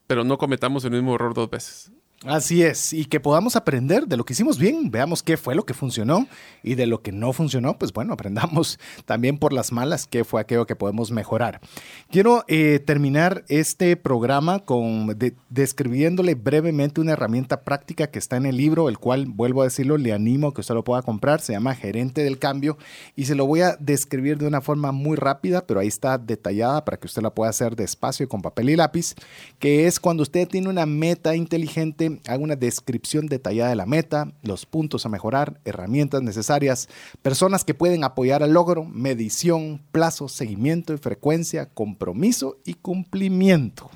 pero 0.06 0.24
no 0.24 0.38
cometamos 0.38 0.84
el 0.84 0.92
mismo 0.92 1.14
error 1.14 1.34
dos 1.34 1.50
veces. 1.50 1.92
Así 2.26 2.62
es, 2.62 2.92
y 2.92 3.06
que 3.06 3.18
podamos 3.18 3.56
aprender 3.56 4.06
de 4.06 4.18
lo 4.18 4.26
que 4.26 4.34
hicimos 4.34 4.58
bien, 4.58 4.90
veamos 4.90 5.22
qué 5.22 5.38
fue 5.38 5.54
lo 5.54 5.64
que 5.64 5.72
funcionó 5.72 6.28
y 6.62 6.74
de 6.74 6.86
lo 6.86 7.00
que 7.00 7.12
no 7.12 7.32
funcionó, 7.32 7.78
pues 7.78 7.94
bueno, 7.94 8.12
aprendamos 8.20 8.78
también 9.06 9.38
por 9.38 9.54
las 9.54 9.72
malas 9.72 10.06
qué 10.06 10.22
fue 10.22 10.42
aquello 10.42 10.66
que 10.66 10.76
podemos 10.76 11.10
mejorar. 11.12 11.62
Quiero 12.10 12.44
eh, 12.46 12.78
terminar 12.78 13.42
este 13.48 13.96
programa 13.96 14.58
con 14.58 15.16
describiéndole 15.48 16.34
brevemente 16.34 17.00
una 17.00 17.12
herramienta 17.12 17.62
práctica 17.62 18.10
que 18.10 18.18
está 18.18 18.36
en 18.36 18.44
el 18.44 18.58
libro, 18.58 18.90
el 18.90 18.98
cual, 18.98 19.24
vuelvo 19.24 19.62
a 19.62 19.64
decirlo, 19.64 19.96
le 19.96 20.12
animo 20.12 20.48
a 20.48 20.52
que 20.52 20.60
usted 20.60 20.74
lo 20.74 20.84
pueda 20.84 21.00
comprar, 21.00 21.40
se 21.40 21.54
llama 21.54 21.74
Gerente 21.74 22.22
del 22.22 22.38
Cambio 22.38 22.76
y 23.16 23.24
se 23.24 23.34
lo 23.34 23.46
voy 23.46 23.62
a 23.62 23.76
describir 23.80 24.36
de 24.36 24.46
una 24.46 24.60
forma 24.60 24.92
muy 24.92 25.16
rápida, 25.16 25.66
pero 25.66 25.80
ahí 25.80 25.88
está 25.88 26.18
detallada 26.18 26.84
para 26.84 26.98
que 26.98 27.06
usted 27.06 27.22
la 27.22 27.34
pueda 27.34 27.48
hacer 27.48 27.76
despacio 27.76 28.28
con 28.28 28.42
papel 28.42 28.68
y 28.68 28.76
lápiz, 28.76 29.14
que 29.58 29.86
es 29.86 29.98
cuando 29.98 30.22
usted 30.22 30.46
tiene 30.46 30.68
una 30.68 30.84
meta 30.84 31.34
inteligente 31.34 32.09
haga 32.26 32.42
una 32.42 32.56
descripción 32.56 33.26
detallada 33.26 33.70
de 33.70 33.76
la 33.76 33.86
meta, 33.86 34.32
los 34.42 34.66
puntos 34.66 35.06
a 35.06 35.08
mejorar, 35.08 35.60
herramientas 35.64 36.22
necesarias, 36.22 36.88
personas 37.22 37.64
que 37.64 37.74
pueden 37.74 38.04
apoyar 38.04 38.42
al 38.42 38.52
logro, 38.52 38.84
medición, 38.84 39.82
plazo, 39.92 40.28
seguimiento 40.28 40.92
y 40.92 40.98
frecuencia, 40.98 41.66
compromiso 41.66 42.58
y 42.64 42.74
cumplimiento. 42.74 43.90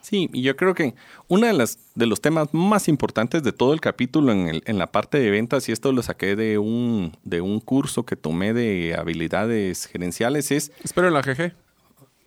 Sí, 0.00 0.30
y 0.32 0.42
yo 0.42 0.56
creo 0.56 0.74
que 0.74 0.94
uno 1.28 1.46
de, 1.46 1.52
las, 1.52 1.78
de 1.94 2.06
los 2.06 2.20
temas 2.20 2.48
más 2.52 2.88
importantes 2.88 3.42
de 3.42 3.52
todo 3.52 3.74
el 3.74 3.80
capítulo 3.80 4.32
en, 4.32 4.48
el, 4.48 4.62
en, 4.64 4.78
la 4.78 4.86
parte 4.86 5.18
de 5.18 5.30
ventas, 5.30 5.68
y 5.68 5.72
esto 5.72 5.92
lo 5.92 6.02
saqué 6.02 6.36
de 6.36 6.58
un, 6.58 7.16
de 7.22 7.40
un 7.40 7.60
curso 7.60 8.04
que 8.04 8.16
tomé 8.16 8.54
de 8.54 8.96
habilidades 8.98 9.86
gerenciales, 9.86 10.50
es... 10.50 10.72
Espero 10.82 11.08
en 11.08 11.14
la 11.14 11.20
GG. 11.20 11.52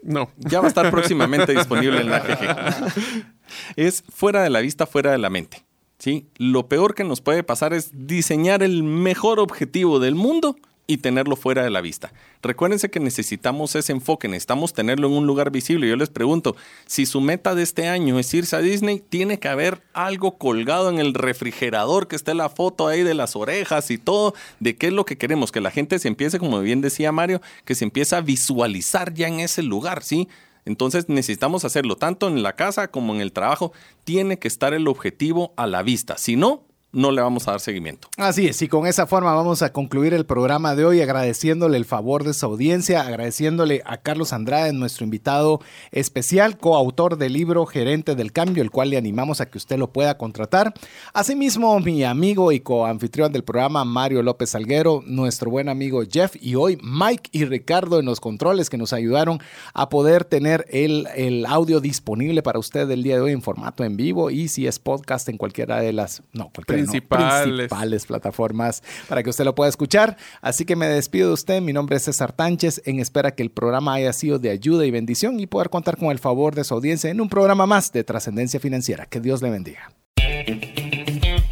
No. 0.04 0.30
Ya 0.38 0.60
va 0.60 0.66
a 0.66 0.68
estar 0.68 0.92
próximamente 0.92 1.54
disponible 1.54 2.02
en 2.02 2.10
la 2.10 2.20
GG. 2.20 3.24
Es 3.76 4.04
fuera 4.10 4.42
de 4.42 4.50
la 4.50 4.62
vista, 4.62 4.86
fuera 4.88 5.12
de 5.12 5.18
la 5.18 5.30
mente. 5.30 5.64
¿sí? 6.00 6.28
Lo 6.38 6.68
peor 6.68 6.96
que 6.96 7.04
nos 7.04 7.22
puede 7.22 7.44
pasar 7.44 7.74
es 7.74 7.92
diseñar 7.94 8.64
el 8.64 8.84
mejor 8.84 9.40
objetivo 9.40 10.00
del 10.00 10.16
mundo 10.16 10.58
y 10.86 10.98
tenerlo 10.98 11.36
fuera 11.36 11.64
de 11.64 11.70
la 11.70 11.82
vista. 11.82 12.12
Recuérdense 12.42 12.90
que 12.90 13.00
necesitamos 13.00 13.76
ese 13.76 13.94
enfoque, 13.94 14.28
necesitamos 14.28 14.74
tenerlo 14.74 15.08
en 15.08 15.14
un 15.14 15.28
lugar 15.28 15.50
visible. 15.50 15.88
Yo 15.88 15.96
les 15.96 16.10
pregunto, 16.10 16.56
si 16.86 17.06
su 17.06 17.22
meta 17.22 17.56
de 17.56 17.64
este 17.64 17.88
año 17.88 18.20
es 18.20 18.34
irse 18.34 18.56
a 18.56 18.60
Disney, 18.60 19.00
tiene 19.00 19.40
que 19.40 19.48
haber 19.48 19.82
algo 19.94 20.38
colgado 20.38 20.90
en 20.90 21.00
el 21.00 21.14
refrigerador, 21.14 22.08
que 22.08 22.16
esté 22.16 22.34
la 22.34 22.50
foto 22.50 22.88
ahí 22.88 23.04
de 23.04 23.14
las 23.14 23.36
orejas 23.36 23.92
y 23.92 23.98
todo, 23.98 24.34
de 24.60 24.76
qué 24.76 24.88
es 24.88 24.94
lo 24.94 25.06
que 25.06 25.18
queremos, 25.18 25.52
que 25.52 25.62
la 25.62 25.72
gente 25.72 26.00
se 26.00 26.10
empiece, 26.10 26.40
como 26.40 26.60
bien 26.60 26.82
decía 26.82 27.12
Mario, 27.12 27.42
que 27.64 27.76
se 27.76 27.86
empiece 27.86 28.16
a 28.16 28.22
visualizar 28.22 29.14
ya 29.14 29.28
en 29.28 29.40
ese 29.40 29.64
lugar, 29.64 30.04
¿sí? 30.04 30.28
Entonces 30.66 31.10
necesitamos 31.10 31.66
hacerlo 31.66 31.98
tanto 31.98 32.28
en 32.28 32.42
la 32.44 32.56
casa 32.56 32.90
como 32.90 33.14
en 33.14 33.22
el 33.22 33.34
trabajo. 33.34 33.74
Tiene 34.04 34.40
que 34.40 34.48
estar 34.48 34.74
el 34.74 34.88
objetivo 34.88 35.54
a 35.58 35.68
la 35.68 35.84
vista. 35.84 36.18
Si 36.18 36.36
no, 36.36 36.64
no 36.94 37.12
le 37.12 37.22
vamos 37.22 37.48
a 37.48 37.52
dar 37.52 37.60
seguimiento. 37.60 38.08
Así 38.18 38.48
es, 38.48 38.62
y 38.62 38.68
con 38.68 38.86
esa 38.86 39.08
forma 39.08 39.34
vamos 39.34 39.64
a 39.64 39.74
concluir 39.74 40.14
el 40.14 40.26
programa 40.26 40.76
de 40.76 40.86
hoy 40.86 41.02
agradeciéndole 41.02 41.76
el 41.76 41.86
favor 41.86 42.24
de 42.24 42.34
su 42.34 42.46
audiencia, 42.46 43.02
agradeciéndole 43.02 43.82
a 43.86 43.98
Carlos 43.98 44.32
Andrade, 44.32 44.72
nuestro 44.74 45.04
invitado 45.04 45.60
especial, 45.92 46.58
coautor 46.58 47.18
del 47.18 47.34
libro 47.34 47.66
Gerente 47.66 48.16
del 48.16 48.32
Cambio, 48.32 48.62
el 48.62 48.70
cual 48.70 48.92
le 48.92 48.98
animamos 48.98 49.42
a 49.42 49.50
que 49.50 49.58
usted 49.58 49.78
lo 49.78 49.92
pueda 49.92 50.18
contratar. 50.18 50.74
Asimismo, 51.14 51.80
mi 51.80 52.04
amigo 52.04 52.52
y 52.52 52.60
coanfitrión 52.60 53.34
del 53.34 53.44
programa, 53.44 53.84
Mario 53.84 54.22
López 54.22 54.52
Salguero, 54.52 55.04
nuestro 55.06 55.50
buen 55.50 55.70
amigo 55.70 56.04
Jeff 56.10 56.36
y 56.40 56.56
hoy 56.56 56.78
Mike 56.84 57.30
y 57.32 57.46
Ricardo 57.46 58.00
en 58.00 58.06
los 58.06 58.20
controles 58.20 58.70
que 58.70 58.78
nos 58.78 58.94
ayudaron 58.94 59.40
a 59.74 59.90
poder 59.90 60.26
tener 60.26 60.68
el, 60.70 61.08
el 61.16 61.48
audio 61.48 61.80
disponible 61.80 62.44
para 62.44 62.60
usted 62.60 62.90
el 62.92 63.02
día 63.02 63.16
de 63.16 63.22
hoy 63.22 63.32
en 63.32 63.42
formato 63.42 63.84
en 63.84 63.98
vivo 63.98 64.30
y 64.30 64.48
si 64.48 64.68
es 64.68 64.78
podcast 64.78 65.28
en 65.30 65.38
cualquiera 65.38 65.80
de 65.80 65.92
las 65.92 66.22
no, 66.34 66.52
principales. 66.86 67.44
principales 67.44 68.06
plataformas 68.06 68.84
para 69.08 69.24
que 69.24 69.30
usted 69.30 69.46
lo 69.46 69.56
pueda 69.56 69.70
escuchar. 69.70 70.18
Así 70.42 70.66
que 70.66 70.76
me 70.76 70.88
despido 70.88 71.28
de 71.30 71.34
usted. 71.34 71.62
Mi 71.62 71.74
nombre 71.74 71.98
es 71.98 72.04
César 72.04 72.32
Tánchez 72.32 72.82
en 72.86 73.00
espera 73.00 73.32
que 73.32 73.44
el 73.44 73.52
programa 73.52 73.94
haya 73.94 74.14
sido 74.14 74.40
de 74.40 74.50
ayuda 74.50 74.86
y 74.86 74.92
bendición 74.92 75.40
y 75.40 75.48
poder 75.48 75.70
contar 75.70 75.98
con 75.98 76.10
el 76.10 76.20
favor 76.20 76.56
de 76.56 76.64
su 76.64 76.74
audiencia 76.74 77.10
en 77.10 77.22
un 77.22 77.30
programa 77.30 77.66
más 77.66 77.92
de 77.92 78.04
trascendencia 78.04 78.60
financiera. 78.60 79.06
Que 79.06 79.20
Dios 79.20 79.42
le 79.42 79.50
bendiga. 79.50 79.92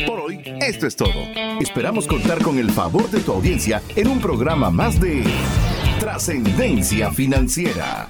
Por 0.05 0.19
hoy, 0.19 0.41
esto 0.61 0.87
es 0.87 0.95
todo. 0.95 1.09
Esperamos 1.59 2.07
contar 2.07 2.41
con 2.41 2.57
el 2.57 2.71
favor 2.71 3.09
de 3.09 3.19
tu 3.19 3.31
audiencia 3.33 3.81
en 3.95 4.07
un 4.07 4.19
programa 4.19 4.69
más 4.69 4.99
de 4.99 5.23
trascendencia 5.99 7.11
financiera. 7.11 8.09